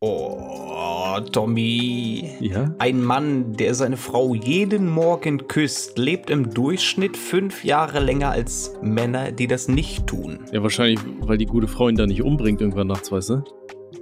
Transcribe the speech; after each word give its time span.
Oh, 0.00 1.18
Tommy. 1.32 2.30
Ja? 2.38 2.72
Ein 2.78 3.02
Mann, 3.02 3.54
der 3.54 3.74
seine 3.74 3.96
Frau 3.96 4.32
jeden 4.32 4.88
Morgen 4.88 5.48
küsst, 5.48 5.98
lebt 5.98 6.30
im 6.30 6.54
Durchschnitt 6.54 7.16
fünf 7.16 7.64
Jahre 7.64 7.98
länger 7.98 8.30
als 8.30 8.74
Männer, 8.80 9.32
die 9.32 9.48
das 9.48 9.66
nicht 9.66 10.06
tun. 10.06 10.38
Ja, 10.52 10.62
wahrscheinlich, 10.62 11.00
weil 11.20 11.36
die 11.36 11.46
gute 11.46 11.66
Frau 11.66 11.88
ihn 11.88 11.96
da 11.96 12.06
nicht 12.06 12.22
umbringt 12.22 12.60
irgendwann 12.60 12.86
nachts, 12.86 13.10
weißt 13.10 13.30
du? 13.30 13.42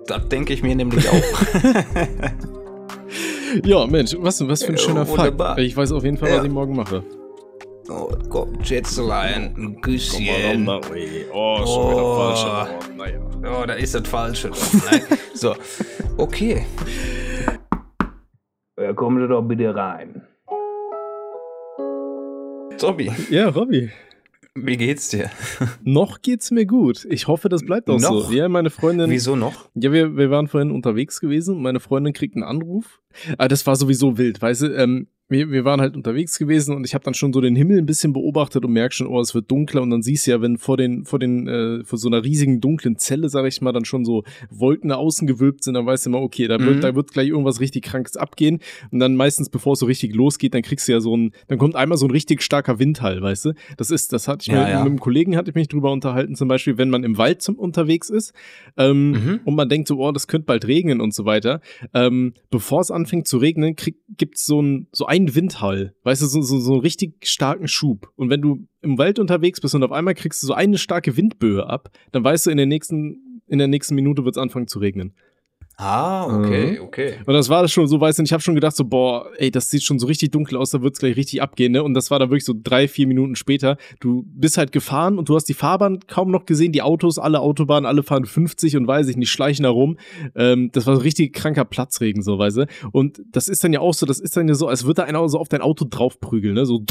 Das 0.07 0.29
denke 0.29 0.53
ich 0.53 0.63
mir 0.63 0.77
nämlich 0.77 1.09
auch. 1.09 1.15
Ja, 3.65 3.87
Mensch, 3.87 4.15
was, 4.19 4.47
was 4.47 4.63
für 4.65 4.73
ein 4.73 4.77
Ja, 4.77 4.83
schöner 4.83 5.07
Fakt. 5.07 5.19
wunderbar. 5.19 5.59
Ich 5.59 5.75
weiß 5.77 5.93
auf 5.93 6.05
jeden 6.05 6.19
Fall, 6.19 6.29
Ja. 6.29 6.39
was 6.39 6.45
ich 6.45 6.51
morgen 6.51 6.77
mache. 6.77 7.03
oh, 7.89 8.09
komm, 8.29 8.63
Schätzelein, 8.63 9.55
ein 9.57 9.81
Küsschen. 9.81 10.27
Oh, 10.69 11.57
schon 11.65 11.93
wieder 11.93 12.17
falsch, 12.17 12.45
aber 12.45 12.61
aber 12.61 12.69
naja. 12.97 13.21
Oh, 13.45 13.65
da 13.67 13.75
ist 13.75 13.95
das 13.95 14.07
Falsche. 14.09 14.51
So, 15.35 15.55
okay. 16.17 16.65
Ja, 18.81 18.95
kommen 18.95 19.21
Sie 19.23 19.29
doch 19.29 19.43
bitte 19.43 19.75
rein. 19.75 20.23
Tommy, 22.79 23.11
Ja, 23.31 23.51
Robby. 23.51 23.91
wie 24.55 24.77
geht's 24.79 25.11
dir? 25.11 25.31
Noch 25.85 26.23
geht's 26.23 26.51
mir 26.51 26.65
gut. 26.65 27.07
Ich 27.11 27.27
hoffe, 27.29 27.51
das 27.51 27.67
bleibt 27.67 27.91
auch 27.91 28.01
Noch? 28.01 28.29
so. 28.29 28.33
Ja, 28.33 28.49
meine 28.49 28.71
Freundin. 28.71 29.11
Wieso 29.11 29.37
noch? 29.37 29.69
Ja, 29.75 29.93
wir, 29.93 30.17
wir 30.17 30.31
waren 30.31 30.49
vorhin 30.49 30.71
unterwegs 30.71 31.21
gewesen. 31.21 31.61
Meine 31.61 31.81
Freundin 31.81 32.15
kriegt 32.15 32.35
einen 32.35 32.45
Anruf. 32.45 33.03
Ah, 33.39 33.49
das 33.49 33.67
war 33.67 33.77
sowieso 33.77 34.19
wild, 34.19 34.41
weißt 34.43 34.63
du? 34.63 34.67
Ähm, 34.77 35.09
wir, 35.29 35.51
wir 35.51 35.65
waren 35.65 35.81
halt 35.81 35.97
unterwegs 35.97 36.39
gewesen 36.39 36.73
und 36.77 36.85
ich 36.87 36.95
habe 36.95 37.03
dann 37.03 37.13
schon 37.15 37.33
so 37.33 37.41
den 37.41 37.57
Himmel 37.57 37.79
ein 37.79 37.87
bisschen 37.87 38.13
beobachtet 38.13 38.65
und 38.65 38.73
merk 38.73 38.95
schon, 38.95 39.09
oh, 39.09 39.21
es 39.21 39.35
wird 39.35 39.51
dunkler 39.51 39.83
und 39.83 39.91
dann 39.91 40.01
siehst 40.01 40.25
du 40.25 40.31
ja, 40.31 40.41
wenn 40.41 40.57
vor 40.57 40.77
den, 40.77 41.05
vor 41.05 41.19
den, 41.19 41.49
äh, 41.49 41.83
vor 41.85 41.99
so 41.99 42.07
einer 42.09 42.23
riesigen 42.23 42.61
dunklen 42.61 42.97
Zelle, 42.97 43.29
sag 43.29 43.45
ich 43.45 43.61
mal, 43.61 43.73
dann 43.73 43.85
schon 43.85 44.05
so 44.05 44.23
Wolken 44.51 44.87
nach 44.91 44.99
außen 44.99 45.27
gewölbt 45.27 45.65
sind, 45.65 45.75
dann 45.75 45.85
weißt 45.85 46.07
du 46.07 46.11
immer, 46.11 46.21
okay, 46.21 46.47
da 46.47 46.61
wird, 46.61 46.77
Mhm. 46.77 46.81
da 46.81 46.95
wird 46.95 47.11
gleich 47.13 47.27
irgendwas 47.27 47.59
richtig 47.59 47.83
Krankes 47.83 48.17
abgehen 48.17 48.61
und 48.93 49.01
dann 49.01 49.17
meistens, 49.17 49.49
bevor 49.49 49.73
es 49.73 49.81
so 49.81 49.87
richtig 49.87 50.15
losgeht, 50.15 50.55
dann 50.55 50.63
kriegst 50.63 50.87
du 50.87 50.93
ja 50.93 51.01
so 51.01 51.17
ein, 51.17 51.33
dann 51.49 51.59
kommt 51.59 51.75
einmal 51.75 51.99
so 51.99 52.07
ein 52.07 52.13
richtig 52.13 52.41
starker 52.41 52.79
Windhall, 52.79 53.21
weißt 53.21 53.47
du? 53.47 53.53
Das 53.79 53.91
ist, 53.91 54.13
das 54.13 54.29
hatte 54.29 54.43
ich 54.43 54.47
Ja, 54.55 54.63
mir, 54.63 54.71
ja. 54.71 54.79
mit 54.85 54.87
einem 54.87 55.01
Kollegen 55.01 55.37
hatte 55.37 55.51
ich 55.51 55.57
mich 55.57 55.67
drüber 55.67 55.91
unterhalten, 55.91 56.37
zum 56.37 56.47
Beispiel, 56.47 56.79
wenn 56.79 56.89
man 56.89 57.03
im 57.03 57.19
Wald 57.19 57.43
zum, 57.43 57.57
unterwegs 57.57 58.11
ist, 58.11 58.33
ähm, 58.77 59.11
Mhm. 59.11 59.41
und 59.45 59.57
man 59.57 59.69
denkt 59.69 59.89
so, 59.89 59.99
oh, 59.99 60.13
das 60.13 60.29
könnte 60.29 60.47
bald 60.47 60.69
regnen 60.69 61.01
und 61.01 61.13
so 61.13 61.25
weiter. 61.25 61.61
Ähm, 61.95 62.35
bevor 62.49 62.81
es 62.81 62.93
anfängt 62.93 63.06
zu 63.07 63.39
regnen, 63.39 63.75
gibt 64.17 64.37
es 64.37 64.47
so, 64.47 64.61
ein, 64.61 64.89
so 64.93 65.07
einen 65.07 65.35
Windhall, 65.35 65.95
weißt 66.03 66.23
du, 66.23 66.27
so, 66.27 66.43
so, 66.43 66.61
so 66.61 66.73
einen 66.73 66.83
richtig 66.83 67.27
starken 67.27 67.69
Schub. 67.69 68.13
Und 68.17 68.31
wenn 68.31 68.43
du 68.43 68.67
im 68.83 68.99
Wald 68.99 69.19
unterwegs 69.19 69.61
bist 69.61 69.75
und 69.75 69.83
auf 69.83 69.93
einmal 69.93 70.15
kriegst 70.15 70.43
du 70.43 70.47
so 70.47 70.55
eine 70.55 70.79
starke 70.79 71.17
Windböe 71.17 71.67
ab, 71.69 71.91
dann 72.13 72.25
weißt 72.25 72.47
du, 72.47 72.51
in 72.51 72.57
der 72.57 72.67
nächsten, 72.67 73.43
in 73.47 73.59
der 73.59 73.69
nächsten 73.69 73.95
Minute 73.95 74.25
wird 74.25 74.37
es 74.37 74.43
anfangen 74.43 74.69
zu 74.69 74.79
regnen. 74.79 75.15
Ah, 75.79 76.25
okay, 76.27 76.79
Mhm. 76.79 76.85
okay. 76.85 77.15
Und 77.27 77.35
das 77.35 77.51
war 77.51 77.69
schon 77.69 77.87
so, 77.87 78.01
weißt 78.01 78.19
du, 78.19 78.23
ich 78.23 78.33
habe 78.33 78.43
schon 78.43 78.55
gedacht, 78.55 78.75
so, 78.75 78.85
boah, 78.85 79.27
ey, 79.37 79.51
das 79.51 79.71
sieht 79.71 79.83
schon 79.83 79.99
so 79.99 80.07
richtig 80.07 80.33
dunkel 80.33 80.57
aus, 80.57 80.71
da 80.71 80.81
wird's 80.81 80.99
gleich 81.01 81.17
richtig 81.17 81.43
abgehen, 81.43 81.73
ne? 81.73 81.83
Und 81.83 81.93
das 81.93 82.11
war 82.11 82.19
dann 82.19 82.31
wirklich 82.31 82.47
so 82.47 82.55
drei, 82.57 82.89
vier 82.89 83.07
Minuten 83.07 83.37
später. 83.37 83.77
Du 84.01 84.25
bist 84.27 84.57
halt 84.57 84.73
gefahren 84.73 85.19
und 85.19 85.29
du 85.29 85.35
hast 85.35 85.45
die 85.51 85.55
Fahrbahn 85.55 85.99
kaum 86.07 86.31
noch 86.31 86.47
gesehen, 86.47 86.73
die 86.73 86.81
Autos, 86.81 87.19
alle 87.19 87.41
Autobahnen, 87.41 87.85
alle 87.85 88.03
fahren 88.03 88.25
50 88.25 88.75
und 88.79 88.87
weiß 88.87 89.09
ich 89.09 89.19
nicht, 89.19 89.31
schleichen 89.31 89.65
da 89.65 89.69
rum. 89.69 89.99
Ähm, 90.35 90.71
das 90.73 90.87
war 90.87 90.97
so 90.97 91.03
richtig 91.03 91.35
kranker 91.35 91.67
Platzregen, 91.67 92.23
so, 92.23 92.39
weißt 92.39 92.57
du? 92.57 92.67
Und 92.93 93.21
das 93.33 93.51
ist 93.51 93.63
dann 93.63 93.75
ja 93.75 93.81
auch 93.81 93.93
so, 93.93 94.07
das 94.07 94.19
ist 94.19 94.35
dann 94.35 94.49
ja 94.49 94.55
so, 94.55 94.69
als 94.69 94.85
würde 94.85 95.03
da 95.03 95.05
einer 95.05 95.29
so 95.29 95.39
auf 95.39 95.49
dein 95.51 95.61
Auto 95.61 95.85
draufprügeln, 95.89 96.55
ne? 96.55 96.65
So, 96.65 96.83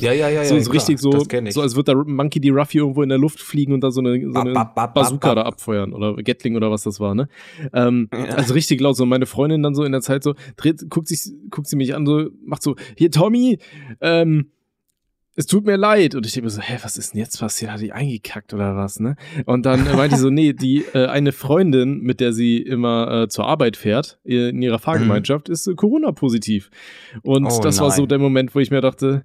Ja, 0.00 0.12
ja, 0.12 0.30
ja, 0.30 0.42
ja. 0.42 0.44
so, 0.46 0.58
so 0.58 0.70
klar, 0.70 0.74
richtig 0.76 0.98
so, 0.98 1.10
Das 1.10 1.54
so 1.54 1.60
als 1.60 1.76
würde 1.76 1.92
da 1.94 2.02
Monkey 2.06 2.40
D. 2.40 2.48
Ruffy 2.48 2.78
irgendwo 2.78 3.02
in 3.02 3.10
der 3.10 3.18
Luft 3.18 3.40
fliegen 3.40 3.74
und 3.74 3.82
da 3.82 3.90
so 3.90 4.00
eine, 4.00 4.18
so 4.32 4.38
eine 4.38 4.54
Bap, 4.54 4.74
bap, 4.74 4.74
bap, 4.74 4.94
Bazooka 4.94 5.34
da 5.34 5.42
abfeuern 5.42 5.92
oder 5.92 6.14
Gatling 6.22 6.56
oder 6.56 6.70
was 6.70 6.84
das 6.84 7.00
war, 7.00 7.14
ne? 7.14 7.28
Ähm, 7.74 8.08
Ja. 8.14 8.34
Also 8.34 8.54
richtig 8.54 8.80
laut. 8.80 8.96
So 8.96 9.06
meine 9.06 9.26
Freundin 9.26 9.62
dann 9.62 9.74
so 9.74 9.84
in 9.84 9.92
der 9.92 10.00
Zeit 10.00 10.22
so, 10.22 10.34
dreht, 10.56 10.88
guckt, 10.90 11.08
sich, 11.08 11.32
guckt 11.50 11.68
sie 11.68 11.76
mich 11.76 11.94
an, 11.94 12.06
so, 12.06 12.28
macht 12.44 12.62
so, 12.62 12.76
hier 12.96 13.10
Tommy, 13.10 13.58
ähm, 14.00 14.50
es 15.36 15.46
tut 15.46 15.66
mir 15.66 15.76
leid. 15.76 16.14
Und 16.14 16.26
ich 16.26 16.32
denke 16.32 16.46
mir 16.46 16.50
so, 16.50 16.60
hä, 16.60 16.78
was 16.82 16.96
ist 16.96 17.12
denn 17.12 17.20
jetzt 17.20 17.38
passiert? 17.38 17.72
Hat 17.72 17.80
die 17.80 17.92
eingekackt 17.92 18.54
oder 18.54 18.76
was, 18.76 19.00
ne? 19.00 19.16
Und 19.46 19.66
dann 19.66 19.84
meinte 19.96 20.16
sie 20.16 20.22
so, 20.22 20.30
nee, 20.30 20.52
die 20.52 20.84
äh, 20.94 21.06
eine 21.06 21.32
Freundin, 21.32 22.00
mit 22.00 22.20
der 22.20 22.32
sie 22.32 22.58
immer 22.58 23.22
äh, 23.22 23.28
zur 23.28 23.46
Arbeit 23.46 23.76
fährt, 23.76 24.18
äh, 24.24 24.50
in 24.50 24.62
ihrer 24.62 24.78
Fahrgemeinschaft, 24.78 25.48
ist 25.48 25.66
äh, 25.66 25.74
Corona-positiv. 25.74 26.70
Und 27.22 27.46
Oh 27.46 27.60
das 27.60 27.80
war 27.80 27.90
so 27.90 28.02
nein. 28.02 28.08
der 28.10 28.18
Moment, 28.18 28.54
wo 28.54 28.60
ich 28.60 28.70
mir 28.70 28.80
dachte, 28.80 29.24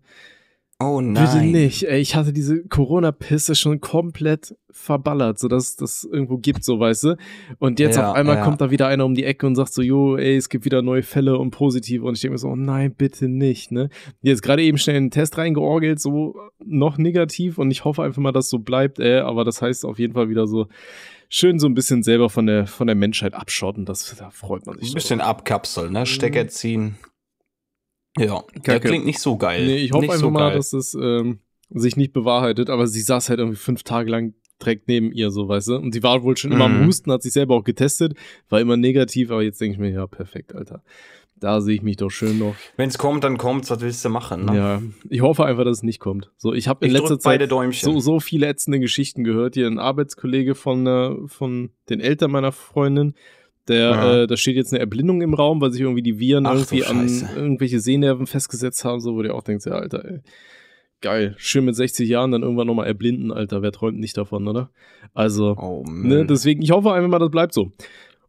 oh 0.79 0.97
Bitte 0.99 1.37
nein. 1.37 1.51
nicht. 1.51 1.83
Ey, 1.83 1.99
ich 1.99 2.15
hatte 2.15 2.33
diese 2.33 2.63
Corona-Pisse 2.63 3.55
schon 3.55 3.81
komplett 3.81 4.55
verballert, 4.71 5.39
sodass 5.39 5.75
das 5.75 6.07
irgendwo 6.09 6.37
gibt, 6.37 6.63
so 6.63 6.79
weißt 6.79 7.03
du. 7.03 7.17
Und 7.57 7.79
jetzt 7.79 7.97
Ja, 7.97 8.11
auf 8.11 8.15
einmal 8.15 8.37
ja. 8.37 8.43
kommt 8.43 8.61
da 8.61 8.71
wieder 8.71 8.87
einer 8.87 9.05
um 9.05 9.15
die 9.15 9.25
Ecke 9.25 9.45
und 9.45 9.55
sagt 9.55 9.73
so, 9.73 9.81
jo, 9.81 10.15
ey, 10.15 10.37
es 10.37 10.49
gibt 10.49 10.65
wieder 10.65 10.81
neue 10.81 11.03
Fälle 11.03 11.37
und 11.37 11.51
positiv. 11.51 12.03
Und 12.03 12.15
ich 12.15 12.21
denke 12.21 12.33
mir 12.33 12.37
so, 12.37 12.49
oh 12.49 12.55
nein, 12.55 12.93
bitte 12.93 13.27
nicht, 13.27 13.71
ne? 13.71 13.89
Jetzt 14.21 14.41
gerade 14.41 14.63
eben 14.63 14.77
schnell 14.77 14.97
einen 14.97 15.11
Test 15.11 15.37
reingeorgelt, 15.37 15.99
so 15.99 16.35
noch 16.63 16.97
negativ 16.97 17.57
und 17.57 17.71
ich 17.71 17.83
hoffe 17.83 18.03
einfach 18.03 18.21
mal, 18.21 18.31
dass 18.31 18.49
so 18.49 18.59
bleibt, 18.59 18.99
ey. 18.99 19.19
Aber 19.19 19.43
das 19.43 19.61
heißt 19.61 19.85
auf 19.85 19.99
jeden 19.99 20.13
Fall 20.13 20.29
wieder 20.29 20.47
so 20.47 20.67
schön 21.29 21.59
so 21.59 21.67
ein 21.67 21.75
bisschen 21.75 22.03
selber 22.03 22.29
von 22.29 22.45
der, 22.45 22.67
von 22.67 22.87
der 22.87 22.95
Menschheit 22.95 23.33
abschotten. 23.33 23.85
Das, 23.85 24.15
da 24.17 24.29
freut 24.29 24.65
man 24.65 24.77
sich 24.79 24.91
Ein 24.91 24.95
bisschen 24.95 25.21
abkapseln, 25.21 25.93
ne? 25.93 26.05
Stecker 26.05 26.47
ziehen. 26.47 26.97
Ja, 28.19 28.43
der 28.55 28.61
Kacke. 28.75 28.87
klingt 28.89 29.05
nicht 29.05 29.19
so 29.19 29.37
geil. 29.37 29.65
Nee, 29.65 29.77
ich 29.77 29.91
hoffe 29.91 30.01
nicht 30.01 30.11
einfach 30.11 30.21
so 30.21 30.31
mal, 30.31 30.49
geil. 30.49 30.57
dass 30.57 30.73
es 30.73 30.93
ähm, 30.93 31.39
sich 31.69 31.95
nicht 31.97 32.13
bewahrheitet, 32.13 32.69
aber 32.69 32.87
sie 32.87 33.01
saß 33.01 33.29
halt 33.29 33.39
irgendwie 33.39 33.57
fünf 33.57 33.83
Tage 33.83 34.09
lang 34.09 34.33
direkt 34.61 34.87
neben 34.87 35.11
ihr, 35.11 35.31
so 35.31 35.47
weißt 35.47 35.69
du. 35.69 35.75
Und 35.77 35.93
sie 35.93 36.03
war 36.03 36.21
wohl 36.23 36.35
schon 36.35 36.51
immer 36.51 36.65
am 36.65 36.81
Mhm. 36.81 36.87
Husten, 36.87 37.11
hat 37.11 37.23
sich 37.23 37.31
selber 37.33 37.55
auch 37.55 37.63
getestet, 37.63 38.13
war 38.49 38.59
immer 38.59 38.75
negativ, 38.77 39.31
aber 39.31 39.41
jetzt 39.43 39.61
denke 39.61 39.73
ich 39.73 39.79
mir, 39.79 39.89
ja, 39.91 40.05
perfekt, 40.07 40.53
Alter. 40.53 40.83
Da 41.37 41.61
sehe 41.61 41.75
ich 41.75 41.81
mich 41.81 41.95
doch 41.95 42.09
schön 42.09 42.37
noch. 42.37 42.55
Wenn 42.75 42.89
es 42.89 42.97
kommt, 42.97 43.23
dann 43.23 43.37
kommt's. 43.37 43.69
Was 43.71 43.79
willst 43.79 44.03
du 44.03 44.09
machen, 44.09 44.43
ne? 44.43 44.57
Ja, 44.57 44.81
ich 45.09 45.21
hoffe 45.21 45.45
einfach, 45.45 45.63
dass 45.63 45.77
es 45.77 45.83
nicht 45.83 45.99
kommt. 45.99 46.31
So, 46.35 46.53
ich 46.53 46.67
habe 46.67 46.85
in 46.85 46.91
Ich 46.93 46.99
letzter 46.99 47.17
Zeit 47.17 47.49
so, 47.75 47.99
so 48.01 48.19
viele 48.19 48.47
ätzende 48.47 48.81
Geschichten 48.81 49.23
gehört. 49.23 49.53
Hier 49.53 49.67
ein 49.67 49.79
Arbeitskollege 49.79 50.53
von, 50.53 50.85
äh, 50.85 51.15
von 51.27 51.69
den 51.89 52.01
Eltern 52.01 52.31
meiner 52.31 52.51
Freundin, 52.51 53.13
der, 53.69 53.89
Ja. 53.91 54.21
äh, 54.23 54.27
da 54.27 54.35
steht 54.37 54.55
jetzt 54.55 54.73
eine 54.73 54.79
Erblindung 54.79 55.21
im 55.21 55.33
Raum, 55.33 55.61
weil 55.61 55.71
sich 55.71 55.81
irgendwie 55.81 56.01
die 56.01 56.19
Viren 56.19 56.45
Ach 56.45 56.53
irgendwie 56.55 56.83
an 56.85 57.07
irgendwelche 57.35 57.79
Sehnerven 57.79 58.27
festgesetzt 58.27 58.83
haben, 58.83 58.99
so 58.99 59.15
wo 59.15 59.21
du 59.21 59.33
auch 59.33 59.43
denkst, 59.43 59.65
ja, 59.67 59.73
Alter, 59.73 60.03
ey, 60.05 60.19
geil, 61.01 61.35
schön 61.37 61.65
mit 61.65 61.75
60 61.75 62.09
Jahren 62.09 62.31
dann 62.31 62.43
irgendwann 62.43 62.67
nochmal 62.67 62.87
erblinden, 62.87 63.31
Alter, 63.31 63.61
wer 63.61 63.71
träumt 63.71 63.99
nicht 63.99 64.17
davon, 64.17 64.47
oder? 64.47 64.69
Also, 65.13 65.55
Oh 65.57 65.83
ne, 65.87 66.25
deswegen, 66.25 66.61
ich 66.61 66.71
hoffe 66.71 66.91
einfach 66.91 67.09
mal, 67.09 67.19
das 67.19 67.31
bleibt 67.31 67.53
so. 67.53 67.71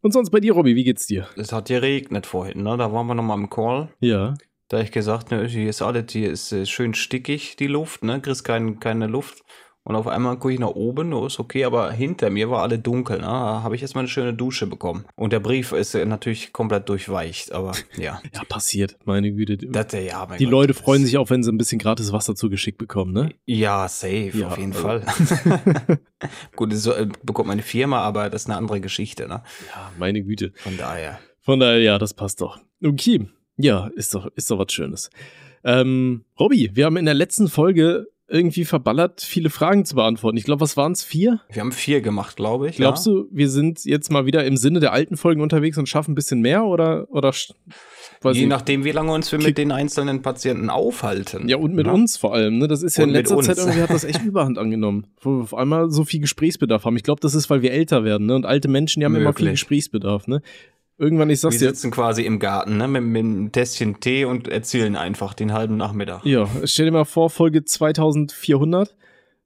Und 0.01 0.13
sonst 0.13 0.29
bei 0.31 0.39
dir, 0.39 0.53
Robby, 0.53 0.75
wie 0.75 0.83
geht's 0.83 1.05
dir? 1.05 1.27
es 1.35 1.51
hat 1.53 1.67
geregnet 1.67 2.25
vorhin, 2.25 2.63
ne? 2.63 2.75
Da 2.77 2.91
waren 2.91 3.05
wir 3.07 3.13
nochmal 3.13 3.37
im 3.37 3.49
Call. 3.49 3.89
Ja. 3.99 4.33
Da 4.67 4.79
ich 4.81 4.91
gesagt, 4.91 5.31
ne, 5.31 5.45
hier 5.47 5.69
ist 5.69 5.81
alles, 5.81 6.05
hier 6.11 6.31
ist 6.31 6.51
äh, 6.53 6.65
schön 6.65 6.93
stickig, 6.93 7.55
die 7.57 7.67
Luft, 7.67 8.03
ne? 8.03 8.19
Kriegst 8.21 8.43
kein, 8.43 8.79
keine 8.79 9.05
Luft. 9.07 9.43
Und 9.83 9.95
auf 9.95 10.05
einmal 10.07 10.37
gucke 10.37 10.53
ich 10.53 10.59
nach 10.59 10.67
oben, 10.69 11.09
no, 11.09 11.25
ist 11.25 11.39
okay, 11.39 11.65
aber 11.65 11.91
hinter 11.91 12.29
mir 12.29 12.51
war 12.51 12.61
alle 12.61 12.77
dunkel, 12.77 13.17
ne? 13.17 13.23
Da 13.23 13.63
habe 13.63 13.75
ich 13.75 13.81
erstmal 13.81 14.03
eine 14.03 14.09
schöne 14.09 14.31
Dusche 14.33 14.67
bekommen. 14.67 15.05
Und 15.15 15.33
der 15.33 15.39
Brief 15.39 15.71
ist 15.71 15.95
äh, 15.95 16.05
natürlich 16.05 16.53
komplett 16.53 16.87
durchweicht, 16.87 17.51
aber 17.51 17.71
ja. 17.97 18.21
Ja, 18.31 18.43
passiert, 18.47 18.97
meine 19.05 19.31
Güte. 19.33 19.57
Das, 19.57 19.91
äh, 19.95 20.05
ja 20.05 20.25
mein 20.29 20.37
die 20.37 20.43
Gott, 20.45 20.51
Leute 20.51 20.73
das- 20.73 20.81
freuen 20.83 21.03
sich 21.03 21.17
auch, 21.17 21.31
wenn 21.31 21.41
sie 21.41 21.51
ein 21.51 21.57
bisschen 21.57 21.79
gratis 21.79 22.11
Wasser 22.13 22.35
zugeschickt 22.35 22.77
bekommen, 22.77 23.11
ne? 23.11 23.31
Ja, 23.45 23.87
safe, 23.87 24.31
Ja, 24.37 24.49
auf 24.49 24.57
jeden 24.59 24.73
also- 24.73 24.81
Fall. 24.83 25.03
Gut, 26.55 26.73
so 26.73 26.93
äh, 26.93 27.07
bekommt 27.23 27.47
meine 27.47 27.63
Firma, 27.63 28.01
aber 28.01 28.29
das 28.29 28.43
ist 28.43 28.49
eine 28.49 28.57
andere 28.57 28.81
Geschichte, 28.81 29.27
ne? 29.27 29.41
Ja, 29.73 29.91
meine 29.97 30.21
Güte. 30.23 30.51
Von 30.57 30.77
daher. 30.77 31.19
Von 31.39 31.59
daher, 31.59 31.79
ja, 31.79 31.97
das 31.97 32.13
passt 32.13 32.41
doch. 32.41 32.59
Okay. 32.85 33.27
Ja, 33.57 33.89
ist 33.95 34.13
doch, 34.13 34.27
ist 34.35 34.49
doch 34.51 34.59
was 34.59 34.71
Schönes. 34.71 35.09
Ähm, 35.63 36.23
Robby, 36.39 36.69
wir 36.73 36.85
haben 36.85 36.97
in 36.97 37.05
der 37.05 37.13
letzten 37.13 37.47
Folge 37.47 38.07
irgendwie 38.31 38.65
verballert, 38.65 39.21
viele 39.21 39.49
Fragen 39.49 39.85
zu 39.85 39.95
beantworten. 39.95 40.37
Ich 40.37 40.45
glaube, 40.45 40.61
was 40.61 40.77
waren 40.77 40.93
es? 40.93 41.03
Vier? 41.03 41.41
Wir 41.51 41.61
haben 41.61 41.71
vier 41.71 42.01
gemacht, 42.01 42.37
glaube 42.37 42.69
ich. 42.69 42.77
Glaubst 42.77 43.05
ja? 43.05 43.13
du, 43.13 43.27
wir 43.31 43.49
sind 43.49 43.83
jetzt 43.85 44.11
mal 44.11 44.25
wieder 44.25 44.45
im 44.45 44.57
Sinne 44.57 44.79
der 44.79 44.93
alten 44.93 45.17
Folgen 45.17 45.41
unterwegs 45.41 45.77
und 45.77 45.89
schaffen 45.89 46.11
ein 46.11 46.15
bisschen 46.15 46.41
mehr 46.41 46.65
oder, 46.65 47.07
oder 47.09 47.33
Je 48.31 48.45
nachdem, 48.45 48.83
wie 48.83 48.91
lange 48.91 49.11
uns 49.11 49.31
wir 49.31 49.39
mit 49.39 49.57
den 49.57 49.71
einzelnen 49.71 50.21
Patienten 50.21 50.69
aufhalten. 50.69 51.49
Ja, 51.49 51.57
und 51.57 51.73
mit 51.73 51.87
ne? 51.87 51.93
uns 51.93 52.17
vor 52.17 52.35
allem, 52.35 52.59
ne? 52.59 52.67
Das 52.67 52.83
ist 52.83 52.97
ja 52.97 53.03
Und 53.03 53.09
in 53.09 53.15
letzter 53.15 53.39
Zeit 53.39 53.57
irgendwie 53.57 53.81
hat 53.81 53.89
das 53.89 54.03
echt 54.03 54.21
Überhand 54.25 54.59
angenommen. 54.59 55.07
Wo 55.19 55.37
wir 55.37 55.43
auf 55.43 55.55
einmal 55.55 55.89
so 55.89 56.05
viel 56.05 56.19
Gesprächsbedarf 56.19 56.85
haben. 56.85 56.95
Ich 56.95 57.03
glaube, 57.03 57.19
das 57.19 57.33
ist, 57.33 57.49
weil 57.49 57.63
wir 57.63 57.71
älter 57.71 58.03
werden, 58.03 58.27
ne? 58.27 58.35
Und 58.35 58.45
alte 58.45 58.67
Menschen, 58.67 58.99
die 58.99 59.05
haben 59.05 59.15
immer 59.15 59.33
viel 59.33 59.45
Möglich. 59.45 59.61
Gesprächsbedarf, 59.61 60.27
ne? 60.27 60.41
Irgendwann, 61.01 61.29
ich 61.31 61.37
Wir 61.37 61.49
sag's 61.49 61.57
dir, 61.57 61.69
sitzen 61.69 61.89
quasi 61.89 62.21
im 62.21 62.37
Garten, 62.37 62.77
ne, 62.77 62.87
mit, 62.87 63.01
mit 63.01 63.23
einem 63.25 63.51
Tässchen 63.51 63.99
Tee 63.99 64.23
und 64.25 64.47
erzählen 64.47 64.95
einfach 64.95 65.33
den 65.33 65.51
halben 65.51 65.75
Nachmittag. 65.75 66.23
Ja, 66.25 66.47
stell 66.65 66.85
dir 66.85 66.91
mal 66.91 67.05
vor, 67.05 67.31
Folge 67.31 67.65
2400. 67.65 68.95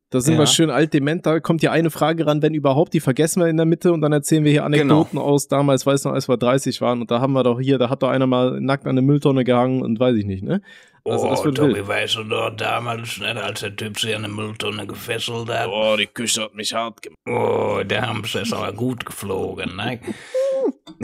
Da 0.10 0.22
sind 0.22 0.34
Ja. 0.34 0.40
wir 0.42 0.48
schön 0.48 0.69
alt 0.69 0.94
dement, 0.94 1.25
da 1.25 1.40
kommt 1.40 1.62
ja 1.63 1.72
eine 1.72 1.90
Frage 1.92 2.28
ran, 2.28 2.42
wenn 2.42 2.54
überhaupt, 2.54 2.94
die 2.94 3.00
vergessen 3.00 3.42
wir 3.42 3.48
in 3.48 3.57
der 3.57 3.66
Mitte 3.66 3.92
und 3.92 4.02
dann 4.02 4.12
erzählen 4.12 4.44
wir 4.44 4.52
hier 4.52 4.63
Anekdoten 4.66 5.18
aus 5.18 5.48
damals, 5.48 5.86
weiß 5.86 6.04
noch, 6.04 6.12
als 6.12 6.28
wir 6.30 6.38
30 6.38 6.80
waren 6.81 7.02
und 7.02 7.10
da 7.10 7.22
haben 7.22 7.34
wir 7.34 7.44
doch 7.44 7.60
hier, 7.60 7.78
da 7.80 7.90
hat 7.90 8.04
doch 8.04 8.10
einer 8.10 8.28
mal 8.28 8.60
nackt 8.62 8.84
an 8.86 8.92
eine 8.92 9.01
Mülltonne 9.01 9.44
gehangen 9.44 9.81
und 9.81 10.00
weiß 10.00 10.16
ich 10.18 10.25
nicht, 10.25 10.44
ne? 10.44 10.62
Also 11.08 11.30
das 11.30 11.44
wird 11.46 11.60
wild. 11.62 11.88
weißt 11.88 12.16
du 12.16 12.24
doch 12.24 12.50
damals, 12.56 13.19
als 13.22 13.60
der 13.62 13.75
Typ 13.75 14.00
sich 14.00 14.16
an 14.16 14.25
eine 14.25 14.34
Mülltonne 14.34 14.88
gefesselt 14.88 15.50
hat. 15.50 15.68
Oh, 15.69 15.96
die 15.98 16.08
Küche 16.08 16.42
hat 16.42 16.56
mich 16.56 16.74
hart 16.74 17.01
gemacht. 17.01 17.19
Oh, 17.28 17.81
der 17.84 18.08
Hamster 18.08 18.42
ist 18.42 18.54
aber 18.54 18.74
gut 18.74 19.06
geflogen, 19.06 19.75
ne? 19.75 20.00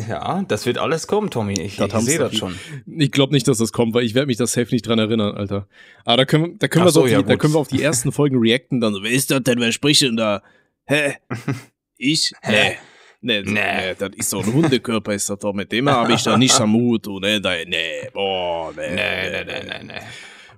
Ja, 0.08 0.44
das 0.48 0.66
wird 0.66 0.78
alles 0.78 1.08
kommen, 1.08 1.30
Tommy. 1.30 1.54
Ich, 1.60 1.80
ich 1.80 1.92
sehe 1.92 2.20
das 2.20 2.36
schon. 2.36 2.56
Ich 2.86 3.12
glaube 3.12 3.34
nicht, 3.34 3.48
dass 3.48 3.58
das 3.58 3.72
kommt, 3.74 3.94
weil 3.94 4.04
ich 4.04 4.16
werde 4.16 4.28
mich 4.28 4.38
das 4.38 4.54
safe 4.54 4.74
nicht 4.74 4.88
dran 4.88 5.00
erinnern, 5.00 5.36
Alter. 5.36 5.68
Aber 6.06 6.18
da 6.18 6.26
können, 6.26 6.58
da 6.60 6.68
können, 6.68 6.86
wir, 6.86 6.92
so 6.92 7.02
so, 7.02 7.02
auf 7.02 7.08
die, 7.08 7.14
ja, 7.14 7.22
da 7.22 7.36
können 7.36 7.54
wir 7.54 7.60
auf 7.60 7.68
die 7.68 7.82
ersten 7.82 8.12
Folgen 8.14 8.38
reacten. 8.40 8.80
Dann 8.80 8.94
so, 8.94 9.04
wer 9.04 9.12
ist 9.12 9.32
das 9.32 9.44
denn? 9.44 9.60
Wer 9.60 9.72
spricht 9.72 10.02
denn 10.02 10.16
da? 10.16 10.42
Hä? 10.86 11.16
Ich? 11.98 12.32
Nee. 12.48 12.78
Nee, 13.24 13.44
nee. 13.44 13.52
Nee. 13.52 13.96
das 14.00 14.16
ist 14.16 14.32
so 14.32 14.40
ein 14.40 14.52
Hundekörper, 14.52 15.14
ist 15.14 15.30
das 15.30 15.38
doch. 15.38 15.54
Mit 15.54 15.72
dem 15.72 15.88
habe 15.88 16.12
ich 16.14 16.24
da 16.24 16.38
nicht 16.40 16.60
am 16.60 16.74
Hut. 16.74 17.08
Oh, 17.08 17.20
nee, 17.20 17.40
da, 17.40 17.52
nee, 17.68 18.10
boah, 18.12 18.74
nee, 18.76 18.96
Nee, 18.96 19.30
nee, 19.30 19.44
nee, 19.46 19.64
nee, 19.64 19.84
nee. 19.94 20.02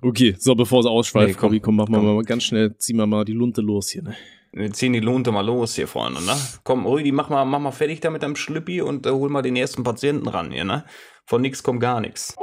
Okay, 0.00 0.34
so, 0.38 0.54
bevor 0.54 0.80
es 0.80 0.86
ausschweift, 0.86 1.28
Nee, 1.28 1.34
komm, 1.34 1.48
Kobi, 1.50 1.60
komm, 1.60 1.76
mach 1.76 1.88
mal, 1.88 1.98
komm. 1.98 2.14
mal 2.14 2.24
ganz 2.24 2.44
schnell, 2.44 2.74
zieh 2.78 2.94
mal 2.94 3.06
mal 3.06 3.24
die 3.26 3.32
Lunte 3.34 3.60
los 3.60 3.90
hier, 3.90 4.02
ne? 4.02 4.16
Wir 4.56 4.72
ziehen 4.72 4.92
die 4.92 5.00
Lunte 5.00 5.32
mal 5.32 5.44
los 5.44 5.74
hier 5.74 5.88
vorne, 5.88 6.22
ne? 6.22 6.36
Komm, 6.62 6.86
Rüdi, 6.86 7.10
mach 7.10 7.28
mal, 7.28 7.44
mach 7.44 7.58
mal 7.58 7.72
fertig 7.72 7.98
da 7.98 8.10
mit 8.10 8.22
deinem 8.22 8.36
Schlüppi 8.36 8.82
und 8.82 9.04
äh, 9.04 9.10
hol 9.10 9.28
mal 9.28 9.42
den 9.42 9.56
ersten 9.56 9.82
Patienten 9.82 10.28
ran 10.28 10.52
hier, 10.52 10.64
ne? 10.64 10.84
Von 11.26 11.42
nix 11.42 11.64
kommt 11.64 11.80
gar 11.80 12.00
nichts. 12.00 12.36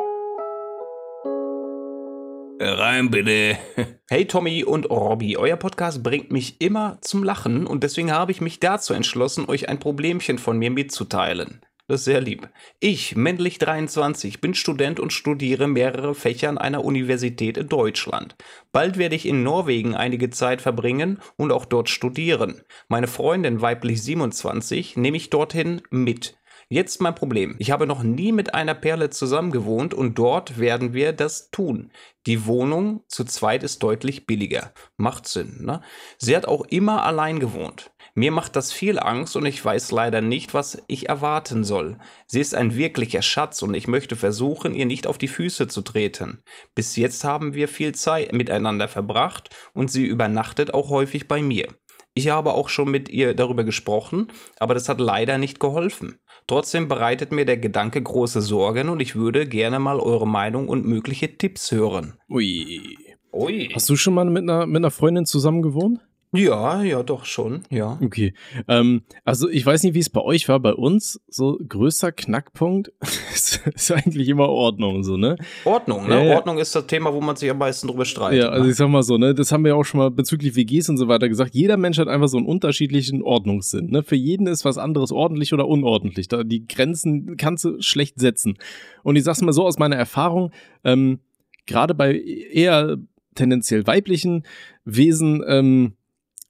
Rein 2.59 3.09
bitte. 3.09 3.57
Hey 4.09 4.25
Tommy 4.25 4.65
und 4.65 4.89
Robby, 4.89 5.37
euer 5.37 5.55
Podcast 5.55 6.03
bringt 6.03 6.31
mich 6.31 6.59
immer 6.59 6.97
zum 6.99 7.23
Lachen 7.23 7.65
und 7.65 7.81
deswegen 7.81 8.11
habe 8.11 8.33
ich 8.33 8.41
mich 8.41 8.59
dazu 8.59 8.93
entschlossen, 8.93 9.47
euch 9.47 9.69
ein 9.69 9.79
Problemchen 9.79 10.37
von 10.37 10.57
mir 10.57 10.69
mitzuteilen. 10.69 11.61
Das 11.91 11.99
ist 11.99 12.05
sehr 12.05 12.21
lieb. 12.21 12.47
Ich, 12.79 13.17
männlich 13.17 13.57
23, 13.57 14.39
bin 14.39 14.53
Student 14.53 15.01
und 15.01 15.11
studiere 15.11 15.67
mehrere 15.67 16.15
Fächer 16.15 16.47
an 16.47 16.57
einer 16.57 16.85
Universität 16.85 17.57
in 17.57 17.67
Deutschland. 17.67 18.37
Bald 18.71 18.97
werde 18.97 19.17
ich 19.17 19.25
in 19.25 19.43
Norwegen 19.43 19.93
einige 19.93 20.29
Zeit 20.29 20.61
verbringen 20.61 21.19
und 21.35 21.51
auch 21.51 21.65
dort 21.65 21.89
studieren. 21.89 22.61
Meine 22.87 23.07
Freundin, 23.07 23.59
weiblich 23.59 24.01
27, 24.03 24.95
nehme 24.95 25.17
ich 25.17 25.31
dorthin 25.31 25.81
mit. 25.89 26.37
Jetzt 26.69 27.01
mein 27.01 27.13
Problem. 27.13 27.57
Ich 27.59 27.71
habe 27.71 27.85
noch 27.85 28.03
nie 28.03 28.31
mit 28.31 28.53
einer 28.53 28.73
Perle 28.73 29.09
zusammen 29.09 29.51
gewohnt 29.51 29.93
und 29.93 30.17
dort 30.17 30.57
werden 30.57 30.93
wir 30.93 31.11
das 31.11 31.51
tun. 31.51 31.91
Die 32.25 32.45
Wohnung 32.45 33.03
zu 33.09 33.25
zweit 33.25 33.63
ist 33.63 33.83
deutlich 33.83 34.25
billiger. 34.25 34.71
Macht 34.95 35.27
Sinn, 35.27 35.65
ne? 35.65 35.81
Sie 36.17 36.33
hat 36.33 36.45
auch 36.45 36.63
immer 36.67 37.03
allein 37.03 37.41
gewohnt. 37.41 37.91
Mir 38.13 38.31
macht 38.31 38.55
das 38.55 38.73
viel 38.73 38.99
Angst 38.99 39.35
und 39.35 39.45
ich 39.45 39.63
weiß 39.63 39.91
leider 39.91 40.21
nicht, 40.21 40.53
was 40.53 40.81
ich 40.87 41.07
erwarten 41.07 41.63
soll. 41.63 41.97
Sie 42.27 42.41
ist 42.41 42.53
ein 42.53 42.75
wirklicher 42.75 43.21
Schatz 43.21 43.61
und 43.61 43.73
ich 43.73 43.87
möchte 43.87 44.15
versuchen, 44.15 44.75
ihr 44.75 44.85
nicht 44.85 45.07
auf 45.07 45.17
die 45.17 45.29
Füße 45.29 45.67
zu 45.67 45.81
treten. 45.81 46.43
Bis 46.75 46.95
jetzt 46.97 47.23
haben 47.23 47.53
wir 47.53 47.67
viel 47.67 47.95
Zeit 47.95 48.33
miteinander 48.33 48.87
verbracht 48.87 49.49
und 49.73 49.89
sie 49.89 50.05
übernachtet 50.05 50.73
auch 50.73 50.89
häufig 50.89 51.27
bei 51.27 51.41
mir. 51.41 51.67
Ich 52.13 52.27
habe 52.27 52.53
auch 52.53 52.67
schon 52.67 52.91
mit 52.91 53.07
ihr 53.07 53.33
darüber 53.33 53.63
gesprochen, 53.63 54.27
aber 54.59 54.73
das 54.73 54.89
hat 54.89 54.99
leider 54.99 55.37
nicht 55.37 55.61
geholfen. 55.61 56.19
Trotzdem 56.45 56.89
bereitet 56.89 57.31
mir 57.31 57.45
der 57.45 57.57
Gedanke 57.57 58.01
große 58.01 58.41
Sorgen 58.41 58.89
und 58.89 58.99
ich 58.99 59.15
würde 59.15 59.47
gerne 59.47 59.79
mal 59.79 59.99
eure 60.01 60.27
Meinung 60.27 60.67
und 60.67 60.85
mögliche 60.85 61.37
Tipps 61.37 61.71
hören. 61.71 62.17
Ui. 62.29 62.97
Ui. 63.31 63.69
Hast 63.73 63.89
du 63.89 63.95
schon 63.95 64.13
mal 64.13 64.25
mit 64.25 64.43
einer, 64.43 64.65
mit 64.65 64.77
einer 64.77 64.91
Freundin 64.91 65.25
zusammen 65.25 65.61
gewohnt? 65.61 66.01
Ja, 66.33 66.81
ja, 66.81 67.03
doch 67.03 67.25
schon, 67.25 67.63
ja. 67.69 67.99
Okay. 68.01 68.33
Ähm, 68.69 69.01
also 69.25 69.49
ich 69.49 69.65
weiß 69.65 69.83
nicht, 69.83 69.95
wie 69.95 69.99
es 69.99 70.09
bei 70.09 70.21
euch 70.21 70.47
war. 70.47 70.61
Bei 70.61 70.73
uns, 70.73 71.19
so 71.27 71.59
größter 71.67 72.13
Knackpunkt 72.13 72.93
ist, 73.33 73.61
ist 73.67 73.91
eigentlich 73.91 74.29
immer 74.29 74.47
Ordnung, 74.47 75.03
so, 75.03 75.17
ne? 75.17 75.35
Ordnung, 75.65 76.07
ne? 76.07 76.29
Ja. 76.29 76.35
Ordnung 76.35 76.57
ist 76.57 76.73
das 76.73 76.87
Thema, 76.87 77.13
wo 77.13 77.19
man 77.19 77.35
sich 77.35 77.51
am 77.51 77.57
meisten 77.57 77.89
drüber 77.89 78.05
streitet. 78.05 78.43
Ja, 78.43 78.49
also 78.49 78.63
ne? 78.63 78.71
ich 78.71 78.77
sag 78.77 78.87
mal 78.87 79.03
so, 79.03 79.17
ne, 79.17 79.35
das 79.35 79.51
haben 79.51 79.65
wir 79.65 79.75
auch 79.75 79.83
schon 79.83 79.97
mal 79.97 80.09
bezüglich 80.09 80.55
WGs 80.55 80.87
und 80.87 80.97
so 80.97 81.09
weiter 81.09 81.27
gesagt. 81.27 81.53
Jeder 81.53 81.75
Mensch 81.75 81.97
hat 81.97 82.07
einfach 82.07 82.29
so 82.29 82.37
einen 82.37 82.47
unterschiedlichen 82.47 83.21
Ordnungssinn. 83.21 83.87
Ne? 83.87 84.01
Für 84.01 84.15
jeden 84.15 84.47
ist 84.47 84.63
was 84.63 84.77
anderes 84.77 85.11
ordentlich 85.11 85.53
oder 85.53 85.67
unordentlich. 85.67 86.29
Da 86.29 86.45
die 86.45 86.65
Grenzen 86.65 87.35
kannst 87.35 87.65
du 87.65 87.81
schlecht 87.81 88.21
setzen. 88.21 88.57
Und 89.03 89.17
ich 89.17 89.25
sag's 89.25 89.41
mal 89.41 89.51
so 89.51 89.65
aus 89.65 89.79
meiner 89.79 89.97
Erfahrung, 89.97 90.51
ähm, 90.85 91.19
gerade 91.65 91.93
bei 91.93 92.17
eher 92.17 92.97
tendenziell 93.35 93.85
weiblichen 93.85 94.45
Wesen, 94.85 95.43
ähm, 95.45 95.93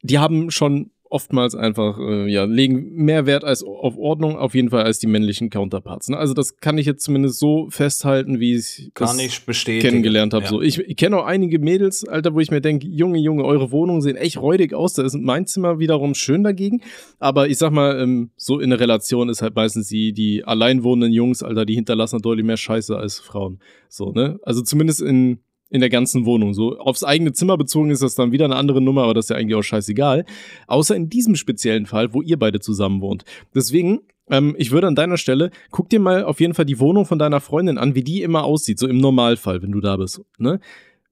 die 0.04 0.20
haben 0.20 0.52
schon 0.52 0.92
oftmals 1.12 1.56
einfach, 1.56 2.00
äh, 2.00 2.32
ja, 2.32 2.46
legen 2.46 2.94
mehr 2.94 3.26
Wert 3.26 3.44
als 3.44 3.64
auf 3.64 3.98
Ordnung, 3.98 4.38
auf 4.38 4.56
jeden 4.56 4.70
Fall 4.70 4.84
als 4.84 4.98
die 4.98 5.08
männlichen 5.08 5.50
Counterparts. 5.50 6.08
Ne? 6.08 6.18
Also 6.18 6.34
das 6.34 6.58
kann 6.58 6.78
ich 6.78 6.86
jetzt 6.86 7.04
zumindest 7.04 7.38
so 7.38 7.68
festhalten, 7.70 8.40
wie 8.40 8.56
ich 8.56 8.92
Kann 8.94 9.20
ich 9.20 9.46
bestätigen. 9.46 9.82
kennengelernt 9.90 10.34
habe. 10.34 10.46
Ja. 10.46 10.50
So, 10.50 10.62
ich, 10.62 10.80
ich 10.80 10.96
kenne 10.96 11.18
auch 11.18 11.26
einige 11.26 11.60
Mädels, 11.60 12.08
Alter, 12.08 12.34
wo 12.34 12.40
ich 12.40 12.50
mir 12.50 12.62
denke, 12.62 12.88
Junge, 12.88 13.20
Junge, 13.20 13.44
eure 13.44 13.72
Wohnungen 13.72 14.02
sehen 14.02 14.16
echt 14.16 14.42
räudig 14.42 14.74
aus. 14.74 14.94
Da 14.94 15.04
ist 15.04 15.16
mein 15.16 15.46
Zimmer 15.46 15.80
wiederum 15.80 16.16
schön 16.16 16.44
dagegen. 16.44 16.82
Aber 17.20 17.50
ich 17.50 17.58
sag 17.58 17.72
mal, 17.72 18.00
ähm, 18.00 18.32
so 18.38 18.60
in 18.60 18.70
der 18.70 18.80
Relation 18.80 19.28
ist 19.28 19.42
halt 19.42 19.56
meistens 19.56 19.90
die, 19.90 20.14
die 20.14 20.46
allein 20.46 20.84
wohnenden 20.84 21.12
Jungs, 21.12 21.44
Alter, 21.44 21.66
die 21.66 21.76
hinterlassen 21.76 22.22
deutlich 22.22 22.46
mehr 22.46 22.58
Scheiße 22.58 22.96
als 22.96 23.20
Frauen. 23.20 23.60
So, 23.90 24.14
ne? 24.14 24.40
Also 24.44 24.62
zumindest 24.62 25.02
in, 25.02 25.40
in 25.72 25.80
der 25.80 25.90
ganzen 25.90 26.26
Wohnung. 26.26 26.54
So, 26.54 26.78
aufs 26.78 27.04
eigene 27.04 27.32
Zimmer 27.32 27.58
bezogen 27.58 27.90
ist 27.90 28.04
das 28.04 28.14
dann 28.14 28.32
wieder 28.32 28.46
eine 28.46 28.58
andere 28.58 28.82
Nummer, 28.82 29.04
aber 29.04 29.14
das 29.14 29.26
ist 29.26 29.30
ja 29.30 29.38
eigentlich 29.38 29.56
auch 29.56 29.64
scheißegal. 29.64 30.26
Außer 30.68 30.96
in 30.96 31.10
diesem 31.10 31.36
speziellen 31.36 31.86
Fall, 31.86 32.14
wo 32.14 32.22
ihr 32.22 32.38
beide 32.38 32.60
zusammen 32.60 33.02
wohnt. 33.02 33.24
Deswegen, 33.56 34.02
ähm, 34.30 34.54
ich 34.58 34.72
würde 34.72 34.88
an 34.88 34.96
deiner 34.96 35.18
Stelle, 35.18 35.50
guck 35.72 35.90
dir 35.90 36.00
mal 36.00 36.26
auf 36.26 36.40
jeden 36.42 36.54
Fall 36.54 36.66
die 36.66 36.80
Wohnung 36.80 37.06
von 37.06 37.18
deiner 37.18 37.40
Freundin 37.40 37.78
an, 37.78 37.96
wie 37.96 38.04
die 38.04 38.22
immer 38.22 38.44
aussieht, 38.44 38.80
so 38.80 38.88
im 38.88 38.98
Normalfall, 38.98 39.62
wenn 39.62 39.72
du 39.72 39.80
da 39.80 39.96
bist. 39.96 40.22
Ne? 40.38 40.60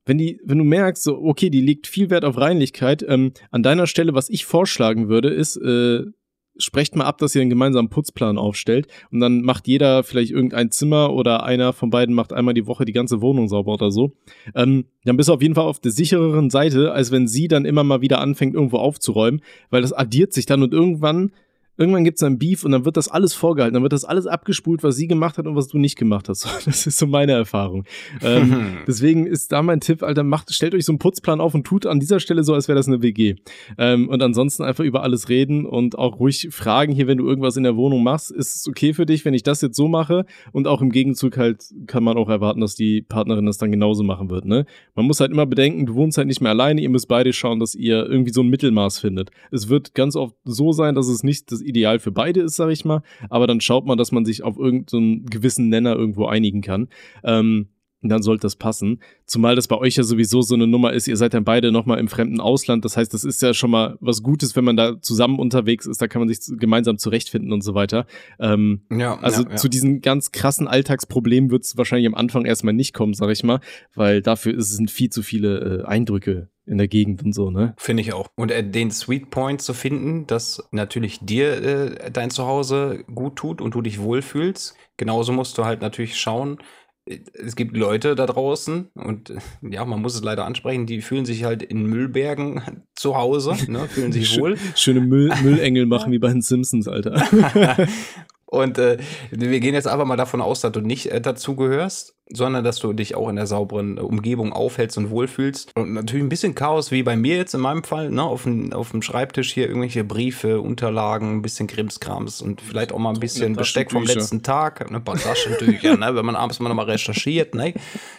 Wenn, 0.05 0.17
die, 0.17 0.39
wenn 0.43 0.57
du 0.57 0.63
merkst, 0.63 1.03
so, 1.03 1.17
okay, 1.21 1.49
die 1.49 1.61
legt 1.61 1.87
viel 1.87 2.09
Wert 2.09 2.25
auf 2.25 2.37
Reinlichkeit, 2.37 3.05
ähm, 3.07 3.31
an 3.51 3.63
deiner 3.63 3.87
Stelle, 3.87 4.13
was 4.13 4.29
ich 4.29 4.45
vorschlagen 4.45 5.07
würde, 5.07 5.29
ist, 5.29 5.55
äh, 5.55 6.03
sprecht 6.59 6.95
mal 6.95 7.05
ab, 7.05 7.17
dass 7.17 7.33
ihr 7.35 7.41
einen 7.41 7.49
gemeinsamen 7.49 7.89
Putzplan 7.89 8.37
aufstellt 8.37 8.87
und 9.11 9.19
dann 9.19 9.41
macht 9.41 9.67
jeder 9.67 10.03
vielleicht 10.03 10.31
irgendein 10.31 10.71
Zimmer 10.71 11.13
oder 11.13 11.43
einer 11.43 11.73
von 11.73 11.89
beiden 11.89 12.13
macht 12.13 12.33
einmal 12.33 12.53
die 12.53 12.67
Woche 12.67 12.85
die 12.85 12.93
ganze 12.93 13.21
Wohnung 13.21 13.47
sauber 13.47 13.73
oder 13.73 13.91
so. 13.91 14.11
Ähm, 14.55 14.85
dann 15.05 15.17
bist 15.17 15.29
du 15.29 15.33
auf 15.33 15.41
jeden 15.41 15.55
Fall 15.55 15.65
auf 15.65 15.79
der 15.79 15.91
sichereren 15.91 16.49
Seite, 16.49 16.91
als 16.91 17.11
wenn 17.11 17.27
sie 17.27 17.47
dann 17.47 17.65
immer 17.65 17.83
mal 17.83 18.01
wieder 18.01 18.21
anfängt, 18.21 18.53
irgendwo 18.53 18.77
aufzuräumen, 18.77 19.41
weil 19.69 19.81
das 19.81 19.93
addiert 19.93 20.33
sich 20.33 20.45
dann 20.45 20.61
und 20.61 20.73
irgendwann, 20.73 21.31
irgendwann 21.79 22.03
gibt's 22.03 22.19
dann 22.19 22.37
Beef 22.37 22.65
und 22.65 22.71
dann 22.71 22.85
wird 22.85 22.97
das 22.97 23.07
alles 23.07 23.33
vorgehalten, 23.33 23.73
dann 23.73 23.83
wird 23.83 23.93
das 23.93 24.03
alles 24.03 24.27
abgespult, 24.27 24.83
was 24.83 24.97
sie 24.97 25.07
gemacht 25.07 25.37
hat 25.37 25.47
und 25.47 25.55
was 25.55 25.67
du 25.67 25.77
nicht 25.77 25.97
gemacht 25.97 26.29
hast. 26.29 26.47
Das 26.69 26.85
ist 26.85 26.99
so 26.99 27.07
meine 27.07 27.31
Erfahrung. 27.31 27.85
Ähm, 28.21 28.79
deswegen 28.87 29.25
ist 29.25 29.51
da 29.51 29.63
mein 29.63 29.79
Tipp, 29.79 30.03
Alter, 30.03 30.23
macht, 30.23 30.53
stellt 30.53 30.75
euch 30.75 30.85
so 30.85 30.91
einen 30.91 30.99
Putzplan 30.99 31.39
auf 31.41 31.55
und 31.55 31.65
tut 31.65 31.85
an 31.85 31.99
dieser 31.99 32.19
Stelle 32.19 32.43
so, 32.43 32.53
als 32.53 32.67
wäre 32.67 32.75
das 32.75 32.87
eine 32.87 33.01
WG. 33.01 33.35
Ähm, 33.77 34.09
und 34.09 34.21
ansonsten 34.21 34.63
einfach 34.63 34.83
über 34.83 35.03
alles 35.03 35.29
reden 35.29 35.65
und 35.65 35.97
auch 35.97 36.19
ruhig 36.19 36.49
fragen 36.51 36.93
hier, 36.93 37.07
wenn 37.07 37.17
du 37.17 37.27
irgendwas 37.27 37.55
in 37.55 37.63
der 37.63 37.75
Wohnung 37.75 38.03
machst, 38.03 38.29
ist 38.29 38.55
es 38.55 38.67
okay 38.67 38.93
für 38.93 39.05
dich, 39.05 39.23
wenn 39.25 39.33
ich 39.33 39.43
das 39.43 39.61
jetzt 39.61 39.77
so 39.77 39.87
mache? 39.87 40.25
Und 40.51 40.67
auch 40.67 40.81
im 40.81 40.91
Gegenzug 40.91 41.37
halt 41.37 41.63
kann 41.87 42.03
man 42.03 42.17
auch 42.17 42.29
erwarten, 42.29 42.59
dass 42.59 42.75
die 42.75 43.01
Partnerin 43.01 43.45
das 43.45 43.57
dann 43.57 43.71
genauso 43.71 44.03
machen 44.03 44.29
wird, 44.29 44.45
ne? 44.45 44.65
Man 44.95 45.05
muss 45.05 45.21
halt 45.21 45.31
immer 45.31 45.45
bedenken, 45.45 45.85
du 45.85 45.95
wohnst 45.95 46.17
halt 46.17 46.27
nicht 46.27 46.41
mehr 46.41 46.51
alleine, 46.51 46.81
ihr 46.81 46.89
müsst 46.89 47.07
beide 47.07 47.31
schauen, 47.31 47.59
dass 47.59 47.73
ihr 47.73 48.05
irgendwie 48.05 48.33
so 48.33 48.41
ein 48.41 48.49
Mittelmaß 48.49 48.99
findet. 48.99 49.31
Es 49.51 49.69
wird 49.69 49.95
ganz 49.95 50.15
oft 50.15 50.35
so 50.43 50.71
sein, 50.71 50.95
dass 50.95 51.07
es 51.07 51.23
nicht 51.23 51.51
das 51.51 51.61
Ideal 51.69 51.99
für 51.99 52.11
beide 52.11 52.41
ist, 52.41 52.55
sag 52.55 52.69
ich 52.69 52.85
mal, 52.85 53.03
aber 53.29 53.47
dann 53.47 53.61
schaut 53.61 53.85
man, 53.85 53.97
dass 53.97 54.11
man 54.11 54.25
sich 54.25 54.43
auf 54.43 54.57
irgendeinen 54.57 55.25
gewissen 55.25 55.69
Nenner 55.69 55.95
irgendwo 55.95 56.25
einigen 56.25 56.61
kann. 56.61 56.87
Ähm, 57.23 57.67
dann 58.01 58.21
sollte 58.21 58.43
das 58.43 58.55
passen. 58.55 59.01
Zumal 59.25 59.55
das 59.55 59.67
bei 59.67 59.77
euch 59.77 59.95
ja 59.95 60.03
sowieso 60.03 60.41
so 60.41 60.55
eine 60.55 60.67
Nummer 60.67 60.93
ist, 60.93 61.07
ihr 61.07 61.17
seid 61.17 61.33
dann 61.33 61.43
beide 61.43 61.71
nochmal 61.71 61.99
im 61.99 62.07
fremden 62.07 62.39
Ausland. 62.39 62.85
Das 62.85 62.95
heißt, 62.95 63.13
das 63.13 63.23
ist 63.23 63.41
ja 63.41 63.53
schon 63.53 63.71
mal 63.71 63.97
was 63.99 64.23
Gutes, 64.23 64.55
wenn 64.55 64.63
man 64.63 64.77
da 64.77 65.01
zusammen 65.01 65.39
unterwegs 65.39 65.85
ist. 65.85 66.01
Da 66.01 66.07
kann 66.07 66.21
man 66.21 66.29
sich 66.29 66.39
gemeinsam 66.57 66.97
zurechtfinden 66.97 67.51
und 67.51 67.61
so 67.61 67.75
weiter. 67.75 68.05
Ähm, 68.39 68.81
ja, 68.89 69.17
also 69.19 69.43
ja, 69.43 69.49
ja. 69.51 69.55
zu 69.57 69.67
diesen 69.67 70.01
ganz 70.01 70.31
krassen 70.31 70.67
Alltagsproblemen 70.67 71.51
wird 71.51 71.63
es 71.63 71.77
wahrscheinlich 71.77 72.07
am 72.07 72.15
Anfang 72.15 72.45
erstmal 72.45 72.73
nicht 72.73 72.93
kommen, 72.93 73.13
sag 73.13 73.29
ich 73.31 73.43
mal, 73.43 73.59
weil 73.95 74.21
dafür 74.21 74.61
sind 74.61 74.89
viel 74.91 75.09
zu 75.09 75.21
viele 75.21 75.81
äh, 75.81 75.85
Eindrücke 75.85 76.49
in 76.69 76.77
der 76.77 76.87
Gegend 76.87 77.23
und 77.23 77.33
so, 77.33 77.49
ne? 77.51 77.73
Finde 77.77 78.01
ich 78.01 78.13
auch. 78.13 78.27
Und 78.35 78.51
äh, 78.51 78.63
den 78.63 78.91
Sweet 78.91 79.29
Point 79.31 79.61
zu 79.61 79.73
finden, 79.73 80.27
dass 80.27 80.63
natürlich 80.71 81.19
dir 81.19 81.61
äh, 81.63 82.11
dein 82.11 82.29
Zuhause 82.29 83.03
gut 83.13 83.35
tut 83.35 83.59
und 83.61 83.73
du 83.75 83.81
dich 83.81 83.99
wohlfühlst. 83.99 84.75
Genauso 84.97 85.33
musst 85.33 85.57
du 85.57 85.65
halt 85.65 85.81
natürlich 85.81 86.17
schauen. 86.19 86.59
äh, 87.05 87.17
Es 87.33 87.55
gibt 87.55 87.75
Leute 87.75 88.15
da 88.15 88.25
draußen 88.25 88.89
und 88.93 89.31
äh, 89.31 89.37
ja, 89.69 89.83
man 89.85 90.01
muss 90.01 90.15
es 90.15 90.23
leider 90.23 90.45
ansprechen, 90.45 90.85
die 90.85 91.01
fühlen 91.01 91.25
sich 91.25 91.43
halt 91.43 91.63
in 91.63 91.83
Müllbergen 91.87 92.61
zu 92.95 93.15
Hause, 93.17 93.55
ne, 93.71 93.87
fühlen 93.87 94.11
sich 94.11 94.39
wohl. 94.39 94.57
Schöne 94.75 95.01
Müll 95.01 95.31
Müllengel 95.43 95.85
machen 95.87 96.11
wie 96.11 96.19
bei 96.19 96.29
den 96.29 96.41
Simpsons, 96.41 96.87
Alter. 96.87 97.23
Und 98.49 98.79
äh, 98.79 98.97
wir 99.29 99.59
gehen 99.59 99.75
jetzt 99.75 99.87
einfach 99.87 100.05
mal 100.05 100.17
davon 100.17 100.41
aus, 100.41 100.61
dass 100.61 100.71
du 100.71 100.81
nicht 100.81 101.11
äh, 101.11 101.21
dazugehörst, 101.21 102.15
sondern 102.31 102.63
dass 102.63 102.77
du 102.77 102.93
dich 102.93 103.13
auch 103.13 103.29
in 103.29 103.35
der 103.35 103.45
sauberen 103.45 103.97
äh, 103.97 104.01
Umgebung 104.01 104.53
aufhältst 104.53 104.97
und 104.97 105.11
wohlfühlst. 105.11 105.75
Und 105.75 105.93
natürlich 105.93 106.23
ein 106.23 106.29
bisschen 106.29 106.55
Chaos, 106.55 106.89
wie 106.89 107.03
bei 107.03 107.15
mir 107.15 107.35
jetzt 107.35 107.53
in 107.53 107.61
meinem 107.61 107.83
Fall, 107.83 108.09
ne? 108.09 108.23
auf, 108.23 108.43
dem, 108.43 108.73
auf 108.73 108.89
dem 108.89 109.03
Schreibtisch 109.03 109.53
hier 109.53 109.67
irgendwelche 109.67 110.03
Briefe, 110.03 110.61
Unterlagen, 110.61 111.37
ein 111.37 111.41
bisschen 111.43 111.67
Krimskrams 111.67 112.41
und 112.41 112.61
vielleicht 112.61 112.91
auch 112.91 112.97
mal 112.97 113.13
ein 113.13 113.19
bisschen 113.19 113.55
Besteck 113.55 113.91
vom 113.91 114.03
letzten 114.03 114.41
Tag, 114.41 114.89
ne? 114.89 114.97
ein 114.97 115.03
paar 115.03 115.17
Taschentücher, 115.17 115.95
ne? 115.97 116.15
wenn 116.15 116.25
man 116.25 116.35
abends 116.35 116.59
mal 116.59 116.69
nochmal 116.69 116.89
recherchiert. 116.89 117.53
Ne? 117.53 117.75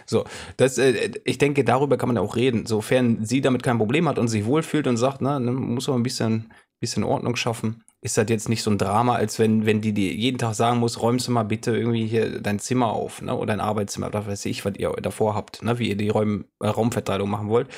So, 0.07 0.25
das, 0.57 0.79
äh, 0.79 1.11
ich 1.25 1.39
denke, 1.39 1.65
darüber 1.65 1.97
kann 1.97 2.09
man 2.09 2.19
auch 2.19 2.37
reden. 2.37 2.67
Sofern 2.67 3.25
sie 3.25 3.41
damit 3.41 3.65
kein 3.65 3.79
Problem 3.79 4.09
hat 4.09 4.21
und 4.21 4.29
sich 4.29 4.45
wohlfühlt 4.45 4.87
und 4.87 4.97
sagt, 4.97 5.23
na, 5.23 5.41
ne, 5.41 5.51
muss 5.51 5.89
man 5.89 5.99
ein 5.99 6.05
bisschen, 6.05 6.53
bisschen 6.79 7.03
Ordnung 7.03 7.35
schaffen, 7.35 7.83
ist 8.03 8.17
das 8.17 8.27
jetzt 8.29 8.49
nicht 8.49 8.63
so 8.63 8.71
ein 8.71 8.79
Drama, 8.79 9.15
als 9.15 9.39
wenn, 9.39 9.67
wenn 9.67 9.83
die 9.83 9.93
dir 9.93 10.13
jeden 10.15 10.39
Tag 10.39 10.55
sagen 10.55 10.79
muss, 10.79 11.03
räumst 11.03 11.29
du 11.29 11.33
mal 11.33 11.43
bitte 11.43 11.77
irgendwie 11.77 12.07
hier 12.07 12.41
dein 12.41 12.59
Zimmer 12.59 12.93
auf, 12.93 13.21
ne? 13.21 13.35
Oder 13.37 13.49
dein 13.49 13.61
Arbeitszimmer, 13.61 14.07
oder 14.07 14.27
weiß 14.27 14.47
ich, 14.47 14.65
was 14.65 14.75
ihr 14.77 14.91
davor 15.03 15.35
habt, 15.35 15.63
ne? 15.63 15.79
Wie 15.79 15.91
ihr 15.91 15.97
die 15.97 16.09
Räum, 16.09 16.47
äh, 16.61 16.69
Raumverteilung 16.69 17.29
machen 17.29 17.49
wollt. 17.49 17.69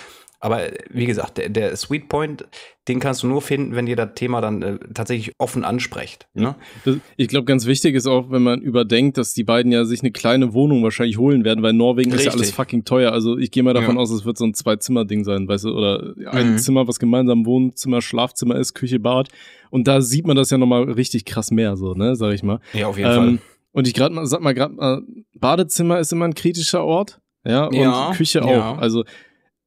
Aber 0.44 0.60
äh, 0.72 0.76
wie 0.90 1.06
gesagt, 1.06 1.38
der, 1.38 1.48
der 1.50 1.76
Sweet 1.76 2.08
Point, 2.08 2.44
den 2.88 2.98
kannst 2.98 3.22
du 3.22 3.28
nur 3.28 3.40
finden, 3.40 3.76
wenn 3.76 3.86
ihr 3.86 3.94
das 3.94 4.10
Thema 4.16 4.40
dann 4.40 4.60
äh, 4.62 4.78
tatsächlich 4.92 5.32
offen 5.38 5.62
ansprecht. 5.64 6.26
Ne? 6.34 6.56
Das, 6.84 6.96
ich 7.16 7.28
glaube, 7.28 7.44
ganz 7.44 7.64
wichtig 7.66 7.94
ist 7.94 8.08
auch, 8.08 8.28
wenn 8.32 8.42
man 8.42 8.60
überdenkt, 8.60 9.18
dass 9.18 9.34
die 9.34 9.44
beiden 9.44 9.70
ja 9.70 9.84
sich 9.84 10.00
eine 10.00 10.10
kleine 10.10 10.52
Wohnung 10.52 10.82
wahrscheinlich 10.82 11.16
holen 11.16 11.44
werden, 11.44 11.62
weil 11.62 11.72
Norwegen 11.74 12.10
ist 12.10 12.24
ja 12.24 12.32
alles 12.32 12.40
Richtig. 12.40 12.56
fucking 12.56 12.84
teuer. 12.84 13.12
Also 13.12 13.38
ich 13.38 13.52
gehe 13.52 13.62
mal 13.62 13.72
davon 13.72 13.94
Ja. 13.94 14.00
aus, 14.02 14.10
es 14.10 14.24
wird 14.24 14.36
so 14.36 14.44
ein 14.44 14.52
Zwei-Zimmer-Ding 14.52 15.22
sein, 15.22 15.46
weißt 15.46 15.62
du, 15.64 15.76
oder 15.76 16.14
ein 16.32 16.54
Mhm. 16.54 16.58
Zimmer, 16.58 16.88
was 16.88 16.98
gemeinsam 16.98 17.46
Wohnzimmer, 17.46 18.02
Schlafzimmer 18.02 18.56
ist, 18.56 18.74
Küche, 18.74 18.98
Bad. 18.98 19.28
Und 19.70 19.86
da 19.86 20.00
sieht 20.00 20.26
man 20.26 20.36
das 20.36 20.50
ja 20.50 20.58
nochmal 20.58 20.82
richtig 20.90 21.24
krass 21.24 21.52
mehr, 21.52 21.76
so, 21.76 21.94
ne, 21.94 22.16
sag 22.16 22.32
ich 22.34 22.42
mal. 22.42 22.58
Ja, 22.72 22.88
auf 22.88 22.98
jeden 22.98 23.08
Ähm, 23.10 23.16
Fall. 23.16 23.38
und 23.70 23.86
ich 23.86 23.94
gerade 23.94 24.12
mal, 24.12 24.26
sag 24.26 24.40
mal 24.40 24.54
gerade 24.54 24.74
mal, 24.74 25.02
Badezimmer 25.36 26.00
ist 26.00 26.12
immer 26.12 26.24
ein 26.24 26.34
kritischer 26.34 26.82
Ort, 26.84 27.20
ja, 27.44 27.66
und 27.66 27.76
Ja, 27.76 28.10
Küche 28.16 28.42
auch. 28.42 28.48
ja. 28.50 28.76
Also 28.76 29.04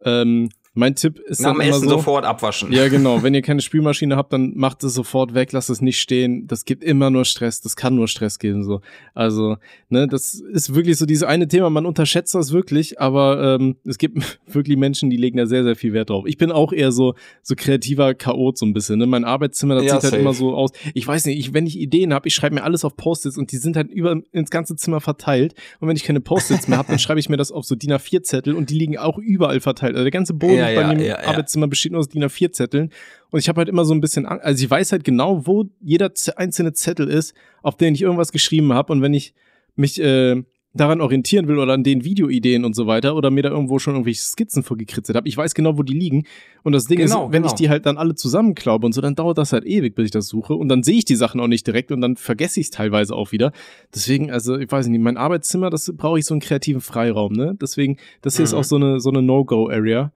ähm, 0.03 0.49
mein 0.75 0.93
Tipp 0.95 1.19
ist 1.19 1.41
Nach 1.41 1.53
dem 1.53 1.61
immer 1.61 1.69
Essen 1.75 1.89
so, 1.89 1.95
sofort 1.95 2.25
abwaschen. 2.25 2.71
ja, 2.71 2.87
genau. 2.89 3.21
Wenn 3.23 3.33
ihr 3.33 3.41
keine 3.41 3.61
Spülmaschine 3.61 4.15
habt, 4.15 4.31
dann 4.33 4.53
macht 4.55 4.83
es 4.83 4.93
sofort 4.93 5.33
weg, 5.33 5.51
lasst 5.53 5.69
es 5.69 5.81
nicht 5.81 5.99
stehen. 5.99 6.47
Das 6.47 6.65
gibt 6.65 6.83
immer 6.83 7.09
nur 7.09 7.25
Stress. 7.25 7.61
Das 7.61 7.75
kann 7.75 7.95
nur 7.95 8.07
Stress 8.07 8.37
geben, 8.39 8.63
so. 8.63 8.81
Also, 9.13 9.57
ne, 9.89 10.07
das 10.07 10.35
ist 10.35 10.75
wirklich 10.75 10.97
so 10.97 11.05
dieses 11.05 11.23
eine 11.23 11.47
Thema. 11.47 11.69
Man 11.69 11.85
unterschätzt 11.85 12.35
das 12.35 12.51
wirklich, 12.51 12.99
aber 12.99 13.57
ähm, 13.59 13.77
es 13.85 13.97
gibt 13.97 14.39
wirklich 14.47 14.77
Menschen, 14.77 15.09
die 15.09 15.17
legen 15.17 15.37
da 15.37 15.45
sehr, 15.45 15.63
sehr 15.63 15.75
viel 15.75 15.93
Wert 15.93 16.09
drauf. 16.09 16.25
Ich 16.27 16.37
bin 16.37 16.51
auch 16.51 16.73
eher 16.73 16.91
so, 16.91 17.15
so 17.41 17.55
kreativer 17.55 18.13
Chaot 18.13 18.57
so 18.57 18.65
ein 18.65 18.73
bisschen. 18.73 18.99
Ne? 18.99 19.05
Mein 19.07 19.23
Arbeitszimmer, 19.23 19.75
das 19.75 19.85
Ja, 19.85 19.93
sieht 19.93 20.03
halt 20.03 20.11
safe. 20.11 20.21
immer 20.21 20.33
so 20.33 20.53
aus. 20.55 20.71
Ich 20.93 21.07
weiß 21.07 21.25
nicht, 21.25 21.39
ich, 21.39 21.53
wenn 21.53 21.65
ich 21.67 21.79
Ideen 21.79 22.13
habe, 22.13 22.27
ich 22.27 22.35
schreibe 22.35 22.55
mir 22.55 22.63
alles 22.63 22.83
auf 22.83 22.97
Post-its 22.97 23.37
und 23.37 23.51
die 23.51 23.57
sind 23.57 23.77
halt 23.77 23.89
über 23.91 24.19
ins 24.33 24.49
ganze 24.49 24.75
Zimmer 24.75 24.99
verteilt. 24.99 25.53
Und 25.79 25.87
wenn 25.87 25.95
ich 25.95 26.03
keine 26.03 26.19
Post-its 26.21 26.67
mehr 26.67 26.77
habe, 26.77 26.89
dann 26.89 26.99
schreibe 26.99 27.19
ich 27.19 27.29
mir 27.29 27.37
das 27.37 27.51
auf 27.51 27.63
so 27.65 27.75
DIN 27.75 27.93
A4-Zettel 27.93 28.53
und 28.55 28.69
die 28.69 28.75
liegen 28.77 28.97
auch 28.97 29.17
überall 29.17 29.61
verteilt. 29.61 29.93
Also 29.95 30.03
der 30.03 30.11
ganze 30.11 30.33
Boden 30.33 30.55
Ja, 30.57 30.64
bei 30.73 30.81
ja, 30.81 30.87
mir 30.87 30.93
im 30.93 30.99
ja, 30.99 31.05
ja. 31.21 31.27
Arbeitszimmer 31.27 31.67
besteht 31.67 31.91
nur 31.91 31.99
aus 31.99 32.09
DIN 32.09 32.23
A4-Zetteln. 32.23 32.89
Und 33.31 33.39
ich 33.39 33.49
habe 33.49 33.59
halt 33.59 33.69
immer 33.69 33.85
so 33.85 33.93
ein 33.93 34.01
bisschen, 34.01 34.25
Ang- 34.25 34.39
also 34.41 34.63
ich 34.63 34.69
weiß 34.69 34.91
halt 34.91 35.03
genau, 35.03 35.45
wo 35.45 35.65
jeder 35.81 36.11
einzelne 36.37 36.73
Zettel 36.73 37.07
ist, 37.09 37.33
auf 37.61 37.75
den 37.77 37.93
ich 37.93 38.01
irgendwas 38.01 38.31
geschrieben 38.31 38.73
habe. 38.73 38.93
Und 38.93 39.01
wenn 39.01 39.13
ich 39.13 39.33
mich 39.75 40.01
äh, 40.01 40.41
daran 40.77 40.99
orientieren 40.99 41.47
will 41.47 41.57
oder 41.57 41.71
an 41.71 41.83
den 41.85 42.03
Videoideen 42.03 42.65
und 42.65 42.75
so 42.75 42.85
weiter 42.85 43.15
oder 43.15 43.31
mir 43.31 43.43
da 43.43 43.49
irgendwo 43.49 43.79
schon 43.79 43.93
irgendwelche 43.93 44.21
Skizzen 44.21 44.61
vorgekritzelt 44.61 45.15
habe, 45.15 45.25
ich 45.27 45.37
weiß 45.37 45.53
genau, 45.55 45.77
wo 45.77 45.83
die 45.83 45.93
liegen. 45.97 46.25
Und 46.63 46.73
das 46.73 46.83
Ding 46.85 46.97
Genau, 46.97 47.27
ist, 47.27 47.31
wenn 47.31 47.43
genau. 47.43 47.47
ich 47.47 47.53
die 47.53 47.69
halt 47.69 47.85
dann 47.85 47.97
alle 47.97 48.13
zusammenklaube 48.15 48.85
und 48.85 48.91
so, 48.91 48.99
dann 48.99 49.15
dauert 49.15 49.37
das 49.37 49.53
halt 49.53 49.63
ewig, 49.65 49.95
bis 49.95 50.05
ich 50.05 50.11
das 50.11 50.27
suche. 50.27 50.53
Und 50.53 50.67
dann 50.67 50.83
sehe 50.83 50.97
ich 50.97 51.05
die 51.05 51.15
Sachen 51.15 51.39
auch 51.39 51.47
nicht 51.47 51.65
direkt 51.65 51.93
und 51.93 52.01
dann 52.01 52.17
vergesse 52.17 52.59
ich 52.59 52.65
es 52.67 52.71
teilweise 52.71 53.15
auch 53.15 53.31
wieder. 53.31 53.53
Deswegen, 53.93 54.31
also 54.31 54.57
ich 54.57 54.69
weiß 54.69 54.87
nicht, 54.87 54.99
mein 55.01 55.15
Arbeitszimmer, 55.15 55.69
das 55.69 55.93
brauche 55.95 56.19
ich 56.19 56.25
so 56.25 56.33
einen 56.33 56.41
kreativen 56.41 56.81
Freiraum, 56.81 57.31
ne? 57.31 57.55
Deswegen, 57.61 57.95
das 58.21 58.35
hier 58.35 58.43
ist 58.43 58.51
Mhm. 58.51 58.57
auch 58.59 58.63
so 58.65 58.75
eine, 58.75 58.99
so 58.99 59.09
eine 59.11 59.21
No-Go-Area. 59.21 60.11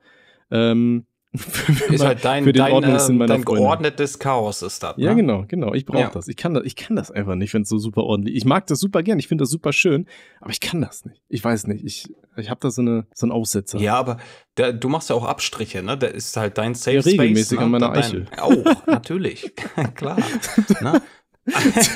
Ähm, 0.52 1.06
für 1.36 1.94
ist 1.94 2.04
halt 2.04 2.26
dein, 2.26 2.44
für 2.44 2.54
den 2.54 2.64
dein, 2.64 2.72
Ordnungssinn 2.74 3.12
ähm, 3.14 3.18
meiner 3.20 3.34
dein 3.36 3.44
Freunde. 3.44 3.62
geordnetes 3.62 4.18
Chaos 4.18 4.64
ist 4.64 4.82
das. 4.82 4.96
Ja, 4.98 5.12
ne? 5.12 5.18
genau, 5.18 5.46
genau. 5.48 5.76
Ich 5.76 5.86
brauche 5.86 6.00
Ja. 6.02 6.10
das. 6.10 6.28
Ich 6.28 6.38
kann 6.38 6.56
das. 6.56 6.64
Ich 6.66 6.76
kann 6.76 6.96
das 6.96 7.12
einfach 7.12 7.36
nicht, 7.36 7.54
wenn 7.54 7.62
es 7.62 7.70
so 7.70 7.78
super 7.78 8.04
ordentlich. 8.04 8.36
Ich 8.36 8.46
mag 8.46 8.66
das 8.66 8.80
super 8.80 9.04
gern. 9.04 9.20
Ich 9.20 9.28
finde 9.28 9.44
das 9.44 9.52
super 9.52 9.72
schön, 9.72 10.08
aber 10.42 10.50
ich 10.50 10.60
kann 10.60 10.82
das 10.82 11.06
nicht. 11.06 11.22
Ich 11.30 11.44
weiß 11.44 11.68
nicht. 11.68 11.86
Ich, 11.86 12.12
ich 12.36 12.50
habe 12.50 12.60
da 12.62 12.72
so 12.72 12.82
eine 12.82 13.06
so 13.14 13.28
einen 13.28 13.32
Aussetzer. 13.32 13.78
Ja, 13.78 13.94
aber 13.94 14.18
da, 14.56 14.72
du 14.72 14.90
machst 14.90 15.12
ja 15.12 15.16
auch 15.16 15.26
Abstriche, 15.26 15.84
ne? 15.84 16.00
Da 16.00 16.08
ist 16.08 16.36
halt 16.36 16.58
dein 16.58 16.74
Safe 16.74 16.96
Ja, 16.98 17.02
regelmäßig 17.04 17.46
Space. 17.46 17.60
an 17.60 17.66
ne? 17.66 17.80
meiner 17.80 17.94
dein, 17.94 18.04
Eichel. 18.04 18.26
Auch, 18.40 18.88
natürlich. 18.88 19.54
Klar. 19.96 20.18
ne? 20.82 21.00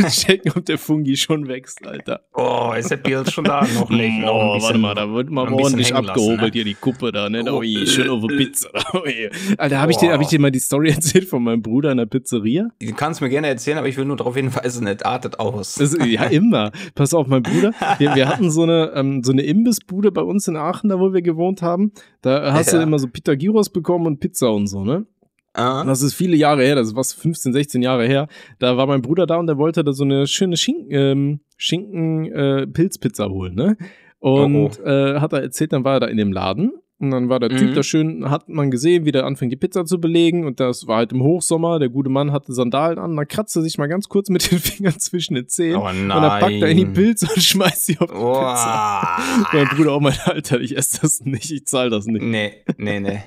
Checken, 0.09 0.51
ob 0.55 0.65
der 0.65 0.77
Fungi 0.77 1.15
schon 1.17 1.47
wächst, 1.47 1.85
Alter. 1.85 2.21
Oh, 2.33 2.73
ist 2.77 2.89
der 2.91 2.97
Bier 2.97 3.23
schon 3.29 3.43
da? 3.45 3.61
Noch 3.75 3.89
nicht. 3.89 4.19
noch 4.19 4.33
ein 4.41 4.49
Oh, 4.49 4.53
bisschen- 4.55 4.63
warte 4.63 4.77
mal, 4.79 4.95
da 4.95 5.13
wird 5.13 5.29
mal 5.29 5.51
ordentlich 5.53 5.87
hängen 5.89 6.05
lassen, 6.05 6.09
abgehobelt 6.09 6.41
ne? 6.41 6.49
hier 6.53 6.63
die 6.65 6.73
Kuppe 6.75 7.11
da, 7.11 7.29
ne? 7.29 7.43
Oh, 7.51 7.59
Ui, 7.59 7.85
schön 7.87 8.09
auf 8.09 8.25
der 8.27 8.35
äh. 8.35 8.37
Pizza. 8.45 8.69
Ui. 8.93 9.29
Alter, 9.57 9.79
habe 9.79 9.91
ich, 9.91 9.97
dir- 9.97 10.11
hab 10.13 10.21
ich 10.21 10.27
dir 10.27 10.39
mal 10.39 10.51
die 10.51 10.59
Story 10.59 10.89
erzählt 10.95 11.27
von 11.27 11.43
meinem 11.43 11.61
Bruder 11.61 11.91
in 11.91 11.97
der 11.97 12.05
Pizzeria? 12.05 12.69
Du 12.81 12.93
kannst 12.93 13.21
mir 13.21 13.29
gerne 13.29 13.47
erzählen, 13.47 13.77
aber 13.77 13.87
ich 13.87 13.97
will 13.97 14.05
nur 14.05 14.17
darauf 14.17 14.35
hinweisen, 14.35 14.87
es 14.87 15.01
artet 15.03 15.39
aus. 15.39 15.75
Das, 15.75 15.95
ja, 16.05 16.23
immer. 16.25 16.71
Pass 16.95 17.13
auf, 17.13 17.27
mein 17.27 17.43
Bruder. 17.43 17.71
Wir, 17.97 18.15
wir 18.15 18.27
hatten 18.27 18.51
so 18.51 18.63
eine, 18.63 18.91
ähm, 18.95 19.23
so 19.23 19.31
eine 19.31 19.43
Imbissbude 19.43 20.11
bei 20.11 20.21
uns 20.21 20.47
in 20.47 20.55
Aachen, 20.55 20.89
da 20.89 20.99
wo 20.99 21.13
wir 21.13 21.21
gewohnt 21.21 21.61
haben. 21.61 21.91
Da 22.21 22.53
hast 22.53 22.71
Ja. 22.71 22.77
du 22.79 22.83
immer 22.83 22.99
so 22.99 23.07
Pita 23.07 23.35
Gyros 23.35 23.69
bekommen 23.69 24.07
und 24.07 24.19
Pizza 24.19 24.51
und 24.51 24.67
so, 24.67 24.83
ne? 24.83 25.05
Ah, 25.53 25.83
Das 25.85 26.01
ist 26.01 26.13
viele 26.15 26.35
Jahre 26.35 26.63
her, 26.63 26.75
das 26.75 26.87
ist 26.89 26.95
was 26.95 27.13
15, 27.13 27.53
16 27.53 27.81
Jahre 27.81 28.07
her. 28.07 28.27
Da 28.59 28.75
war 28.77 28.87
mein 28.87 29.01
Bruder 29.01 29.25
da 29.27 29.35
und 29.37 29.47
der 29.47 29.57
wollte 29.57 29.83
da 29.83 29.93
so 29.93 30.03
eine 30.03 30.25
schöne 30.27 30.57
Schinken, 30.57 30.87
ähm, 30.91 31.39
Schinken 31.57 32.25
äh, 32.31 32.67
Pilzpizza 32.67 33.29
holen, 33.29 33.55
ne? 33.55 33.77
Und 34.19 34.55
Oh, 34.79 34.83
Äh, 34.83 35.19
hat 35.19 35.33
er 35.33 35.41
erzählt, 35.43 35.73
dann 35.73 35.83
war 35.83 35.95
er 35.95 35.99
da 36.01 36.07
in 36.07 36.17
dem 36.17 36.31
Laden 36.31 36.71
und 36.99 37.11
dann 37.11 37.27
war 37.29 37.39
der 37.39 37.49
Typ 37.49 37.71
Mhm. 37.71 37.73
da 37.75 37.83
schön, 37.83 38.29
hat 38.29 38.47
man 38.49 38.71
gesehen, 38.71 39.05
wie 39.05 39.11
der 39.11 39.25
anfängt 39.25 39.51
die 39.51 39.57
Pizza 39.57 39.85
zu 39.85 39.99
belegen 39.99 40.45
und 40.47 40.59
das 40.61 40.87
war 40.87 40.97
halt 40.97 41.11
im 41.11 41.21
Hochsommer, 41.21 41.77
der 41.77 41.89
gute 41.89 42.09
Mann 42.09 42.31
hatte 42.31 42.53
Sandalen 42.53 42.97
an, 42.97 43.15
dann 43.15 43.27
kratzte 43.27 43.61
sich 43.61 43.77
mal 43.77 43.87
ganz 43.87 44.07
kurz 44.09 44.29
mit 44.29 44.49
den 44.49 44.59
Fingern 44.59 44.97
zwischen 44.99 45.35
den 45.35 45.49
Zehen 45.49 45.75
oh 45.75 45.83
nein. 45.83 46.03
und 46.03 46.09
dann 46.09 46.39
packt 46.39 46.53
er 46.61 46.69
in 46.69 46.77
die 46.77 46.85
Pilze 46.85 47.27
und 47.33 47.43
schmeißt 47.43 47.85
sie 47.85 47.99
auf 47.99 48.09
die 48.09 48.17
Oh. 48.17 48.33
Pizza. 48.33 49.17
Mein 49.53 49.67
Bruder 49.67 49.91
auch 49.91 50.01
mein 50.01 50.17
Alter, 50.23 50.59
ich 50.61 50.75
esse 50.77 51.01
das 51.01 51.19
nicht, 51.25 51.51
ich 51.51 51.65
zahl 51.67 51.89
das 51.89 52.05
nicht. 52.07 52.23
Nee, 52.23 52.53
nee, 52.77 52.99
nee. 53.01 53.19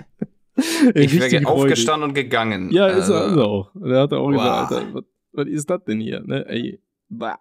Ich 0.94 1.18
wäre 1.20 1.46
aufgestanden 1.46 2.08
und 2.10 2.14
gegangen. 2.14 2.70
Ja, 2.70 2.86
ist 2.86 3.08
er, 3.08 3.22
Also, 3.22 3.42
auch. 3.42 3.74
Und 3.74 3.90
er 3.90 4.00
hat 4.02 4.12
auch 4.12 4.26
Wow. 4.26 4.32
gesagt, 4.32 4.72
Alter, 4.72 4.94
was, 4.94 5.04
was 5.32 5.46
ist 5.48 5.68
das 5.70 5.84
denn 5.84 6.00
hier? 6.00 6.20
Ne? 6.24 6.46
Ey, 6.48 6.80
bah. 7.08 7.38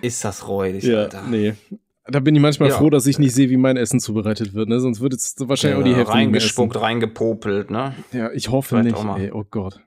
Ist 0.00 0.24
das 0.24 0.46
räudig, 0.48 0.84
Ja, 0.84 1.00
Alter. 1.02 1.22
nee. 1.28 1.54
Da 2.06 2.18
bin 2.20 2.34
ich 2.34 2.42
manchmal 2.42 2.70
Ja. 2.70 2.76
froh, 2.78 2.90
dass 2.90 3.06
ich 3.06 3.18
nicht 3.18 3.32
sehe, 3.34 3.48
wie 3.50 3.56
mein 3.56 3.76
Essen 3.76 4.00
zubereitet 4.00 4.54
wird, 4.54 4.68
ne? 4.68 4.80
Sonst 4.80 5.00
würde 5.00 5.14
es 5.16 5.36
wahrscheinlich 5.38 5.78
auch 5.80 5.84
die 5.84 5.94
Hälfte 5.94 6.14
reingespuckt, 6.14 6.80
reingepopelt, 6.80 7.70
ne? 7.70 7.94
Ja, 8.12 8.32
ich 8.32 8.50
hoffe 8.50 8.80
Vielleicht 8.80 9.04
nicht. 9.04 9.18
Ey, 9.18 9.30
oh 9.32 9.44
Gott. 9.48 9.80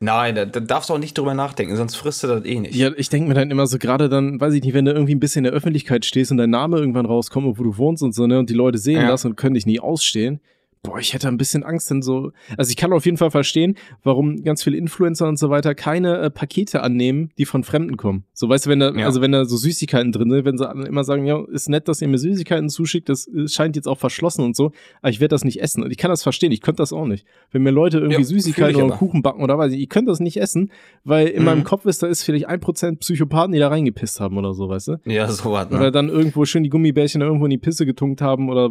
Nein, 0.00 0.34
da, 0.34 0.46
da 0.46 0.60
darfst 0.60 0.90
du 0.90 0.94
auch 0.94 0.98
nicht 0.98 1.16
drüber 1.16 1.34
nachdenken, 1.34 1.76
sonst 1.76 1.94
frisst 1.94 2.22
du 2.22 2.26
das 2.26 2.44
eh 2.44 2.58
nicht. 2.58 2.74
Ja, 2.74 2.90
ich 2.96 3.08
denke 3.10 3.28
mir 3.28 3.34
dann 3.34 3.50
immer 3.50 3.66
so, 3.66 3.78
gerade 3.78 4.08
dann, 4.08 4.40
weiß 4.40 4.54
ich 4.54 4.62
nicht, 4.64 4.74
wenn 4.74 4.84
du 4.86 4.92
irgendwie 4.92 5.14
ein 5.14 5.20
bisschen 5.20 5.40
in 5.44 5.50
der 5.50 5.52
Öffentlichkeit 5.52 6.04
stehst 6.04 6.30
und 6.32 6.38
dein 6.38 6.50
Name 6.50 6.78
irgendwann 6.78 7.06
rauskommt, 7.06 7.58
wo 7.58 7.62
du 7.62 7.76
wohnst 7.76 8.02
und 8.02 8.14
so, 8.14 8.26
ne, 8.26 8.38
und 8.38 8.48
die 8.50 8.54
Leute 8.54 8.78
sehen 8.78 9.02
Ja. 9.02 9.08
das 9.08 9.24
und 9.24 9.36
können 9.36 9.54
dich 9.54 9.66
nie 9.66 9.78
ausstehen. 9.78 10.40
Boah, 10.82 10.98
ich 10.98 11.12
hätte 11.12 11.28
ein 11.28 11.36
bisschen 11.36 11.62
Angst, 11.62 11.90
denn 11.90 12.00
so. 12.00 12.32
Also 12.56 12.70
ich 12.70 12.76
kann 12.78 12.90
auf 12.94 13.04
jeden 13.04 13.18
Fall 13.18 13.30
verstehen, 13.30 13.74
warum 14.02 14.42
ganz 14.42 14.62
viele 14.64 14.78
Influencer 14.78 15.28
und 15.28 15.38
so 15.38 15.50
weiter 15.50 15.74
keine 15.74 16.16
äh, 16.20 16.30
Pakete 16.30 16.82
annehmen, 16.82 17.28
die 17.36 17.44
von 17.44 17.64
Fremden 17.64 17.98
kommen. 17.98 18.24
So, 18.32 18.48
weißt 18.48 18.64
du, 18.64 18.70
wenn 18.70 18.80
da, 18.80 18.90
Ja. 18.94 19.04
also 19.04 19.20
wenn 19.20 19.30
da 19.30 19.44
so 19.44 19.58
Süßigkeiten 19.58 20.10
drin 20.10 20.30
sind, 20.30 20.46
wenn 20.46 20.56
sie 20.56 20.64
immer 20.88 21.04
sagen, 21.04 21.26
ja, 21.26 21.38
ist 21.52 21.68
nett, 21.68 21.86
dass 21.86 22.00
ihr 22.00 22.08
mir 22.08 22.16
Süßigkeiten 22.16 22.70
zuschickt, 22.70 23.10
das 23.10 23.28
äh, 23.28 23.46
scheint 23.46 23.76
jetzt 23.76 23.86
auch 23.88 23.98
verschlossen 23.98 24.42
und 24.42 24.56
so, 24.56 24.72
aber 25.02 25.10
ich 25.10 25.20
werde 25.20 25.34
das 25.34 25.44
nicht 25.44 25.60
essen. 25.60 25.82
Und 25.84 25.90
ich 25.90 25.98
kann 25.98 26.10
das 26.10 26.22
verstehen, 26.22 26.50
ich 26.50 26.62
könnte 26.62 26.80
das 26.80 26.94
auch 26.94 27.04
nicht. 27.06 27.26
Wenn 27.50 27.62
mir 27.62 27.72
Leute 27.72 27.98
irgendwie 27.98 28.22
Ja, 28.22 28.26
Süßigkeiten 28.26 28.76
oder 28.76 28.84
aber. 28.86 28.96
Kuchen 28.96 29.20
backen 29.20 29.42
oder 29.42 29.58
weiß 29.58 29.72
ich, 29.74 29.82
ich 29.82 29.88
könnte 29.90 30.10
das 30.10 30.20
nicht 30.20 30.38
essen, 30.38 30.70
weil 31.04 31.26
in 31.26 31.40
Mhm. 31.40 31.44
meinem 31.44 31.64
Kopf 31.64 31.84
ist, 31.84 32.02
da 32.02 32.06
ist 32.06 32.22
vielleicht 32.22 32.46
ein 32.46 32.60
Prozent 32.60 33.00
Psychopathen, 33.00 33.52
die 33.52 33.58
da 33.58 33.68
reingepisst 33.68 34.18
haben 34.20 34.38
oder 34.38 34.54
so, 34.54 34.70
weißt 34.70 34.88
du? 34.88 34.96
Ja, 35.04 35.28
so 35.28 35.52
was, 35.52 35.66
Oder 35.70 35.78
ne? 35.78 35.92
dann 35.92 36.08
irgendwo 36.08 36.46
schön 36.46 36.62
die 36.62 36.70
Gummibärchen 36.70 37.20
irgendwo 37.20 37.44
in 37.44 37.50
die 37.50 37.58
Pisse 37.58 37.84
getunkt 37.84 38.22
haben 38.22 38.48
oder, 38.48 38.70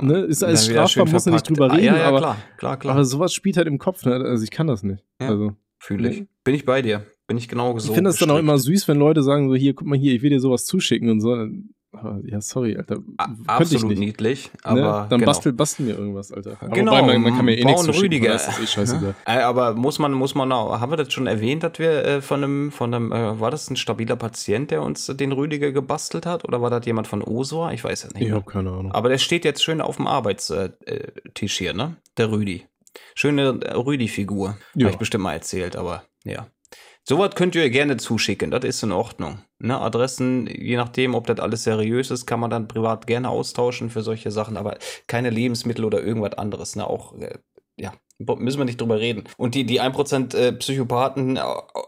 ne? 0.00 0.18
Ist 0.20 0.42
alles 0.44 0.66
strafbar, 0.66 1.06
muss 1.08 1.24
man 1.26 1.34
nicht 1.34 1.48
drüber 1.48 1.70
Ah, 1.70 1.74
reden, 1.74 1.84
Ja, 1.86 1.96
ja, 1.98 2.04
aber, 2.08 2.18
klar, 2.18 2.36
klar, 2.58 2.76
klar. 2.78 2.94
aber 2.94 3.04
sowas 3.04 3.32
spielt 3.32 3.56
halt 3.56 3.66
im 3.66 3.78
Kopf, 3.78 4.04
ne? 4.04 4.14
Also 4.14 4.42
ich 4.44 4.50
kann 4.50 4.66
das 4.66 4.82
nicht. 4.82 5.04
Ja. 5.20 5.28
Also 5.28 5.52
Fühle 5.78 6.08
ich. 6.10 6.20
Nee. 6.20 6.26
Bin 6.44 6.54
ich 6.54 6.64
bei 6.64 6.80
dir. 6.82 7.04
Bin 7.26 7.36
ich 7.36 7.48
genau 7.48 7.78
so. 7.78 7.88
ich 7.88 7.94
finde 7.94 8.08
das 8.10 8.18
dann 8.18 8.30
auch 8.30 8.38
immer 8.38 8.58
süß, 8.58 8.86
wenn 8.88 8.98
Leute 8.98 9.22
sagen 9.22 9.48
so, 9.48 9.54
hier, 9.54 9.74
guck 9.74 9.86
mal 9.86 9.98
hier, 9.98 10.14
ich 10.14 10.22
will 10.22 10.30
dir 10.30 10.40
sowas 10.40 10.64
zuschicken 10.66 11.10
und 11.10 11.20
so. 11.20 11.46
Ja, 12.24 12.40
sorry, 12.40 12.76
Alter. 12.76 12.98
Absolut 13.46 13.90
nicht. 13.90 13.98
niedlich, 13.98 14.50
Ne? 14.52 14.60
aber 14.64 15.06
Dann 15.08 15.20
genau. 15.20 15.30
bastel, 15.30 15.52
bastel 15.52 15.86
mir 15.86 15.96
irgendwas, 15.98 16.32
Alter. 16.32 16.56
Aber 16.60 16.68
Genau, 16.70 16.92
wobei, 16.92 17.02
man, 17.14 17.22
man 17.22 17.36
kann 17.36 17.44
mir 17.44 17.56
eh 17.58 17.64
nichts 17.64 17.88
Rüdiger. 17.88 18.32
das 18.32 18.48
ist 18.48 18.60
eh 18.62 18.66
scheißegal. 18.66 19.14
Äh, 19.26 19.38
Aber 19.40 19.74
muss 19.74 19.98
man, 19.98 20.12
muss 20.12 20.34
man 20.34 20.50
auch, 20.52 20.80
haben 20.80 20.92
wir 20.92 20.96
das 20.96 21.12
schon 21.12 21.26
erwähnt, 21.26 21.62
dass 21.62 21.78
wir 21.78 22.04
äh, 22.04 22.20
von 22.22 22.42
einem, 22.44 22.72
von 22.72 22.92
einem, 22.94 23.12
äh, 23.12 23.40
war 23.40 23.50
das 23.50 23.70
ein 23.70 23.76
stabiler 23.76 24.16
Patient, 24.16 24.70
der 24.70 24.82
uns 24.82 25.06
den 25.06 25.32
Rüdiger 25.32 25.72
gebastelt 25.72 26.26
hat? 26.26 26.44
Oder 26.44 26.60
war 26.62 26.70
das 26.70 26.84
jemand 26.86 27.06
von 27.06 27.22
Osor? 27.22 27.72
Ich 27.72 27.82
weiß 27.84 28.04
es 28.04 28.14
nicht. 28.14 28.26
Ich 28.26 28.32
habe 28.32 28.44
keine 28.50 28.70
Ahnung. 28.70 28.92
Aber 28.92 29.08
der 29.08 29.18
steht 29.18 29.44
jetzt 29.44 29.62
schön 29.62 29.80
auf 29.80 29.96
dem 29.96 30.06
Arbeitstisch 30.06 31.56
hier, 31.58 31.74
ne? 31.74 31.96
Der 32.16 32.30
Rüdi. 32.30 32.66
Schöne 33.14 33.58
äh, 33.62 33.72
Rüdi-Figur. 33.74 34.56
Ja. 34.74 34.84
Habe 34.86 34.92
ich 34.92 34.98
bestimmt 34.98 35.24
mal 35.24 35.32
erzählt, 35.34 35.76
aber 35.76 36.04
ja. 36.24 36.46
Sowas 37.06 37.34
könnt 37.34 37.54
ihr 37.54 37.68
gerne 37.68 37.98
zuschicken, 37.98 38.50
das 38.50 38.64
ist 38.64 38.82
in 38.82 38.90
Ordnung. 38.92 39.40
Ne, 39.58 39.78
Adressen, 39.78 40.46
je 40.46 40.76
nachdem, 40.76 41.14
ob 41.14 41.26
das 41.26 41.38
alles 41.38 41.64
seriös 41.64 42.10
ist, 42.10 42.24
kann 42.24 42.40
man 42.40 42.48
dann 42.50 42.66
privat 42.66 43.06
gerne 43.06 43.28
austauschen 43.28 43.90
für 43.90 44.00
solche 44.00 44.30
Sachen, 44.30 44.56
aber 44.56 44.78
keine 45.06 45.28
Lebensmittel 45.28 45.84
oder 45.84 46.02
irgendwas 46.02 46.34
anderes. 46.34 46.76
Ne, 46.76 46.86
auch, 46.86 47.14
äh, 47.18 47.38
ja, 47.76 47.92
müssen 48.18 48.58
wir 48.58 48.64
nicht 48.64 48.80
drüber 48.80 49.00
reden. 49.00 49.24
Und 49.36 49.54
die, 49.54 49.66
die 49.66 49.82
1% 49.82 50.34
äh, 50.34 50.52
Psychopathen, 50.52 51.36
äh, 51.36 51.42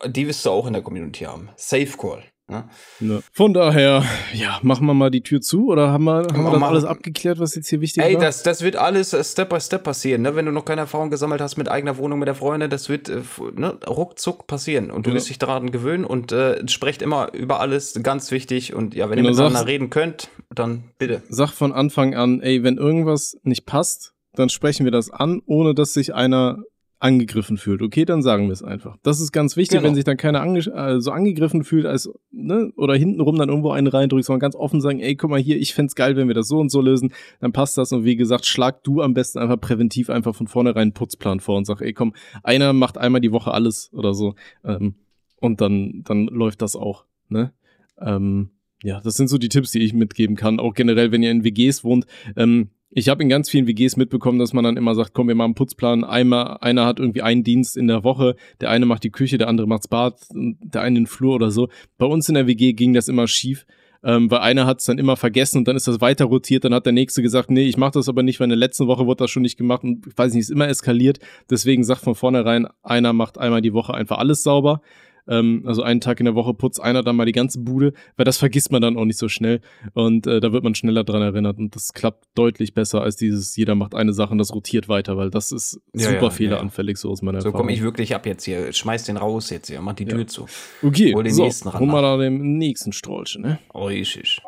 die 0.06 0.26
wirst 0.26 0.44
du 0.44 0.50
auch 0.50 0.66
in 0.66 0.74
der 0.74 0.82
Community 0.82 1.24
haben. 1.24 1.48
Safe 1.56 1.96
Call. 1.96 2.22
Ne? 2.48 2.64
Ne. 3.00 3.22
Von 3.32 3.54
daher, 3.54 4.04
ja, 4.32 4.60
machen 4.62 4.86
wir 4.86 4.94
mal 4.94 5.10
die 5.10 5.22
Tür 5.22 5.40
zu 5.40 5.66
oder 5.66 5.90
haben 5.90 6.04
wir, 6.04 6.28
haben 6.32 6.44
wir 6.44 6.52
das 6.52 6.62
alles 6.62 6.84
abgeklärt, 6.84 7.40
was 7.40 7.56
jetzt 7.56 7.68
hier 7.68 7.80
wichtig 7.80 8.04
Ey, 8.04 8.14
war? 8.14 8.20
das, 8.20 8.44
das 8.44 8.62
wird 8.62 8.76
alles 8.76 9.12
äh, 9.12 9.24
Step 9.24 9.48
by 9.48 9.60
Step 9.60 9.82
passieren, 9.82 10.22
ne? 10.22 10.36
Wenn 10.36 10.46
du 10.46 10.52
noch 10.52 10.64
keine 10.64 10.82
Erfahrung 10.82 11.10
gesammelt 11.10 11.40
hast 11.40 11.56
mit 11.56 11.68
eigener 11.68 11.96
Wohnung, 11.96 12.20
mit 12.20 12.28
der 12.28 12.36
Freundin, 12.36 12.70
das 12.70 12.88
wird 12.88 13.08
äh, 13.08 13.22
ne, 13.56 13.76
ruckzuck 13.88 14.46
passieren. 14.46 14.92
Und 14.92 15.06
du 15.06 15.10
Ja. 15.10 15.16
wirst 15.16 15.28
dich 15.28 15.38
daran 15.38 15.72
gewöhnen 15.72 16.04
und 16.04 16.30
äh, 16.30 16.66
sprecht 16.68 17.02
immer 17.02 17.32
über 17.34 17.58
alles, 17.58 17.98
ganz 18.04 18.30
wichtig. 18.30 18.74
Und 18.74 18.94
ja, 18.94 19.10
wenn 19.10 19.16
Genau, 19.16 19.28
ihr 19.28 19.32
miteinander 19.32 19.58
sagst- 19.58 19.68
reden 19.68 19.90
könnt, 19.90 20.28
dann 20.54 20.84
bitte. 20.98 21.22
Sag 21.28 21.50
von 21.50 21.72
Anfang 21.72 22.14
an, 22.14 22.40
ey, 22.42 22.62
wenn 22.62 22.76
irgendwas 22.76 23.36
nicht 23.42 23.66
passt, 23.66 24.12
dann 24.34 24.50
sprechen 24.50 24.84
wir 24.84 24.92
das 24.92 25.10
an, 25.10 25.40
ohne 25.46 25.74
dass 25.74 25.94
sich 25.94 26.14
einer 26.14 26.58
angegriffen 26.98 27.58
fühlt. 27.58 27.82
Okay, 27.82 28.04
dann 28.06 28.22
sagen 28.22 28.46
wir 28.46 28.52
es 28.52 28.62
einfach. 28.62 28.96
Das 29.02 29.20
ist 29.20 29.30
ganz 29.32 29.56
wichtig, 29.56 29.78
Genau. 29.78 29.88
wenn 29.88 29.94
sich 29.94 30.04
dann 30.04 30.16
keiner 30.16 30.40
ange 30.40 30.60
äh, 30.60 30.98
so 31.00 31.10
angegriffen 31.10 31.62
fühlt, 31.62 31.84
als, 31.84 32.10
ne, 32.30 32.72
oder 32.76 32.94
hintenrum 32.94 33.36
dann 33.36 33.50
irgendwo 33.50 33.70
einen 33.70 33.86
reindrückt, 33.86 34.24
sondern 34.24 34.40
ganz 34.40 34.56
offen 34.56 34.80
sagen, 34.80 35.00
ey, 35.00 35.14
guck 35.14 35.30
mal 35.30 35.40
hier, 35.40 35.58
ich 35.58 35.74
fänd's 35.74 35.94
geil, 35.94 36.16
wenn 36.16 36.28
wir 36.28 36.34
das 36.34 36.48
so 36.48 36.58
und 36.58 36.70
so 36.70 36.80
lösen, 36.80 37.12
dann 37.40 37.52
passt 37.52 37.76
das. 37.76 37.92
Und 37.92 38.04
wie 38.04 38.16
gesagt, 38.16 38.46
schlag 38.46 38.82
du 38.82 39.02
am 39.02 39.12
besten 39.12 39.38
einfach 39.38 39.60
präventiv 39.60 40.08
einfach 40.08 40.34
von 40.34 40.46
vornherein 40.46 40.82
einen 40.82 40.92
Putzplan 40.92 41.40
vor 41.40 41.58
und 41.58 41.66
sag, 41.66 41.80
ey, 41.82 41.92
komm, 41.92 42.14
einer 42.42 42.72
macht 42.72 42.96
einmal 42.98 43.20
die 43.20 43.32
Woche 43.32 43.52
alles 43.52 43.90
oder 43.92 44.14
so. 44.14 44.34
Ähm, 44.64 44.94
und 45.40 45.60
dann, 45.60 46.02
dann 46.04 46.26
läuft 46.26 46.62
das 46.62 46.76
auch, 46.76 47.04
ne? 47.28 47.52
Ähm, 48.00 48.50
ja, 48.82 49.00
das 49.00 49.14
sind 49.16 49.28
so 49.28 49.38
die 49.38 49.48
Tipps, 49.48 49.70
die 49.70 49.80
ich 49.80 49.94
mitgeben 49.94 50.36
kann. 50.36 50.60
Auch 50.60 50.74
generell, 50.74 51.10
wenn 51.10 51.22
ihr 51.22 51.30
in 51.30 51.44
WGs 51.44 51.82
wohnt. 51.82 52.06
Ähm, 52.36 52.68
ich 52.90 53.08
habe 53.08 53.22
in 53.22 53.28
ganz 53.28 53.50
vielen 53.50 53.66
WGs 53.66 53.96
mitbekommen, 53.96 54.38
dass 54.38 54.52
man 54.52 54.64
dann 54.64 54.76
immer 54.76 54.94
sagt, 54.94 55.12
komm, 55.12 55.28
wir 55.28 55.34
machen 55.34 55.48
einen 55.48 55.54
Putzplan. 55.54 56.04
Einmal, 56.04 56.58
einer 56.60 56.86
hat 56.86 56.98
irgendwie 56.98 57.22
einen 57.22 57.44
Dienst 57.44 57.76
in 57.76 57.88
der 57.88 58.04
Woche, 58.04 58.36
der 58.60 58.70
eine 58.70 58.86
macht 58.86 59.04
die 59.04 59.10
Küche, 59.10 59.38
der 59.38 59.48
andere 59.48 59.66
macht's 59.66 59.88
Bad, 59.88 60.20
der 60.32 60.82
eine 60.82 61.00
den 61.00 61.06
Flur 61.06 61.34
oder 61.34 61.50
so. 61.50 61.68
Bei 61.98 62.06
uns 62.06 62.28
in 62.28 62.34
der 62.34 62.46
WG 62.46 62.72
ging 62.72 62.94
das 62.94 63.08
immer 63.08 63.26
schief. 63.26 63.66
Ähm, 64.04 64.30
weil 64.30 64.38
einer 64.38 64.66
hat 64.66 64.78
es 64.78 64.84
dann 64.84 64.98
immer 64.98 65.16
vergessen 65.16 65.58
und 65.58 65.68
dann 65.68 65.74
ist 65.74 65.88
das 65.88 66.00
weiter 66.00 66.26
rotiert, 66.26 66.64
dann 66.64 66.74
hat 66.74 66.86
der 66.86 66.92
nächste 66.92 67.22
gesagt, 67.22 67.50
nee, 67.50 67.64
ich 67.64 67.76
mache 67.76 67.92
das 67.92 68.08
aber 68.08 68.22
nicht, 68.22 68.38
weil 68.38 68.44
in 68.44 68.50
der 68.50 68.58
letzten 68.58 68.86
Woche 68.86 69.04
wurde 69.04 69.24
das 69.24 69.32
schon 69.32 69.42
nicht 69.42 69.56
gemacht 69.56 69.82
und 69.82 70.06
ich 70.06 70.16
weiß 70.16 70.32
nicht, 70.32 70.42
ist 70.42 70.50
immer 70.50 70.68
eskaliert. 70.68 71.18
Deswegen 71.50 71.82
sagt 71.82 72.02
von 72.02 72.14
vornherein, 72.14 72.68
einer 72.84 73.12
macht 73.12 73.36
einmal 73.36 73.62
die 73.62 73.72
Woche 73.72 73.94
einfach 73.94 74.18
alles 74.18 74.44
sauber. 74.44 74.80
Ähm, 75.28 75.62
also 75.66 75.82
einen 75.82 76.00
Tag 76.00 76.20
in 76.20 76.26
der 76.26 76.34
Woche 76.34 76.54
putzt 76.54 76.80
einer 76.80 77.02
dann 77.02 77.16
mal 77.16 77.26
die 77.26 77.32
ganze 77.32 77.58
Bude, 77.60 77.92
weil 78.16 78.24
das 78.24 78.38
vergisst 78.38 78.70
man 78.72 78.82
dann 78.82 78.96
auch 78.96 79.04
nicht 79.04 79.18
so 79.18 79.28
schnell. 79.28 79.60
Und 79.94 80.26
äh, 80.26 80.40
da 80.40 80.52
wird 80.52 80.62
man 80.64 80.74
schneller 80.74 81.04
dran 81.04 81.22
erinnert. 81.22 81.58
Und 81.58 81.74
das 81.74 81.92
klappt 81.92 82.26
deutlich 82.34 82.74
besser 82.74 83.02
als 83.02 83.16
dieses, 83.16 83.56
jeder 83.56 83.74
macht 83.74 83.94
eine 83.94 84.12
Sache 84.12 84.32
und 84.32 84.38
das 84.38 84.54
rotiert 84.54 84.88
weiter, 84.88 85.16
weil 85.16 85.30
das 85.30 85.52
ist 85.52 85.80
Ja, 85.94 86.10
super 86.10 86.22
ja, 86.22 86.30
fehleranfällig, 86.30 86.96
so 86.98 87.10
aus 87.10 87.22
meiner 87.22 87.40
So 87.40 87.48
Erfahrung. 87.48 87.66
komme 87.66 87.72
ich 87.74 87.82
wirklich 87.82 88.14
ab 88.14 88.26
jetzt 88.26 88.44
hier. 88.44 88.72
Schmeiß 88.72 89.04
den 89.04 89.16
raus 89.16 89.50
jetzt 89.50 89.68
hier, 89.68 89.80
mach 89.80 89.94
die 89.94 90.04
Ja. 90.04 90.10
Tür 90.10 90.26
zu. 90.26 90.46
Okay, 90.82 91.12
Hol 91.14 91.24
den 91.24 91.34
so, 91.34 91.44
nächsten 91.44 91.68
ran, 91.68 91.80
hol 91.80 91.86
mal 91.88 92.02
da 92.02 92.16
den 92.16 92.58
nächsten 92.58 92.92
Strollchen, 92.92 93.42
ne? 93.42 93.58
Richtig. 93.74 94.40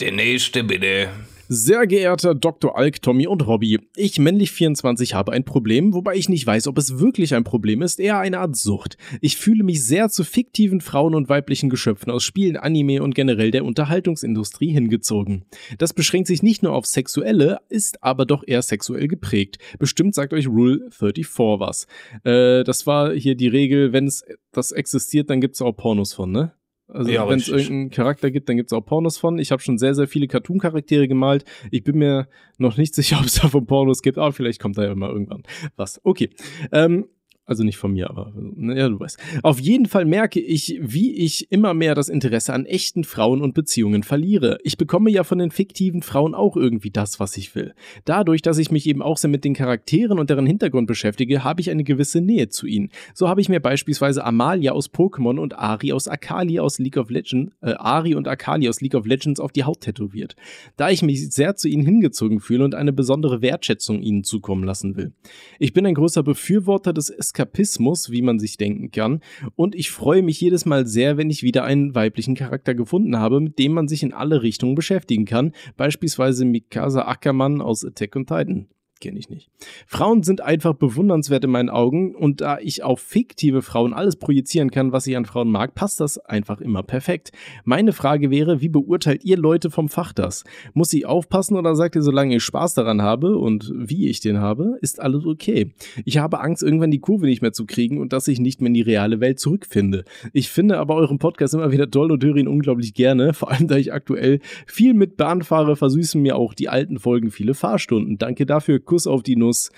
Der 0.00 0.12
nächste 0.12 0.62
bitte. 0.62 1.08
Sehr 1.50 1.86
geehrter 1.86 2.34
Dr. 2.34 2.76
Alk, 2.76 3.00
Tommy 3.00 3.26
und 3.26 3.46
Robby, 3.46 3.80
ich 3.96 4.18
männlich 4.18 4.52
24 4.52 5.14
habe 5.14 5.32
ein 5.32 5.46
Problem, 5.46 5.94
wobei 5.94 6.14
ich 6.14 6.28
nicht 6.28 6.46
weiß, 6.46 6.66
ob 6.66 6.76
es 6.76 6.98
wirklich 6.98 7.34
ein 7.34 7.42
Problem 7.42 7.80
ist, 7.80 8.00
eher 8.00 8.18
eine 8.18 8.40
Art 8.40 8.54
Sucht. 8.54 8.98
Ich 9.22 9.38
fühle 9.38 9.64
mich 9.64 9.82
sehr 9.82 10.10
zu 10.10 10.24
fiktiven 10.24 10.82
Frauen 10.82 11.14
und 11.14 11.30
weiblichen 11.30 11.70
Geschöpfen 11.70 12.10
aus 12.10 12.22
Spielen, 12.22 12.58
Anime 12.58 13.02
und 13.02 13.14
generell 13.14 13.50
der 13.50 13.64
Unterhaltungsindustrie 13.64 14.72
hingezogen. 14.72 15.46
Das 15.78 15.94
beschränkt 15.94 16.26
sich 16.26 16.42
nicht 16.42 16.62
nur 16.62 16.74
auf 16.74 16.84
sexuelle, 16.84 17.60
ist 17.70 18.04
aber 18.04 18.26
doch 18.26 18.44
eher 18.46 18.60
sexuell 18.60 19.08
geprägt. 19.08 19.56
Bestimmt 19.78 20.14
sagt 20.14 20.34
euch 20.34 20.48
Rule 20.48 20.90
34 20.90 21.26
was. 21.60 21.86
Äh, 22.24 22.62
das 22.62 22.86
war 22.86 23.14
hier 23.14 23.36
die 23.36 23.48
Regel, 23.48 23.94
wenn 23.94 24.06
es 24.06 24.22
das 24.52 24.70
existiert, 24.70 25.30
dann 25.30 25.40
gibt 25.40 25.54
es 25.54 25.62
auch 25.62 25.72
Pornos 25.72 26.12
von, 26.12 26.30
ne? 26.30 26.52
Also 26.88 27.10
Ja, 27.10 27.28
wenn 27.28 27.38
es 27.38 27.48
irgendeinen 27.48 27.90
Charakter 27.90 28.30
gibt, 28.30 28.48
dann 28.48 28.56
gibt 28.56 28.72
es 28.72 28.76
auch 28.76 28.80
Pornos 28.80 29.18
von. 29.18 29.38
Ich 29.38 29.52
habe 29.52 29.60
schon 29.60 29.78
sehr, 29.78 29.94
sehr 29.94 30.08
viele 30.08 30.26
Cartoon-Charaktere 30.26 31.06
gemalt. 31.06 31.44
Ich 31.70 31.84
bin 31.84 31.98
mir 31.98 32.28
noch 32.56 32.76
nicht 32.76 32.94
sicher, 32.94 33.16
ob 33.20 33.26
es 33.26 33.34
davon 33.34 33.66
Pornos 33.66 34.02
gibt, 34.02 34.18
aber 34.18 34.32
vielleicht 34.32 34.60
kommt 34.60 34.78
da 34.78 34.84
ja 34.84 34.94
mal 34.94 35.10
irgendwann 35.10 35.42
was. 35.76 36.00
Okay. 36.04 36.30
Ähm, 36.72 37.06
also 37.48 37.64
nicht 37.64 37.78
von 37.78 37.94
mir, 37.94 38.10
aber 38.10 38.30
naja, 38.34 38.90
du 38.90 39.00
weißt. 39.00 39.18
Auf 39.42 39.58
jeden 39.58 39.86
Fall 39.86 40.04
merke 40.04 40.38
ich, 40.38 40.78
wie 40.82 41.14
ich 41.14 41.50
immer 41.50 41.72
mehr 41.72 41.94
das 41.94 42.10
Interesse 42.10 42.52
an 42.52 42.66
echten 42.66 43.04
Frauen 43.04 43.40
und 43.40 43.54
Beziehungen 43.54 44.02
verliere. 44.02 44.58
Ich 44.64 44.76
bekomme 44.76 45.10
ja 45.10 45.24
von 45.24 45.38
den 45.38 45.50
fiktiven 45.50 46.02
Frauen 46.02 46.34
auch 46.34 46.56
irgendwie 46.56 46.90
das, 46.90 47.20
was 47.20 47.38
ich 47.38 47.54
will. 47.54 47.72
Dadurch, 48.04 48.42
dass 48.42 48.58
ich 48.58 48.70
mich 48.70 48.86
eben 48.86 49.00
auch 49.00 49.16
sehr 49.16 49.30
mit 49.30 49.44
den 49.44 49.54
Charakteren 49.54 50.18
und 50.18 50.28
deren 50.28 50.44
Hintergrund 50.44 50.86
beschäftige, 50.86 51.42
habe 51.42 51.62
ich 51.62 51.70
eine 51.70 51.84
gewisse 51.84 52.20
Nähe 52.20 52.50
zu 52.50 52.66
ihnen. 52.66 52.90
So 53.14 53.30
habe 53.30 53.40
ich 53.40 53.48
mir 53.48 53.60
beispielsweise 53.60 54.24
Amalia 54.24 54.72
aus 54.72 54.92
Pokémon 54.92 55.38
und 55.38 55.58
Ari 55.58 55.94
aus 55.94 56.06
Akali 56.06 56.60
aus 56.60 56.78
League 56.78 56.98
of 56.98 57.08
Legends, 57.08 57.54
äh, 57.62 57.72
Ari 57.72 58.14
und 58.14 58.28
Akali 58.28 58.68
aus 58.68 58.82
League 58.82 58.94
of 58.94 59.06
Legends 59.06 59.40
auf 59.40 59.52
die 59.52 59.64
Haut 59.64 59.80
tätowiert. 59.80 60.36
Da 60.76 60.90
ich 60.90 61.00
mich 61.00 61.30
sehr 61.32 61.56
zu 61.56 61.68
ihnen 61.68 61.86
hingezogen 61.86 62.40
fühle 62.40 62.64
und 62.64 62.74
eine 62.74 62.92
besondere 62.92 63.40
Wertschätzung 63.40 64.02
ihnen 64.02 64.22
zukommen 64.22 64.64
lassen 64.64 64.96
will. 64.96 65.12
Ich 65.58 65.72
bin 65.72 65.86
ein 65.86 65.94
großer 65.94 66.22
Befürworter 66.22 66.92
des 66.92 67.08
Eskapismus, 67.38 68.10
wie 68.10 68.22
man 68.22 68.38
sich 68.38 68.56
denken 68.56 68.90
kann, 68.90 69.20
und 69.54 69.74
ich 69.74 69.90
freue 69.90 70.22
mich 70.22 70.40
jedes 70.40 70.66
Mal 70.66 70.86
sehr, 70.86 71.16
wenn 71.16 71.30
ich 71.30 71.42
wieder 71.42 71.64
einen 71.64 71.94
weiblichen 71.94 72.34
Charakter 72.34 72.74
gefunden 72.74 73.16
habe, 73.16 73.40
mit 73.40 73.58
dem 73.58 73.72
man 73.72 73.86
sich 73.86 74.02
in 74.02 74.12
alle 74.12 74.42
Richtungen 74.42 74.74
beschäftigen 74.74 75.24
kann, 75.24 75.52
beispielsweise 75.76 76.44
Mikasa 76.44 77.02
Ackermann 77.02 77.60
aus 77.60 77.84
Attack 77.84 78.16
on 78.16 78.26
Titan. 78.26 78.68
Kenne 79.00 79.18
ich 79.18 79.30
nicht. 79.30 79.48
Frauen 79.86 80.24
sind 80.24 80.40
einfach 80.40 80.74
bewundernswert 80.74 81.44
in 81.44 81.50
meinen 81.50 81.70
Augen 81.70 82.16
und 82.16 82.40
da 82.40 82.58
ich 82.58 82.82
auf 82.82 83.00
fiktive 83.00 83.62
Frauen 83.62 83.94
alles 83.94 84.16
projizieren 84.16 84.70
kann, 84.70 84.90
was 84.90 85.06
ich 85.06 85.16
an 85.16 85.24
Frauen 85.24 85.50
mag, 85.50 85.74
passt 85.76 86.00
das 86.00 86.18
einfach 86.18 86.60
immer 86.60 86.82
perfekt. 86.82 87.30
Meine 87.64 87.92
Frage 87.92 88.30
wäre, 88.30 88.60
wie 88.60 88.68
beurteilt 88.68 89.24
ihr 89.24 89.36
Leute 89.36 89.70
vom 89.70 89.88
Fach 89.88 90.12
das? 90.12 90.42
Muss 90.74 90.92
ich 90.92 91.06
aufpassen 91.06 91.56
oder 91.56 91.76
sagt 91.76 91.94
ihr, 91.94 92.02
solange 92.02 92.36
ich 92.36 92.42
Spaß 92.42 92.74
daran 92.74 93.02
habe 93.02 93.38
und 93.38 93.72
wie 93.74 94.08
ich 94.08 94.18
den 94.18 94.38
habe, 94.38 94.78
ist 94.80 95.00
alles 95.00 95.24
okay? 95.24 95.72
Ich 96.04 96.18
habe 96.18 96.40
Angst, 96.40 96.62
irgendwann 96.62 96.90
die 96.90 96.98
Kurve 96.98 97.26
nicht 97.26 97.42
mehr 97.42 97.52
zu 97.52 97.66
kriegen 97.66 97.98
und 97.98 98.12
dass 98.12 98.26
ich 98.26 98.40
nicht 98.40 98.60
mehr 98.60 98.68
in 98.68 98.74
die 98.74 98.82
reale 98.82 99.20
Welt 99.20 99.38
zurückfinde. 99.38 100.04
Ich 100.32 100.48
finde 100.50 100.78
aber 100.78 100.96
euren 100.96 101.18
Podcast 101.18 101.54
immer 101.54 101.70
wieder 101.70 101.90
toll 101.90 102.10
und 102.10 102.24
höre 102.24 102.36
ihn 102.36 102.48
unglaublich 102.48 102.94
gerne, 102.94 103.32
vor 103.32 103.52
allem 103.52 103.68
da 103.68 103.76
ich 103.76 103.92
aktuell 103.92 104.40
viel 104.66 104.94
mit 104.94 105.16
Bahn 105.16 105.42
fahre, 105.42 105.76
versüßen 105.76 106.20
mir 106.20 106.36
auch 106.36 106.54
die 106.54 106.68
alten 106.68 106.98
Folgen 106.98 107.30
viele 107.30 107.54
Fahrstunden. 107.54 108.18
Danke 108.18 108.44
dafür, 108.44 108.80
Kuss 108.88 109.06
auf 109.06 109.22
die 109.22 109.36
Nuss. 109.36 109.70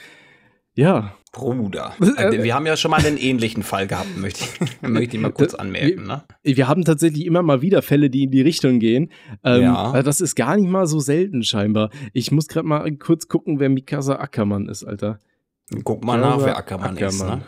Ja, 0.74 1.14
Bruder. 1.32 1.94
Äh, 2.00 2.12
Also, 2.16 2.42
wir 2.42 2.54
haben 2.54 2.66
ja 2.66 2.76
schon 2.76 2.90
mal 2.90 3.04
einen 3.04 3.16
ähnlichen 3.16 3.62
Fall 3.62 3.86
gehabt, 3.86 4.16
möchte 4.16 4.44
ich, 4.44 4.82
möchte 4.88 5.16
ich 5.16 5.22
mal 5.22 5.32
kurz 5.32 5.54
anmerken. 5.54 6.06
Ne? 6.06 6.22
wir 6.42 6.68
haben 6.68 6.84
tatsächlich 6.84 7.24
immer 7.26 7.42
mal 7.42 7.60
wieder 7.62 7.82
Fälle, 7.82 8.08
die 8.10 8.24
in 8.24 8.30
die 8.30 8.40
Richtung 8.40 8.78
gehen. 8.78 9.10
Ähm, 9.44 9.62
Ja. 9.62 9.96
äh, 9.98 10.02
Das 10.02 10.20
ist 10.20 10.34
gar 10.36 10.56
nicht 10.56 10.68
mal 10.70 10.86
so 10.86 10.98
selten 11.00 11.42
scheinbar. 11.42 11.90
Ich 12.12 12.30
muss 12.32 12.48
gerade 12.48 12.66
mal 12.66 12.90
kurz 12.96 13.28
gucken, 13.28 13.60
wer 13.60 13.68
Mikasa 13.68 14.16
Ackermann 14.16 14.68
ist, 14.68 14.84
Alter. 14.84 15.18
Guck 15.84 16.04
mal 16.04 16.18
nach, 16.20 16.38
wer 16.38 16.48
aber 16.48 16.56
Ackermann, 16.58 16.96
ist. 16.96 17.20
Ackermann. 17.20 17.38
Ne? 17.40 17.44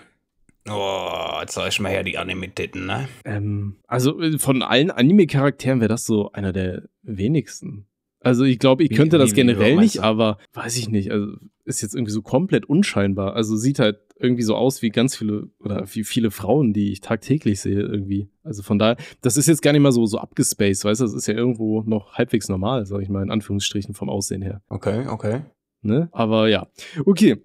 Oh, 0.70 1.38
jetzt 1.40 1.55
sag 1.55 1.68
ich 1.68 1.81
mal 1.81 1.88
her, 1.90 2.05
die 2.05 2.18
Animitäten, 2.18 2.87
ne? 2.87 3.09
Ähm, 3.25 3.77
also 3.88 4.20
äh, 4.20 4.38
von 4.38 4.62
allen 4.62 4.92
Anime-Charakteren 4.92 5.81
wäre 5.81 5.88
das 5.88 6.07
so 6.07 6.31
einer 6.33 6.53
der 6.53 6.83
wenigsten. 7.03 7.87
Also 8.25 8.45
ich 8.45 8.59
glaube, 8.59 8.83
ich 8.85 8.91
Wie- 8.91 8.95
könnte 8.95 9.19
das 9.19 9.31
wie- 9.31 9.33
wie 9.33 9.41
generell 9.41 9.75
meinst 9.77 9.97
nicht, 9.97 10.05
aber 10.05 10.39
weiß 10.53 10.77
ich 10.77 10.89
nicht. 10.89 11.11
Also 11.11 11.33
ist 11.65 11.81
jetzt 11.83 11.95
irgendwie 11.95 12.13
so 12.13 12.23
komplett 12.23 12.67
unscheinbar. 12.67 13.35
Also 13.35 13.57
sieht 13.57 13.79
halt 13.79 13.99
irgendwie 14.19 14.43
so 14.43 14.55
aus 14.55 14.83
wie 14.83 14.91
ganz 14.91 15.17
viele 15.17 15.49
oder 15.61 15.85
wie 15.93 16.05
viele 16.05 16.31
Frauen, 16.31 16.73
die 16.73 16.93
ich 16.93 17.01
tagtäglich 17.01 17.61
sehe 17.61 17.81
irgendwie. 17.81 18.29
Also 18.45 18.63
von 18.63 18.79
daher, 18.79 18.97
das 19.21 19.37
ist 19.37 19.47
jetzt 19.49 19.63
gar 19.63 19.73
nicht 19.73 19.83
mal 19.83 19.93
so 19.93 20.07
so 20.07 20.19
abgespaced, 20.19 20.85
weißt 20.85 21.01
du? 21.01 21.05
Das 21.05 21.15
ist 21.15 21.27
ja 21.27 21.35
irgendwo 21.35 21.83
noch 21.83 22.13
halbwegs 22.15 22.49
normal, 22.49 22.87
sag 22.87 23.01
ich 23.03 23.09
mal 23.09 23.23
in 23.23 23.31
Anführungsstrichen 23.31 23.95
vom 23.95 24.09
Aussehen 24.09 24.43
her. 24.43 24.63
Okay, 24.69 25.07
okay. 25.09 25.43
Ne? 25.83 26.09
Aber 26.13 26.49
ja, 26.49 26.69
okay. 27.05 27.39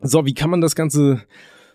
So, 0.00 0.26
wie 0.26 0.34
kann 0.34 0.50
man 0.50 0.60
das 0.60 0.76
Ganze 0.76 1.22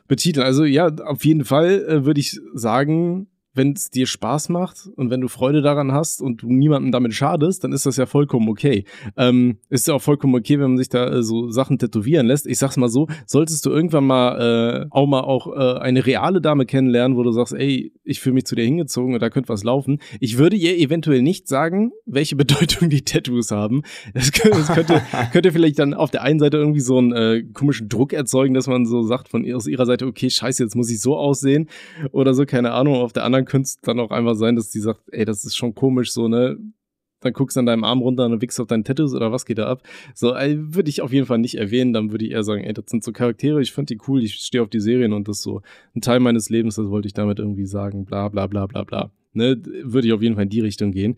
betiteln? 0.08 0.46
Also 0.46 0.64
ja, 0.64 0.88
auf 1.06 1.26
jeden 1.26 1.44
Fall 1.44 1.84
äh, 1.86 2.06
würde 2.06 2.20
ich 2.20 2.40
sagen, 2.54 3.28
wenn 3.54 3.74
es 3.74 3.90
dir 3.90 4.06
Spaß 4.06 4.50
macht 4.50 4.90
und 4.96 5.10
wenn 5.10 5.22
du 5.22 5.28
Freude 5.28 5.62
daran 5.62 5.92
hast 5.92 6.22
und 6.22 6.42
du 6.42 6.52
niemandem 6.52 6.92
damit 6.92 7.14
schadest, 7.14 7.64
dann 7.64 7.74
ist 7.74 7.86
das 7.86 7.98
ja 7.98 8.06
vollkommen 8.06 8.48
okay. 8.48 8.86
Ähm, 9.18 9.58
ist 9.70 9.88
ja 9.88 9.94
auch 9.96 10.02
vollkommen 10.02 10.36
okay, 10.36 10.60
wenn 10.60 10.72
man 10.72 10.78
sich 10.78 10.90
da 10.90 11.08
äh, 11.10 11.24
so 11.24 11.50
Sachen 11.50 11.78
tätowieren 11.78 12.28
lässt. 12.28 12.48
Ich 12.48 12.60
sag's 12.60 12.78
mal 12.78 12.90
so, 12.90 13.08
solltest 13.26 13.66
du 13.66 13.70
irgendwann 13.70 14.06
mal 14.06 14.84
äh, 14.84 14.86
auch 14.90 15.08
mal 15.08 15.22
auch 15.22 15.48
äh, 15.48 15.80
eine 15.80 16.06
reale 16.06 16.42
Dame 16.42 16.66
kennenlernen, 16.66 17.18
wo 17.18 17.24
du 17.24 17.32
sagst, 17.32 17.54
ey, 17.54 17.92
ich 18.04 18.20
fühle 18.20 18.36
mich 18.36 18.46
zu 18.46 18.56
dir 18.56 18.64
hingezogen 18.64 19.14
und 19.14 19.22
da 19.22 19.30
könnte 19.30 19.50
was 19.50 19.64
laufen. 19.64 20.00
Ich 20.20 20.38
würde 20.38 20.56
ihr 20.56 20.78
eventuell 20.78 21.22
nicht 21.22 21.48
sagen, 21.48 21.92
welche 22.06 22.36
Bedeutung 22.42 22.90
die 22.90 23.02
Tattoos 23.02 23.52
haben. 23.52 23.82
Es 24.14 24.32
könnte, 24.32 24.60
es 24.60 24.68
könnte, 24.74 25.02
könnte 25.32 25.52
vielleicht 25.52 25.80
dann 25.80 25.94
auf 25.94 26.12
der 26.12 26.22
einen 26.24 26.40
Seite 26.40 26.58
irgendwie 26.58 26.80
so 26.80 26.98
einen 26.98 27.12
äh, 27.12 27.44
komischen 27.54 27.90
Druck 27.90 28.14
erzeugen, 28.14 28.54
dass 28.54 28.68
man 28.68 28.86
so 28.86 29.02
sagt 29.02 29.28
von 29.28 29.44
ihr, 29.44 29.58
aus 29.58 29.68
ihrer 29.68 29.86
Seite, 29.86 30.06
okay, 30.06 30.30
scheiße, 30.30 30.64
jetzt 30.64 30.76
muss 30.76 30.90
ich 30.90 31.02
so 31.02 31.18
aussehen 31.18 31.68
oder 32.12 32.34
so, 32.34 32.46
keine 32.46 32.72
Ahnung. 32.72 32.96
Auf 32.96 33.14
der 33.14 33.24
anderen 33.24 33.41
könnte 33.46 33.66
es 33.66 33.78
dann 33.82 34.00
auch 34.00 34.12
einfach 34.12 34.36
sein, 34.36 34.56
dass 34.56 34.70
die 34.70 34.80
sagt, 34.80 35.02
ey, 35.12 35.26
das 35.26 35.46
ist 35.46 35.56
schon 35.56 35.76
komisch, 35.76 36.12
so, 36.14 36.28
ne? 36.28 36.58
dann 37.22 37.34
guckst 37.34 37.56
du 37.56 37.60
an 37.60 37.68
deinem 37.68 37.84
Arm 37.84 38.02
runter 38.02 38.26
und 38.26 38.42
wickst 38.42 38.60
auf 38.60 38.68
deinen 38.68 38.84
Tattoos 38.84 39.14
oder 39.14 39.32
was 39.32 39.46
geht 39.46 39.60
da 39.60 39.68
ab? 39.68 39.84
So, 40.14 40.30
würde 40.34 40.90
ich 40.90 41.02
auf 41.02 41.14
jeden 41.14 41.26
Fall 41.26 41.38
nicht 41.38 41.56
erwähnen, 41.56 41.94
dann 41.94 42.12
würde 42.12 42.26
ich 42.26 42.32
eher 42.32 42.44
sagen, 42.44 42.64
ey, 42.64 42.74
das 42.74 42.86
sind 42.88 43.04
so 43.04 43.12
Charaktere, 43.12 43.62
ich 43.62 43.72
finde 43.72 43.94
die 43.94 44.02
cool, 44.08 44.24
ich 44.24 44.34
stehe 44.36 44.62
auf 44.62 44.70
die 44.70 44.80
Serien 44.80 45.14
und 45.14 45.28
das 45.28 45.38
ist 45.38 45.44
so 45.44 45.62
ein 45.96 46.02
Teil 46.02 46.20
meines 46.20 46.50
Lebens, 46.50 46.76
das 46.76 46.90
wollte 46.90 47.08
ich 47.08 47.14
damit 47.14 47.40
irgendwie 47.40 47.66
sagen, 47.66 48.06
bla 48.06 48.28
bla 48.30 48.48
bla 48.48 48.66
bla 48.66 48.84
bla. 48.84 49.12
Ne, 49.34 49.62
würde 49.84 50.08
ich 50.08 50.14
auf 50.14 50.22
jeden 50.22 50.36
Fall 50.36 50.44
in 50.44 50.50
die 50.50 50.60
Richtung 50.60 50.92
gehen. 50.92 51.16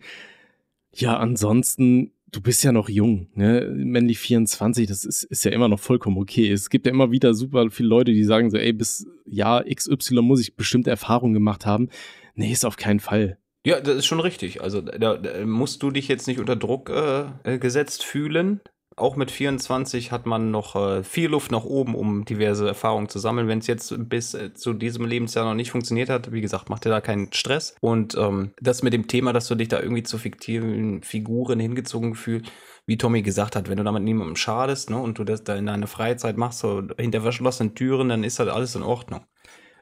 Ja, 0.94 1.16
ansonsten, 1.16 2.12
du 2.34 2.40
bist 2.40 2.64
ja 2.64 2.72
noch 2.72 2.88
jung, 2.88 3.28
ne? 3.34 3.72
Männlich 3.74 4.18
24, 4.18 4.86
das 4.86 5.04
ist, 5.04 5.24
ist 5.24 5.44
ja 5.44 5.52
immer 5.52 5.68
noch 5.68 5.78
vollkommen 5.78 6.18
okay. 6.18 6.50
Es 6.50 6.70
gibt 6.70 6.86
ja 6.86 6.92
immer 6.92 7.10
wieder 7.10 7.34
super 7.34 7.70
viele 7.70 7.88
Leute, 7.88 8.12
die 8.12 8.24
sagen 8.24 8.50
so, 8.50 8.56
ey, 8.56 8.72
bis 8.72 9.06
Jahr 9.24 9.64
XY 9.64 10.22
muss 10.22 10.40
ich 10.40 10.56
bestimmte 10.56 10.90
Erfahrungen 10.90 11.34
gemacht 11.34 11.66
haben. 11.66 11.88
Nee, 12.34 12.52
ist 12.52 12.64
auf 12.64 12.76
keinen 12.76 13.00
Fall. 13.00 13.38
Ja, 13.66 13.80
das 13.80 13.96
ist 13.96 14.06
schon 14.06 14.20
richtig. 14.20 14.60
Also 14.62 14.80
da, 14.80 15.16
da 15.16 15.46
musst 15.46 15.82
du 15.82 15.90
dich 15.90 16.08
jetzt 16.08 16.26
nicht 16.26 16.38
unter 16.38 16.56
Druck 16.56 16.90
äh, 16.90 17.24
äh 17.44 17.58
gesetzt 17.58 18.04
fühlen. 18.04 18.60
Auch 18.96 19.16
mit 19.16 19.32
24 19.32 20.12
hat 20.12 20.24
man 20.24 20.52
noch 20.52 20.76
äh, 20.76 21.02
viel 21.02 21.28
Luft 21.30 21.50
nach 21.50 21.64
oben, 21.64 21.96
um 21.96 22.24
diverse 22.24 22.68
Erfahrungen 22.68 23.08
zu 23.08 23.18
sammeln. 23.18 23.48
Wenn 23.48 23.58
es 23.58 23.66
jetzt 23.66 23.92
bis 24.08 24.34
äh, 24.34 24.54
zu 24.54 24.72
diesem 24.72 25.04
Lebensjahr 25.04 25.44
noch 25.44 25.54
nicht 25.54 25.72
funktioniert 25.72 26.08
hat, 26.08 26.30
wie 26.30 26.40
gesagt, 26.40 26.70
macht 26.70 26.84
dir 26.84 26.90
da 26.90 27.00
keinen 27.00 27.32
Stress. 27.32 27.74
Und 27.80 28.16
ähm, 28.16 28.52
das 28.60 28.82
mit 28.82 28.92
dem 28.92 29.08
Thema, 29.08 29.32
dass 29.32 29.48
du 29.48 29.56
dich 29.56 29.68
da 29.68 29.80
irgendwie 29.80 30.04
zu 30.04 30.16
fiktiven 30.16 31.02
Figuren 31.02 31.58
hingezogen 31.58 32.14
fühlst, 32.14 32.52
wie 32.86 32.96
Tommy 32.96 33.22
gesagt 33.22 33.56
hat, 33.56 33.68
wenn 33.68 33.78
du 33.78 33.84
damit 33.84 34.04
niemandem 34.04 34.36
schadest 34.36 34.90
ne, 34.90 34.98
und 34.98 35.18
du 35.18 35.24
das 35.24 35.42
da 35.42 35.56
in 35.56 35.66
deiner 35.66 35.86
Freizeit 35.88 36.36
machst, 36.36 36.60
so 36.60 36.82
hinter 36.96 37.22
verschlossenen 37.22 37.74
Türen, 37.74 38.10
dann 38.10 38.22
ist 38.22 38.38
das 38.38 38.48
alles 38.48 38.76
in 38.76 38.82
Ordnung. 38.82 39.26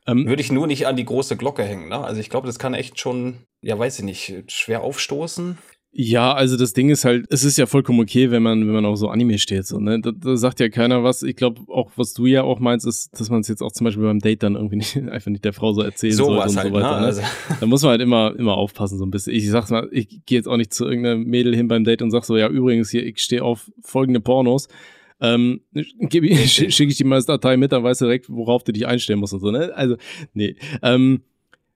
Ähm, 0.06 0.26
Würde 0.26 0.42
ich 0.42 0.50
nur 0.50 0.66
nicht 0.66 0.86
an 0.86 0.96
die 0.96 1.04
große 1.04 1.36
Glocke 1.36 1.64
hängen. 1.64 1.88
Ne? 1.88 2.02
Also 2.02 2.20
ich 2.20 2.30
glaube, 2.30 2.46
das 2.46 2.58
kann 2.58 2.74
echt 2.74 2.98
schon, 2.98 3.44
ja, 3.60 3.78
weiß 3.78 3.98
ich 3.98 4.04
nicht, 4.04 4.50
schwer 4.50 4.82
aufstoßen. 4.82 5.58
Ja, 5.94 6.32
also 6.32 6.56
das 6.56 6.72
Ding 6.72 6.88
ist 6.88 7.04
halt, 7.04 7.26
es 7.28 7.44
ist 7.44 7.58
ja 7.58 7.66
vollkommen 7.66 8.00
okay, 8.00 8.30
wenn 8.30 8.42
man, 8.42 8.66
wenn 8.66 8.72
man 8.72 8.86
auf 8.86 8.96
so 8.96 9.08
Anime 9.08 9.38
steht. 9.38 9.66
So, 9.66 9.78
ne? 9.78 10.00
da, 10.00 10.10
da 10.10 10.38
sagt 10.38 10.58
ja 10.58 10.70
keiner 10.70 11.04
was. 11.04 11.22
Ich 11.22 11.36
glaube 11.36 11.60
auch, 11.68 11.90
was 11.96 12.14
du 12.14 12.24
ja 12.24 12.44
auch 12.44 12.60
meinst, 12.60 12.86
ist, 12.86 13.20
dass 13.20 13.28
man 13.28 13.40
es 13.40 13.48
jetzt 13.48 13.62
auch 13.62 13.72
zum 13.72 13.84
Beispiel 13.84 14.04
beim 14.04 14.18
Date 14.18 14.42
dann 14.42 14.54
irgendwie 14.54 14.76
nicht, 14.76 14.96
einfach 15.10 15.30
nicht 15.30 15.44
der 15.44 15.52
Frau 15.52 15.74
so 15.74 15.82
erzählen 15.82 16.14
so 16.14 16.24
sollte 16.24 16.48
und 16.48 16.56
halt, 16.56 16.68
so 16.68 16.74
weiter. 16.74 16.94
Ne? 16.94 17.00
ne? 17.00 17.06
Also. 17.06 17.22
Da 17.60 17.66
muss 17.66 17.82
man 17.82 17.90
halt 17.90 18.00
immer, 18.00 18.34
immer 18.38 18.56
aufpassen, 18.56 18.96
so 18.96 19.04
ein 19.04 19.10
bisschen. 19.10 19.34
Ich 19.34 19.50
sag's 19.50 19.68
mal, 19.70 19.86
ich 19.92 20.24
gehe 20.24 20.38
jetzt 20.38 20.48
auch 20.48 20.56
nicht 20.56 20.72
zu 20.72 20.86
irgendeinem 20.86 21.24
Mädel 21.24 21.54
hin 21.54 21.68
beim 21.68 21.84
Date 21.84 22.00
und 22.00 22.10
sag 22.10 22.24
so, 22.24 22.38
ja, 22.38 22.48
übrigens 22.48 22.88
hier, 22.88 23.04
ich 23.04 23.18
stehe 23.18 23.44
auf 23.44 23.70
folgende 23.82 24.20
Pornos. 24.20 24.68
Ähm, 25.20 25.60
schicke 25.76 26.84
ich 26.86 26.96
dir 26.96 27.06
mal 27.06 27.16
das 27.16 27.26
Datei 27.26 27.58
mit, 27.58 27.70
dann 27.70 27.84
weißt 27.84 28.00
du 28.00 28.06
direkt, 28.06 28.30
worauf 28.30 28.64
du 28.64 28.72
dich 28.72 28.86
einstellen 28.86 29.20
musst 29.20 29.34
und 29.34 29.40
so, 29.40 29.50
ne? 29.50 29.72
Also, 29.74 29.96
nee. 30.32 30.56
Ähm, 30.82 31.20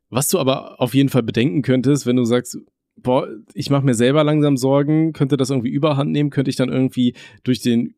was 0.08 0.28
du 0.28 0.38
aber 0.38 0.80
auf 0.80 0.94
jeden 0.94 1.10
Fall 1.10 1.22
bedenken 1.22 1.60
könntest, 1.60 2.06
wenn 2.06 2.16
du 2.16 2.24
sagst, 2.24 2.58
boah, 2.96 3.28
ich 3.54 3.70
mache 3.70 3.84
mir 3.84 3.94
selber 3.94 4.24
langsam 4.24 4.56
Sorgen, 4.56 5.12
könnte 5.12 5.36
das 5.36 5.50
irgendwie 5.50 5.70
überhand 5.70 6.10
nehmen, 6.12 6.30
könnte 6.30 6.50
ich 6.50 6.56
dann 6.56 6.70
irgendwie 6.70 7.14
durch 7.44 7.60
den 7.60 7.94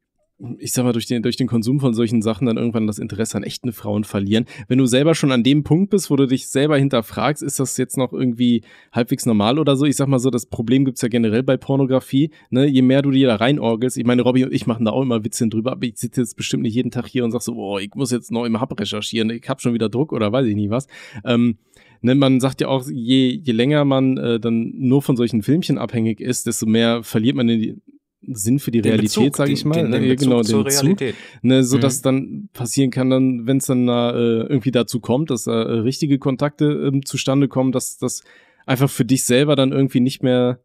ich 0.59 0.73
sag 0.73 0.85
mal, 0.85 0.93
durch 0.93 1.07
den, 1.07 1.23
durch 1.23 1.37
den 1.37 1.49
Konsum 1.49 1.81
von 1.81 1.95
solchen 1.95 2.23
Sachen 2.23 2.47
dann 2.47 2.57
irgendwann 2.57 2.87
das 2.87 2.99
Interesse 2.99 3.37
an 3.37 3.43
echten 3.43 3.73
Frauen 3.73 4.05
verlieren. 4.05 4.45
Wenn 4.69 4.79
du 4.79 4.87
selber 4.87 5.17
schon 5.17 5.33
an 5.33 5.43
dem 5.43 5.65
Punkt 5.65 5.91
bist, 5.91 6.11
wo 6.11 6.17
du 6.17 6.27
dich 6.27 6.49
selber 6.49 6.79
hinterfragst, 6.79 7.43
ist 7.43 7.59
das 7.59 7.77
jetzt 7.77 7.97
noch 7.97 8.13
irgendwie 8.13 8.63
halbwegs 8.93 9.27
normal 9.27 9.59
oder 9.59 9.77
so? 9.77 9.85
Ich 9.85 9.97
sag 9.97 10.07
mal 10.07 10.21
so, 10.21 10.31
das 10.31 10.47
Problem 10.47 10.85
gibt's 10.85 11.03
ja 11.03 11.09
generell 11.09 11.43
bei 11.43 11.57
Pornografie. 11.57 12.31
Ne? 12.51 12.67
Je 12.67 12.83
mehr 12.83 13.03
du 13.03 13.11
dir 13.11 13.27
da 13.27 13.37
reinorgelst, 13.37 13.97
ich 13.97 14.07
meine, 14.07 14.23
Robby 14.23 14.45
und 14.45 14.53
ich 14.53 14.67
machen 14.67 14.85
da 14.85 14.93
auch 14.93 15.03
immer 15.03 15.25
Witze 15.25 15.49
drüber, 15.49 15.73
aber 15.73 15.87
ich 15.87 15.99
sitze 15.99 16.21
jetzt 16.21 16.37
bestimmt 16.37 16.63
nicht 16.63 16.75
jeden 16.75 16.93
Tag 16.93 17.07
hier 17.07 17.25
und 17.25 17.33
sag 17.33 17.43
so, 17.43 17.55
boah, 17.55 17.81
ich 17.81 17.95
muss 17.97 18.13
jetzt 18.13 18.31
noch 18.31 18.45
im 18.45 18.61
Hub 18.61 18.79
recherchieren, 18.79 19.31
ich 19.31 19.49
hab 19.49 19.61
schon 19.61 19.75
wieder 19.75 19.89
Druck 19.89 20.13
oder 20.13 20.31
weiß 20.31 20.47
ich 20.47 20.55
nie 20.55 20.71
was. 20.71 20.87
Ähm, 21.25 21.59
ne, 22.01 22.15
man 22.15 22.41
sagt 22.41 22.61
ja 22.61 22.69
auch, 22.69 22.87
je, 22.89 23.41
je 23.43 23.53
länger 23.53 23.85
man 23.85 24.17
äh, 24.17 24.41
dann 24.41 24.73
nur 24.75 25.03
von 25.03 25.17
solchen 25.17 25.43
Filmchen 25.43 25.79
abhängig 25.79 26.21
ist, 26.21 26.47
desto 26.47 26.67
mehr 26.67 27.03
verliert 27.03 27.37
man 27.37 27.49
die, 27.49 27.77
Sinn 28.23 28.59
für 28.59 28.71
die 28.71 28.83
den 28.83 28.93
Realität, 28.93 29.37
sage 29.37 29.53
ich 29.53 29.65
mal. 29.65 29.75
Den, 29.75 29.93
den 29.93 30.03
ne? 30.03 30.17
genau, 30.17 30.43
den 30.43 30.61
Realität. 30.63 31.15
Zug, 31.15 31.45
ne, 31.45 31.63
so 31.63 31.77
mhm. 31.77 31.81
dass 31.81 32.03
dann 32.03 32.49
passieren 32.53 32.91
kann, 32.91 33.11
dann, 33.11 33.47
wenn 33.47 33.59
es 33.59 33.67
dann 33.67 33.89
äh, 33.89 34.43
irgendwie 34.43 34.71
dazu 34.71 35.01
kommt, 35.01 35.31
dass 35.31 35.47
äh, 35.47 35.53
richtige 35.53 36.19
Kontakte 36.19 36.93
äh, 36.93 37.01
zustande 37.05 37.49
kommen, 37.49 37.73
dass 37.73 37.97
das 37.97 38.23
einfach 38.67 38.91
für 38.91 39.05
dich 39.05 39.25
selber 39.25 39.57
dann 39.57 39.73
irgendwie 39.73 40.01
nicht 40.01 40.23
mehr 40.23 40.61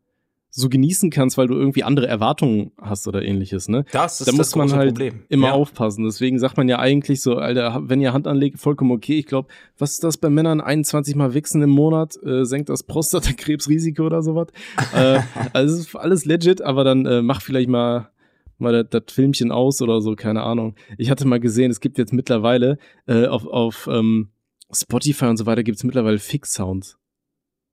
so 0.55 0.69
genießen 0.69 1.09
kannst, 1.09 1.39
weil 1.39 1.47
du 1.47 1.55
irgendwie 1.55 1.83
andere 1.83 2.05
Erwartungen 2.05 2.73
hast 2.79 3.07
oder 3.07 3.23
ähnliches, 3.23 3.69
ne? 3.69 3.85
Das 3.91 4.21
ist 4.21 4.27
da 4.27 4.31
muss 4.33 4.51
das 4.51 4.55
man 4.55 4.71
halt 4.71 4.89
Problem. 4.89 5.23
immer 5.27 5.47
ja. 5.47 5.53
aufpassen. 5.53 6.03
Deswegen 6.05 6.37
sagt 6.37 6.57
man 6.57 6.69
ja 6.69 6.77
eigentlich 6.77 7.21
so, 7.21 7.37
Alter, 7.37 7.81
wenn 7.85 7.99
ihr 7.99 8.13
Hand 8.13 8.27
anlegt, 8.27 8.59
vollkommen 8.59 8.91
okay. 8.91 9.17
Ich 9.17 9.25
glaube, 9.25 9.47
was 9.79 9.93
ist 9.93 10.03
das 10.03 10.17
bei 10.17 10.29
Männern? 10.29 10.61
21 10.61 11.15
Mal 11.15 11.33
wichsen 11.33 11.63
im 11.63 11.71
Monat, 11.71 12.21
äh, 12.23 12.45
senkt 12.45 12.69
das 12.69 12.83
Prostatakrebsrisiko 12.83 14.03
oder 14.03 14.21
sowas. 14.21 14.49
äh, 14.93 15.21
also 15.53 15.75
ist 15.75 15.95
alles 15.95 16.25
legit, 16.25 16.61
aber 16.61 16.83
dann 16.83 17.07
äh, 17.07 17.23
mach 17.23 17.41
vielleicht 17.41 17.69
mal 17.69 18.11
mal 18.59 18.83
das, 18.83 19.03
Filmchen 19.09 19.51
aus 19.51 19.81
oder 19.81 20.01
so, 20.01 20.15
keine 20.15 20.43
Ahnung. 20.43 20.75
Ich 20.99 21.09
hatte 21.09 21.27
mal 21.27 21.39
gesehen, 21.39 21.71
es 21.71 21.79
gibt 21.79 21.97
jetzt 21.97 22.13
mittlerweile 22.13 22.77
äh, 23.07 23.25
auf, 23.25 23.47
auf 23.47 23.89
ähm, 23.91 24.29
Spotify 24.71 25.25
und 25.25 25.37
so 25.37 25.47
weiter 25.47 25.63
gibt 25.63 25.77
es 25.77 25.83
mittlerweile 25.83 26.19
Fix-Sounds. 26.19 26.99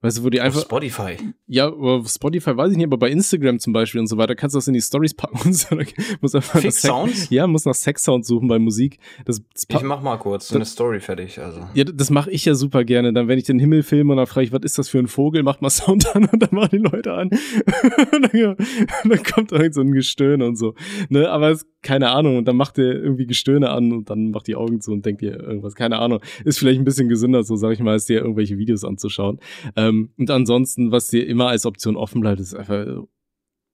Weißt 0.03 0.19
du, 0.19 0.25
wo 0.25 0.31
die 0.31 0.41
einfach. 0.41 0.61
Auf 0.61 0.65
Spotify. 0.65 1.17
Ja, 1.47 1.69
auf 1.69 2.09
Spotify 2.09 2.57
weiß 2.57 2.73
ich 2.73 2.79
nicht, 2.79 2.87
aber 2.87 2.97
bei 2.97 3.11
Instagram 3.11 3.59
zum 3.59 3.75
Beispiel 3.75 4.01
und 4.01 4.07
so 4.07 4.17
weiter 4.17 4.35
kannst 4.35 4.55
du 4.55 4.59
das 4.59 4.67
in 4.67 4.73
die 4.73 4.81
Stories 4.81 5.13
packen 5.13 5.39
und 5.45 5.53
so. 5.53 5.77
muss 6.23 6.35
einfach 6.35 6.61
Fix 6.61 6.81
Sounds? 6.81 7.29
Ja, 7.29 7.47
muss 7.47 7.67
nach 7.67 7.75
Sex 7.75 8.05
Sounds 8.05 8.27
suchen 8.27 8.49
bei 8.49 8.59
Musik. 8.59 8.99
Das, 9.27 9.43
das 9.53 9.67
ich 9.69 9.83
mach 9.83 10.01
mal 10.01 10.17
kurz 10.17 10.49
so 10.49 10.55
eine 10.55 10.65
Story 10.65 11.01
fertig. 11.01 11.39
Also. 11.39 11.61
Ja, 11.75 11.85
das 11.85 12.09
mache 12.09 12.31
ich 12.31 12.47
ja 12.47 12.55
super 12.55 12.85
gerne. 12.85 13.13
Dann, 13.13 13.29
wenn 13.29 13.39
ich 13.39 13.45
den 13.45 13.59
Himmel 13.59 13.83
filme 13.83 14.13
und 14.13 14.17
dann 14.17 14.27
frage 14.27 14.47
ich, 14.47 14.53
was 14.53 14.63
ist 14.63 14.79
das 14.79 14.89
für 14.89 14.99
ein 14.99 15.09
Vogel, 15.09 15.43
macht 15.43 15.61
mal 15.61 15.71
Sound 15.71 16.15
an 16.17 16.25
und 16.25 16.41
dann 16.41 16.51
machen 16.53 16.71
die 16.73 16.79
Leute 16.79 17.13
an. 17.13 17.29
und 18.13 18.33
dann, 18.33 18.57
dann, 19.05 19.23
kommt 19.23 19.53
irgend 19.53 19.75
so 19.75 19.83
ein 19.83 19.93
Gestöhne 19.93 20.47
und 20.47 20.57
so. 20.57 20.75
Ne, 21.11 21.29
aber 21.29 21.51
es, 21.51 21.67
keine 21.83 22.11
Ahnung. 22.11 22.37
Und 22.37 22.47
dann 22.47 22.57
macht 22.57 22.77
der 22.77 22.95
irgendwie 22.95 23.27
Gestöhne 23.27 23.71
an 23.71 23.93
und 23.93 24.11
dann 24.11 24.31
macht 24.31 24.47
die 24.47 24.57
Augen 24.57 24.81
zu 24.81 24.93
und 24.93 25.05
denkt 25.07 25.23
dir 25.23 25.38
irgendwas. 25.38 25.75
Keine 25.75 25.99
Ahnung. 25.99 26.21
Ist 26.45 26.59
vielleicht 26.59 26.81
ein 26.81 26.85
bisschen 26.85 27.09
gesünder, 27.09 27.43
so 27.43 27.57
sag 27.57 27.73
ich 27.73 27.81
mal, 27.81 27.93
als 27.93 28.07
dir 28.07 28.21
irgendwelche 28.21 28.59
Videos 28.59 28.85
anzuschauen. 28.85 29.38
Ähm, 29.77 30.11
und 30.19 30.31
ansonsten, 30.31 30.93
was 30.93 31.09
dir 31.09 31.27
immer 31.27 31.49
als 31.49 31.66
Option 31.66 31.97
offen 31.97 32.21
bleibt, 32.21 32.40
ist 32.40 32.55
einfach, 32.55 33.05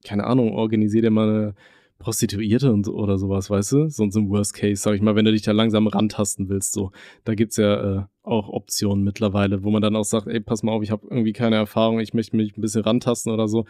keine 0.05 0.25
Ahnung, 0.25 0.53
organisier 0.53 1.03
dir 1.03 1.11
mal 1.11 1.29
eine 1.29 1.55
Prostituierte 1.99 2.73
und, 2.73 2.89
oder 2.89 3.17
sowas, 3.19 3.49
weißt 3.49 3.73
du? 3.73 3.89
Sonst 3.89 4.17
im 4.17 4.29
Worst 4.29 4.55
Case, 4.55 4.83
sag 4.83 4.95
ich 4.95 5.01
mal, 5.01 5.17
wenn 5.17 5.25
du 5.25 5.33
dich 5.33 5.43
da 5.43 5.53
langsam 5.53 5.87
rantasten 5.87 6.49
willst, 6.49 6.75
so. 6.75 6.93
Da 7.25 7.35
gibt's 7.35 7.57
ja 7.57 8.01
äh, 8.01 8.05
auch 8.23 8.51
Optionen 8.51 9.03
mittlerweile, 9.03 9.65
wo 9.65 9.71
man 9.71 9.81
dann 9.81 9.97
auch 9.97 10.05
sagt, 10.05 10.27
ey, 10.27 10.41
pass 10.41 10.63
mal 10.63 10.73
auf, 10.73 10.83
ich 10.83 10.91
habe 10.91 11.07
irgendwie 11.09 11.33
keine 11.33 11.57
Erfahrung, 11.57 11.99
ich 12.01 12.13
möchte 12.13 12.37
mich 12.37 12.57
ein 12.57 12.61
bisschen 12.61 12.83
rantasten 12.83 13.33
oder 13.33 13.49
so 13.49 13.65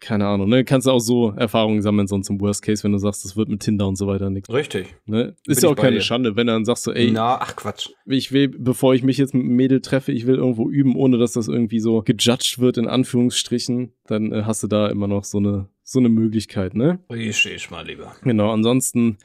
keine 0.00 0.26
Ahnung, 0.26 0.48
ne? 0.48 0.64
Kannst 0.64 0.86
du 0.86 0.90
auch 0.90 0.98
so 1.00 1.32
Erfahrungen 1.32 1.82
sammeln, 1.82 2.06
sonst 2.06 2.30
im 2.30 2.40
Worst 2.40 2.62
Case, 2.62 2.82
wenn 2.84 2.92
du 2.92 2.98
sagst, 2.98 3.24
das 3.24 3.36
wird 3.36 3.48
mit 3.48 3.60
Tinder 3.60 3.86
und 3.86 3.96
so 3.96 4.06
weiter 4.06 4.30
nichts. 4.30 4.52
Richtig. 4.52 4.94
Ne? 5.06 5.36
Ist 5.46 5.62
ja 5.62 5.68
auch 5.68 5.76
keine 5.76 5.96
dir. 5.96 6.02
Schande, 6.02 6.36
wenn 6.36 6.46
du 6.46 6.52
dann 6.52 6.64
sagst 6.64 6.84
so, 6.84 6.92
ey, 6.92 7.10
Na, 7.12 7.38
ach 7.40 7.56
Quatsch. 7.56 7.90
Ich 8.06 8.32
will, 8.32 8.48
bevor 8.48 8.94
ich 8.94 9.02
mich 9.02 9.18
jetzt 9.18 9.34
mit 9.34 9.44
einem 9.44 9.56
Mädel 9.56 9.80
treffe, 9.80 10.12
ich 10.12 10.26
will 10.26 10.36
irgendwo 10.36 10.68
üben, 10.68 10.96
ohne 10.96 11.18
dass 11.18 11.32
das 11.32 11.48
irgendwie 11.48 11.80
so 11.80 12.02
gejudged 12.02 12.58
wird, 12.58 12.78
in 12.78 12.86
Anführungsstrichen, 12.86 13.92
dann 14.06 14.32
äh, 14.32 14.42
hast 14.44 14.62
du 14.62 14.66
da 14.66 14.88
immer 14.88 15.06
noch 15.06 15.24
so 15.24 15.38
eine, 15.38 15.68
so 15.82 15.98
eine 15.98 16.08
Möglichkeit, 16.08 16.74
ne? 16.74 17.00
Ich 17.14 17.44
ich 17.46 17.70
mal 17.70 17.86
lieber. 17.86 18.14
Genau, 18.22 18.52
ansonsten, 18.52 19.18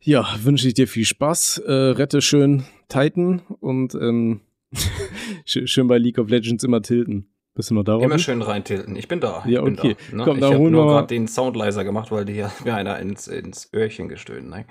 ja, 0.00 0.26
wünsche 0.42 0.68
ich 0.68 0.74
dir 0.74 0.88
viel 0.88 1.04
Spaß, 1.04 1.58
äh, 1.58 1.72
rette 1.72 2.20
schön 2.20 2.64
Titan 2.88 3.42
und 3.60 3.94
ähm, 3.94 4.40
schön 5.44 5.86
bei 5.86 5.98
League 5.98 6.18
of 6.18 6.28
Legends 6.28 6.64
immer 6.64 6.82
tilten. 6.82 7.28
Bist 7.54 7.70
du 7.70 7.74
noch 7.74 7.84
da? 7.84 7.98
Immer 8.00 8.18
schön 8.18 8.42
reintilten. 8.42 8.96
Ich 8.96 9.06
bin 9.06 9.20
da. 9.20 9.44
Ja, 9.46 9.62
okay. 9.62 9.96
Da, 10.10 10.16
ne? 10.16 10.24
Komm, 10.24 10.38
ich 10.38 10.44
habe 10.44 10.70
nur 10.70 10.86
gerade 10.86 11.06
den 11.06 11.28
Sound 11.28 11.56
leiser 11.56 11.84
gemacht, 11.84 12.10
weil 12.10 12.24
dir 12.24 12.50
mir 12.64 12.74
einer 12.74 12.98
ins, 12.98 13.28
ins 13.28 13.72
Öhrchen 13.72 14.08
gestöhnt. 14.08 14.50
Ne? 14.50 14.66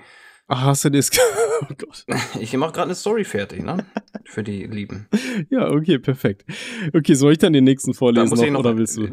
Ach, 0.48 0.64
hast 0.64 0.84
du 0.84 0.90
das? 0.90 1.10
oh 1.62 1.74
Gott. 1.78 2.04
Ich 2.40 2.54
mache 2.56 2.72
gerade 2.72 2.88
eine 2.88 2.94
Story 2.94 3.24
fertig, 3.24 3.62
ne? 3.62 3.86
Für 4.26 4.42
die 4.42 4.64
Lieben. 4.64 5.08
Ja, 5.48 5.70
okay, 5.70 5.98
perfekt. 5.98 6.44
Okay, 6.92 7.14
soll 7.14 7.32
ich 7.32 7.38
dann 7.38 7.54
den 7.54 7.64
nächsten 7.64 7.94
vorlesen 7.94 8.36
noch, 8.36 8.50
noch, 8.50 8.60
oder 8.60 8.76
willst 8.76 8.98
du? 8.98 9.08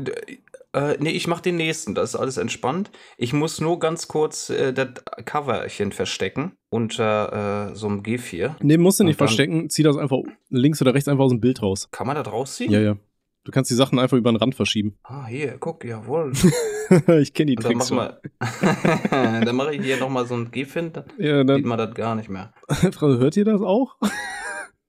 Äh, 0.74 0.98
nee, 1.00 1.12
ich 1.12 1.28
mache 1.28 1.42
den 1.42 1.56
nächsten. 1.56 1.96
Das 1.96 2.14
ist 2.14 2.20
alles 2.20 2.38
entspannt. 2.38 2.92
Ich 3.18 3.32
muss 3.32 3.62
nur 3.62 3.80
ganz 3.80 4.08
kurz 4.10 4.50
äh, 4.50 4.74
das 4.74 4.90
Coverchen 5.26 5.92
verstecken 5.94 6.54
unter 6.70 7.72
äh, 7.72 7.76
so 7.76 7.88
einem 7.88 8.04
GIF 8.04 8.28
hier. 8.28 8.56
Nee, 8.62 8.78
musst 8.78 9.00
du 9.00 9.06
nicht 9.06 9.18
verstecken. 9.18 9.70
Zieh 9.70 9.84
das 9.84 9.98
einfach 9.98 10.20
links 10.50 10.82
oder 10.82 10.94
rechts 10.94 11.08
einfach 11.08 11.26
aus 11.26 11.32
dem 11.32 11.42
Bild 11.42 11.62
raus. 11.62 11.90
Kann 11.92 12.08
man 12.08 12.16
das 12.16 12.32
rausziehen? 12.32 12.72
Ja, 12.72 12.80
ja. 12.80 12.98
Du 13.44 13.52
kannst 13.52 13.72
die 13.72 13.76
Sachen 13.76 13.98
einfach 13.98 14.18
über 14.18 14.32
den 14.32 14.36
Rand 14.36 14.54
verschieben. 14.54 14.98
Ah, 15.04 15.26
hier, 15.26 15.58
guck, 15.60 15.84
jawohl. 15.84 16.32
ich 17.22 17.34
kenne 17.34 17.52
die 17.52 17.56
Tricks 17.56 17.88
schon. 17.88 17.98
dann 19.12 19.56
mache 19.56 19.74
ich 19.74 19.82
hier 19.82 19.98
nochmal 19.98 20.28
so 20.28 20.36
ein 20.36 20.52
dann, 20.52 21.04
ja, 21.18 21.44
dann 21.44 21.58
sieht 21.58 21.66
man 21.66 21.78
das 21.80 21.96
gar 21.96 22.14
nicht 22.16 22.30
mehr. 22.30 22.54
Frau, 22.92 23.08
hört 23.08 23.36
ihr 23.38 23.46
das 23.46 23.62
auch? 23.62 23.96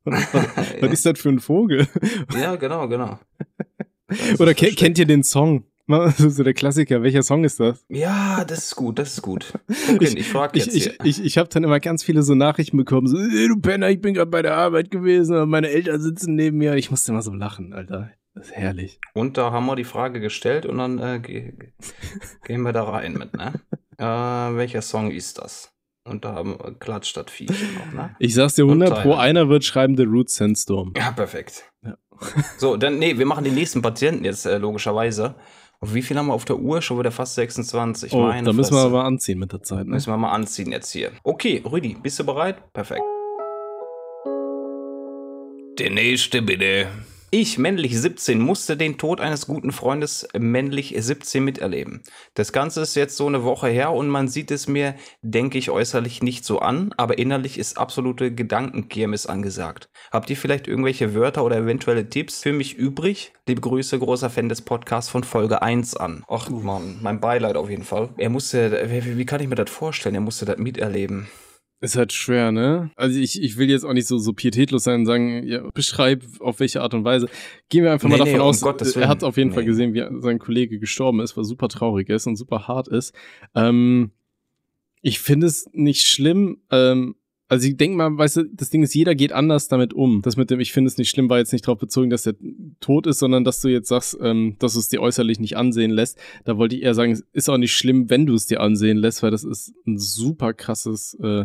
was, 0.05 0.33
ja. 0.81 0.87
ist 0.89 1.07
das 1.07 1.19
für 1.19 1.31
ein 1.31 1.41
Vogel? 1.41 1.87
ja, 2.35 2.57
genau, 2.57 2.89
genau. 2.89 3.19
Oder 4.39 4.53
ke 4.53 4.73
kennt 4.73 4.99
ihr 4.99 5.07
den 5.07 5.23
Song? 5.23 5.65
So 6.17 6.43
der 6.43 6.55
Klassiker, 6.55 7.03
welcher 7.03 7.23
Song 7.23 7.45
ist 7.45 7.59
das? 7.59 7.85
Ja, 7.89 8.45
das 8.45 8.67
ist 8.67 8.77
gut, 8.77 8.99
das 8.99 9.15
ist 9.15 9.23
gut. 9.23 9.53
Guck 9.87 10.03
hin, 10.03 10.17
ich 10.17 10.29
frage 10.29 10.59
jetzt. 10.59 10.75
Ich, 10.75 10.87
ich, 10.87 11.01
ich, 11.05 11.25
ich 11.25 11.39
habe 11.39 11.49
dann 11.49 11.65
immer 11.65 11.81
ganz 11.81 12.05
viele 12.05 12.23
so 12.23 12.35
Nachrichten 12.35 12.77
bekommen, 12.77 13.09
so, 13.09 13.19
hey, 13.19 13.49
du 13.49 13.61
Penner, 13.61 13.91
ich 13.91 14.01
bin 14.01 14.15
gerade 14.15 14.31
bei 14.31 14.43
der 14.43 14.57
Arbeit 14.57 14.91
gewesen, 14.91 15.37
und 15.37 15.51
meine 15.51 15.69
Eltern 15.69 16.01
sitzen 16.01 16.35
neben 16.35 16.59
mir. 16.59 16.77
Ich 16.77 16.91
musste 16.91 17.13
immer 17.13 17.23
so 17.23 17.33
lachen, 17.33 17.73
Alter. 17.73 18.11
Das 18.35 18.47
ist 18.47 18.57
herrlich. 18.57 18.99
Und 19.15 19.37
da 19.37 19.53
haben 19.53 19.67
wir 19.67 19.77
die 19.77 19.85
Frage 19.85 20.21
gestellt 20.21 20.65
und 20.67 20.79
dann 20.79 20.99
äh, 20.99 21.21
ge 21.21 21.53
ge 21.53 21.73
gehen 22.47 22.63
wir 22.63 22.73
da 22.73 22.85
rein 22.85 23.13
mit, 23.15 23.35
ne? 23.35 23.53
äh, 23.99 24.05
welcher 24.05 24.83
Song 24.83 25.11
ist 25.11 25.39
das? 25.39 25.73
Und 26.05 26.25
da 26.25 26.35
haben 26.35 26.59
wir 26.59 26.75
klatscht 26.75 27.17
das 27.17 27.31
Viech 27.31 27.51
noch, 27.51 27.93
ne? 27.93 28.17
Ich 28.19 28.35
sag's 28.35 28.55
dir 28.55 28.65
100 28.65 29.03
pro, 29.03 29.15
einer 29.15 29.49
wird 29.49 29.65
schreiben 29.65 29.97
The 29.97 30.03
Root 30.05 30.31
Sandstorm. 30.31 30.93
Ja, 30.97 31.13
perfekt. 31.13 31.71
Ja. 31.85 31.97
so, 32.59 32.77
dann, 32.77 32.99
nee, 32.99 33.19
wir 33.19 33.27
machen 33.27 33.45
den 33.45 33.55
nächsten 33.55 33.83
Patienten 33.83 34.25
jetzt, 34.25 34.47
äh, 34.47 34.59
logischerweise. 34.59 35.37
Und 35.79 35.95
wie 35.95 36.03
viel 36.03 36.17
haben 36.17 36.27
wir 36.27 36.35
auf 36.35 36.45
der 36.45 36.59
Uhr? 36.59 36.81
Schon 36.81 36.99
wieder 36.99 37.11
fast 37.11 37.35
26. 37.35 38.13
Oh, 38.13 38.23
Meine 38.23 38.47
da 38.47 38.53
müssen 38.53 38.73
wir 38.73 38.83
Fresse. 38.83 38.87
aber 38.87 39.05
anziehen 39.05 39.39
mit 39.39 39.53
der 39.53 39.63
Zeit. 39.63 39.87
Ne? 39.87 39.95
Müssen 39.95 40.11
wir 40.13 40.17
mal 40.17 40.33
anziehen 40.33 40.73
jetzt 40.73 40.91
hier. 40.91 41.11
Okay, 41.23 41.63
Rüdi, 41.65 41.97
bist 42.01 42.19
du 42.19 42.25
bereit? 42.25 42.73
Perfekt. 42.73 43.03
Der 45.79 45.91
nächste 45.91 46.43
bitte. 46.43 46.89
Ich, 47.35 47.57
männlich 47.57 47.99
17, 47.99 48.39
musste 48.39 48.77
den 48.77 48.99
Tod 48.99 49.19
eines 49.19 49.47
guten 49.47 49.73
Freundes, 49.73 50.29
männlich 50.39 50.95
17, 50.99 51.43
miterleben. 51.43 52.03
Das 52.35 52.53
Ganze 52.53 52.83
ist 52.83 52.95
jetzt 52.95 53.17
so 53.17 53.27
eine 53.27 53.43
Woche 53.43 53.69
her 53.69 53.93
und 53.93 54.11
man 54.11 54.29
sieht 54.29 54.51
es 54.51 54.69
mir, 54.69 54.97
denke 55.23 55.57
ich, 55.57 55.71
äußerlich 55.71 56.23
nicht 56.23 56.45
so 56.45 56.59
an, 56.59 56.93
aber 56.99 57.17
innerlich 57.17 57.57
ist 57.57 57.79
absolute 57.79 58.35
Gedankenkirmes 58.35 59.27
angesagt. 59.27 59.89
Habt 60.11 60.29
ihr 60.29 60.37
vielleicht 60.37 60.69
irgendwelche 60.69 61.15
Wörter 61.15 61.43
oder 61.43 61.57
eventuelle 61.57 62.07
Tipps 62.11 62.43
für 62.43 62.53
mich 62.53 62.75
übrig? 62.75 63.33
Liebe 63.49 63.63
Grüße, 63.63 63.99
großer 63.99 64.29
Fan 64.29 64.51
des 64.51 64.61
Podcasts 64.61 65.11
von 65.11 65.25
Folge 65.25 65.63
1 65.63 65.97
an. 65.97 66.25
Ach 66.29 66.51
Mann, 66.51 66.99
mein 67.01 67.19
Beileid 67.19 67.57
auf 67.57 67.71
jeden 67.71 67.85
Fall. 67.85 68.11
Er 68.19 68.29
musste, 68.29 68.91
wie, 68.91 69.17
wie 69.17 69.25
kann 69.25 69.41
ich 69.41 69.49
mir 69.49 69.55
das 69.55 69.71
vorstellen? 69.71 70.17
Er 70.17 70.21
musste 70.21 70.45
das 70.45 70.59
miterleben. 70.59 71.29
Ist 71.83 71.97
halt 71.97 72.13
schwer, 72.13 72.53
ne? 72.53 72.93
Also 72.95 73.19
ich, 73.19 73.43
ich 73.43 73.57
will 73.57 73.69
jetzt 73.69 73.85
auch 73.85 73.93
nicht 73.93 74.07
so, 74.07 74.17
so 74.17 74.33
pietätlos 74.33 74.85
sein 74.85 75.01
und 75.01 75.07
sagen, 75.07 75.45
ja, 75.45 75.69
beschreib 75.75 76.23
auf 76.39 76.61
welche 76.61 76.81
Art 76.81 76.95
und 76.95 77.05
Weise. 77.05 77.29
Gehen 77.71 77.83
wir 77.83 77.91
einfach 77.91 78.09
Nee, 78.09 78.19
mal 78.19 78.25
nee, 78.25 78.31
davon 78.31 78.41
um 78.43 78.47
aus, 78.47 78.61
Gottes 78.61 78.95
er 78.95 79.09
hat 79.09 79.25
auf 79.25 79.37
jeden 79.37 79.51
Fall 79.51 79.65
Nee. 79.65 79.69
gesehen, 79.71 79.93
wie 79.93 80.07
sein 80.21 80.39
Kollege 80.39 80.79
gestorben 80.79 81.19
ist, 81.19 81.37
was 81.37 81.49
super 81.49 81.67
traurig 81.67 82.09
ist 82.09 82.29
und 82.29 82.37
super 82.37 82.69
hart 82.69 82.87
ist. 82.87 83.13
Ähm, 83.57 84.13
ich 85.01 85.19
finde 85.19 85.49
es 85.49 85.69
nicht 85.73 86.07
schlimm, 86.07 86.59
ähm, 86.71 87.17
also 87.53 87.69
ich 87.69 87.77
denke 87.77 87.99
mal, 87.99 88.17
weißt 88.17 88.39
du, 88.39 88.45
das 88.51 88.71
Ding 88.71 88.83
ist, 88.83 88.95
jeder 88.95 89.15
geht 89.15 89.31
anders 89.31 89.69
damit 89.69 89.93
um. 89.93 90.23
Das 90.23 90.39
mit 90.39 90.49
dem, 90.49 90.59
ich 90.59 90.73
finde 90.73 90.89
es 90.89 90.97
nicht 90.97 91.11
schlimm, 91.11 91.29
war 91.29 91.37
jetzt 91.37 91.53
nicht 91.53 91.69
darauf 91.69 91.79
bezogen, 91.79 92.09
dass 92.09 92.25
er 92.25 92.33
tot 92.81 93.07
ist, 93.07 93.19
sondern 93.19 93.45
dass 93.45 93.61
du 93.61 93.69
jetzt 93.69 93.89
sagst, 93.89 94.17
ähm, 94.23 94.57
dass 94.59 94.73
du 94.73 94.79
es 94.79 94.89
dir 94.89 95.03
äußerlich 95.03 95.39
nicht 95.39 95.55
ansehen 95.55 95.91
lässt. 95.91 96.19
Da 96.47 96.57
wollte 96.57 96.77
ich 96.77 96.83
eher 96.83 96.95
sagen, 96.95 97.13
es 97.13 97.27
ist 97.35 97.51
auch 97.51 97.59
nicht 97.59 97.77
schlimm, 97.77 98.09
wenn 98.09 98.25
du 98.25 98.33
es 98.33 98.47
dir 98.47 98.63
ansehen 98.63 98.97
lässt, 98.97 99.23
weil 99.23 99.31
das 99.31 99.45
ist 99.45 99.75
ein 99.87 99.99
super 99.99 100.55
krasses, 100.55 101.13
äh, 101.23 101.45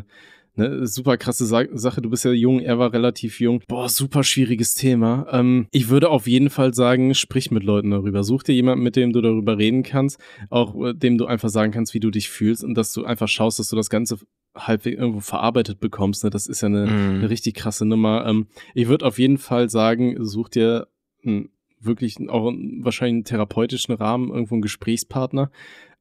ne, 0.55 0.87
super 0.87 1.17
krasse 1.17 1.45
Sa 1.45 1.65
Sache. 1.73 2.01
Du 2.01 2.09
bist 2.09 2.23
ja 2.23 2.31
jung, 2.31 2.61
er 2.61 2.79
war 2.79 2.93
relativ 2.93 3.41
jung. 3.41 3.61
Boah, 3.67 3.89
super 3.89 4.23
schwieriges 4.23 4.75
Thema. 4.75 5.27
Ähm, 5.29 5.67
ich 5.71 5.89
würde 5.89 6.09
auf 6.09 6.25
jeden 6.25 6.49
Fall 6.49 6.73
sagen, 6.73 7.15
sprich 7.15 7.51
mit 7.51 7.63
Leuten 7.63 7.91
darüber. 7.91 8.23
Such 8.23 8.43
dir 8.43 8.55
jemanden, 8.55 8.85
mit 8.85 8.95
dem 8.95 9.11
du 9.11 9.19
darüber 9.19 9.57
reden 9.57 9.83
kannst, 9.83 10.21
auch 10.49 10.73
äh, 10.85 10.93
dem 10.93 11.17
du 11.17 11.25
einfach 11.25 11.49
sagen 11.49 11.73
kannst, 11.73 11.93
wie 11.93 11.99
du 11.99 12.11
dich 12.11 12.29
fühlst 12.29 12.63
und 12.63 12.75
dass 12.75 12.93
du 12.93 13.03
einfach 13.03 13.27
schaust, 13.27 13.59
dass 13.59 13.67
du 13.67 13.75
das 13.75 13.89
Ganze 13.89 14.19
halbwegs 14.57 14.97
irgendwo 14.97 15.19
verarbeitet 15.19 15.79
bekommst. 15.79 16.23
Ne? 16.23 16.29
Das 16.29 16.47
ist 16.47 16.61
ja 16.61 16.67
eine, 16.67 16.87
Mhm. 16.87 17.15
eine 17.19 17.29
richtig 17.29 17.55
krasse 17.55 17.85
Nummer. 17.85 18.25
Ähm, 18.25 18.47
ich 18.73 18.87
würde 18.87 19.05
auf 19.05 19.19
jeden 19.19 19.37
Fall 19.37 19.69
sagen, 19.69 20.15
such 20.23 20.49
dir 20.49 20.87
einen, 21.25 21.49
wirklich 21.79 22.17
auch 22.29 22.47
einen, 22.49 22.83
wahrscheinlich 22.83 23.13
einen 23.15 23.23
therapeutischen 23.25 23.93
Rahmen, 23.95 24.29
irgendwo 24.29 24.55
einen 24.55 24.61
Gesprächspartner. 24.63 25.51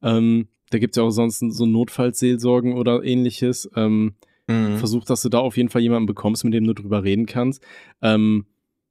Ähm, 0.02 0.48
da 0.70 0.78
gibt's 0.78 0.96
ja 0.96 1.02
auch 1.04 1.10
sonst 1.10 1.38
so 1.40 1.66
Notfallseelsorgen 1.66 2.74
oder 2.74 3.02
ähnliches. 3.04 3.70
Ähm, 3.76 4.14
Mhm. 4.48 4.76
Versuch, 4.76 5.04
dass 5.04 5.22
du 5.22 5.28
da 5.28 5.38
auf 5.40 5.56
jeden 5.56 5.70
Fall 5.70 5.82
jemanden 5.82 6.06
bekommst, 6.06 6.44
mit 6.44 6.54
dem 6.54 6.64
du 6.66 6.72
drüber 6.72 7.02
reden 7.02 7.26
kannst. 7.26 7.64
Ähm, 8.00 8.46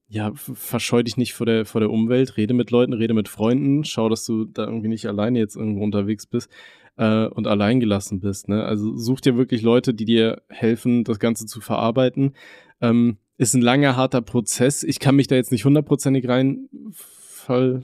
ja, 0.10 0.34
verscheu 0.36 1.02
dich 1.02 1.16
nicht 1.16 1.34
vor 1.34 1.46
der, 1.46 1.66
vor 1.66 1.80
der 1.80 1.90
Umwelt, 1.92 2.36
rede 2.36 2.54
mit 2.54 2.72
Leuten, 2.72 2.92
rede 2.92 3.14
mit 3.14 3.30
Freunden, 3.30 3.86
schau, 3.86 4.10
dass 4.10 4.26
du 4.26 4.44
da 4.44 4.66
irgendwie 4.66 4.90
nicht 4.90 5.06
alleine 5.08 5.40
jetzt 5.40 5.56
irgendwo 5.56 5.82
unterwegs 5.84 6.26
bist 6.28 6.52
äh, 6.98 7.26
und 7.28 7.48
allein 7.48 7.80
gelassen 7.80 8.20
bist. 8.20 8.50
Ne? 8.50 8.64
Also 8.64 8.96
such 8.98 9.22
dir 9.22 9.38
wirklich 9.38 9.62
Leute, 9.62 9.94
die 9.94 10.06
dir 10.06 10.42
helfen, 10.50 11.04
das 11.04 11.20
Ganze 11.20 11.46
zu 11.46 11.62
verarbeiten. 11.62 12.34
Ähm, 12.82 13.18
ist 13.38 13.54
ein 13.54 13.62
langer, 13.62 13.96
harter 13.98 14.22
Prozess. 14.22 14.84
Ich 14.84 15.00
kann 15.00 15.16
mich 15.16 15.28
da 15.28 15.36
jetzt 15.36 15.52
nicht 15.52 15.66
hundertprozentig 15.66 16.28
rein 16.28 16.70
ver 16.94 17.84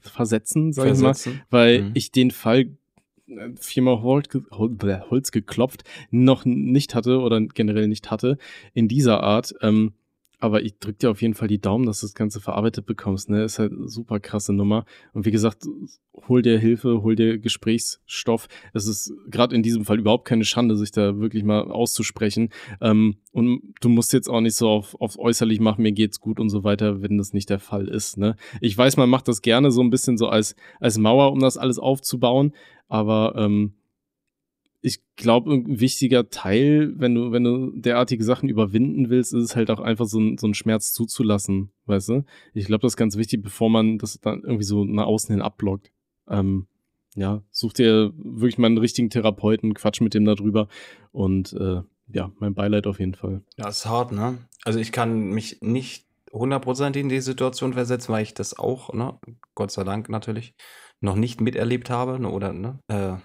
versetzen, 0.00 0.72
sag 0.72 0.86
ich 0.86 0.92
mal 1.00 1.14
Versetzen. 1.14 1.42
weil 1.50 1.82
Mhm. 1.82 1.90
ich 1.94 2.12
den 2.12 2.30
Fall 2.30 2.76
äh, 3.26 3.50
viermal 3.58 4.02
Holz, 4.02 4.28
Holz 5.10 5.32
geklopft 5.32 5.84
noch 6.10 6.44
nicht 6.44 6.94
hatte 6.94 7.18
oder 7.20 7.40
generell 7.40 7.88
nicht 7.88 8.10
hatte 8.10 8.38
in 8.74 8.88
dieser 8.88 9.22
Art. 9.22 9.54
Ähm, 9.60 9.92
aber 10.42 10.62
ich 10.62 10.76
drück 10.80 10.98
dir 10.98 11.08
auf 11.12 11.22
jeden 11.22 11.34
Fall 11.34 11.46
die 11.46 11.60
Daumen, 11.60 11.86
dass 11.86 12.00
du 12.00 12.06
das 12.06 12.14
Ganze 12.14 12.40
verarbeitet 12.40 12.84
bekommst. 12.84 13.30
Ne? 13.30 13.44
Ist 13.44 13.60
halt 13.60 13.70
eine 13.70 13.88
super 13.88 14.18
krasse 14.18 14.52
Nummer. 14.52 14.84
Und 15.12 15.24
wie 15.24 15.30
gesagt, 15.30 15.62
hol 16.26 16.42
dir 16.42 16.58
Hilfe, 16.58 17.04
hol 17.04 17.14
dir 17.14 17.38
Gesprächsstoff. 17.38 18.48
Es 18.74 18.88
ist 18.88 19.12
gerade 19.28 19.54
in 19.54 19.62
diesem 19.62 19.84
Fall 19.84 20.00
überhaupt 20.00 20.26
keine 20.26 20.44
Schande, 20.44 20.76
sich 20.76 20.90
da 20.90 21.20
wirklich 21.20 21.44
mal 21.44 21.70
auszusprechen. 21.70 22.48
Ähm, 22.80 23.18
und 23.30 23.62
du 23.80 23.88
musst 23.88 24.12
jetzt 24.12 24.28
auch 24.28 24.40
nicht 24.40 24.56
so 24.56 24.68
auf, 24.68 25.00
auf 25.00 25.16
äußerlich 25.16 25.60
machen, 25.60 25.82
mir 25.82 25.92
geht's 25.92 26.18
gut 26.18 26.40
und 26.40 26.48
so 26.48 26.64
weiter, 26.64 27.02
wenn 27.02 27.18
das 27.18 27.32
nicht 27.32 27.48
der 27.48 27.60
Fall 27.60 27.86
ist. 27.86 28.18
Ne? 28.18 28.34
Ich 28.60 28.76
weiß, 28.76 28.96
man 28.96 29.08
macht 29.08 29.28
das 29.28 29.42
gerne 29.42 29.70
so 29.70 29.80
ein 29.80 29.90
bisschen 29.90 30.18
so 30.18 30.26
als, 30.26 30.56
als 30.80 30.98
Mauer, 30.98 31.30
um 31.30 31.38
das 31.38 31.56
alles 31.56 31.78
aufzubauen. 31.78 32.52
Aber 32.88 33.34
ähm, 33.36 33.74
ich 34.84 35.00
glaube, 35.14 35.52
ein 35.52 35.80
wichtiger 35.80 36.28
Teil, 36.28 36.92
wenn 36.96 37.14
du, 37.14 37.30
wenn 37.30 37.44
du 37.44 37.70
derartige 37.70 38.24
Sachen 38.24 38.48
überwinden 38.48 39.10
willst, 39.10 39.32
ist 39.32 39.44
es 39.44 39.56
halt 39.56 39.70
auch 39.70 39.78
einfach 39.78 40.06
so, 40.06 40.18
ein, 40.18 40.38
so 40.38 40.48
einen 40.48 40.54
Schmerz 40.54 40.92
zuzulassen, 40.92 41.70
weißt 41.86 42.08
du? 42.08 42.24
Ich 42.52 42.66
glaube, 42.66 42.82
das 42.82 42.92
ist 42.92 42.96
ganz 42.96 43.16
wichtig, 43.16 43.42
bevor 43.42 43.70
man 43.70 43.98
das 43.98 44.20
dann 44.20 44.42
irgendwie 44.42 44.64
so 44.64 44.84
nach 44.84 45.06
außen 45.06 45.32
hin 45.32 45.40
abblockt. 45.40 45.92
Ähm, 46.28 46.66
ja, 47.14 47.42
such 47.52 47.74
dir 47.74 48.12
wirklich 48.16 48.58
mal 48.58 48.66
einen 48.66 48.78
richtigen 48.78 49.08
Therapeuten, 49.08 49.74
quatsch 49.74 50.00
mit 50.00 50.14
dem 50.14 50.24
darüber 50.24 50.66
und 51.12 51.52
äh, 51.52 51.82
ja, 52.08 52.32
mein 52.38 52.54
Beileid 52.54 52.88
auf 52.88 52.98
jeden 52.98 53.14
Fall. 53.14 53.42
Ja, 53.56 53.68
ist 53.68 53.86
hart, 53.86 54.10
ne? 54.10 54.38
Also 54.64 54.80
ich 54.80 54.90
kann 54.90 55.30
mich 55.30 55.60
nicht 55.62 56.06
hundertprozentig 56.32 57.02
in 57.02 57.08
die 57.08 57.20
Situation 57.20 57.74
versetzen, 57.74 58.12
weil 58.12 58.24
ich 58.24 58.34
das 58.34 58.58
auch, 58.58 58.92
ne, 58.92 59.18
Gott 59.54 59.70
sei 59.70 59.84
Dank 59.84 60.08
natürlich, 60.08 60.54
noch 61.00 61.16
nicht 61.16 61.40
miterlebt 61.40 61.90
habe 61.90 62.18
ne, 62.18 62.30
oder 62.30 62.52
ne, 62.52 62.78
äh, 62.88 63.16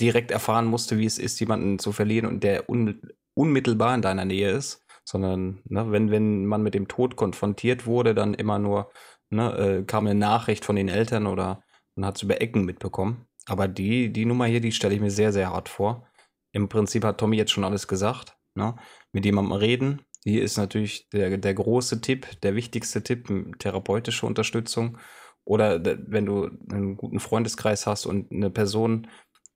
direkt 0.00 0.30
erfahren 0.30 0.66
musste, 0.66 0.98
wie 0.98 1.06
es 1.06 1.18
ist, 1.18 1.40
jemanden 1.40 1.78
zu 1.78 1.92
verlieren 1.92 2.26
und 2.26 2.42
der 2.42 2.68
un 2.68 3.00
unmittelbar 3.36 3.94
in 3.94 4.02
deiner 4.02 4.24
Nähe 4.24 4.50
ist, 4.50 4.84
sondern 5.04 5.60
ne, 5.64 5.90
wenn, 5.90 6.10
wenn 6.12 6.46
man 6.46 6.62
mit 6.62 6.74
dem 6.74 6.86
Tod 6.86 7.16
konfrontiert 7.16 7.84
wurde, 7.84 8.14
dann 8.14 8.32
immer 8.34 8.60
nur 8.60 8.92
ne, 9.30 9.52
äh, 9.56 9.82
kam 9.84 10.06
eine 10.06 10.18
Nachricht 10.18 10.64
von 10.64 10.76
den 10.76 10.88
Eltern 10.88 11.26
oder 11.26 11.64
man 11.96 12.06
hat 12.06 12.16
es 12.16 12.22
über 12.22 12.40
Ecken 12.40 12.64
mitbekommen. 12.64 13.26
Aber 13.46 13.68
die, 13.68 14.12
die 14.12 14.24
Nummer 14.24 14.46
hier, 14.46 14.60
die 14.60 14.72
stelle 14.72 14.94
ich 14.94 15.00
mir 15.00 15.10
sehr, 15.10 15.32
sehr 15.32 15.50
hart 15.50 15.68
vor. 15.68 16.06
Im 16.52 16.68
Prinzip 16.68 17.04
hat 17.04 17.18
Tommy 17.18 17.36
jetzt 17.36 17.50
schon 17.50 17.64
alles 17.64 17.88
gesagt. 17.88 18.36
Ne? 18.54 18.76
Mit 19.12 19.24
jemandem 19.24 19.52
reden. 19.52 20.02
Hier 20.22 20.42
ist 20.42 20.56
natürlich 20.56 21.08
der, 21.10 21.36
der 21.36 21.54
große 21.54 22.00
Tipp, 22.00 22.40
der 22.42 22.54
wichtigste 22.54 23.02
Tipp, 23.02 23.28
therapeutische 23.58 24.26
Unterstützung. 24.26 24.98
Oder 25.44 25.78
de- 25.78 25.98
wenn 26.06 26.24
du 26.24 26.50
einen 26.70 26.96
guten 26.96 27.20
Freundeskreis 27.20 27.86
hast 27.86 28.06
und 28.06 28.32
eine 28.32 28.48
Person, 28.50 29.08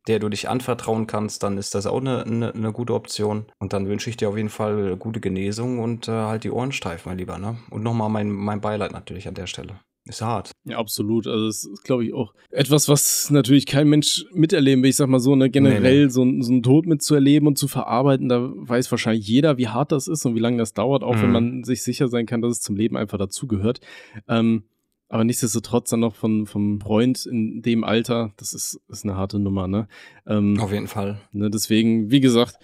der 0.09 0.19
du 0.19 0.29
dich 0.29 0.49
anvertrauen 0.49 1.07
kannst, 1.07 1.43
dann 1.43 1.59
ist 1.59 1.75
das 1.75 1.87
auch 1.87 2.01
eine, 2.01 2.25
eine, 2.25 2.55
eine 2.55 2.73
gute 2.73 2.95
Option. 2.95 3.45
Und 3.59 3.73
dann 3.73 3.87
wünsche 3.89 4.11
ich 4.11 4.17
dir 4.17 4.29
auf 4.29 4.37
jeden 4.37 4.49
Fall 4.49 4.97
gute 4.97 5.21
Genesung 5.21 5.79
und 5.79 6.09
äh, 6.09 6.13
halt 6.13 6.45
die 6.45 6.51
Ohren 6.51 6.73
steif, 6.73 7.07
mein 7.07 7.19
Lieber. 7.19 7.39
Ne? 7.39 7.57
Und 7.71 7.83
nochmal 7.83 8.09
mein, 8.09 8.31
mein 8.31 8.61
Beileid 8.61 8.93
natürlich 8.93 9.29
an 9.29 9.35
der 9.35 9.47
Stelle. 9.47 9.81
Ist 10.09 10.23
hart. 10.23 10.53
Ja, 10.65 10.79
absolut. 10.79 11.27
Also 11.27 11.49
es 11.49 11.67
ist, 11.67 11.85
glaube 11.85 12.03
ich, 12.07 12.15
auch 12.15 12.33
etwas, 12.51 12.89
was 12.89 13.29
natürlich 13.31 13.67
kein 13.67 13.89
Mensch 13.91 14.25
miterleben 14.33 14.83
will. 14.83 14.89
Ich 14.89 14.97
sag 14.97 15.07
mal 15.07 15.19
so, 15.21 15.37
ne, 15.37 15.51
generell 15.51 16.05
Nee, 16.07 16.09
So, 16.11 16.23
ein- 16.25 16.41
so 16.41 16.51
einen 16.51 16.63
Tod 16.63 16.87
mitzuerleben 16.87 17.47
und 17.47 17.59
zu 17.59 17.69
verarbeiten, 17.69 18.31
da 18.31 18.51
weiß 18.55 18.91
wahrscheinlich 18.91 19.29
jeder, 19.29 19.59
wie 19.59 19.69
hart 19.69 19.93
das 19.93 20.09
ist 20.09 20.25
und 20.25 20.35
wie 20.35 20.39
lange 20.41 20.57
das 20.57 20.73
dauert, 20.73 21.03
auch 21.05 21.17
wenn 21.17 21.27
Mhm. 21.27 21.33
man 21.33 21.65
sich 21.65 21.83
sicher 21.83 22.09
sein 22.09 22.25
kann, 22.25 22.41
dass 22.41 22.53
es 22.53 22.61
zum 22.63 22.75
Leben 22.75 22.97
einfach 22.97 23.19
dazugehört. 23.19 23.81
Ähm, 24.29 24.63
aber 25.09 25.25
nichtsdestotrotz 25.25 25.91
dann 25.91 26.01
noch 26.01 26.15
von, 26.15 26.47
vom 26.47 26.81
Freund 26.81 27.25
in 27.27 27.63
dem 27.63 27.85
Alter, 27.85 28.33
das 28.37 28.53
ist, 28.53 28.81
ist 28.89 29.05
eine 29.05 29.17
harte 29.17 29.39
Nummer, 29.39 29.67
ne? 29.67 29.89
Ähm, 30.27 30.59
Auf 30.61 30.73
jeden 30.73 30.89
Fall. 30.89 31.21
Ne, 31.33 31.51
deswegen, 31.51 32.11
wie 32.11 32.21
gesagt, 32.21 32.59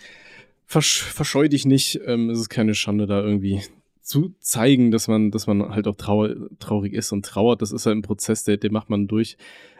versch 0.66 1.02
verscheu 1.02 1.48
dich 1.48 1.64
nicht. 1.64 2.00
Ähm, 2.04 2.30
es 2.30 2.38
ist 2.38 2.50
keine 2.50 2.74
Schande, 2.74 3.06
da 3.06 3.22
irgendwie 3.22 3.62
zu 4.02 4.34
zeigen, 4.40 4.90
dass 4.90 5.08
man, 5.08 5.30
dass 5.30 5.46
man 5.46 5.74
halt 5.74 5.88
auch 5.88 5.96
trau 5.96 6.28
traurig 6.58 6.92
ist 6.92 7.12
und 7.12 7.24
trauert. 7.24 7.62
Das 7.62 7.72
ist 7.72 7.86
halt 7.86 7.96
ein 7.96 8.02
Prozess, 8.02 8.44
der, 8.44 8.58
den 8.58 8.72
macht 8.72 8.90
man 8.90 9.08
durch. 9.08 9.38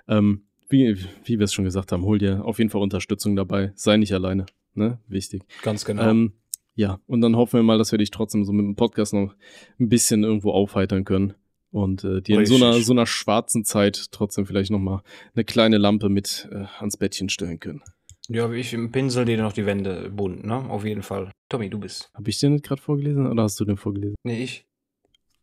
Ähm, 0.09 0.45
wie, 0.71 0.97
wie 1.25 1.39
wir 1.39 1.45
es 1.45 1.53
schon 1.53 1.67
gesagt 1.67 1.93
haben, 1.93 2.05
hol 2.05 2.19
dir 2.19 2.45
auf 2.45 2.59
jeden 2.59 2.71
Fall 2.71 2.81
Unterstützung 2.81 3.37
dabei. 3.37 3.73
Sei 3.75 3.99
nicht 3.99 4.15
alleine. 4.15 4.47
Ne? 4.73 4.99
Wichtig. 5.07 5.43
Ganz 5.63 5.85
genau. 5.85 6.03
Ähm, 6.03 6.33
ja, 6.75 6.99
und 7.07 7.21
dann 7.21 7.37
hoffen 7.37 7.59
wir 7.59 7.63
mal, 7.63 7.79
dass 7.79 7.93
wir 7.93 7.99
dich 7.99 8.11
trotzdem 8.11 8.45
so 8.45 8.53
mit 8.53 8.65
dem 8.65 8.75
Podcast 8.75 9.13
noch 9.13 9.35
ein 9.79 9.89
bisschen 9.89 10.25
irgendwo 10.25 10.51
aufheitern 10.51 11.05
können. 11.05 11.35
Und 11.75 12.05
äh, 12.05 12.21
dir 12.23 12.39
in 12.39 12.47
so 12.47 12.55
einer, 12.55 12.75
so 12.75 12.93
einer 12.93 13.05
schwarzen 13.05 13.65
Zeit 13.65 14.13
trotzdem 14.13 14.47
vielleicht 14.47 14.71
nochmal 14.71 15.03
eine 15.35 15.45
kleine 15.45 15.77
Lampe 15.77 16.09
mit 16.09 16.49
äh, 16.53 16.67
ans 16.79 16.97
Bettchen 16.97 17.29
stellen 17.29 17.59
können. 17.59 17.83
ja, 18.29 18.49
ich 18.53 18.77
pinsel 18.93 19.25
dir 19.25 19.39
noch 19.39 19.53
die 19.53 19.67
Wände 19.67 20.09
bunt, 20.09 20.45
ne? 20.45 20.55
Auf 20.71 20.85
jeden 20.85 21.03
Fall. 21.03 21.33
Tommy, 21.49 21.69
du 21.69 21.81
bist. 21.81 22.11
Habe 22.15 22.31
ich 22.31 22.39
den 22.39 22.53
nicht 22.53 22.65
gerade 22.65 22.81
vorgelesen 22.81 23.27
oder 23.27 23.43
hast 23.43 23.59
du 23.59 23.65
den 23.65 23.77
vorgelesen? 23.77 24.15
Nee, 24.23 24.45
ich. 24.45 24.65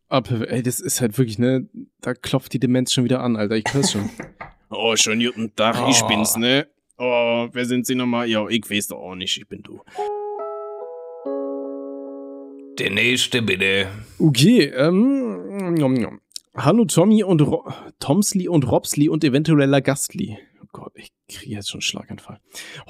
Ah. 0.08 0.22
Ey, 0.48 0.62
das 0.62 0.80
ist 0.80 1.02
halt 1.02 1.18
wirklich, 1.18 1.38
ne? 1.38 1.68
da 2.00 2.14
klopft 2.14 2.54
die 2.54 2.58
Demenz 2.60 2.94
schon 2.94 3.04
wieder 3.04 3.20
an, 3.20 3.36
Alter. 3.36 3.56
Ich 3.56 3.64
hör's 3.70 3.92
schon. 3.92 4.08
oh, 4.70 4.96
schönen 4.96 5.20
guten 5.26 5.54
Tag, 5.54 5.86
ich 5.90 6.02
Oh. 6.02 6.08
bin's, 6.08 6.36
ne? 6.38 6.66
Oh, 6.96 7.46
wer 7.52 7.64
sind 7.66 7.84
Sie 7.86 7.94
nochmal? 7.94 8.26
Ja, 8.26 8.48
ich 8.48 8.62
weiß 8.70 8.88
doch 8.88 9.00
auch 9.00 9.14
nicht, 9.16 9.36
ich 9.36 9.46
bin 9.46 9.62
du. 9.62 9.80
Der 12.78 12.90
nächste 12.90 13.42
bitte. 13.42 13.88
Okay, 14.18 14.64
ähm, 14.74 15.74
nom, 15.74 15.92
nom. 15.92 16.20
Hallo 16.54 16.84
Tommy 16.84 17.24
und 17.24 17.40
Ro 17.40 17.64
Tomsli 17.98 18.46
und 18.46 18.70
Robsli 18.70 19.08
und 19.08 19.24
eventueller 19.24 19.80
Gastli. 19.80 20.36
Oh 20.62 20.66
Gott, 20.70 20.92
ich 20.96 21.10
kriege 21.26 21.54
jetzt 21.54 21.70
schon 21.70 21.78
einen 21.78 21.82
Schlaganfall. 21.82 22.40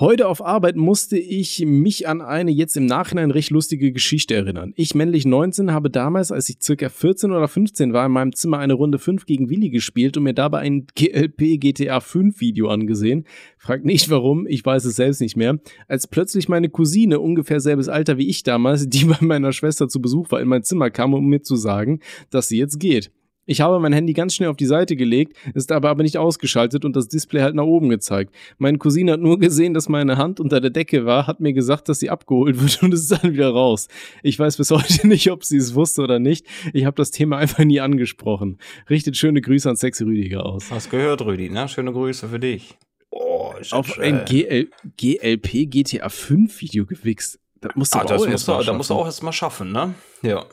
Heute 0.00 0.26
auf 0.26 0.44
Arbeit 0.44 0.74
musste 0.74 1.16
ich 1.16 1.64
mich 1.64 2.08
an 2.08 2.22
eine 2.22 2.50
jetzt 2.50 2.76
im 2.76 2.86
Nachhinein 2.86 3.30
recht 3.30 3.50
lustige 3.50 3.92
Geschichte 3.92 4.34
erinnern. 4.34 4.72
Ich, 4.74 4.96
männlich 4.96 5.26
19, 5.26 5.72
habe 5.72 5.90
damals, 5.90 6.32
als 6.32 6.48
ich 6.48 6.56
circa 6.60 6.88
14 6.88 7.30
oder 7.30 7.46
15 7.46 7.92
war, 7.92 8.04
in 8.04 8.10
meinem 8.10 8.34
Zimmer 8.34 8.58
eine 8.58 8.74
Runde 8.74 8.98
5 8.98 9.26
gegen 9.26 9.48
Willi 9.48 9.70
gespielt 9.70 10.16
und 10.16 10.24
mir 10.24 10.34
dabei 10.34 10.58
ein 10.58 10.88
GLP 10.96 11.60
GTA 11.60 12.00
5 12.00 12.40
Video 12.40 12.68
angesehen. 12.68 13.28
Fragt 13.58 13.84
nicht 13.84 14.10
warum, 14.10 14.44
ich 14.48 14.66
weiß 14.66 14.86
es 14.86 14.96
selbst 14.96 15.20
nicht 15.20 15.36
mehr. 15.36 15.60
Als 15.86 16.08
plötzlich 16.08 16.48
meine 16.48 16.68
Cousine, 16.68 17.20
ungefähr 17.20 17.60
selbes 17.60 17.88
Alter 17.88 18.18
wie 18.18 18.28
ich 18.28 18.42
damals, 18.42 18.88
die 18.88 19.04
bei 19.04 19.18
meiner 19.20 19.52
Schwester 19.52 19.86
zu 19.86 20.02
Besuch 20.02 20.32
war, 20.32 20.40
in 20.40 20.48
mein 20.48 20.64
Zimmer 20.64 20.90
kam, 20.90 21.14
um 21.14 21.28
mir 21.28 21.42
zu 21.42 21.54
sagen, 21.54 22.00
dass 22.30 22.48
sie 22.48 22.58
jetzt 22.58 22.80
geht. 22.80 23.12
Ich 23.44 23.60
habe 23.60 23.80
mein 23.80 23.92
Handy 23.92 24.12
ganz 24.12 24.34
schnell 24.34 24.48
auf 24.48 24.56
die 24.56 24.66
Seite 24.66 24.94
gelegt, 24.94 25.36
ist 25.54 25.72
aber 25.72 25.90
aber 25.90 26.04
nicht 26.04 26.16
ausgeschaltet 26.16 26.84
und 26.84 26.94
das 26.94 27.08
Display 27.08 27.40
halt 27.40 27.56
nach 27.56 27.64
oben 27.64 27.88
gezeigt. 27.88 28.32
Meine 28.58 28.78
Cousine 28.78 29.12
hat 29.12 29.20
nur 29.20 29.38
gesehen, 29.38 29.74
dass 29.74 29.88
meine 29.88 30.16
Hand 30.16 30.38
unter 30.38 30.60
der 30.60 30.70
Decke 30.70 31.06
war, 31.06 31.26
hat 31.26 31.40
mir 31.40 31.52
gesagt, 31.52 31.88
dass 31.88 31.98
sie 31.98 32.08
abgeholt 32.08 32.60
wird 32.60 32.82
und 32.82 32.94
ist 32.94 33.10
dann 33.10 33.32
wieder 33.32 33.50
raus. 33.50 33.88
Ich 34.22 34.38
weiß 34.38 34.56
bis 34.58 34.70
heute 34.70 35.06
nicht, 35.08 35.30
ob 35.30 35.44
sie 35.44 35.56
es 35.56 35.74
wusste 35.74 36.02
oder 36.02 36.20
nicht. 36.20 36.46
Ich 36.72 36.84
habe 36.84 36.94
das 36.94 37.10
Thema 37.10 37.38
einfach 37.38 37.64
nie 37.64 37.80
angesprochen. 37.80 38.58
Richtet 38.88 39.16
schöne 39.16 39.40
Grüße 39.40 39.68
an 39.68 39.76
Sexy 39.76 40.04
Rüdiger 40.04 40.46
aus. 40.46 40.70
Hast 40.70 40.90
gehört, 40.90 41.22
Rüdi, 41.22 41.50
ne? 41.50 41.68
Schöne 41.68 41.92
Grüße 41.92 42.28
für 42.28 42.38
dich. 42.38 42.76
Oh, 43.10 43.52
ist 43.60 43.72
Auf 43.74 43.98
ein 43.98 44.20
äh, 44.20 44.24
GL 44.24 44.70
GLP 44.96 45.70
GTA 45.70 46.08
5 46.08 46.60
Video 46.60 46.86
gewichst. 46.86 47.38
Das 47.60 47.74
musst 47.74 47.94
du 47.94 47.98
Ah, 47.98 48.04
das 48.04 48.22
auch 48.22 48.28
musst 48.28 48.48
du, 48.48 48.62
da 48.62 48.72
musst 48.72 48.90
du 48.90 48.94
auch 48.94 49.06
erst 49.06 49.22
mal 49.22 49.32
schaffen, 49.32 49.72
ne? 49.72 49.94
Ja. 50.22 50.46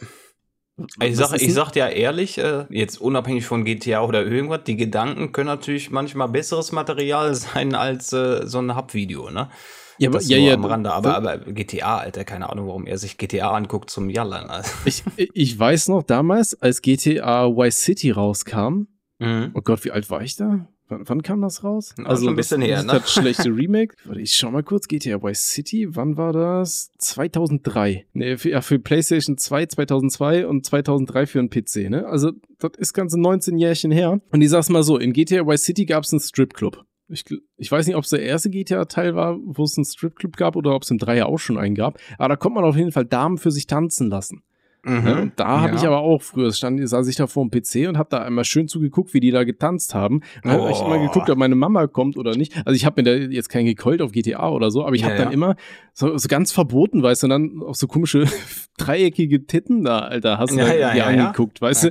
Ich 1.01 1.17
sag, 1.17 1.41
ich 1.41 1.53
sag 1.53 1.71
dir 1.71 1.89
ehrlich, 1.89 2.37
äh, 2.37 2.65
jetzt 2.69 2.99
unabhängig 2.99 3.45
von 3.45 3.65
GTA 3.65 4.01
oder 4.01 4.25
irgendwas, 4.25 4.61
die 4.65 4.77
Gedanken 4.77 5.31
können 5.31 5.47
natürlich 5.47 5.91
manchmal 5.91 6.29
besseres 6.29 6.71
Material 6.71 7.33
sein 7.35 7.75
als 7.75 8.13
äh, 8.13 8.47
so 8.47 8.59
ein 8.59 8.75
Hub-Video, 8.75 9.29
ne? 9.29 9.49
Ja, 9.97 10.07
aber, 10.07 10.19
Das 10.19 10.29
ja, 10.29 10.37
nur 10.37 10.47
ja, 10.47 10.53
am 10.53 10.65
Rande. 10.65 10.93
Aber, 10.93 11.15
aber 11.15 11.37
GTA, 11.39 11.97
Alter, 11.97 12.23
keine 12.23 12.49
Ahnung, 12.49 12.67
warum 12.67 12.85
er 12.85 12.97
sich 12.97 13.17
GTA 13.17 13.51
anguckt 13.51 13.89
zum 13.89 14.09
Jallern. 14.09 14.49
Also. 14.49 14.71
ich, 14.85 15.03
ich 15.17 15.59
weiß 15.59 15.89
noch 15.89 16.03
damals, 16.03 16.59
als 16.61 16.81
GTA 16.81 17.47
Vice 17.49 17.81
City 17.81 18.11
rauskam, 18.11 18.87
Mhm. 19.19 19.51
Oh 19.53 19.61
Gott, 19.61 19.83
wie 19.83 19.91
alt 19.91 20.09
war 20.09 20.21
ich 20.21 20.35
da? 20.35 20.67
Wann, 20.89 21.03
wann 21.05 21.21
kam 21.21 21.41
das 21.41 21.63
raus? 21.63 21.93
Ja, 21.97 22.17
schon 22.17 22.29
ein 22.29 22.35
bisschen 22.35 22.61
das, 22.61 22.69
her, 22.69 22.75
das, 22.77 22.85
ne? 22.85 22.93
Das 22.93 23.13
schlechte 23.13 23.49
Remake. 23.55 23.95
Warte, 24.05 24.21
ich 24.21 24.33
schau 24.33 24.51
mal 24.51 24.63
kurz. 24.63 24.87
GTA 24.87 25.21
Vice 25.21 25.49
City, 25.49 25.87
wann 25.95 26.17
war 26.17 26.33
das? 26.33 26.91
2003. 26.97 28.07
Nee, 28.13 28.37
für, 28.37 28.49
ja, 28.49 28.61
für 28.61 28.79
PlayStation 28.79 29.37
2 29.37 29.67
2002 29.67 30.47
und 30.47 30.65
2003 30.65 31.25
für 31.27 31.39
einen 31.39 31.49
PC, 31.49 31.89
ne? 31.89 32.07
Also, 32.07 32.31
das 32.57 32.71
ist 32.77 32.93
ganze 32.93 33.19
19 33.19 33.57
Jährchen 33.57 33.91
her. 33.91 34.19
Und 34.31 34.41
ich 34.41 34.49
sag's 34.49 34.69
mal 34.69 34.83
so, 34.83 34.97
in 34.97 35.13
GTA 35.13 35.45
Vice 35.45 35.63
City 35.63 35.85
gab's 35.85 36.11
einen 36.11 36.19
Stripclub. 36.19 36.83
Ich, 37.07 37.25
ich 37.57 37.71
weiß 37.71 37.87
nicht, 37.87 37.95
ob 37.95 38.03
es 38.03 38.11
der 38.11 38.21
erste 38.21 38.49
GTA-Teil 38.49 39.15
war, 39.15 39.37
wo 39.43 39.63
es 39.63 39.77
einen 39.77 39.85
Stripclub 39.85 40.37
gab 40.37 40.55
oder 40.55 40.75
ob 40.75 40.83
es 40.83 40.91
im 40.91 40.99
Dreier 40.99 41.25
auch 41.25 41.39
schon 41.39 41.57
einen 41.57 41.73
gab. 41.73 41.99
Aber 42.17 42.29
da 42.29 42.35
konnte 42.35 42.55
man 42.55 42.65
auf 42.65 42.75
jeden 42.75 42.91
Fall 42.91 43.05
Damen 43.05 43.37
für 43.37 43.51
sich 43.51 43.65
tanzen 43.65 44.09
lassen. 44.09 44.43
Mhm. 44.89 45.03
Ne? 45.03 45.31
Da 45.35 45.61
habe 45.61 45.73
Ja. 45.73 45.79
ich 45.79 45.85
aber 45.87 45.99
auch 45.99 46.21
früher, 46.21 46.51
stand, 46.51 46.87
saß 46.87 47.07
ich 47.07 47.15
da 47.15 47.27
vor 47.27 47.47
dem 47.47 47.51
PC 47.51 47.87
und 47.87 47.97
habe 47.97 48.09
da 48.09 48.19
einmal 48.23 48.43
schön 48.45 48.67
zugeguckt, 48.67 49.13
wie 49.13 49.19
die 49.19 49.31
da 49.31 49.43
getanzt 49.43 49.93
haben. 49.93 50.21
Und 50.43 50.51
habe 50.51 50.71
ich 50.71 50.79
Oh. 50.81 50.85
immer 50.85 50.99
geguckt, 50.99 51.29
ob 51.29 51.37
meine 51.37 51.55
Mama 51.55 51.87
kommt 51.87 52.17
oder 52.17 52.35
nicht. 52.35 52.55
Also 52.65 52.71
ich 52.75 52.85
habe 52.85 53.01
mir 53.01 53.09
da 53.09 53.15
jetzt 53.31 53.49
kein 53.49 53.65
gekeult 53.65 54.01
auf 54.01 54.11
GTA 54.11 54.49
oder 54.49 54.71
so, 54.71 54.83
aber 54.85 54.95
ich 54.95 55.03
habe 55.03 55.13
Ja, 55.13 55.19
dann 55.19 55.27
ja. 55.29 55.33
immer 55.33 55.55
so, 55.93 56.17
so 56.17 56.27
ganz 56.27 56.51
verboten, 56.51 57.03
weißt 57.03 57.23
du, 57.23 57.25
und 57.27 57.29
dann 57.31 57.61
auf 57.63 57.75
so 57.75 57.87
komische 57.87 58.25
dreieckige 58.77 59.45
Titten 59.45 59.83
da, 59.83 59.99
Alter, 59.99 60.37
hast 60.37 60.53
du 60.53 60.57
Ja, 60.59 60.65
da 60.67 60.75
ja, 60.75 60.91
dir 60.91 60.97
ja, 60.97 61.11
ja. 61.11 61.25
angeguckt, 61.27 61.61
weißt 61.61 61.85
du? 61.85 61.89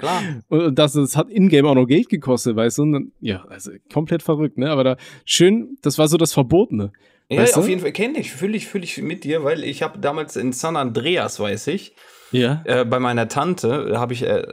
Und 0.48 0.78
das, 0.78 0.92
das 0.94 1.16
hat 1.16 1.28
in-game 1.30 1.66
auch 1.66 1.74
noch 1.74 1.86
Geld 1.86 2.08
gekostet, 2.08 2.56
weißt 2.56 2.78
du? 2.78 2.82
Und 2.82 2.92
dann, 2.92 3.12
ja, 3.20 3.44
also 3.48 3.70
komplett 3.92 4.22
verrückt, 4.22 4.58
ne? 4.58 4.70
Aber 4.70 4.84
da 4.84 4.96
schön, 5.24 5.76
das 5.82 5.98
war 5.98 6.08
so 6.08 6.16
das 6.16 6.32
Verbotene. 6.32 6.92
Ja, 7.30 7.42
Weißt 7.42 7.56
du? 7.56 7.60
auf 7.60 7.68
jeden 7.68 7.82
Fall 7.82 7.92
kenne 7.92 8.18
ich, 8.20 8.32
fühle 8.32 8.56
ich, 8.56 8.66
fühle 8.66 8.84
ich 8.84 9.02
mit 9.02 9.22
dir, 9.24 9.44
weil 9.44 9.62
ich 9.62 9.82
habe 9.82 9.98
damals 9.98 10.34
in 10.36 10.52
San 10.52 10.76
Andreas, 10.76 11.38
weiß 11.38 11.66
ich, 11.66 11.94
Ja. 12.30 12.62
äh, 12.64 12.84
bei 12.84 12.98
meiner 12.98 13.28
Tante, 13.28 13.98
habe 13.98 14.12
ich 14.12 14.22
äh, 14.22 14.46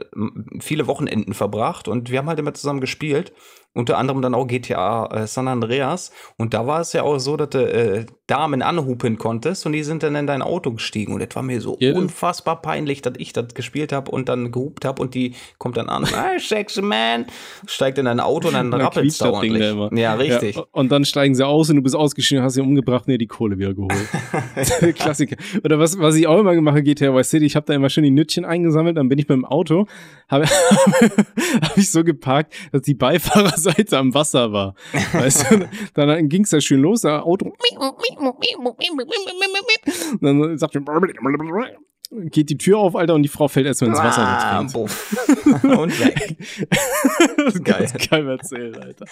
viele 0.60 0.86
Wochenenden 0.86 1.34
verbracht 1.34 1.88
und 1.88 2.10
wir 2.10 2.18
haben 2.18 2.28
halt 2.28 2.38
immer 2.38 2.54
zusammen 2.54 2.80
gespielt. 2.80 3.32
Unter 3.76 3.98
anderem 3.98 4.22
dann 4.22 4.34
auch 4.34 4.46
GTA 4.46 5.06
äh, 5.06 5.26
San 5.26 5.48
Andreas. 5.48 6.10
Und 6.36 6.54
da 6.54 6.66
war 6.66 6.80
es 6.80 6.92
ja 6.92 7.02
auch 7.02 7.18
so, 7.18 7.36
dass 7.36 7.50
du 7.50 7.58
äh, 7.58 8.06
Damen 8.26 8.62
anhupen 8.62 9.18
konntest 9.18 9.66
und 9.66 9.72
die 9.72 9.82
sind 9.84 10.02
dann 10.02 10.16
in 10.16 10.26
dein 10.26 10.42
Auto 10.42 10.72
gestiegen. 10.72 11.12
Und 11.12 11.20
das 11.20 11.36
war 11.36 11.42
mir 11.42 11.60
so 11.60 11.76
das- 11.80 11.94
unfassbar 11.94 12.60
peinlich, 12.62 13.02
dass 13.02 13.14
ich 13.18 13.32
das 13.32 13.54
gespielt 13.54 13.92
habe 13.92 14.10
und 14.10 14.28
dann 14.28 14.50
gehupt 14.50 14.84
habe 14.84 15.00
und 15.02 15.14
die 15.14 15.34
kommt 15.58 15.76
dann 15.76 15.88
an, 15.88 16.04
hey, 16.12 16.40
sexy 16.40 16.82
man, 16.82 17.26
steigt 17.66 17.98
in 17.98 18.06
dein 18.06 18.18
Auto 18.20 18.48
und 18.48 18.54
dann 18.54 18.70
Dann 18.76 18.80
rappelt 18.80 19.06
es 19.06 19.18
quietscht 19.18 19.74
da. 19.76 19.90
Ja, 19.92 20.14
richtig. 20.14 20.56
Ja, 20.56 20.64
und 20.72 20.90
dann 20.90 21.04
steigen 21.04 21.34
sie 21.34 21.46
aus 21.46 21.70
und 21.70 21.76
du 21.76 21.82
bist 21.82 21.94
ausgeschieden, 21.94 22.42
hast 22.42 22.54
sie 22.54 22.62
umgebracht 22.62 23.04
und 23.06 23.12
dir 23.12 23.18
die 23.18 23.26
Kohle 23.26 23.58
wieder 23.58 23.74
geholt. 23.74 24.08
Klassiker. 24.96 25.36
Oder 25.64 25.78
was, 25.78 25.98
was 25.98 26.16
ich 26.16 26.26
auch 26.26 26.38
immer 26.38 26.54
gemacht 26.54 26.72
habe, 26.74 26.82
GTA 26.82 27.14
Vice 27.14 27.30
City, 27.30 27.46
ich 27.46 27.56
habe 27.56 27.66
da 27.66 27.74
immer 27.74 27.90
schön 27.90 28.04
die 28.04 28.10
Nütchen 28.10 28.44
eingesammelt, 28.44 28.96
dann 28.96 29.08
bin 29.08 29.18
ich 29.18 29.28
mit 29.28 29.36
dem 29.36 29.44
Auto, 29.44 29.86
habe 30.28 30.46
hab 31.62 31.76
ich 31.76 31.90
so 31.90 32.02
geparkt, 32.04 32.54
dass 32.72 32.82
die 32.82 32.94
Beifahrerseite 33.66 33.98
am 33.98 34.14
Wasser 34.14 34.52
war. 34.52 34.74
Weißt 35.12 35.50
du, 35.50 35.68
dann 35.94 36.28
ging 36.28 36.44
es 36.44 36.50
da 36.50 36.60
schön 36.60 36.80
los, 36.80 37.00
das 37.02 37.22
Auto. 37.22 37.46
Und 37.46 37.54
dann 40.22 40.58
sagt 40.58 40.74
geht 42.30 42.50
die 42.50 42.58
Tür 42.58 42.78
auf, 42.78 42.94
Alter, 42.94 43.14
und 43.14 43.22
die 43.24 43.28
Frau 43.28 43.48
fällt 43.48 43.66
erstmal 43.66 43.90
ins 43.90 43.98
Wasser 43.98 44.22
Ah, 44.22 44.60
und 44.60 44.72
weg. 46.00 46.36
Das 47.36 47.54
ist 47.54 47.64
Geil. 47.64 47.88
geil 48.10 48.28
erzählt, 48.28 48.78
Alter. 48.78 49.06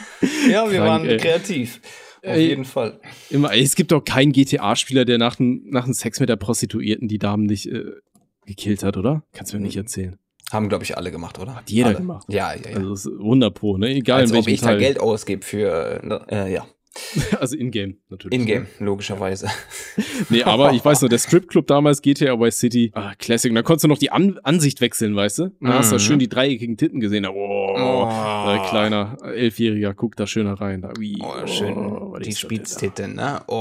Ja, 0.49 0.71
wir 0.71 0.79
Krank, 0.79 0.89
waren 0.89 1.09
ey. 1.09 1.17
kreativ. 1.17 1.81
Auf 2.19 2.31
Ey. 2.31 2.49
jeden 2.49 2.65
Fall. 2.65 3.01
Immer, 3.31 3.53
ey, 3.53 3.63
es 3.63 3.75
gibt 3.75 3.93
doch 3.93 4.03
keinen 4.03 4.33
GTA-Spieler, 4.33 5.05
der 5.05 5.19
nach 5.19 5.37
dem, 5.37 5.65
nach 5.71 5.87
Sex 5.89 6.21
mit 6.21 6.29
der 6.29 6.37
Prostituierten 6.37 7.09
die 7.09 7.19
Damen 7.19 7.45
nicht 7.45 7.67
äh, 7.67 7.85
gekillt 8.47 8.83
hat, 8.83 8.97
oder? 8.97 9.25
Kannst 9.33 9.53
du 9.53 9.59
mir 9.59 9.65
nicht 9.65 9.77
erzählen. 9.77 10.17
Haben, 10.55 10.69
glaube 10.71 10.85
ich, 10.85 10.97
alle 10.97 11.11
gemacht, 11.11 11.39
oder? 11.39 11.57
Hat 11.57 11.69
jeder 11.71 11.93
gemacht. 11.95 12.27
Ja, 12.31 12.55
ja, 12.55 12.71
ja. 12.71 12.77
Also 12.77 12.91
das 12.91 13.05
ist 13.07 13.13
100 13.21 13.53
pro, 13.55 13.77
ne? 13.77 13.89
Egal 13.95 14.21
Als 14.21 14.31
in 14.31 14.37
ob 14.39 14.47
welchem 14.47 14.55
ich 14.55 14.61
da 14.61 14.67
Teil. 14.69 14.79
Geld 14.79 15.01
ausgebe 15.01 15.45
für, 15.45 16.01
äh, 16.31 16.53
ja, 16.53 16.65
Also 17.41 17.57
in-game 17.57 17.97
natürlich. 18.09 18.39
in-game, 18.39 18.67
logischerweise. 18.79 19.49
Nee, 20.29 20.45
aber 20.45 20.73
ich 20.73 20.85
weiß 20.85 21.03
noch, 21.03 21.09
der 21.09 21.19
Stripclub 21.19 21.67
damals, 21.67 22.01
GTA 22.03 22.39
Vice 22.39 22.59
City, 22.59 22.93
ah, 22.95 23.15
Classic. 23.19 23.51
Und 23.51 23.57
da 23.57 23.63
konntest 23.63 23.85
du 23.85 23.89
noch 23.89 23.99
die 23.99 24.11
An 24.13 24.39
Ansicht 24.45 24.81
wechseln, 24.81 25.15
weißt 25.17 25.39
du? 25.41 25.43
Und 25.45 25.55
dann 25.61 25.75
hast 25.75 25.91
du 25.91 25.97
Mhm. 25.97 26.01
schön 26.01 26.19
die 26.21 26.29
dreieckigen 26.29 26.77
Titten 26.77 27.01
gesehen. 27.01 27.25
Da, 27.25 27.31
Oh, 27.31 27.75
Oh. 27.77 28.55
äh, 28.55 28.69
kleiner 28.69 29.17
Elfjähriger, 29.25 29.93
guck 29.95 30.15
da 30.17 30.27
schöner 30.29 30.55
rein. 30.55 30.83
Da, 30.83 30.93
ui, 30.97 31.17
Oh, 31.21 31.47
schön. 31.47 31.75
was 31.77 32.23
die 32.23 32.33
Spitztitten, 32.35 33.17
ne? 33.17 33.41
Oh. 33.49 33.55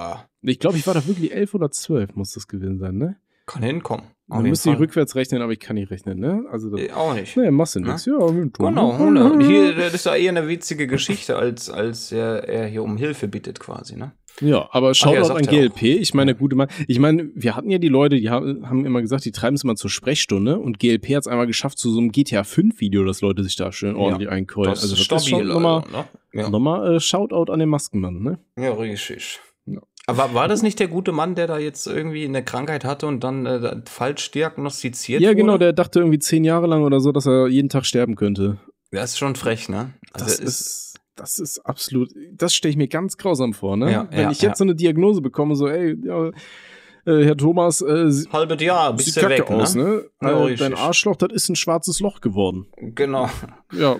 da? 0.00 0.24
Ich 0.42 0.58
glaube, 0.58 0.78
ich 0.78 0.86
war 0.86 0.94
da 0.94 1.06
wirklich 1.06 1.32
elf 1.34 1.52
oder 1.54 1.70
zwölf, 1.70 2.14
muss 2.14 2.32
das 2.32 2.48
gewesen 2.48 2.78
sein, 2.78 2.96
ne? 2.96 3.16
Kann 3.46 3.62
hinkommen. 3.62 4.06
Auf 4.30 4.40
Man 4.42 4.50
müsste 4.50 4.70
ich 4.70 4.78
rückwärts 4.78 5.14
rechnen, 5.14 5.40
aber 5.40 5.52
ich 5.52 5.60
kann 5.60 5.76
nicht 5.76 5.90
rechnen, 5.90 6.18
ne? 6.18 6.44
Also 6.50 6.68
das, 6.68 6.80
Äh, 6.80 6.92
Auch 6.92 7.14
nicht. 7.14 7.34
Nee, 7.34 7.50
machst 7.50 7.76
du 7.76 7.80
nix. 7.80 8.04
Ja. 8.04 8.18
Genau, 8.18 8.98
genau. 8.98 9.38
Hier, 9.40 9.74
das 9.74 9.94
ist 9.94 10.04
ja 10.04 10.16
eher 10.16 10.30
eine 10.30 10.46
witzige 10.48 10.86
Geschichte, 10.86 11.36
als, 11.36 11.70
als 11.70 12.12
er, 12.12 12.46
er 12.46 12.66
hier 12.66 12.82
um 12.82 12.98
Hilfe 12.98 13.26
bittet, 13.26 13.58
quasi, 13.58 13.96
ne? 13.96 14.12
Ja, 14.40 14.68
aber 14.70 14.88
ja, 14.88 14.94
Shoutout 14.94 15.24
sagt 15.24 15.48
an 15.48 15.54
GLP. 15.54 15.82
Ich 15.82 16.14
meine, 16.14 16.34
gute 16.34 16.56
Mann. 16.56 16.68
Ich 16.86 16.98
meine, 16.98 17.30
wir 17.34 17.56
hatten 17.56 17.70
ja 17.70 17.78
die 17.78 17.88
Leute, 17.88 18.16
die 18.16 18.30
haben, 18.30 18.84
immer 18.84 19.00
gesagt, 19.00 19.24
die 19.24 19.32
treiben 19.32 19.56
es 19.56 19.64
mal 19.64 19.76
zur 19.76 19.90
Sprechstunde 19.90 20.58
und 20.58 20.78
GLP 20.78 21.08
hat 21.14 21.22
es 21.22 21.26
einmal 21.26 21.46
geschafft 21.46 21.78
zu 21.78 21.90
so 21.90 21.98
einem 21.98 22.12
GTA 22.12 22.44
5 22.44 22.80
Video, 22.80 23.04
dass 23.04 23.20
Leute 23.20 23.42
sich 23.42 23.56
da 23.56 23.72
schön 23.72 23.96
ordentlich 23.96 24.28
einkeulen. 24.28 24.70
Das 24.70 24.82
also 24.82 24.94
das 24.94 25.00
ist 25.00 25.06
schon 25.08 25.20
stabil, 25.20 25.46
nochmal, 25.46 25.82
also, 25.82 25.96
ne? 25.96 26.04
Ja. 26.34 26.50
nochmal 26.50 26.96
äh, 26.96 27.00
Shoutout 27.00 27.50
an 27.50 27.58
den 27.58 27.68
Maskenmann, 27.68 28.22
ne? 28.22 28.38
ja, 28.56 28.72
richtig. 28.74 29.40
Ja. 30.08 30.14
Aber 30.24 30.34
war 30.34 30.48
das 30.48 30.62
nicht 30.62 30.80
der 30.80 30.88
gute 30.88 31.12
Mann, 31.12 31.34
der 31.34 31.46
da 31.46 31.58
jetzt 31.58 31.86
irgendwie 31.86 32.24
eine 32.24 32.42
Krankheit 32.42 32.84
hatte 32.84 33.06
und 33.06 33.22
dann 33.22 33.46
äh, 33.46 33.76
falsch 33.86 34.30
diagnostiziert 34.30 35.20
Ja, 35.20 35.28
wurde? 35.28 35.36
genau, 35.36 35.58
der 35.58 35.72
dachte 35.72 36.00
irgendwie 36.00 36.18
zehn 36.18 36.44
Jahre 36.44 36.66
lang 36.66 36.82
oder 36.82 37.00
so, 37.00 37.12
dass 37.12 37.26
er 37.26 37.48
jeden 37.48 37.68
Tag 37.68 37.84
sterben 37.86 38.16
könnte. 38.16 38.58
Das 38.90 39.12
ist 39.12 39.18
schon 39.18 39.36
frech, 39.36 39.68
ne? 39.68 39.92
Also 40.12 40.24
Das 40.26 40.38
ist, 40.38 40.94
das 41.14 41.38
ist 41.38 41.58
absolut, 41.60 42.10
das 42.32 42.54
stelle 42.54 42.70
ich 42.70 42.76
mir 42.78 42.88
ganz 42.88 43.16
grausam 43.18 43.52
vor, 43.52 43.76
ne? 43.76 43.92
Ja, 43.92 44.08
Wenn 44.10 44.20
ja, 44.22 44.30
ich 44.30 44.40
jetzt 44.40 44.52
ja. 44.52 44.56
so 44.56 44.64
eine 44.64 44.74
Diagnose 44.74 45.20
bekomme, 45.20 45.56
so, 45.56 45.68
ey, 45.68 45.94
ja, 46.02 46.28
äh, 47.04 47.24
Herr 47.24 47.36
Thomas, 47.36 47.80
äh, 47.80 48.10
halbes 48.32 48.62
Jahr, 48.62 48.94
bist 48.94 49.16
du 49.16 49.28
weg, 49.28 49.50
aus, 49.50 49.74
ne? 49.74 50.04
ne? 50.20 50.30
Ja, 50.30 50.48
äh, 50.48 50.54
dein 50.56 50.74
Arschloch, 50.74 51.16
das 51.16 51.32
ist 51.32 51.48
ein 51.48 51.56
schwarzes 51.56 52.00
Loch 52.00 52.20
geworden. 52.20 52.66
Genau. 52.76 53.28
Ja, 53.72 53.98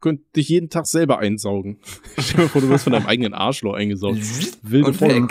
könnt 0.00 0.20
dich 0.36 0.48
jeden 0.48 0.70
Tag 0.70 0.86
selber 0.86 1.18
einsaugen. 1.18 1.78
Stell 2.18 2.36
dir 2.36 2.42
mal 2.42 2.48
vor, 2.48 2.60
du 2.60 2.68
wirst 2.68 2.84
von 2.84 2.92
deinem 2.92 3.06
eigenen 3.06 3.34
Arschloch 3.34 3.74
eingesaugt. 3.74 4.18
Wilde 4.62 5.00
weg. 5.00 5.24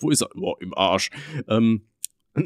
Wo 0.00 0.10
ist 0.10 0.22
er? 0.22 0.28
Boah, 0.34 0.56
im 0.60 0.74
Arsch. 0.74 1.10
Ähm, 1.48 1.82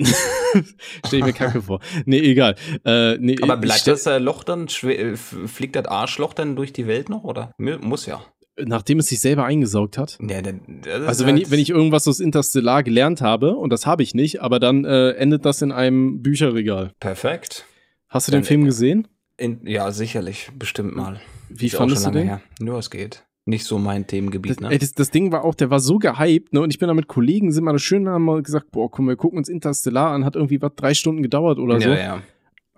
Stell 1.07 1.19
ich 1.21 1.25
mir 1.27 1.33
kacke 1.33 1.61
vor. 1.63 1.81
Nee, 2.07 2.19
egal. 2.21 2.55
Äh, 2.85 3.19
nee, 3.19 3.37
Aber 3.43 3.57
bleibt 3.59 3.87
das 3.87 4.07
äh, 4.07 4.19
Loch 4.19 4.45
dann, 4.45 4.67
äh, 4.83 5.17
fliegt 5.17 5.77
das 5.77 5.87
Arschloch 5.87 6.33
dann 6.33 6.57
durch 6.57 6.73
die 6.73 6.87
Welt 6.87 7.09
noch, 7.09 7.25
oder? 7.25 7.53
Muss 7.59 8.07
ja. 8.07 8.25
nachdem 8.57 8.99
es 9.01 9.09
sich 9.09 9.21
selber 9.21 9.45
eingesaugt 9.45 9.99
hat? 9.99 10.19
Ja, 10.27 10.41
dann- 10.41 10.83
Also 11.07 11.27
wenn 11.27 11.35
halt- 11.35 11.45
ich, 11.47 11.51
wenn 11.51 11.61
ich 11.61 11.71
irgendwas 11.71 12.09
aus 12.09 12.21
Interstellar 12.21 12.83
gelernt 12.83 13.21
habe, 13.21 13.57
und 13.57 13.71
das 13.71 13.85
habe 13.85 14.03
ich 14.03 14.15
nicht, 14.15 14.41
aber 14.41 14.59
dann 14.59 14.85
äh, 14.85 15.11
endet 15.13 15.45
das 15.45 15.61
in 15.61 15.71
einem 15.73 16.23
Bücherregal. 16.23 16.93
Perfekt. 17.01 17.67
Hast 18.09 18.29
du 18.29 18.33
den 18.33 18.39
Dann- 18.41 18.45
Film 18.45 18.65
gesehen? 18.65 19.09
In, 19.37 19.67
ja, 19.67 19.91
sicherlich, 19.91 20.51
bestimmt 20.59 20.95
mal. 20.95 21.21
Wie 21.49 21.67
Ist 21.67 21.75
auch 21.75 21.79
fandest 21.81 22.03
du 22.03 22.05
schon 22.07 22.15
lange 22.15 22.25
den? 22.25 22.29
Her. 22.29 22.41
Nur 22.61 22.79
es 22.79 22.91
geht. 22.91 23.25
Nicht 23.47 23.65
so 23.67 23.79
mein 23.79 24.07
Themengebiet, 24.07 24.53
Das, 24.53 24.61
ne? 24.61 24.71
ey, 24.71 24.79
das, 24.79 24.93
das 24.93 25.11
Ding 25.11 25.31
war 25.31 25.45
auch, 25.45 25.55
der 25.55 25.69
war 25.71 25.81
so 25.81 25.99
gehypt, 25.99 26.53
ne? 26.55 26.63
Und 26.63 26.71
ich 26.71 26.79
bin 26.79 26.89
da 26.89 26.95
mit 26.95 27.09
Kollegen, 27.09 27.53
sind 27.53 27.65
mal 27.65 27.79
schön, 27.79 28.09
haben 28.09 28.25
mal 28.25 28.43
gesagt, 28.43 28.71
boah, 28.71 28.91
komm, 28.91 29.07
wir 29.07 29.17
gucken 29.17 29.39
uns 29.39 29.49
Interstellar 29.51 30.13
an, 30.13 30.25
hat 30.25 30.35
irgendwie 30.37 30.63
was 30.63 30.73
drei 30.77 30.95
Stunden 30.95 31.23
gedauert 31.23 31.59
oder 31.59 31.81
so. 31.81 31.91
ja, 31.91 31.97
ja. 31.97 32.23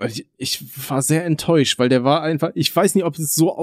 Ich, 0.05 0.27
ich 0.37 0.91
war 0.91 1.01
sehr 1.01 1.25
enttäuscht, 1.25 1.79
weil 1.79 1.89
der 1.89 2.05
war 2.05 2.23
einfach, 2.23 2.51
ich 2.55 2.75
weiß 2.75 2.95
nicht, 2.97 3.05
ob 3.05 3.19
es 3.19 3.35
so 3.35 3.57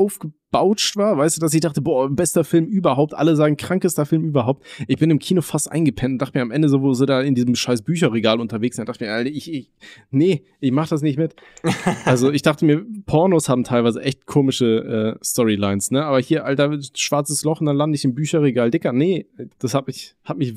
aufgebautscht 0.53 0.97
war, 0.97 1.17
weißt 1.17 1.37
du, 1.37 1.41
dass 1.41 1.53
ich 1.53 1.61
dachte, 1.61 1.81
boah, 1.81 2.09
bester 2.09 2.43
Film 2.43 2.65
überhaupt, 2.65 3.13
alle 3.13 3.35
sagen, 3.35 3.57
krankester 3.57 4.05
Film 4.05 4.23
überhaupt. 4.23 4.65
Ich 4.87 4.97
bin 4.97 5.09
im 5.09 5.19
Kino 5.19 5.41
fast 5.41 5.71
eingepennt 5.71 6.13
und 6.13 6.17
dachte 6.19 6.37
mir 6.37 6.41
am 6.43 6.51
Ende 6.51 6.69
so, 6.69 6.81
wo 6.81 6.93
sie 6.93 7.05
da 7.05 7.21
in 7.21 7.35
diesem 7.35 7.55
scheiß 7.55 7.81
Bücherregal 7.81 8.39
unterwegs 8.39 8.75
sind, 8.75 8.87
dachte 8.89 9.05
mir, 9.05 9.11
Alter, 9.11 9.29
ich, 9.29 9.51
ich, 9.51 9.69
nee, 10.11 10.43
ich 10.59 10.71
mach 10.71 10.87
das 10.87 11.01
nicht 11.01 11.17
mit. 11.17 11.35
Also 12.05 12.31
ich 12.31 12.41
dachte 12.41 12.65
mir, 12.65 12.85
Pornos 13.05 13.49
haben 13.49 13.63
teilweise 13.63 14.01
echt 14.01 14.25
komische 14.25 15.17
äh, 15.19 15.23
Storylines, 15.25 15.91
ne, 15.91 16.03
aber 16.03 16.19
hier, 16.19 16.45
Alter, 16.45 16.77
schwarzes 16.95 17.43
Loch 17.43 17.59
und 17.59 17.65
dann 17.65 17.75
lande 17.75 17.95
ich 17.95 18.03
im 18.03 18.13
Bücherregal, 18.13 18.71
Dicker, 18.71 18.93
nee, 18.93 19.25
das 19.59 19.73
hat 19.73 19.87
mich, 19.87 20.15
hat 20.23 20.37
mich 20.37 20.53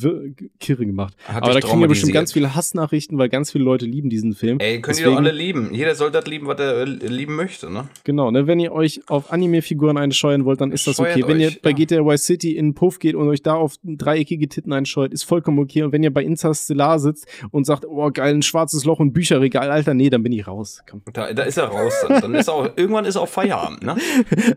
kirre 0.59 0.87
gemacht. 0.87 1.15
Hat 1.25 1.43
aber 1.43 1.53
da 1.55 1.61
kriegen 1.61 1.81
wir 1.81 1.89
bestimmt 1.89 2.13
ganz 2.13 2.33
viele 2.33 2.55
Hassnachrichten, 2.55 3.19
weil 3.19 3.29
ganz 3.29 3.53
viele 3.53 3.65
Leute 3.65 3.87
lieben 3.87 4.11
diesen 4.11 4.35
Film. 4.35 4.59
Ey, 4.61 4.81
könnt 4.81 4.99
ihr 4.99 5.05
Deswegen- 5.05 5.11
doch 5.11 5.17
alle 5.19 5.33
lieben. 5.33 5.75
Jeder 5.75 5.95
soll 5.95 6.11
das 6.11 6.27
lieben, 6.27 6.47
was 6.47 6.59
er 6.59 6.83
äh, 6.83 6.85
lieben 6.85 7.37
möchte, 7.37 7.71
ne? 7.71 7.89
Genau, 8.05 8.31
ne, 8.31 8.47
wenn 8.47 8.59
ihr 8.61 8.73
euch 8.73 9.03
auf 9.09 9.33
Anime-Figuren 9.33 9.86
einscheuern 9.91 10.45
wollt, 10.45 10.61
dann 10.61 10.73
ist 10.73 10.87
das 10.87 10.97
Scheuert 10.97 11.17
okay. 11.17 11.29
Wenn 11.29 11.41
ihr 11.41 11.49
euch, 11.49 11.63
bei 11.63 11.71
ja. 11.71 11.77
GTA 11.77 12.01
Y 12.01 12.19
City 12.19 12.57
in 12.57 12.69
den 12.69 12.75
Puff 12.75 12.99
geht 12.99 13.15
und 13.15 13.29
euch 13.29 13.43
da 13.43 13.55
auf 13.55 13.77
dreieckige 13.85 14.49
Titten 14.49 14.73
einscheut, 14.73 15.13
ist 15.13 15.25
vollkommen 15.25 15.59
okay. 15.59 15.83
Und 15.83 15.93
wenn 15.93 16.03
ihr 16.03 16.13
bei 16.13 16.23
Interstellar 16.25 16.99
sitzt 16.99 17.27
und 17.51 17.65
sagt, 17.65 17.87
oh 17.87 18.11
geil, 18.11 18.35
ein 18.35 18.43
schwarzes 18.43 18.85
Loch 18.85 18.99
und 18.99 19.13
Bücherregal, 19.13 19.71
Alter, 19.71 19.95
nee, 19.95 20.11
dann 20.11 20.23
bin 20.23 20.33
ich 20.33 20.47
raus. 20.47 20.83
Komm. 20.89 21.03
Da, 21.13 21.33
da 21.33 21.43
ist 21.45 21.59
er 21.59 21.67
raus 21.67 21.95
dann. 22.09 22.21
dann 22.21 22.35
ist 22.35 22.49
auch, 22.49 22.71
irgendwann 22.77 23.05
ist 23.05 23.17
auch 23.17 23.29
Feierabend, 23.29 23.83
ne? 23.83 23.97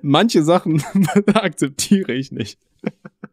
Manche 0.02 0.44
Sachen 0.44 0.84
akzeptiere 1.34 2.14
ich 2.14 2.32
nicht. 2.32 2.60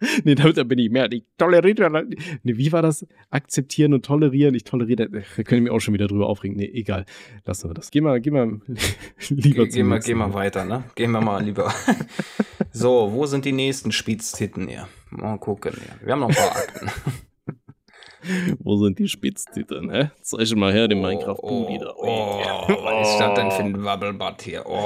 nee, 0.24 0.34
da 0.34 0.62
bin 0.64 0.78
ich 0.78 0.90
mehr. 0.90 1.10
Ich 1.10 1.24
toleriere. 1.38 2.06
Nee, 2.42 2.56
wie 2.56 2.72
war 2.72 2.82
das? 2.82 3.06
Akzeptieren 3.30 3.94
und 3.94 4.04
tolerieren. 4.04 4.54
Ich 4.54 4.64
toleriere. 4.64 5.08
Da 5.08 5.42
können 5.42 5.64
wir 5.64 5.72
auch 5.72 5.80
schon 5.80 5.94
wieder 5.94 6.06
drüber 6.06 6.28
aufregen. 6.28 6.56
Nee, 6.56 6.70
egal. 6.72 7.06
Lassen 7.44 7.70
wir 7.70 7.74
das. 7.74 7.90
Geh 7.90 8.00
mal, 8.00 8.20
geh 8.20 8.30
mal 8.30 8.60
lieber 9.28 9.64
Ge 9.64 9.74
geh, 9.74 9.82
mal, 9.82 10.00
geh 10.00 10.14
mal 10.14 10.32
weiter, 10.34 10.64
ne? 10.64 10.84
Gehen 10.94 11.12
wir 11.12 11.20
mal 11.20 11.42
lieber. 11.42 11.72
so, 12.72 13.12
wo 13.12 13.26
sind 13.26 13.44
die 13.44 13.52
nächsten 13.52 13.92
Spitztitten 13.92 14.68
hier? 14.68 14.88
Mal 15.10 15.38
gucken 15.38 15.72
hier. 15.74 16.06
Wir 16.06 16.12
haben 16.12 16.20
noch 16.20 16.28
ein 16.28 16.34
paar 16.34 16.56
Akten. 16.56 16.90
Wo 18.58 18.76
sind 18.76 18.98
die 18.98 19.08
Spitztiteln, 19.08 19.90
hä? 19.90 20.10
Zeig 20.22 20.54
mal 20.56 20.72
her, 20.72 20.88
den 20.88 21.00
Minecraft-Booty 21.00 21.78
da. 21.78 21.92
Oh, 21.96 22.40
was 22.82 23.10
ist 23.10 23.18
das 23.18 23.34
denn 23.34 23.50
für 23.50 23.62
ein 23.62 23.84
Wabbelbad 23.84 24.42
hier? 24.42 24.64
Oh. 24.66 24.78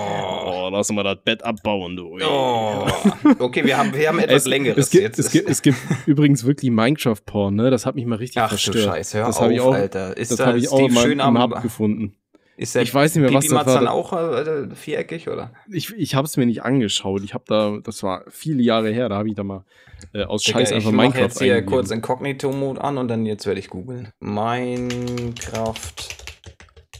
Oh, 0.46 0.68
lass 0.70 0.90
mal 0.92 1.02
das 1.02 1.18
Bett 1.24 1.42
abbauen, 1.44 1.96
du. 1.96 2.18
Oh. 2.22 2.86
Okay, 3.38 3.64
wir 3.64 3.78
haben, 3.78 3.94
wir 3.94 4.08
haben 4.08 4.18
etwas 4.18 4.42
Es, 4.42 4.46
Längeres 4.48 4.86
es, 4.86 4.90
gibt, 4.90 5.02
jetzt. 5.04 5.18
es, 5.18 5.30
gibt, 5.30 5.48
es 5.48 5.62
gibt 5.62 5.76
übrigens 6.06 6.44
wirklich 6.44 6.70
Minecraft-Porn, 6.70 7.54
ne? 7.54 7.70
Das 7.70 7.86
hat 7.86 7.94
mich 7.94 8.06
mal 8.06 8.16
richtig 8.16 8.42
Ach 8.42 8.50
du 8.50 8.56
verstört. 8.56 8.84
Scheiße, 8.84 9.18
hör 9.18 9.26
das 9.26 9.36
auf, 9.36 9.42
habe 9.42 9.54
ich 9.54 9.60
auch, 9.60 9.72
Alter. 9.74 10.16
Ist 10.16 10.30
das 10.32 10.38
da 10.38 10.46
habe 10.46 10.58
ich 10.58 10.70
auch 10.70 10.88
mal 10.90 11.02
schön 11.04 11.20
am- 11.20 11.38
Hub 11.40 11.62
gefunden. 11.62 12.14
Ist 12.60 12.74
der 12.74 12.82
Ich 12.82 12.92
weiß 12.92 13.14
nicht 13.14 13.22
mehr, 13.22 13.32
was 13.32 13.46
das 13.46 13.54
war. 13.54 13.64
Matzan 13.64 13.88
auch 13.88 14.12
äh, 14.12 14.68
viereckig, 14.74 15.28
oder? 15.30 15.50
Ich, 15.72 15.94
ich 15.96 16.14
habe 16.14 16.26
es 16.26 16.36
mir 16.36 16.44
nicht 16.44 16.62
angeschaut. 16.62 17.22
Ich 17.24 17.32
habe 17.32 17.44
da, 17.46 17.78
das 17.82 18.02
war 18.02 18.24
viele 18.28 18.62
Jahre 18.62 18.90
her, 18.90 19.08
da 19.08 19.16
habe 19.16 19.30
ich 19.30 19.34
da 19.34 19.44
mal 19.44 19.64
äh, 20.12 20.24
aus 20.24 20.42
Digga, 20.42 20.58
Scheiß 20.58 20.72
einfach 20.72 20.90
ich 20.90 20.94
Minecraft 20.94 21.20
jetzt 21.20 21.38
hier 21.40 21.64
kurz 21.64 21.90
Inkognito-Mode 21.90 22.78
an 22.84 22.98
und 22.98 23.08
dann 23.08 23.24
jetzt 23.24 23.46
werde 23.46 23.60
ich 23.60 23.70
googeln. 23.70 24.12
Minecraft 24.20 25.94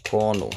Porno. 0.04 0.48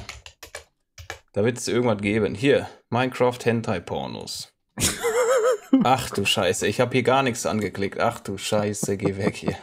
Da 1.33 1.43
wird 1.43 1.57
es 1.57 1.67
irgendwas 1.67 1.99
geben. 1.99 2.33
Hier, 2.33 2.69
Minecraft 2.89 3.39
Hentai 3.43 3.81
Pornos. 3.81 4.53
Ach 5.83 6.11
du 6.11 6.23
Scheiße, 6.23 6.65
ich 6.65 6.79
habe 6.79 6.93
hier 6.93 7.03
gar 7.03 7.23
nichts 7.23 7.45
angeklickt. 7.45 7.99
Ach 7.99 8.21
du 8.21 8.37
Scheiße, 8.37 8.95
geh 8.95 9.17
weg 9.17 9.35
hier. 9.35 9.57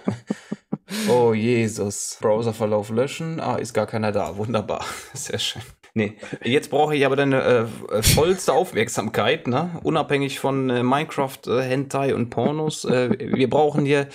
Oh 1.08 1.32
Jesus. 1.34 2.18
Browserverlauf 2.20 2.90
löschen. 2.90 3.40
Ah, 3.40 3.56
ist 3.56 3.74
gar 3.74 3.86
keiner 3.86 4.12
da. 4.12 4.36
Wunderbar. 4.36 4.84
Sehr 5.14 5.38
schön. 5.38 5.62
Nee, 5.92 6.16
jetzt 6.44 6.70
brauche 6.70 6.94
ich 6.94 7.04
aber 7.04 7.16
deine 7.16 7.42
äh, 7.90 7.96
äh, 7.96 8.02
vollste 8.02 8.52
Aufmerksamkeit, 8.52 9.48
ne? 9.48 9.80
Unabhängig 9.82 10.38
von 10.38 10.70
äh, 10.70 10.84
Minecraft, 10.84 11.38
äh, 11.48 11.62
Hentai 11.62 12.14
und 12.14 12.30
Pornos. 12.30 12.84
Äh, 12.84 13.36
wir 13.36 13.50
brauchen 13.50 13.84
hier 13.84 14.08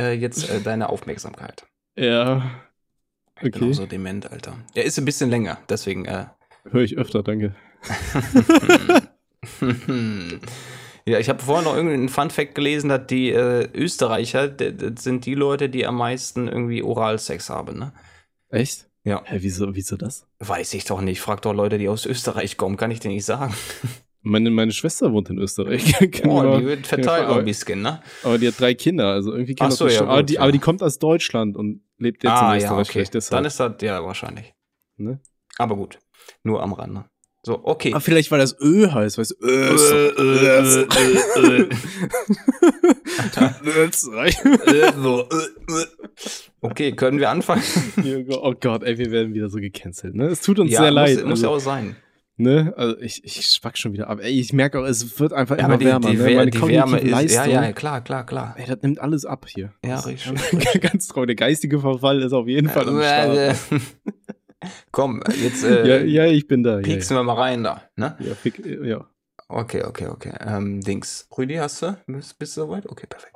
äh, 0.00 0.12
jetzt 0.12 0.48
deine 0.64 0.88
Aufmerksamkeit. 0.88 1.66
Ja. 1.96 2.50
Okay. 3.42 3.70
auch 3.70 3.74
so 3.74 3.86
dement, 3.86 4.30
Alter. 4.30 4.58
Er 4.74 4.84
ist 4.84 4.98
ein 4.98 5.04
bisschen 5.04 5.30
länger, 5.30 5.58
deswegen. 5.68 6.08
Höre 6.08 6.82
ich 6.82 6.96
öfter, 6.98 7.22
danke. 7.22 7.54
ja, 11.08 11.18
ich 11.18 11.28
habe 11.28 11.42
vorhin 11.42 11.64
noch 11.64 11.74
irgendeinen 11.74 12.08
Fun-Fact 12.08 12.54
gelesen, 12.54 12.88
dass 12.90 13.06
die 13.06 13.30
äh, 13.30 13.68
Österreicher, 13.74 14.50
sind 14.96 15.26
die 15.26 15.34
Leute, 15.34 15.68
die 15.68 15.86
am 15.86 15.96
meisten 15.96 16.48
irgendwie 16.48 16.82
Oralsex 16.82 17.50
haben, 17.50 17.78
ne? 17.78 17.92
Echt? 18.50 18.88
Ja. 19.04 19.22
Hä, 19.24 19.38
wieso, 19.40 19.74
wieso 19.74 19.96
das? 19.96 20.26
Weiß 20.38 20.74
ich 20.74 20.84
doch 20.84 21.00
nicht. 21.00 21.20
Frag 21.20 21.42
doch 21.42 21.52
Leute, 21.54 21.78
die 21.78 21.88
aus 21.88 22.04
Österreich 22.06 22.56
kommen, 22.56 22.76
kann 22.76 22.90
ich 22.90 23.00
dir 23.00 23.08
nicht 23.08 23.24
sagen. 23.24 23.54
Meine, 24.20 24.50
meine 24.50 24.72
Schwester 24.72 25.12
wohnt 25.12 25.30
in 25.30 25.38
Österreich. 25.38 25.94
Oh, 26.24 26.42
man- 26.42 26.58
die 26.60 26.66
wird 26.66 26.86
verteilt 26.88 27.28
ein 27.28 27.44
bisschen, 27.44 27.82
ne? 27.82 28.02
Aber 28.24 28.36
die 28.36 28.48
hat 28.48 28.60
drei 28.60 28.74
Kinder, 28.74 29.06
also 29.06 29.32
irgendwie 29.32 29.54
kann 29.54 29.66
Ach 29.66 29.70
das 29.70 29.78
so, 29.78 29.84
ja, 29.84 29.90
bestimmt- 29.90 30.10
aber, 30.10 30.20
gut, 30.20 30.28
die, 30.30 30.34
ja. 30.34 30.40
aber 30.40 30.52
die 30.52 30.58
kommt 30.58 30.82
aus 30.82 30.98
Deutschland 30.98 31.56
und 31.56 31.82
lebt 31.98 32.24
jetzt 32.24 32.32
ah, 32.32 32.52
in 32.54 32.60
ja, 32.60 32.66
Österreich. 32.66 32.80
okay. 32.80 32.92
vielleicht 32.92 33.14
deshalb, 33.14 33.38
Dann 33.38 33.44
ist 33.46 33.60
das, 33.60 33.72
ja, 33.80 34.04
wahrscheinlich. 34.04 34.52
ne? 34.96 35.20
Aber 35.56 35.76
gut. 35.76 36.00
Nur 36.42 36.62
am 36.62 36.72
Rande. 36.72 37.04
So, 37.44 37.60
okay. 37.64 37.92
Ah, 37.94 38.00
vielleicht 38.00 38.30
weil 38.30 38.40
das 38.40 38.56
Ö 38.60 38.90
heißt, 38.90 39.16
weißt 39.16 39.36
du? 39.38 39.46
Ö 39.46 39.50
Äh, 39.50 39.74
äh, 39.74 40.08
äh, 40.18 40.82
äh, 40.82 41.18
äh, 41.36 41.60
äh, 41.60 41.60
äh. 41.60 41.68
Okay, 46.60 46.92
können 46.92 47.18
wir 47.20 47.30
anfangen? 47.30 47.62
oh 48.30 48.54
Gott, 48.60 48.82
ey, 48.82 48.98
wir 48.98 49.10
werden 49.12 49.34
wieder 49.34 49.48
so 49.48 49.58
gecancelt, 49.58 50.14
ne? 50.14 50.26
Es 50.26 50.40
tut 50.40 50.58
uns 50.58 50.72
ja, 50.72 50.80
sehr 50.82 50.90
muss, 50.90 50.96
leid. 50.96 51.24
muss 51.26 51.42
ja 51.42 51.48
also, 51.48 51.56
auch 51.56 51.60
sein. 51.60 51.96
ne? 52.36 52.74
also 52.76 52.98
ich, 52.98 53.24
ich 53.24 53.46
spack 53.46 53.78
schon 53.78 53.92
wieder 53.92 54.10
ab. 54.10 54.18
Ey, 54.20 54.40
ich 54.40 54.52
merke 54.52 54.80
auch, 54.80 54.84
es 54.84 55.20
wird 55.20 55.32
einfach 55.32 55.56
Ja, 55.56 55.64
immer 55.66 55.74
aber 55.74 55.78
die, 55.84 55.86
wärmer. 55.86 56.10
die, 56.10 56.16
ne? 56.16 56.34
Meine 56.34 56.50
die 56.50 56.60
Wärme 56.60 56.98
ist. 56.98 57.08
Ja, 57.08 57.16
Leistung, 57.20 57.50
ja, 57.52 57.72
klar, 57.72 58.02
klar, 58.02 58.26
klar. 58.26 58.54
Ey, 58.58 58.66
das 58.66 58.78
nimmt 58.82 58.98
alles 59.00 59.24
ab 59.24 59.46
hier. 59.48 59.72
Ja, 59.84 60.00
richtig. 60.00 60.80
Ganz 60.80 61.06
traurig. 61.06 61.28
Der 61.28 61.36
geistige 61.36 61.78
Verfall 61.78 62.20
ist 62.22 62.32
auf 62.32 62.48
jeden 62.48 62.68
Fall 62.68 62.88
am 62.88 63.00
Start. 63.00 63.56
Komm, 64.90 65.22
jetzt 65.42 65.64
äh, 65.64 65.86
ja, 65.86 66.24
ja, 66.24 66.30
ich 66.30 66.46
bin 66.46 66.62
da. 66.62 66.76
Ja, 66.76 66.82
pieksen 66.82 67.16
wir 67.16 67.22
mal 67.22 67.34
rein 67.34 67.62
da. 67.62 67.82
Ne? 67.96 68.16
ja. 68.18 68.26
Ja, 68.28 68.34
fick, 68.34 68.64
ja. 68.64 69.06
Okay, 69.48 69.82
okay, 69.82 70.08
okay. 70.08 70.32
Ähm, 70.46 70.80
Dings. 70.80 71.26
Rüdi, 71.36 71.54
hast 71.54 71.80
du? 71.82 71.96
Bist, 72.06 72.38
bist 72.38 72.56
du 72.56 72.62
soweit? 72.62 72.86
Okay, 72.86 73.06
perfekt. 73.06 73.34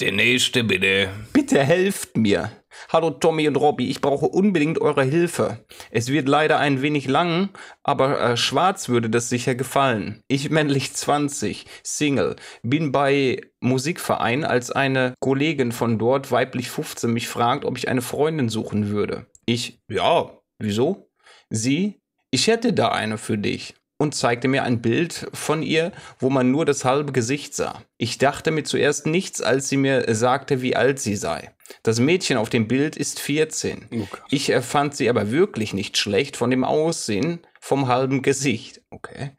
Der 0.00 0.12
nächste 0.12 0.64
bitte. 0.64 1.10
Bitte 1.32 1.62
helft 1.62 2.16
mir. 2.16 2.50
Hallo 2.88 3.10
Tommy 3.10 3.48
und 3.48 3.56
Robby, 3.56 3.88
ich 3.88 4.00
brauche 4.00 4.26
unbedingt 4.26 4.80
eure 4.80 5.02
Hilfe. 5.02 5.64
Es 5.90 6.08
wird 6.08 6.28
leider 6.28 6.58
ein 6.58 6.82
wenig 6.82 7.06
lang, 7.06 7.50
aber 7.82 8.20
äh, 8.20 8.36
schwarz 8.36 8.88
würde 8.88 9.10
das 9.10 9.28
sicher 9.28 9.54
gefallen. 9.54 10.22
Ich 10.28 10.50
männlich 10.50 10.92
20, 10.92 11.66
Single, 11.82 12.36
bin 12.62 12.92
bei 12.92 13.40
Musikverein, 13.60 14.44
als 14.44 14.70
eine 14.70 15.14
Kollegin 15.20 15.72
von 15.72 15.98
dort, 15.98 16.30
weiblich 16.30 16.70
15, 16.70 17.12
mich 17.12 17.28
fragt, 17.28 17.64
ob 17.64 17.76
ich 17.76 17.88
eine 17.88 18.02
Freundin 18.02 18.48
suchen 18.48 18.88
würde. 18.88 19.26
Ich, 19.46 19.80
ja, 19.88 20.30
wieso? 20.58 21.10
Sie, 21.48 22.00
ich 22.30 22.46
hätte 22.46 22.72
da 22.72 22.88
eine 22.90 23.18
für 23.18 23.38
dich. 23.38 23.74
Und 23.98 24.14
zeigte 24.14 24.48
mir 24.48 24.62
ein 24.62 24.80
Bild 24.80 25.28
von 25.34 25.62
ihr, 25.62 25.92
wo 26.18 26.30
man 26.30 26.50
nur 26.50 26.64
das 26.64 26.86
halbe 26.86 27.12
Gesicht 27.12 27.54
sah. 27.54 27.82
Ich 27.98 28.16
dachte 28.16 28.50
mir 28.50 28.62
zuerst 28.62 29.04
nichts, 29.04 29.42
als 29.42 29.68
sie 29.68 29.76
mir 29.76 30.14
sagte, 30.14 30.62
wie 30.62 30.74
alt 30.74 31.00
sie 31.00 31.16
sei. 31.16 31.52
Das 31.82 32.00
Mädchen 32.00 32.36
auf 32.36 32.50
dem 32.50 32.68
Bild 32.68 32.96
ist 32.96 33.20
14. 33.20 33.88
Oh 33.92 33.96
Gott. 34.10 34.22
Ich 34.30 34.50
äh, 34.50 34.62
fand 34.62 34.96
sie 34.96 35.08
aber 35.08 35.30
wirklich 35.30 35.72
nicht 35.72 35.96
schlecht 35.96 36.36
von 36.36 36.50
dem 36.50 36.64
Aussehen 36.64 37.40
vom 37.60 37.88
halben 37.88 38.22
Gesicht. 38.22 38.80
Okay. 38.90 39.32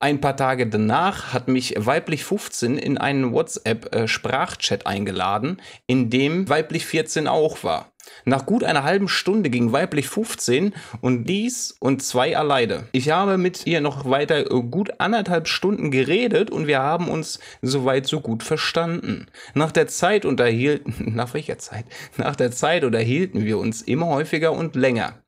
Ein 0.00 0.20
paar 0.20 0.36
Tage 0.36 0.68
danach 0.68 1.32
hat 1.32 1.48
mich 1.48 1.74
weiblich 1.76 2.24
15 2.24 2.78
in 2.78 2.98
einen 2.98 3.32
WhatsApp-Sprachchat 3.32 4.86
eingeladen, 4.86 5.60
in 5.88 6.08
dem 6.08 6.48
weiblich 6.48 6.86
14 6.86 7.26
auch 7.26 7.64
war. 7.64 7.90
Nach 8.24 8.46
gut 8.46 8.64
einer 8.64 8.84
halben 8.84 9.08
Stunde 9.08 9.50
ging 9.50 9.72
weiblich 9.72 10.08
15 10.08 10.74
und 11.00 11.24
dies 11.24 11.76
und 11.80 12.02
zwei 12.02 12.36
alleine. 12.36 12.88
Ich 12.92 13.10
habe 13.10 13.38
mit 13.38 13.66
ihr 13.66 13.80
noch 13.80 14.08
weiter 14.08 14.50
äh, 14.50 14.62
gut 14.62 15.00
anderthalb 15.00 15.48
Stunden 15.48 15.90
geredet 15.90 16.50
und 16.50 16.66
wir 16.66 16.80
haben 16.80 17.08
uns 17.08 17.38
soweit 17.62 18.06
so 18.06 18.20
gut 18.20 18.42
verstanden. 18.42 19.26
Nach 19.54 19.72
der 19.72 19.88
Zeit 19.88 20.24
unterhielten, 20.24 20.94
nach 21.14 21.34
welcher 21.34 21.58
Zeit? 21.58 21.86
Nach 22.16 22.36
der 22.36 22.50
Zeit 22.50 22.84
unterhielten 22.84 23.44
wir 23.44 23.58
uns 23.58 23.82
immer 23.82 24.06
häufiger 24.06 24.52
und 24.52 24.74
länger. 24.74 25.22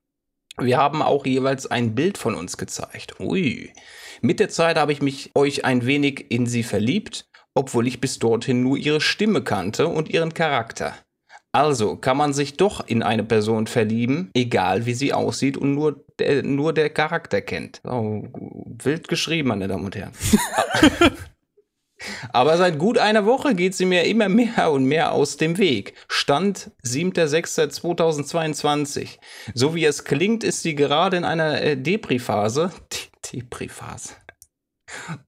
Wir 0.58 0.76
haben 0.76 1.00
auch 1.00 1.24
jeweils 1.24 1.66
ein 1.70 1.94
Bild 1.94 2.18
von 2.18 2.34
uns 2.34 2.56
gezeigt. 2.58 3.18
Ui. 3.18 3.72
Mit 4.20 4.40
der 4.40 4.50
Zeit 4.50 4.76
habe 4.76 4.92
ich 4.92 5.00
mich 5.00 5.30
euch 5.34 5.64
ein 5.64 5.86
wenig 5.86 6.30
in 6.30 6.44
sie 6.44 6.62
verliebt, 6.62 7.26
obwohl 7.54 7.86
ich 7.86 8.00
bis 8.00 8.18
dorthin 8.18 8.62
nur 8.62 8.76
ihre 8.76 9.00
Stimme 9.00 9.42
kannte 9.42 9.88
und 9.88 10.10
ihren 10.10 10.34
Charakter. 10.34 10.94
Also 11.52 11.96
kann 11.96 12.16
man 12.16 12.32
sich 12.32 12.56
doch 12.56 12.86
in 12.86 13.02
eine 13.02 13.24
Person 13.24 13.66
verlieben, 13.66 14.30
egal 14.34 14.86
wie 14.86 14.94
sie 14.94 15.12
aussieht 15.12 15.56
und 15.56 15.74
nur 15.74 16.04
der, 16.18 16.44
nur 16.44 16.72
der 16.72 16.90
Charakter 16.90 17.40
kennt. 17.40 17.80
Oh, 17.84 18.22
wild 18.82 19.08
geschrieben, 19.08 19.48
meine 19.48 19.66
Damen 19.66 19.84
und 19.84 19.96
Herren. 19.96 20.12
Aber 22.32 22.56
seit 22.56 22.78
gut 22.78 22.96
einer 22.98 23.26
Woche 23.26 23.54
geht 23.54 23.74
sie 23.74 23.84
mir 23.84 24.04
immer 24.04 24.28
mehr 24.28 24.70
und 24.70 24.84
mehr 24.84 25.10
aus 25.12 25.36
dem 25.36 25.58
Weg. 25.58 25.94
Stand 26.08 26.70
7.6.2022. 26.84 29.18
So 29.54 29.74
wie 29.74 29.84
es 29.84 30.04
klingt, 30.04 30.44
ist 30.44 30.62
sie 30.62 30.74
gerade 30.74 31.18
in 31.18 31.24
einer 31.24 31.60
äh, 31.60 31.76
Depri-Phase. 31.76 32.70
Depri-Phase. 33.32 34.14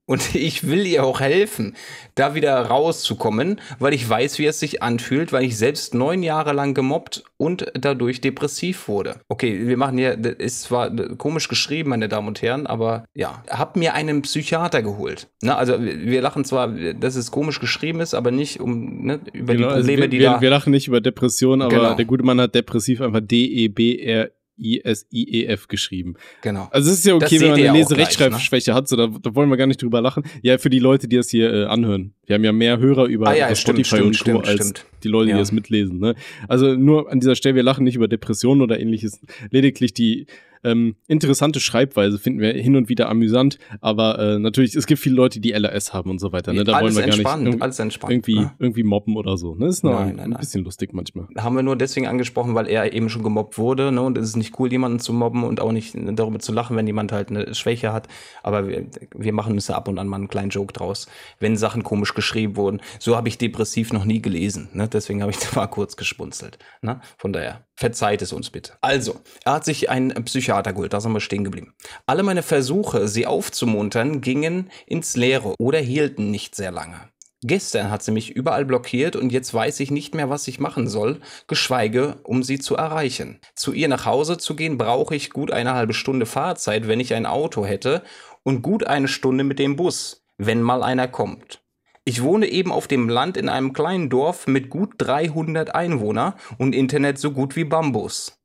Und 0.06 0.34
ich 0.34 0.66
will 0.66 0.86
ihr 0.86 1.04
auch 1.04 1.20
helfen, 1.20 1.76
da 2.14 2.34
wieder 2.34 2.54
rauszukommen, 2.54 3.60
weil 3.78 3.94
ich 3.94 4.08
weiß, 4.08 4.38
wie 4.38 4.46
es 4.46 4.60
sich 4.60 4.82
anfühlt, 4.82 5.32
weil 5.32 5.44
ich 5.44 5.56
selbst 5.56 5.94
neun 5.94 6.22
Jahre 6.22 6.52
lang 6.52 6.74
gemobbt 6.74 7.24
und 7.36 7.66
dadurch 7.74 8.20
depressiv 8.20 8.88
wurde. 8.88 9.20
Okay, 9.28 9.66
wir 9.66 9.76
machen 9.76 9.98
hier, 9.98 10.16
das 10.16 10.34
ist 10.34 10.62
zwar 10.62 10.90
komisch 11.16 11.48
geschrieben, 11.48 11.90
meine 11.90 12.08
Damen 12.08 12.28
und 12.28 12.42
Herren, 12.42 12.66
aber 12.66 13.04
ja, 13.14 13.42
hab 13.48 13.76
mir 13.76 13.94
einen 13.94 14.22
Psychiater 14.22 14.82
geholt. 14.82 15.28
Na, 15.42 15.56
also 15.56 15.80
wir 15.80 16.20
lachen 16.20 16.44
zwar, 16.44 16.68
dass 16.68 17.16
es 17.16 17.30
komisch 17.30 17.60
geschrieben 17.60 18.00
ist, 18.00 18.14
aber 18.14 18.30
nicht 18.30 18.60
um 18.60 19.06
ne, 19.06 19.20
über 19.32 19.54
genau, 19.54 19.68
die 19.68 19.74
also 19.74 19.78
Probleme, 19.80 20.02
also 20.02 20.02
wir, 20.02 20.08
die 20.08 20.18
wir, 20.18 20.30
da. 20.30 20.40
Wir 20.40 20.50
lachen 20.50 20.70
nicht 20.70 20.88
über 20.88 21.00
Depression, 21.00 21.62
aber 21.62 21.74
genau. 21.74 21.94
der 21.94 22.04
gute 22.04 22.24
Mann 22.24 22.40
hat 22.40 22.54
depressiv 22.54 23.00
einfach 23.00 23.20
D-E-B-R 23.22 24.30
I-S-I-E-F 24.62 25.68
geschrieben. 25.68 26.14
Genau. 26.42 26.68
Also 26.70 26.90
es 26.90 26.98
ist 26.98 27.06
ja 27.06 27.14
okay, 27.14 27.40
wenn 27.40 27.50
man 27.50 27.60
eine 27.60 27.72
Leserechtschreibschwäche 27.78 28.70
ne? 28.70 28.76
hat, 28.76 28.88
so 28.88 28.96
da, 28.96 29.08
da, 29.08 29.34
wollen 29.34 29.50
wir 29.50 29.56
gar 29.56 29.66
nicht 29.66 29.82
drüber 29.82 30.00
lachen. 30.00 30.24
Ja, 30.42 30.58
für 30.58 30.70
die 30.70 30.78
Leute, 30.78 31.08
die 31.08 31.16
das 31.16 31.30
hier 31.30 31.52
äh, 31.52 31.64
anhören. 31.64 32.14
Wir 32.26 32.34
haben 32.34 32.44
ja 32.44 32.52
mehr 32.52 32.78
Hörer 32.78 33.06
über 33.06 33.28
ah, 33.28 33.34
ja, 33.34 33.54
Spotify 33.54 33.84
stimmt, 33.84 34.06
und 34.06 34.16
stimmt, 34.16 34.42
Co. 34.44 34.48
als 34.48 34.54
stimmt. 34.54 34.86
die 35.02 35.08
Leute, 35.08 35.30
ja. 35.30 35.36
die 35.36 35.40
das 35.40 35.52
mitlesen. 35.52 35.98
Ne? 35.98 36.14
Also 36.48 36.74
nur 36.74 37.10
an 37.10 37.20
dieser 37.20 37.34
Stelle, 37.34 37.56
wir 37.56 37.62
lachen 37.62 37.84
nicht 37.84 37.96
über 37.96 38.08
Depressionen 38.08 38.62
oder 38.62 38.78
ähnliches. 38.78 39.20
Lediglich 39.50 39.92
die 39.92 40.26
ähm, 40.64 40.96
interessante 41.08 41.60
Schreibweise 41.60 42.18
finden 42.18 42.40
wir 42.40 42.52
hin 42.52 42.76
und 42.76 42.88
wieder 42.88 43.08
amüsant, 43.08 43.58
aber 43.80 44.18
äh, 44.18 44.38
natürlich, 44.38 44.74
es 44.74 44.86
gibt 44.86 45.00
viele 45.00 45.16
Leute, 45.16 45.40
die 45.40 45.52
LRS 45.52 45.92
haben 45.92 46.10
und 46.10 46.18
so 46.20 46.32
weiter. 46.32 46.52
Ne? 46.52 46.64
Da 46.64 46.74
alles 46.74 46.94
wollen 46.94 47.06
wir 47.06 47.24
gar 47.24 47.36
nicht 47.36 47.62
alles 47.62 47.78
entspannt, 47.78 48.12
irgendwie, 48.12 48.40
ne? 48.40 48.52
irgendwie 48.58 48.82
mobben 48.82 49.16
oder 49.16 49.36
so. 49.36 49.54
Ne? 49.54 49.66
Ist 49.66 49.84
noch 49.84 49.92
Nein, 49.92 50.00
ein, 50.00 50.16
nein, 50.16 50.24
ein 50.24 50.30
nein. 50.30 50.40
bisschen 50.40 50.64
lustig 50.64 50.92
manchmal. 50.92 51.26
Haben 51.36 51.56
wir 51.56 51.62
nur 51.62 51.76
deswegen 51.76 52.06
angesprochen, 52.06 52.54
weil 52.54 52.68
er 52.68 52.92
eben 52.92 53.08
schon 53.08 53.22
gemobbt 53.22 53.58
wurde. 53.58 53.92
Ne? 53.92 54.02
Und 54.02 54.18
es 54.18 54.28
ist 54.28 54.36
nicht 54.36 54.58
cool, 54.58 54.70
jemanden 54.70 54.98
zu 54.98 55.12
mobben 55.12 55.44
und 55.44 55.60
auch 55.60 55.72
nicht 55.72 55.96
darüber 55.96 56.38
zu 56.38 56.52
lachen, 56.52 56.76
wenn 56.76 56.86
jemand 56.86 57.12
halt 57.12 57.30
eine 57.30 57.54
Schwäche 57.54 57.92
hat. 57.92 58.08
Aber 58.42 58.68
wir, 58.68 58.86
wir 59.16 59.32
machen 59.32 59.54
uns 59.54 59.66
da 59.66 59.74
ab 59.74 59.88
und 59.88 59.98
an 59.98 60.08
mal 60.08 60.16
einen 60.16 60.28
kleinen 60.28 60.50
Joke 60.50 60.72
draus, 60.72 61.06
wenn 61.40 61.56
Sachen 61.56 61.82
komisch 61.82 62.14
geschrieben 62.14 62.56
wurden. 62.56 62.80
So 62.98 63.16
habe 63.16 63.28
ich 63.28 63.38
depressiv 63.38 63.92
noch 63.92 64.04
nie 64.04 64.22
gelesen. 64.22 64.68
Ne? 64.72 64.88
Deswegen 64.88 65.22
habe 65.22 65.32
ich 65.32 65.38
da 65.38 65.48
mal 65.54 65.66
kurz 65.66 65.96
gespunzelt. 65.96 66.58
Ne? 66.82 67.00
Von 67.18 67.32
daher, 67.32 67.64
verzeiht 67.82 68.22
es 68.22 68.32
uns 68.32 68.48
bitte. 68.48 68.74
Also, 68.80 69.22
er 69.44 69.54
hat 69.54 69.64
sich 69.64 69.90
einen 69.90 70.10
Psychiater 70.24 70.72
geholt, 70.72 70.92
da 70.92 71.00
sind 71.00 71.12
wir 71.12 71.20
stehen 71.20 71.42
geblieben. 71.42 71.74
Alle 72.06 72.22
meine 72.22 72.44
Versuche, 72.44 73.08
sie 73.08 73.26
aufzumuntern, 73.26 74.20
gingen 74.20 74.70
ins 74.86 75.16
Leere 75.16 75.56
oder 75.58 75.80
hielten 75.80 76.30
nicht 76.30 76.54
sehr 76.54 76.70
lange. 76.70 77.08
Gestern 77.42 77.90
hat 77.90 78.04
sie 78.04 78.12
mich 78.12 78.30
überall 78.30 78.64
blockiert 78.64 79.16
und 79.16 79.32
jetzt 79.32 79.52
weiß 79.52 79.80
ich 79.80 79.90
nicht 79.90 80.14
mehr, 80.14 80.30
was 80.30 80.46
ich 80.46 80.60
machen 80.60 80.86
soll, 80.86 81.18
geschweige, 81.48 82.20
um 82.22 82.44
sie 82.44 82.60
zu 82.60 82.76
erreichen. 82.76 83.40
Zu 83.56 83.72
ihr 83.72 83.88
nach 83.88 84.06
Hause 84.06 84.38
zu 84.38 84.54
gehen, 84.54 84.78
brauche 84.78 85.16
ich 85.16 85.30
gut 85.30 85.50
eine 85.50 85.74
halbe 85.74 85.92
Stunde 85.92 86.24
Fahrzeit, 86.24 86.86
wenn 86.86 87.00
ich 87.00 87.14
ein 87.14 87.26
Auto 87.26 87.66
hätte, 87.66 88.04
und 88.44 88.62
gut 88.62 88.86
eine 88.86 89.08
Stunde 89.08 89.42
mit 89.42 89.58
dem 89.58 89.74
Bus, 89.74 90.24
wenn 90.38 90.62
mal 90.62 90.84
einer 90.84 91.08
kommt. 91.08 91.61
Ich 92.04 92.22
wohne 92.22 92.46
eben 92.48 92.72
auf 92.72 92.88
dem 92.88 93.08
Land 93.08 93.36
in 93.36 93.48
einem 93.48 93.72
kleinen 93.72 94.10
Dorf 94.10 94.48
mit 94.48 94.70
gut 94.70 94.94
300 94.98 95.74
Einwohner 95.74 96.36
und 96.58 96.74
Internet 96.74 97.18
so 97.18 97.30
gut 97.30 97.54
wie 97.54 97.64
Bambus. 97.64 98.38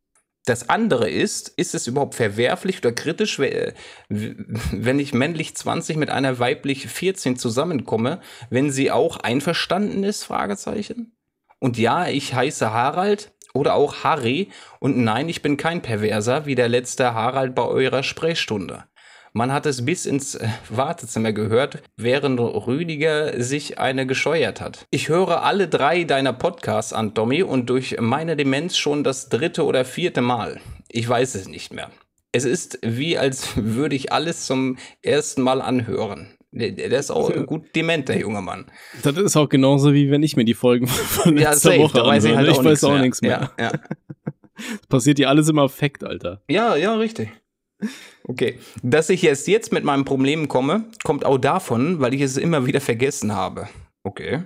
Das 0.46 0.70
andere 0.70 1.10
ist, 1.10 1.50
ist 1.50 1.76
es 1.76 1.88
überhaupt 1.88 2.16
verwerflich 2.16 2.78
oder 2.78 2.94
kritisch, 2.94 3.40
wenn 3.40 5.00
ich 5.00 5.14
männlich 5.14 5.56
20 5.56 5.98
mit 5.98 6.10
einer 6.10 6.40
weiblich 6.40 6.88
14 6.88 7.36
zusammenkomme, 7.36 8.22
wenn 8.50 8.72
sie 8.72 8.92
auch 8.92 9.18
einverstanden 9.18 10.04
ist? 10.04 10.24
Fragezeichen. 10.24 11.18
Und 11.60 11.78
ja, 11.78 12.08
ich 12.08 12.34
heiße 12.34 12.72
Harald 12.72 13.34
oder 13.54 13.74
auch 13.74 14.04
Harry 14.04 14.50
und 14.80 14.98
nein, 14.98 15.28
ich 15.28 15.42
bin 15.42 15.58
kein 15.58 15.82
Perverser 15.82 16.46
wie 16.46 16.56
der 16.56 16.70
letzte 16.70 17.14
Harald 17.14 17.56
bei 17.56 17.66
eurer 17.66 18.04
Sprechstunde. 18.04 18.86
Man 19.38 19.54
hat 19.54 19.68
es 19.68 19.86
bis 19.86 20.08
ins 20.08 20.34
äh, 20.34 20.48
Wartezimmer 20.68 21.32
gehört, 21.32 21.84
während 21.96 22.40
Rüdiger 22.40 23.40
sich 23.40 23.78
eine 23.78 24.08
gescheuert 24.08 24.62
hat. 24.62 24.88
Ich 24.90 25.10
höre 25.10 25.44
alle 25.44 25.68
drei 25.68 26.06
deiner 26.06 26.34
Podcasts 26.34 26.92
an, 26.92 27.14
Tommy, 27.14 27.44
und 27.44 27.70
durch 27.70 27.98
meine 28.00 28.36
Demenz 28.36 28.78
schon 28.78 29.04
das 29.04 29.30
dritte 29.30 29.64
oder 29.64 29.86
vierte 29.86 30.22
Mal. 30.22 30.60
Ich 30.90 31.08
weiß 31.08 31.36
es 31.36 31.48
nicht 31.48 31.72
mehr. 31.72 31.92
Es 32.32 32.46
ist 32.46 32.80
wie, 32.82 33.20
als 33.20 33.50
würde 33.56 33.96
ich 33.96 34.12
alles 34.12 34.48
zum 34.48 34.80
ersten 35.04 35.44
Mal 35.44 35.62
anhören. 35.62 36.34
Der, 36.50 36.92
ist 36.98 37.12
auch 37.12 37.32
gut 37.46 37.76
dement, 37.76 38.10
der 38.10 38.18
junge 38.18 38.42
Mann. 38.42 38.66
Das 39.04 39.18
ist 39.18 39.38
auch 39.38 39.50
genauso, 39.50 39.94
wie 39.94 40.10
wenn 40.10 40.24
ich 40.24 40.36
mir 40.36 40.46
die 40.46 40.56
Folgen 40.56 40.88
von 40.88 41.38
Ja, 41.38 41.52
letzter 41.52 41.74
safe, 41.74 41.84
Woche 41.84 42.04
weiß 42.04 42.24
ich 42.24 42.36
halt 42.36 42.50
ich 42.50 42.58
auch 42.58 42.66
weiß 42.66 42.84
auch 42.86 42.94
mehr. 42.94 43.02
nichts 43.02 43.22
mehr. 43.22 43.52
Ja, 43.60 43.66
ja. 43.66 43.72
Das 44.80 44.88
passiert 44.88 45.20
dir 45.20 45.30
alles 45.30 45.48
im 45.50 45.60
Affekt, 45.60 46.04
Alter. 46.04 46.42
Ja, 46.50 46.76
ja, 46.76 46.96
richtig. 46.96 47.30
Okay. 48.24 48.60
Dass 48.84 49.10
ich 49.10 49.24
erst 49.24 49.48
jetzt 49.48 49.72
mit 49.72 49.84
meinem 49.84 50.06
Problem 50.06 50.48
komme, 50.48 50.86
kommt 51.04 51.26
auch 51.26 51.38
davon, 51.38 52.00
weil 52.00 52.14
ich 52.14 52.22
es 52.22 52.38
immer 52.38 52.66
wieder 52.66 52.82
vergessen 52.82 53.34
habe. 53.34 53.70
Okay. 54.04 54.44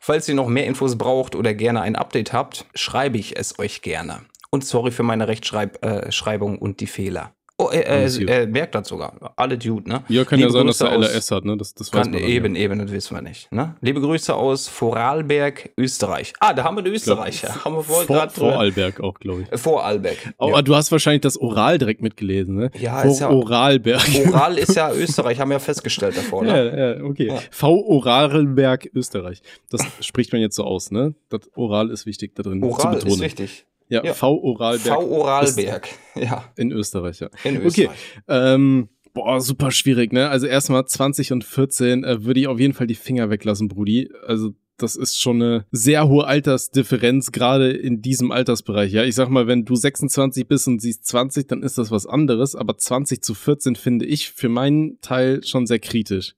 Falls 0.00 0.28
ihr 0.28 0.34
noch 0.34 0.48
mehr 0.48 0.66
Infos 0.66 0.96
braucht 0.96 1.34
oder 1.34 1.54
gerne 1.54 1.80
ein 1.80 1.96
Update 1.96 2.32
habt, 2.32 2.66
schreibe 2.74 3.18
ich 3.18 3.36
es 3.36 3.58
euch 3.58 3.82
gerne. 3.82 4.20
Und 4.50 4.64
sorry 4.64 4.90
für 4.90 5.02
meine 5.02 5.28
Rechtschreibung 5.28 6.58
und 6.58 6.80
die 6.80 6.86
Fehler. 6.86 7.33
Oh, 7.66 7.70
er, 7.70 7.86
er, 7.86 8.10
gut. 8.10 8.28
er 8.28 8.46
merkt 8.46 8.74
das 8.74 8.88
sogar. 8.88 9.32
Alle 9.36 9.58
Dude, 9.58 9.88
ne? 9.88 10.02
Ja, 10.08 10.24
kann 10.24 10.38
ja 10.38 10.46
Liebe 10.46 10.58
sein, 10.58 10.66
dass 10.66 10.78
Grüße 10.78 10.90
er 10.92 10.98
aus- 10.98 11.04
LRS 11.12 11.30
hat, 11.30 11.44
ne? 11.44 11.56
Das, 11.56 11.74
das 11.74 11.92
weiß 11.92 12.02
Kann, 12.02 12.10
man 12.12 12.20
eben, 12.22 12.56
eben, 12.56 12.78
das 12.78 12.90
wissen 12.92 13.14
wir 13.16 13.22
nicht. 13.22 13.50
Ne? 13.52 13.74
Liebe 13.80 14.00
Grüße 14.00 14.34
aus 14.34 14.68
Vorarlberg, 14.68 15.70
Österreich. 15.76 16.32
Ah, 16.40 16.52
da 16.52 16.64
haben 16.64 16.76
wir 16.76 16.84
einen 16.84 16.92
Österreicher. 16.94 17.64
haben 17.64 17.74
wir 17.74 17.78
Ja. 17.78 17.82
vorhin 17.82 18.06
Vor, 18.06 18.16
gerade 18.16 18.32
Vorarlberg 18.32 19.00
auch, 19.00 19.14
glaube 19.18 19.42
ich. 19.42 19.52
Äh, 19.52 19.58
Vorarlberg. 19.58 20.16
Oh, 20.38 20.50
ja. 20.50 20.62
Du 20.62 20.74
hast 20.74 20.90
wahrscheinlich 20.92 21.22
das 21.22 21.36
Oral 21.36 21.78
direkt 21.78 22.02
mitgelesen, 22.02 22.56
ne? 22.56 22.70
Ja, 22.78 23.02
ist 23.02 23.20
ja- 23.20 23.28
Vorarlberg. 23.30 24.02
Oral 24.28 24.58
ist 24.58 24.74
ja 24.76 24.92
Österreich, 24.94 25.38
haben 25.40 25.48
wir 25.50 25.56
ja 25.56 25.60
festgestellt 25.60 26.16
davor. 26.16 26.42
Ne? 26.44 26.48
Ja, 26.48 26.94
ja, 26.96 27.04
okay. 27.04 27.28
Ja. 27.28 27.38
V. 27.50 27.74
Oralberg, 27.86 28.88
Österreich. 28.94 29.42
Das 29.70 29.80
spricht 30.00 30.32
man 30.32 30.40
jetzt 30.40 30.56
so 30.56 30.64
aus, 30.64 30.90
ne? 30.90 31.14
Das 31.28 31.40
Oral 31.56 31.90
ist 31.90 32.06
wichtig 32.06 32.34
da 32.34 32.42
drin 32.42 32.62
Oral 32.62 32.96
ist 32.98 33.20
wichtig. 33.20 33.66
Ja, 33.88 34.04
Ja. 34.04 34.14
V. 34.14 34.34
Oralberg 34.42 34.94
V. 34.94 35.08
Oralberg. 35.10 35.88
Ja, 36.14 36.44
in 36.56 36.72
Österreich, 36.72 37.20
ja. 37.20 37.28
in 37.44 37.56
Okay. 37.58 37.66
Österreich. 37.66 37.90
Ähm, 38.28 38.88
boah, 39.12 39.40
super 39.40 39.70
schwierig, 39.70 40.12
ne? 40.12 40.28
Also 40.28 40.46
erstmal 40.46 40.86
20 40.86 41.32
und 41.32 41.44
14 41.44 42.04
äh, 42.04 42.24
würde 42.24 42.40
ich 42.40 42.46
auf 42.48 42.58
jeden 42.60 42.72
Fall 42.74 42.86
die 42.86 42.94
Finger 42.94 43.30
weglassen, 43.30 43.68
Brudi. 43.68 44.10
Also 44.26 44.50
das 44.76 44.96
ist 44.96 45.20
schon 45.20 45.40
eine 45.40 45.66
sehr 45.70 46.08
hohe 46.08 46.26
Altersdifferenz, 46.26 47.30
gerade 47.30 47.70
in 47.70 48.02
diesem 48.02 48.32
Altersbereich. 48.32 48.92
Ja, 48.92 49.04
ich 49.04 49.14
sag 49.14 49.28
mal, 49.28 49.46
wenn 49.46 49.64
du 49.64 49.76
26 49.76 50.48
bist 50.48 50.66
und 50.66 50.80
sie 50.82 50.90
ist 50.90 51.06
20, 51.06 51.46
dann 51.46 51.62
ist 51.62 51.78
das 51.78 51.90
was 51.92 52.06
anderes. 52.06 52.56
Aber 52.56 52.76
20 52.76 53.22
zu 53.22 53.34
14 53.34 53.76
finde 53.76 54.04
ich 54.06 54.30
für 54.30 54.48
meinen 54.48 55.00
Teil 55.00 55.44
schon 55.44 55.66
sehr 55.66 55.78
kritisch. 55.78 56.34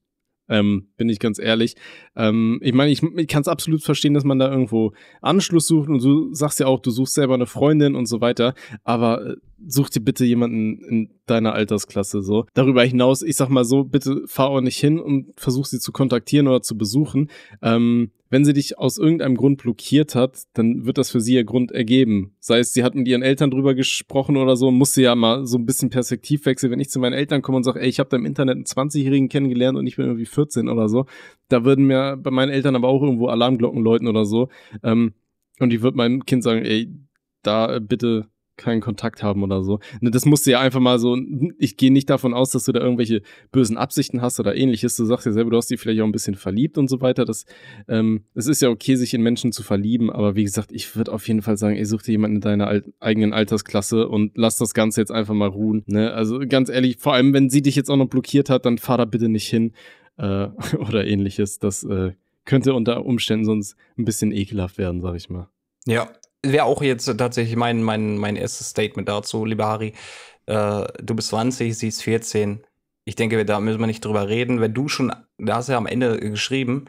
Ähm, 0.48 0.88
bin 0.96 1.08
ich 1.08 1.18
ganz 1.18 1.38
ehrlich. 1.38 1.74
Ähm, 2.14 2.60
ich 2.62 2.72
meine, 2.72 2.90
ich, 2.90 3.02
ich 3.02 3.28
kann 3.28 3.42
es 3.42 3.48
absolut 3.48 3.82
verstehen, 3.82 4.14
dass 4.14 4.24
man 4.24 4.38
da 4.38 4.50
irgendwo 4.50 4.92
Anschluss 5.20 5.66
sucht 5.66 5.88
und 5.88 6.02
du 6.02 6.32
sagst 6.34 6.60
ja 6.60 6.66
auch, 6.66 6.80
du 6.80 6.90
suchst 6.90 7.14
selber 7.14 7.34
eine 7.34 7.46
Freundin 7.46 7.94
und 7.94 8.06
so 8.06 8.20
weiter, 8.20 8.54
aber 8.84 9.26
äh, 9.26 9.36
such 9.66 9.90
dir 9.90 10.00
bitte 10.00 10.24
jemanden 10.24 10.82
in 10.84 11.10
deiner 11.26 11.54
Altersklasse 11.54 12.22
so. 12.22 12.46
Darüber 12.54 12.84
hinaus, 12.84 13.22
ich 13.22 13.36
sag 13.36 13.48
mal 13.48 13.64
so, 13.64 13.84
bitte 13.84 14.22
fahr 14.26 14.50
auch 14.50 14.60
nicht 14.60 14.78
hin 14.78 14.98
und 14.98 15.32
versuch 15.36 15.66
sie 15.66 15.78
zu 15.78 15.92
kontaktieren 15.92 16.46
oder 16.46 16.62
zu 16.62 16.76
besuchen. 16.76 17.30
Ähm, 17.62 18.10
wenn 18.28 18.44
sie 18.44 18.52
dich 18.52 18.78
aus 18.78 18.98
irgendeinem 18.98 19.36
Grund 19.36 19.62
blockiert 19.62 20.14
hat, 20.14 20.44
dann 20.54 20.84
wird 20.84 20.98
das 20.98 21.10
für 21.10 21.20
sie 21.20 21.34
ihr 21.34 21.44
Grund 21.44 21.72
ergeben. 21.72 22.34
Sei 22.40 22.58
es, 22.58 22.72
sie 22.72 22.82
hat 22.82 22.94
mit 22.94 23.06
ihren 23.06 23.22
Eltern 23.22 23.50
drüber 23.50 23.74
gesprochen 23.74 24.36
oder 24.36 24.56
so, 24.56 24.70
muss 24.70 24.94
sie 24.94 25.02
ja 25.02 25.14
mal 25.14 25.46
so 25.46 25.58
ein 25.58 25.66
bisschen 25.66 25.90
Perspektivwechsel. 25.90 26.70
Wenn 26.70 26.80
ich 26.80 26.90
zu 26.90 26.98
meinen 26.98 27.12
Eltern 27.12 27.42
komme 27.42 27.58
und 27.58 27.64
sage, 27.64 27.80
ey, 27.80 27.88
ich 27.88 28.00
habe 28.00 28.10
da 28.10 28.16
im 28.16 28.26
Internet 28.26 28.56
einen 28.56 28.64
20-Jährigen 28.64 29.28
kennengelernt 29.28 29.78
und 29.78 29.86
ich 29.86 29.96
bin 29.96 30.06
irgendwie 30.06 30.26
14 30.26 30.68
oder 30.68 30.88
so, 30.88 31.06
da 31.48 31.64
würden 31.64 31.86
mir 31.86 32.16
bei 32.16 32.30
meinen 32.30 32.50
Eltern 32.50 32.74
aber 32.74 32.88
auch 32.88 33.02
irgendwo 33.02 33.28
Alarmglocken 33.28 33.82
läuten 33.82 34.08
oder 34.08 34.24
so. 34.24 34.48
Ähm, 34.82 35.14
und 35.60 35.72
ich 35.72 35.82
würde 35.82 35.96
meinem 35.96 36.24
Kind 36.26 36.42
sagen, 36.42 36.64
ey, 36.64 36.90
da 37.42 37.78
bitte 37.78 38.28
keinen 38.56 38.80
Kontakt 38.80 39.22
haben 39.22 39.42
oder 39.42 39.62
so. 39.62 39.80
Ne, 40.00 40.10
das 40.10 40.24
musst 40.24 40.46
du 40.46 40.50
ja 40.50 40.60
einfach 40.60 40.80
mal 40.80 40.98
so, 40.98 41.16
ich 41.58 41.76
gehe 41.76 41.92
nicht 41.92 42.10
davon 42.10 42.34
aus, 42.34 42.50
dass 42.50 42.64
du 42.64 42.72
da 42.72 42.80
irgendwelche 42.80 43.22
bösen 43.52 43.76
Absichten 43.76 44.22
hast 44.22 44.40
oder 44.40 44.56
ähnliches. 44.56 44.96
Du 44.96 45.04
sagst 45.04 45.26
ja 45.26 45.32
selber, 45.32 45.50
du 45.50 45.56
hast 45.56 45.70
dich 45.70 45.80
vielleicht 45.80 46.00
auch 46.00 46.06
ein 46.06 46.12
bisschen 46.12 46.34
verliebt 46.34 46.78
und 46.78 46.88
so 46.88 47.00
weiter. 47.00 47.24
Das, 47.24 47.44
ähm, 47.88 48.24
es 48.34 48.46
ist 48.46 48.62
ja 48.62 48.68
okay, 48.68 48.96
sich 48.96 49.14
in 49.14 49.22
Menschen 49.22 49.52
zu 49.52 49.62
verlieben, 49.62 50.10
aber 50.10 50.36
wie 50.36 50.44
gesagt, 50.44 50.72
ich 50.72 50.96
würde 50.96 51.12
auf 51.12 51.26
jeden 51.28 51.42
Fall 51.42 51.56
sagen, 51.56 51.76
ey, 51.76 51.84
such 51.84 52.02
dir 52.02 52.12
jemanden 52.12 52.36
in 52.36 52.42
deiner 52.42 52.66
Al 52.68 52.84
eigenen 53.00 53.32
Altersklasse 53.32 54.08
und 54.08 54.32
lass 54.36 54.56
das 54.56 54.74
Ganze 54.74 55.00
jetzt 55.00 55.12
einfach 55.12 55.34
mal 55.34 55.48
ruhen. 55.48 55.82
Ne? 55.86 56.12
Also 56.12 56.40
ganz 56.48 56.68
ehrlich, 56.68 56.98
vor 56.98 57.14
allem, 57.14 57.32
wenn 57.32 57.50
sie 57.50 57.62
dich 57.62 57.76
jetzt 57.76 57.90
auch 57.90 57.96
noch 57.96 58.08
blockiert 58.08 58.50
hat, 58.50 58.66
dann 58.66 58.78
fahr 58.78 58.98
da 58.98 59.04
bitte 59.04 59.28
nicht 59.28 59.48
hin 59.48 59.72
äh, 60.18 60.48
oder 60.78 61.06
ähnliches. 61.06 61.58
Das 61.58 61.84
äh, 61.84 62.12
könnte 62.44 62.74
unter 62.74 63.04
Umständen 63.04 63.44
sonst 63.44 63.76
ein 63.98 64.04
bisschen 64.04 64.32
ekelhaft 64.32 64.78
werden, 64.78 65.00
sag 65.00 65.16
ich 65.16 65.28
mal. 65.28 65.48
Ja, 65.86 66.08
wäre 66.52 66.64
auch 66.64 66.82
jetzt 66.82 67.06
tatsächlich 67.18 67.56
mein, 67.56 67.82
mein, 67.82 68.18
mein 68.18 68.36
erstes 68.36 68.70
Statement 68.70 69.08
dazu, 69.08 69.44
lieber 69.44 69.66
Harry. 69.66 69.92
Äh, 70.46 70.86
du 71.02 71.14
bist 71.14 71.28
20, 71.28 71.76
sie 71.76 71.88
ist 71.88 72.02
14. 72.02 72.64
Ich 73.04 73.16
denke, 73.16 73.44
da 73.44 73.60
müssen 73.60 73.80
wir 73.80 73.86
nicht 73.86 74.04
drüber 74.04 74.28
reden. 74.28 74.60
Wenn 74.60 74.74
du 74.74 74.88
schon, 74.88 75.12
da 75.38 75.56
hast 75.56 75.68
du 75.68 75.72
ja 75.72 75.78
am 75.78 75.86
Ende 75.86 76.18
geschrieben, 76.18 76.86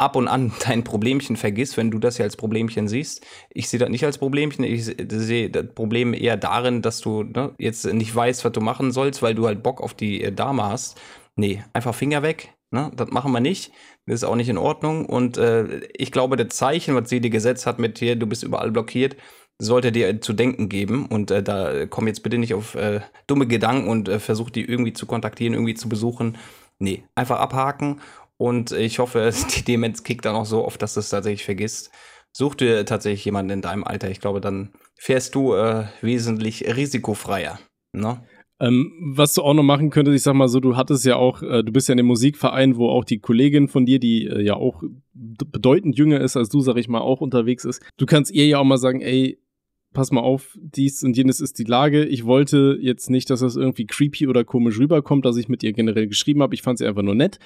ab 0.00 0.16
und 0.16 0.28
an 0.28 0.52
dein 0.66 0.84
Problemchen 0.84 1.36
vergisst, 1.36 1.76
wenn 1.76 1.90
du 1.90 1.98
das 1.98 2.18
ja 2.18 2.24
als 2.24 2.36
Problemchen 2.36 2.88
siehst. 2.88 3.24
Ich 3.50 3.68
sehe 3.68 3.78
das 3.78 3.90
nicht 3.90 4.04
als 4.04 4.18
Problemchen. 4.18 4.64
Ich 4.64 4.84
sehe 4.84 5.50
das 5.50 5.66
Problem 5.74 6.14
eher 6.14 6.36
darin, 6.36 6.82
dass 6.82 7.00
du 7.00 7.22
ne, 7.22 7.54
jetzt 7.58 7.84
nicht 7.86 8.14
weißt, 8.14 8.44
was 8.44 8.52
du 8.52 8.60
machen 8.60 8.92
sollst, 8.92 9.22
weil 9.22 9.34
du 9.34 9.46
halt 9.46 9.62
Bock 9.62 9.80
auf 9.80 9.94
die 9.94 10.22
äh, 10.22 10.32
Dame 10.32 10.64
hast. 10.64 10.98
Nee, 11.36 11.62
einfach 11.72 11.94
Finger 11.94 12.22
weg. 12.22 12.54
Ne? 12.70 12.90
Das 12.94 13.10
machen 13.10 13.32
wir 13.32 13.40
nicht. 13.40 13.72
Das 14.06 14.16
ist 14.16 14.24
auch 14.24 14.36
nicht 14.36 14.48
in 14.48 14.58
Ordnung. 14.58 15.06
Und 15.06 15.38
äh, 15.38 15.80
ich 15.96 16.12
glaube, 16.12 16.36
das 16.36 16.56
Zeichen, 16.56 16.94
was 16.94 17.08
sie 17.08 17.20
dir 17.20 17.30
gesetzt 17.30 17.66
hat 17.66 17.78
mit 17.78 17.98
hier, 17.98 18.16
du 18.16 18.26
bist 18.26 18.42
überall 18.42 18.70
blockiert, 18.70 19.16
sollte 19.58 19.92
dir 19.92 20.20
zu 20.20 20.32
denken 20.32 20.68
geben. 20.68 21.06
Und 21.06 21.30
äh, 21.30 21.42
da 21.42 21.86
komm 21.86 22.06
jetzt 22.06 22.22
bitte 22.22 22.38
nicht 22.38 22.54
auf 22.54 22.74
äh, 22.74 23.00
dumme 23.26 23.46
Gedanken 23.46 23.88
und 23.88 24.08
äh, 24.08 24.20
versuch 24.20 24.50
die 24.50 24.64
irgendwie 24.64 24.92
zu 24.92 25.06
kontaktieren, 25.06 25.54
irgendwie 25.54 25.74
zu 25.74 25.88
besuchen. 25.88 26.38
Nee, 26.78 27.04
einfach 27.14 27.40
abhaken. 27.40 28.00
Und 28.36 28.72
ich 28.72 28.98
hoffe, 29.00 29.30
die 29.56 29.64
Demenz 29.64 30.02
kickt 30.02 30.24
dann 30.24 30.36
auch 30.36 30.46
so 30.46 30.64
oft, 30.64 30.80
dass 30.80 30.94
du 30.94 31.00
es 31.00 31.10
tatsächlich 31.10 31.44
vergisst. 31.44 31.90
Such 32.32 32.54
dir 32.54 32.86
tatsächlich 32.86 33.24
jemanden 33.24 33.50
in 33.50 33.62
deinem 33.62 33.82
Alter. 33.82 34.08
Ich 34.08 34.20
glaube, 34.20 34.40
dann 34.40 34.72
fährst 34.96 35.34
du 35.34 35.54
äh, 35.54 35.86
wesentlich 36.00 36.64
risikofreier. 36.76 37.58
Ne? 37.92 38.24
Ähm, 38.60 38.92
was 39.14 39.32
du 39.32 39.42
auch 39.42 39.54
noch 39.54 39.62
machen 39.62 39.88
könntest, 39.88 40.16
ich 40.16 40.22
sag 40.22 40.34
mal 40.34 40.48
so, 40.48 40.60
du 40.60 40.76
hattest 40.76 41.06
ja 41.06 41.16
auch, 41.16 41.42
äh, 41.42 41.64
du 41.64 41.72
bist 41.72 41.88
ja 41.88 41.94
in 41.94 41.96
dem 41.96 42.06
Musikverein, 42.06 42.76
wo 42.76 42.90
auch 42.90 43.04
die 43.04 43.18
Kollegin 43.18 43.68
von 43.68 43.86
dir, 43.86 43.98
die 43.98 44.26
äh, 44.26 44.42
ja 44.42 44.54
auch 44.54 44.82
bedeutend 45.14 45.96
jünger 45.96 46.20
ist 46.20 46.36
als 46.36 46.50
du, 46.50 46.60
sag 46.60 46.76
ich 46.76 46.88
mal, 46.88 47.00
auch 47.00 47.22
unterwegs 47.22 47.64
ist. 47.64 47.82
Du 47.96 48.04
kannst 48.04 48.30
ihr 48.32 48.46
ja 48.46 48.58
auch 48.58 48.64
mal 48.64 48.76
sagen, 48.76 49.00
ey, 49.00 49.38
pass 49.94 50.12
mal 50.12 50.20
auf, 50.20 50.58
dies 50.60 51.02
und 51.02 51.16
jenes 51.16 51.40
ist 51.40 51.58
die 51.58 51.64
Lage. 51.64 52.04
Ich 52.04 52.26
wollte 52.26 52.78
jetzt 52.80 53.08
nicht, 53.08 53.30
dass 53.30 53.40
das 53.40 53.56
irgendwie 53.56 53.86
creepy 53.86 54.28
oder 54.28 54.44
komisch 54.44 54.78
rüberkommt, 54.78 55.24
dass 55.24 55.38
ich 55.38 55.48
mit 55.48 55.62
ihr 55.62 55.72
generell 55.72 56.06
geschrieben 56.06 56.42
habe. 56.42 56.54
Ich 56.54 56.62
fand 56.62 56.78
sie 56.78 56.86
einfach 56.86 57.02
nur 57.02 57.14
nett. 57.14 57.38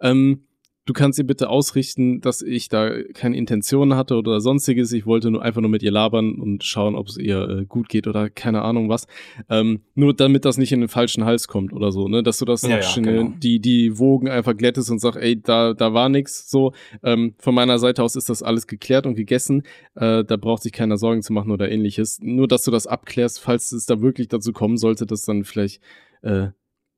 Ähm, 0.00 0.44
du 0.90 0.94
kannst 0.94 1.20
ihr 1.20 1.24
bitte 1.24 1.48
ausrichten, 1.48 2.20
dass 2.20 2.42
ich 2.42 2.68
da 2.68 2.90
keine 3.14 3.36
Intention 3.36 3.94
hatte 3.94 4.16
oder 4.16 4.40
sonstiges. 4.40 4.90
Ich 4.90 5.06
wollte 5.06 5.30
nur 5.30 5.40
einfach 5.40 5.60
nur 5.60 5.70
mit 5.70 5.84
ihr 5.84 5.92
labern 5.92 6.34
und 6.34 6.64
schauen, 6.64 6.96
ob 6.96 7.06
es 7.06 7.16
ihr 7.16 7.48
äh, 7.48 7.64
gut 7.64 7.88
geht 7.88 8.08
oder 8.08 8.28
keine 8.28 8.62
Ahnung 8.62 8.88
was. 8.88 9.06
Ähm, 9.48 9.82
nur 9.94 10.14
damit 10.14 10.44
das 10.44 10.58
nicht 10.58 10.72
in 10.72 10.80
den 10.80 10.88
falschen 10.88 11.24
Hals 11.24 11.46
kommt 11.46 11.72
oder 11.72 11.92
so, 11.92 12.08
ne? 12.08 12.24
Dass 12.24 12.38
du 12.38 12.44
das 12.44 12.62
Ja, 12.62 12.80
ja, 12.80 12.94
genau. 12.96 13.32
die, 13.38 13.60
die 13.60 14.00
Wogen 14.00 14.28
einfach 14.28 14.56
glättest 14.56 14.90
und 14.90 14.98
sagst, 14.98 15.20
ey, 15.20 15.40
da, 15.40 15.74
da 15.74 15.94
war 15.94 16.08
nix. 16.08 16.50
So, 16.50 16.72
ähm, 17.04 17.34
von 17.38 17.54
meiner 17.54 17.78
Seite 17.78 18.02
aus 18.02 18.16
ist 18.16 18.28
das 18.28 18.42
alles 18.42 18.66
geklärt 18.66 19.06
und 19.06 19.14
gegessen. 19.14 19.62
Äh, 19.94 20.24
da 20.24 20.36
braucht 20.36 20.64
sich 20.64 20.72
keiner 20.72 20.96
Sorgen 20.96 21.22
zu 21.22 21.32
machen 21.32 21.52
oder 21.52 21.70
ähnliches. 21.70 22.18
Nur, 22.20 22.48
dass 22.48 22.64
du 22.64 22.72
das 22.72 22.88
abklärst, 22.88 23.38
falls 23.38 23.70
es 23.70 23.86
da 23.86 24.02
wirklich 24.02 24.26
dazu 24.26 24.52
kommen 24.52 24.76
sollte, 24.76 25.06
dass 25.06 25.22
dann 25.22 25.44
vielleicht 25.44 25.80
äh, 26.22 26.48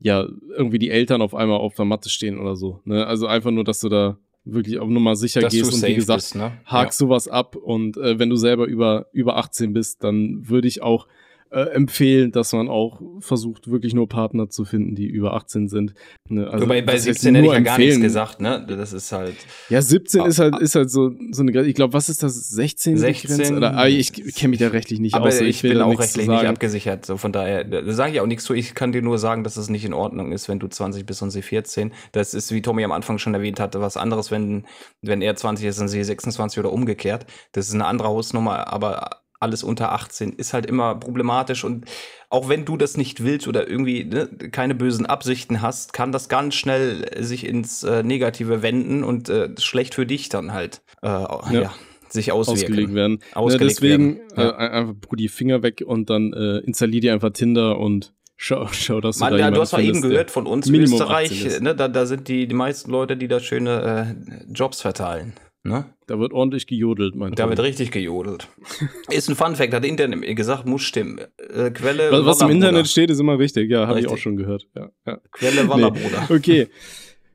ja, 0.02 0.26
irgendwie 0.56 0.78
die 0.78 0.90
Eltern 0.90 1.22
auf 1.22 1.34
einmal 1.34 1.58
auf 1.58 1.74
der 1.74 1.84
Matte 1.84 2.10
stehen 2.10 2.38
oder 2.38 2.56
so. 2.56 2.80
Ne? 2.84 3.06
Also 3.06 3.26
einfach 3.26 3.50
nur, 3.50 3.64
dass 3.64 3.80
du 3.80 3.88
da 3.88 4.18
wirklich 4.44 4.78
auf 4.78 4.88
Nummer 4.88 5.14
sicher 5.14 5.40
Dass 5.40 5.52
gehst 5.52 5.72
und 5.72 5.82
wie 5.82 5.94
gesagt, 5.94 6.18
bist, 6.18 6.34
ne? 6.34 6.52
hakst 6.64 6.98
sowas 6.98 7.28
ab 7.28 7.54
und 7.54 7.96
äh, 7.96 8.18
wenn 8.18 8.28
du 8.28 8.36
selber 8.36 8.66
über, 8.66 9.06
über 9.12 9.36
18 9.36 9.72
bist, 9.72 10.02
dann 10.02 10.48
würde 10.48 10.66
ich 10.66 10.82
auch 10.82 11.06
äh, 11.52 11.70
empfehlen, 11.74 12.32
dass 12.32 12.52
man 12.52 12.68
auch 12.68 13.00
versucht, 13.20 13.70
wirklich 13.70 13.92
nur 13.94 14.08
Partner 14.08 14.48
zu 14.48 14.64
finden, 14.64 14.94
die 14.94 15.06
über 15.06 15.34
18 15.34 15.68
sind. 15.68 15.94
Ne? 16.28 16.48
Also, 16.48 16.66
bei 16.66 16.82
heißt 16.84 17.04
17 17.04 17.34
hätte 17.34 17.46
ich 17.46 17.52
ja 17.52 17.60
gar 17.60 17.78
nichts 17.78 17.94
empfehlen. 17.96 18.00
gesagt, 18.02 18.40
ne? 18.40 18.64
Das 18.66 18.92
ist 18.92 19.12
halt. 19.12 19.36
Ja, 19.68 19.82
17 19.82 20.20
Ah, 20.22 20.26
ist 20.26 20.38
halt, 20.38 20.58
ist 20.60 20.74
halt 20.74 20.90
so, 20.90 21.10
so 21.30 21.42
eine, 21.42 21.52
Grenze. 21.52 21.68
ich 21.68 21.74
glaube, 21.74 21.92
was 21.92 22.08
ist 22.08 22.22
das, 22.22 22.34
16? 22.48 22.94
die 22.94 23.00
16? 23.00 23.36
Grenze? 23.36 23.56
Oder, 23.56 23.76
ah, 23.76 23.86
ich 23.86 24.12
kenne 24.12 24.50
mich 24.50 24.60
da 24.60 24.68
rechtlich 24.68 24.98
nicht 25.00 25.14
Aber 25.14 25.26
aus. 25.28 25.38
so 25.38 25.44
ich 25.44 25.62
will 25.62 25.72
bin 25.72 25.82
auch 25.82 25.88
nichts 25.88 26.04
rechtlich 26.04 26.28
nicht 26.28 26.44
abgesichert. 26.44 27.04
So 27.06 27.16
von 27.16 27.32
daher, 27.32 27.64
da 27.64 27.92
sage 27.92 28.12
ich 28.14 28.20
auch 28.20 28.26
nichts 28.26 28.44
zu. 28.44 28.54
Ich 28.54 28.74
kann 28.74 28.92
dir 28.92 29.02
nur 29.02 29.18
sagen, 29.18 29.44
dass 29.44 29.56
es 29.56 29.68
nicht 29.68 29.84
in 29.84 29.92
Ordnung 29.92 30.32
ist, 30.32 30.48
wenn 30.48 30.58
du 30.58 30.68
20 30.68 31.04
bist 31.06 31.22
und 31.22 31.30
sie 31.30 31.42
14. 31.42 31.92
Das 32.12 32.34
ist, 32.34 32.52
wie 32.52 32.62
Tommy 32.62 32.82
am 32.84 32.92
Anfang 32.92 33.18
schon 33.18 33.34
erwähnt 33.34 33.60
hatte, 33.60 33.80
was 33.80 33.96
anderes, 33.96 34.30
wenn, 34.30 34.64
wenn 35.02 35.20
er 35.22 35.36
20 35.36 35.66
ist 35.66 35.78
und 35.80 35.88
sie 35.88 36.02
26 36.02 36.58
oder 36.58 36.72
umgekehrt. 36.72 37.26
Das 37.52 37.68
ist 37.68 37.74
eine 37.74 37.84
andere 37.86 38.08
Hausnummer, 38.08 38.72
aber 38.72 39.21
alles 39.42 39.62
unter 39.62 39.92
18 39.92 40.32
ist 40.32 40.54
halt 40.54 40.66
immer 40.66 40.94
problematisch 40.94 41.64
und 41.64 41.86
auch 42.30 42.48
wenn 42.48 42.64
du 42.64 42.76
das 42.76 42.96
nicht 42.96 43.22
willst 43.22 43.46
oder 43.46 43.68
irgendwie 43.68 44.04
ne, 44.04 44.26
keine 44.50 44.74
bösen 44.74 45.04
Absichten 45.04 45.60
hast, 45.60 45.92
kann 45.92 46.12
das 46.12 46.28
ganz 46.28 46.54
schnell 46.54 47.22
sich 47.22 47.46
ins 47.46 47.82
äh, 47.82 48.02
Negative 48.02 48.62
wenden 48.62 49.04
und 49.04 49.28
äh, 49.28 49.50
schlecht 49.58 49.94
für 49.94 50.06
dich 50.06 50.30
dann 50.30 50.52
halt 50.52 50.80
äh, 51.02 51.08
ja. 51.08 51.74
sich 52.08 52.32
auswirken. 52.32 52.62
ausgelegt 52.62 52.94
werden. 52.94 53.18
Ausgelegt 53.34 53.60
ne, 53.60 53.88
deswegen 53.88 54.16
werden. 54.16 54.36
Ja. 54.36 54.50
äh, 54.50 54.70
einfach 54.70 54.94
die 55.18 55.28
Finger 55.28 55.62
weg 55.62 55.82
und 55.84 56.08
dann 56.08 56.32
äh, 56.32 56.58
installier 56.60 57.00
dir 57.00 57.12
einfach 57.12 57.32
Tinder 57.32 57.78
und 57.78 58.14
schau, 58.36 58.66
schau 58.72 59.00
dass 59.00 59.18
du 59.18 59.24
Mann, 59.24 59.34
da 59.34 59.38
ja, 59.38 59.50
du 59.50 59.60
hast 59.60 59.72
doch 59.74 59.78
eben 59.78 60.00
gehört 60.00 60.30
von 60.30 60.46
uns 60.46 60.68
Minimum 60.68 60.94
Österreich, 60.94 61.32
18 61.32 61.46
ist. 61.46 61.62
ne, 61.62 61.74
da, 61.74 61.88
da 61.88 62.06
sind 62.06 62.28
die, 62.28 62.46
die 62.46 62.54
meisten 62.54 62.90
Leute, 62.90 63.16
die 63.16 63.28
da 63.28 63.40
schöne 63.40 64.16
äh, 64.16 64.52
Jobs 64.52 64.80
verteilen. 64.80 65.34
Ne? 65.64 65.84
Da 66.08 66.18
wird 66.18 66.32
ordentlich 66.32 66.66
gejodelt, 66.66 67.14
mein 67.14 67.34
Da 67.34 67.48
wird 67.48 67.60
richtig 67.60 67.92
gejodelt. 67.92 68.48
Ist 69.10 69.28
ein 69.28 69.36
Fun 69.36 69.54
Fact, 69.54 69.72
hat 69.72 69.84
Internet 69.84 70.36
gesagt, 70.36 70.66
muss 70.66 70.82
stimmen. 70.82 71.20
Äh, 71.38 71.70
Quelle 71.70 72.10
Was, 72.10 72.24
was 72.24 72.40
im. 72.40 72.50
Internet 72.50 72.88
steht, 72.88 73.10
ist 73.10 73.20
immer 73.20 73.38
richtig. 73.38 73.70
Ja, 73.70 73.86
habe 73.86 74.00
ich 74.00 74.08
auch 74.08 74.18
schon 74.18 74.36
gehört. 74.36 74.66
Ja, 74.74 74.90
ja. 75.06 75.20
Quelle 75.30 75.68
Wannerbruder. 75.68 76.28
Okay. 76.30 76.68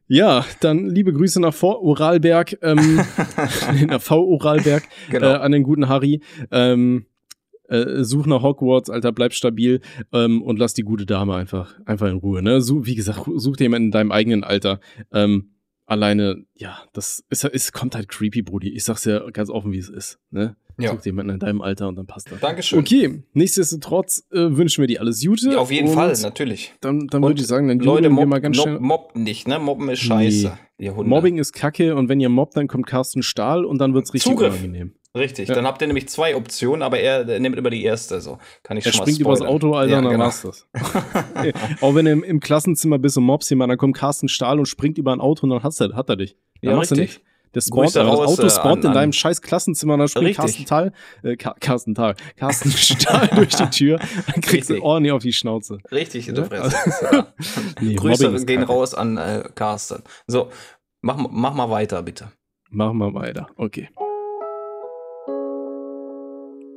Ja, 0.09 0.45
dann 0.61 0.89
liebe 0.89 1.11
Grüße 1.11 1.41
nach 1.41 1.53
Vor-Uralberg, 1.53 2.57
ähm, 2.61 3.01
nach 3.87 4.01
V-Uralberg, 4.01 4.83
Genau. 5.09 5.27
äh, 5.27 5.33
an 5.35 5.51
den 5.51 5.63
guten 5.63 5.89
Harry. 5.89 6.21
Ähm, 6.49 7.05
äh, 7.67 8.03
such 8.03 8.25
nach 8.25 8.41
Hogwarts, 8.41 8.89
Alter, 8.89 9.11
bleib 9.11 9.33
stabil 9.33 9.81
ähm, 10.13 10.41
und 10.41 10.59
lass 10.59 10.73
die 10.73 10.83
gute 10.83 11.05
Dame 11.05 11.35
einfach, 11.35 11.75
einfach 11.85 12.07
in 12.07 12.15
Ruhe. 12.17 12.41
Ne? 12.41 12.61
Such, 12.61 12.85
wie 12.85 12.95
gesagt, 12.95 13.29
such 13.35 13.57
dir 13.57 13.65
jemanden 13.65 13.87
in 13.87 13.91
deinem 13.91 14.11
eigenen 14.13 14.43
Alter. 14.45 14.79
Ähm, 15.11 15.49
alleine, 15.87 16.45
ja, 16.53 16.77
das 16.93 17.23
ist, 17.29 17.43
ist, 17.45 17.73
kommt 17.73 17.95
halt 17.95 18.09
creepy, 18.09 18.43
Brudi. 18.43 18.69
Ich 18.69 18.83
sag's 18.83 19.05
ja 19.05 19.27
ganz 19.31 19.49
offen, 19.49 19.71
wie 19.71 19.79
es 19.79 19.89
ist. 19.89 20.19
Ne? 20.29 20.55
Ja. 20.79 20.91
Such 20.91 21.05
jemanden 21.05 21.33
in 21.33 21.39
deinem 21.39 21.61
Alter 21.61 21.87
und 21.87 21.95
dann 21.95 22.05
passt 22.05 22.31
das. 22.31 22.39
Dankeschön. 22.39 22.77
Okay, 22.77 23.23
nichtsdestotrotz 23.33 24.27
äh, 24.31 24.55
wünschen 24.55 24.81
wir 24.83 24.87
dir 24.87 25.01
alles 25.01 25.25
Gute. 25.25 25.51
Ja, 25.51 25.57
auf 25.57 25.71
jeden 25.71 25.87
Fall, 25.87 26.13
natürlich. 26.21 26.75
Dann, 26.81 27.07
dann 27.07 27.23
würde 27.23 27.41
ich 27.41 27.47
sagen, 27.47 27.67
dann 27.67 27.79
Leute, 27.79 28.03
jodeln 28.03 28.13
wir 28.13 28.21
mob, 28.21 28.27
mal 28.27 28.41
ganz 28.41 28.57
schnell. 28.57 28.73
mob, 28.73 28.81
mobbt 28.83 29.15
nicht, 29.15 29.47
ne? 29.47 29.57
Mobben 29.57 29.89
ist 29.89 30.01
scheiße. 30.01 30.57
Hunde. 30.79 31.03
Mobbing 31.09 31.39
ist 31.39 31.53
kacke 31.53 31.95
und 31.95 32.07
wenn 32.09 32.19
ihr 32.19 32.29
mobbt, 32.29 32.55
dann 32.55 32.67
kommt 32.67 32.85
Carsten 32.85 33.23
Stahl 33.23 33.65
und 33.65 33.79
dann 33.79 33.95
wird's 33.95 34.13
richtig 34.13 34.31
Zugriff. 34.31 34.53
unangenehm. 34.53 34.93
Richtig, 35.17 35.49
Ja. 35.49 35.55
dann 35.55 35.65
habt 35.65 35.81
ihr 35.81 35.87
nämlich 35.87 36.07
zwei 36.09 36.35
Optionen, 36.35 36.81
aber 36.81 36.99
er 36.99 37.39
nimmt 37.39 37.57
immer 37.57 37.69
die 37.69 37.83
erste. 37.83 38.21
So 38.21 38.37
kann 38.63 38.77
ich 38.77 38.85
Er 38.85 38.91
schon 38.93 39.01
springt 39.01 39.19
mal 39.21 39.35
übers. 39.37 39.41
Auto, 39.41 39.73
Alter, 39.73 39.91
Ja, 39.91 40.01
dann 40.01 40.11
genau. 40.11 40.25
war's 40.25 40.41
das. 40.43 40.67
Auch 41.81 41.95
wenn 41.95 42.05
du 42.05 42.11
im, 42.11 42.23
im 42.23 42.39
Klassenzimmer 42.39 42.97
bist 42.99 43.17
und 43.17 43.23
mobst 43.23 43.49
jemanden, 43.49 43.71
dann 43.71 43.77
kommt 43.77 43.95
Carsten 43.97 44.27
Stahl 44.29 44.59
und 44.59 44.65
springt 44.67 44.97
über 44.97 45.11
ein 45.13 45.19
Auto 45.21 45.43
und 45.45 45.49
dann 45.51 45.63
hat 45.63 45.79
er, 45.81 45.95
hat 45.95 46.09
er 46.09 46.15
dich. 46.15 46.35
Dann 46.61 46.69
Ja, 46.69 46.71
du 46.73 46.79
richtig. 46.79 46.97
nicht. 46.99 47.21
Der 47.55 47.63
Grüße 47.71 47.99
aber 48.01 48.11
das 48.11 48.19
Auto 48.37 48.43
äh, 48.45 48.49
spawnt 48.51 48.85
in 48.85 48.91
deinem 48.93 49.13
scheiß 49.13 49.41
Klassenzimmer, 49.41 49.97
dann 49.97 50.07
springt. 50.09 50.35
Carsten 50.35 50.65
Tal, 50.65 50.91
äh, 51.23 51.37
Carsten 51.37 51.95
Tal, 51.95 52.15
Carsten 52.35 52.69
Stahl 52.77 53.29
durch 53.35 53.55
die 53.55 53.69
Tür, 53.69 53.99
dann 54.31 54.41
kriegst 54.41 54.69
du 54.69 54.79
ordentlich 54.83 55.11
auf 55.13 55.23
die 55.23 55.33
Schnauze. 55.33 55.79
Richtig 55.91 56.27
in 56.27 56.35
der? 56.35 56.45
Fresse. 56.45 56.75
Ja. 57.11 57.27
Nee, 57.81 57.95
Grüße 57.95 58.45
gehen 58.45 58.59
kacke. 58.59 58.71
raus 58.73 58.93
an 58.93 59.17
äh, 59.17 59.43
Carsten. 59.55 60.03
So, 60.27 60.49
mach, 61.01 61.17
mach 61.17 61.53
mal 61.55 61.69
weiter, 61.71 62.03
bitte. 62.03 62.31
Machen 62.69 62.97
wir 62.99 63.13
weiter. 63.13 63.47
Okay. 63.55 63.89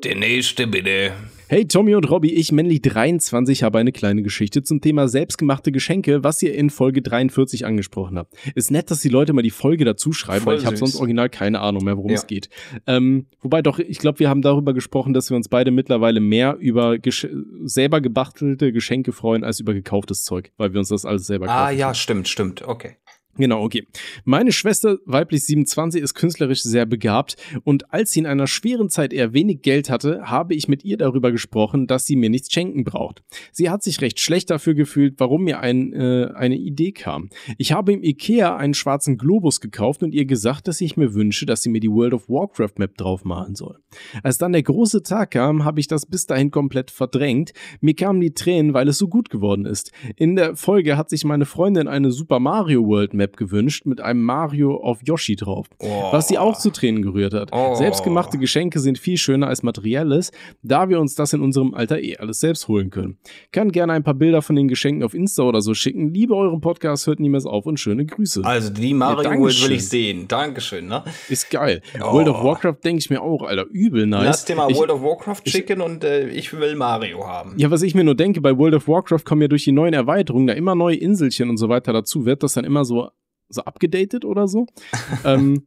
Der 0.05 0.15
nächste 0.17 0.67
bitte. 0.67 1.13
Hey 1.49 1.67
Tommy 1.67 1.95
und 1.95 2.09
Robby, 2.09 2.33
ich 2.33 2.53
männlich 2.53 2.81
23 2.81 3.63
habe 3.63 3.79
eine 3.79 3.93
kleine 3.93 4.23
Geschichte 4.23 4.63
zum 4.63 4.81
Thema 4.81 5.09
selbstgemachte 5.09 5.73
Geschenke, 5.73 6.25
was 6.25 6.41
ihr 6.43 6.55
in 6.55 6.71
Folge 6.71 7.03
43 7.03 7.67
angesprochen 7.67 8.17
habt. 8.17 8.35
Ist 8.55 8.71
nett, 8.71 8.91
dass 8.91 9.01
die 9.01 9.09
Leute 9.11 9.33
mal 9.33 9.43
die 9.43 9.51
Folge 9.51 9.85
dazu 9.85 10.13
schreiben, 10.13 10.45
Voll 10.45 10.55
weil 10.55 10.61
ich 10.61 10.67
habe 10.67 10.77
sonst 10.77 10.97
original 10.97 11.29
keine 11.29 11.61
Ahnung 11.61 11.85
mehr, 11.85 11.97
worum 11.97 12.11
Ja. 12.11 12.17
es 12.17 12.27
geht. 12.27 12.49
Ähm, 12.87 13.27
wobei 13.43 13.61
doch, 13.63 13.79
ich 13.79 13.99
glaube, 13.99 14.21
wir 14.21 14.31
haben 14.31 14.43
darüber 14.43 14.73
gesprochen, 14.73 15.13
dass 15.13 15.29
wir 15.29 15.37
uns 15.37 15.49
beide 15.49 15.71
mittlerweile 15.71 16.21
mehr 16.21 16.57
über 16.59 16.99
Gesch 16.99 17.27
selber 17.65 18.01
gebachtelte 18.01 18.73
Geschenke 18.73 19.13
freuen, 19.13 19.45
als 19.45 19.61
über 19.61 19.75
gekauftes 19.75 20.23
Zeug, 20.25 20.53
weil 20.57 20.73
wir 20.73 20.79
uns 20.79 20.89
das 20.89 21.05
alles 21.05 21.27
selber 21.27 21.47
kaufen. 21.47 21.59
Ah, 21.59 21.71
ja, 21.71 21.93
stimmt, 21.95 22.29
stimmt. 22.29 22.63
Okay. 22.63 22.97
Genau, 23.37 23.63
okay. 23.63 23.87
Meine 24.25 24.51
Schwester, 24.51 24.99
weiblich 25.07 25.45
27, 25.45 26.03
ist 26.03 26.15
künstlerisch 26.15 26.63
sehr 26.63 26.85
begabt 26.85 27.37
und 27.63 27.93
als 27.93 28.11
sie 28.11 28.21
in 28.21 28.27
einer 28.27 28.49
schweren 28.49 28.91
Zeit 28.91 29.13
eher 29.13 29.33
wenig 29.33 29.63
Geld 29.63 29.89
hatte, 29.89 30.23
habe 30.25 30.55
ich 30.55 30.67
mit 30.67 30.85
ihr 30.85 30.97
darüber 30.97 31.31
gesprochen, 31.31 31.87
dass 31.87 32.07
sie 32.07 32.17
mir 32.17 32.29
nichts 32.29 32.53
schenken 32.53 32.83
braucht. 32.83 33.23
Sie 33.53 33.71
hat 33.71 33.85
sich 33.85 34.01
recht 34.01 34.19
schlecht 34.19 34.51
dafür 34.51 34.75
gefühlt, 34.75 35.15
warum 35.19 35.45
mir 35.45 35.61
ein, 35.61 35.93
äh, 35.93 36.31
eine 36.35 36.57
Idee 36.57 36.91
kam. 36.91 37.31
Ich 37.57 37.73
habe 37.73 37.93
im 37.93 38.03
Ikea 38.03 38.57
einen 38.57 38.75
schwarzen 38.75 39.17
Globus 39.17 39.61
gekauft 39.61 40.03
und 40.03 40.13
ihr 40.13 40.25
gesagt, 40.25 40.67
dass 40.67 40.81
ich 40.81 40.97
mir 40.97 41.15
wünsche, 41.15 41.47
dass 41.47 41.63
sie 41.63 41.71
mir 41.71 41.81
die 41.81 41.91
World 41.91 42.15
of 42.15 42.29
Warcraft 42.29 42.79
Map 42.79 42.97
draufmalen 42.97 43.55
soll. 43.55 43.79
Als 44.25 44.39
dann 44.39 44.53
der 44.53 44.65
große 44.65 45.05
Tag 45.05 45.31
kam, 45.31 45.65
habe 45.65 45.79
ich 45.79 45.87
das 45.87 46.05
bis 46.05 46.27
dahin 46.27 46.51
komplett 46.51 46.91
verdrängt. 46.91 47.53
Mir 47.81 47.95
kamen 47.95 48.21
die 48.21 48.35
Tränen, 48.35 48.75
weil 48.75 48.89
es 48.89 48.99
so 48.99 49.07
gut 49.07 49.31
geworden 49.31 49.67
ist. 49.67 49.93
In 50.17 50.35
der 50.35 50.57
Folge 50.57 50.97
hat 50.97 51.11
sich 51.11 51.25
meine 51.25 51.47
Freundin 51.47 51.87
eine 51.87 52.11
Super 52.11 52.41
Mario 52.41 52.85
World 52.85 53.15
Map 53.15 53.20
gewünscht 53.29 53.87
mit 53.87 54.01
einem 54.01 54.23
Mario 54.23 54.77
auf 54.77 54.99
Yoshi 55.05 55.37
drauf, 55.37 55.67
Oh. 55.79 56.09
was 56.13 56.29
sie 56.29 56.39
auch 56.39 56.59
zu 56.59 56.71
Tränen 56.71 57.03
gerührt 57.03 57.35
hat. 57.35 57.51
Oh. 57.53 57.75
Selbstgemachte 57.75 58.39
Geschenke 58.39 58.81
sind 58.81 58.99
viel 58.99 59.17
schöner 59.17 59.47
als 59.49 59.63
materielles, 59.63 60.33
da 60.63 60.89
wir 60.89 61.01
uns 61.01 61.15
das 61.15 61.33
in 61.33 61.41
unserem 61.41 61.75
Alter 61.75 62.01
eh 62.01 62.17
alles 62.17 62.41
selbst 62.41 62.69
holen 62.69 62.91
können. 62.91 63.19
Kann 63.53 63.73
gerne 63.73 63.93
ein 63.93 64.03
paar 64.03 64.15
Bilder 64.15 64.43
von 64.43 64.57
den 64.57 64.69
Geschenken 64.69 65.03
auf 65.05 65.15
Insta 65.15 65.43
oder 65.43 65.61
so 65.61 65.75
schicken. 65.75 66.13
Liebe 66.13 66.35
euren 66.35 66.61
Podcast, 66.61 67.07
hört 67.07 67.21
niemals 67.21 67.47
auf 67.47 67.67
und 67.67 67.79
schöne 67.79 68.07
Grüße. 68.07 68.43
Also 68.45 68.71
die 68.73 68.95
Mario 68.95 69.31
Ja, 69.31 69.39
will 69.39 69.73
ich 69.73 69.89
sehen. 69.89 70.27
Dankeschön, 70.29 70.87
ne? 70.87 71.05
Ist 71.29 71.51
geil. 71.51 71.83
Oh. 72.03 72.13
World 72.15 72.29
of 72.29 72.43
Warcraft 72.43 72.77
denke 72.85 73.01
ich 73.01 73.11
mir 73.11 73.23
auch, 73.23 73.43
Alter, 73.43 73.67
übel 73.71 74.07
nice. 74.07 74.25
Lass 74.25 74.45
dir 74.45 74.57
mal 74.57 74.71
ich, 74.71 74.77
World 74.77 74.91
of 74.91 75.03
Warcraft 75.03 75.43
schicken 75.47 75.81
und 75.81 76.05
äh, 76.05 76.29
ich 76.29 76.53
will 76.53 76.75
Mario 76.77 77.27
haben. 77.27 77.55
Ja, 77.57 77.71
was 77.71 77.83
ich 77.83 77.95
mir 77.95 78.05
nur 78.05 78.15
denke, 78.15 78.41
bei 78.41 78.57
World 78.57 78.75
of 78.75 78.89
Warcraft 78.89 79.25
kommen 79.25 79.43
ja 79.43 79.49
durch 79.49 79.65
die 79.65 79.73
neuen 79.73 79.95
Erweiterungen 79.95 80.47
da 80.47 80.55
immer 80.55 80.75
neue 80.75 80.97
Inselchen 80.97 81.51
und 81.51 81.57
so 81.57 81.69
weiter 81.69 81.93
dazu. 81.93 82.25
Wird 82.25 82.43
das 82.43 82.55
dann 82.55 82.65
immer 82.65 82.85
so, 82.85 83.10
so 83.51 83.63
abgedatet 83.63 84.25
oder 84.25 84.49
so? 84.49 84.67
ähm, 85.25 85.67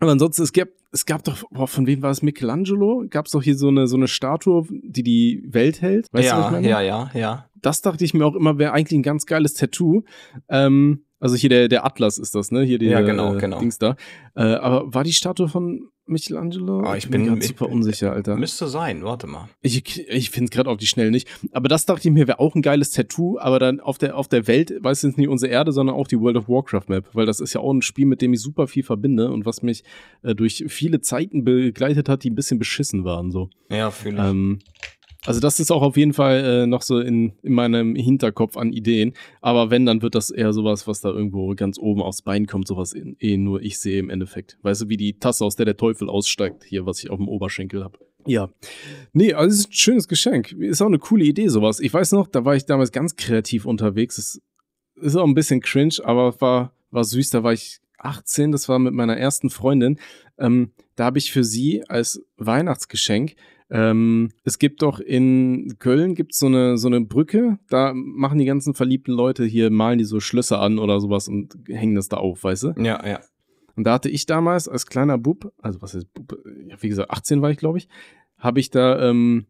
aber 0.00 0.12
ansonsten, 0.12 0.42
es 0.42 0.52
gab, 0.52 0.68
es 0.92 1.04
gab 1.04 1.24
doch, 1.24 1.44
boah, 1.50 1.68
von 1.68 1.86
wem 1.86 2.02
war 2.02 2.10
es? 2.10 2.22
Michelangelo? 2.22 3.04
Gab 3.10 3.26
es 3.26 3.32
doch 3.32 3.42
hier 3.42 3.56
so 3.56 3.68
eine, 3.68 3.86
so 3.86 3.96
eine 3.96 4.08
Statue, 4.08 4.66
die 4.70 5.02
die 5.02 5.44
Welt 5.46 5.82
hält? 5.82 6.06
Weißt 6.12 6.30
du, 6.30 6.36
was 6.36 6.38
ich 6.38 6.44
ja, 6.44 6.50
meine? 6.50 6.68
ja, 6.68 6.80
ja, 6.80 7.10
ja. 7.14 7.46
Das 7.56 7.82
dachte 7.82 8.04
ich 8.04 8.14
mir 8.14 8.24
auch 8.24 8.34
immer, 8.34 8.58
wäre 8.58 8.72
eigentlich 8.72 8.98
ein 8.98 9.02
ganz 9.02 9.26
geiles 9.26 9.52
Tattoo. 9.52 10.02
Ähm, 10.48 11.04
also 11.20 11.36
hier 11.36 11.50
der, 11.50 11.68
der 11.68 11.84
Atlas 11.84 12.16
ist 12.16 12.34
das, 12.34 12.50
ne? 12.50 12.62
Hier 12.62 12.78
der 12.78 12.90
Ja, 12.90 13.00
genau, 13.02 13.34
äh, 13.34 13.38
genau. 13.38 13.58
Dings 13.58 13.78
da. 13.78 13.96
Äh, 14.34 14.54
aber 14.54 14.92
war 14.94 15.04
die 15.04 15.12
Statue 15.12 15.48
von 15.48 15.90
Michelangelo? 16.10 16.80
Ah, 16.82 16.96
ich 16.96 17.08
bin- 17.08 17.26
grad 17.26 17.38
ich- 17.38 17.46
super 17.48 17.68
unsicher, 17.70 18.12
Alter. 18.12 18.36
Müsste 18.36 18.66
sein, 18.68 19.02
warte 19.04 19.26
mal. 19.26 19.48
Ich, 19.62 19.98
ich 20.08 20.30
finde 20.30 20.46
es 20.46 20.50
gerade 20.50 20.68
auf 20.68 20.76
die 20.78 20.86
Schnell 20.86 21.10
nicht. 21.10 21.28
Aber 21.52 21.68
das 21.68 21.86
dachte 21.86 22.08
ich 22.08 22.12
mir, 22.14 22.26
wäre 22.28 22.38
auch 22.40 22.54
ein 22.54 22.62
geiles 22.62 22.90
Tattoo, 22.90 23.38
aber 23.38 23.58
dann 23.58 23.80
auf 23.80 23.98
der, 23.98 24.16
auf 24.16 24.28
der 24.28 24.46
Welt, 24.46 24.72
weiß 24.80 25.02
jetzt 25.02 25.18
nicht 25.18 25.28
unsere 25.28 25.50
Erde, 25.52 25.72
sondern 25.72 25.96
auch 25.96 26.06
die 26.08 26.20
World 26.20 26.36
of 26.36 26.48
Warcraft 26.48 26.88
Map, 26.88 27.08
weil 27.14 27.26
das 27.26 27.40
ist 27.40 27.52
ja 27.54 27.60
auch 27.60 27.72
ein 27.72 27.82
Spiel, 27.82 28.06
mit 28.06 28.20
dem 28.22 28.32
ich 28.32 28.40
super 28.40 28.66
viel 28.66 28.82
verbinde 28.82 29.30
und 29.30 29.46
was 29.46 29.62
mich 29.62 29.84
äh, 30.22 30.34
durch 30.34 30.64
viele 30.68 31.00
Zeiten 31.00 31.44
begleitet 31.44 32.08
hat, 32.08 32.24
die 32.24 32.30
ein 32.30 32.34
bisschen 32.34 32.58
beschissen 32.58 33.04
waren. 33.04 33.30
So. 33.30 33.48
Ja, 33.70 33.90
fühle 33.90 34.16
ich. 34.22 34.30
Ähm, 34.30 34.58
also 35.26 35.40
das 35.40 35.60
ist 35.60 35.70
auch 35.70 35.82
auf 35.82 35.96
jeden 35.96 36.14
Fall 36.14 36.44
äh, 36.44 36.66
noch 36.66 36.82
so 36.82 36.98
in, 36.98 37.32
in 37.42 37.52
meinem 37.52 37.94
Hinterkopf 37.94 38.56
an 38.56 38.72
Ideen. 38.72 39.12
Aber 39.42 39.70
wenn, 39.70 39.84
dann 39.84 40.00
wird 40.00 40.14
das 40.14 40.30
eher 40.30 40.52
sowas, 40.52 40.86
was 40.86 41.00
da 41.00 41.10
irgendwo 41.10 41.54
ganz 41.54 41.78
oben 41.78 42.00
aufs 42.00 42.22
Bein 42.22 42.46
kommt, 42.46 42.66
sowas 42.66 42.94
eh 42.94 43.36
nur 43.36 43.60
ich 43.60 43.78
sehe 43.78 43.98
im 43.98 44.08
Endeffekt. 44.08 44.58
Weißt 44.62 44.82
du, 44.82 44.88
wie 44.88 44.96
die 44.96 45.18
Tasse, 45.18 45.44
aus 45.44 45.56
der 45.56 45.66
der 45.66 45.76
Teufel 45.76 46.08
aussteigt, 46.08 46.64
hier, 46.64 46.86
was 46.86 47.02
ich 47.02 47.10
auf 47.10 47.18
dem 47.18 47.28
Oberschenkel 47.28 47.84
habe. 47.84 47.98
Ja. 48.26 48.50
Nee, 49.12 49.34
also 49.34 49.52
es 49.52 49.60
ist 49.60 49.70
ein 49.70 49.72
schönes 49.72 50.08
Geschenk. 50.08 50.52
Ist 50.52 50.80
auch 50.82 50.86
eine 50.86 50.98
coole 50.98 51.24
Idee, 51.24 51.48
sowas. 51.48 51.80
Ich 51.80 51.92
weiß 51.92 52.12
noch, 52.12 52.26
da 52.26 52.44
war 52.44 52.56
ich 52.56 52.64
damals 52.64 52.92
ganz 52.92 53.16
kreativ 53.16 53.66
unterwegs. 53.66 54.18
Es 54.18 54.40
ist 54.96 55.16
auch 55.16 55.26
ein 55.26 55.34
bisschen 55.34 55.60
cringe, 55.60 55.96
aber 56.02 56.40
war, 56.40 56.72
war 56.90 57.04
süß. 57.04 57.30
Da 57.30 57.42
war 57.42 57.52
ich 57.52 57.80
18, 57.98 58.52
das 58.52 58.68
war 58.68 58.78
mit 58.78 58.94
meiner 58.94 59.16
ersten 59.16 59.50
Freundin. 59.50 59.98
Ähm, 60.38 60.72
da 60.96 61.04
habe 61.04 61.18
ich 61.18 61.32
für 61.32 61.44
sie 61.44 61.84
als 61.88 62.22
Weihnachtsgeschenk 62.36 63.34
ähm, 63.70 64.30
es 64.44 64.58
gibt 64.58 64.82
doch 64.82 64.98
in 65.00 65.76
Köln 65.78 66.14
gibt's 66.14 66.38
so 66.38 66.46
eine, 66.46 66.76
so 66.76 66.88
eine 66.88 67.00
Brücke, 67.00 67.58
da 67.68 67.92
machen 67.94 68.38
die 68.38 68.44
ganzen 68.44 68.74
verliebten 68.74 69.12
Leute 69.12 69.44
hier, 69.44 69.70
malen 69.70 69.98
die 69.98 70.04
so 70.04 70.20
Schlösser 70.20 70.60
an 70.60 70.78
oder 70.78 71.00
sowas 71.00 71.28
und 71.28 71.54
hängen 71.68 71.94
das 71.94 72.08
da 72.08 72.16
auf, 72.16 72.44
weißt 72.44 72.62
du? 72.64 72.74
ja, 72.78 73.06
ja. 73.06 73.20
Und 73.76 73.84
da 73.84 73.94
hatte 73.94 74.10
ich 74.10 74.26
damals 74.26 74.68
als 74.68 74.86
kleiner 74.86 75.16
Bub, 75.16 75.52
also 75.62 75.80
was 75.80 75.94
ist 75.94 76.12
Bub, 76.12 76.36
wie 76.80 76.88
gesagt, 76.88 77.10
18 77.10 77.40
war 77.40 77.50
ich, 77.50 77.56
glaube 77.56 77.78
ich, 77.78 77.88
habe 78.36 78.60
ich 78.60 78.70
da 78.70 79.08
ähm, 79.08 79.46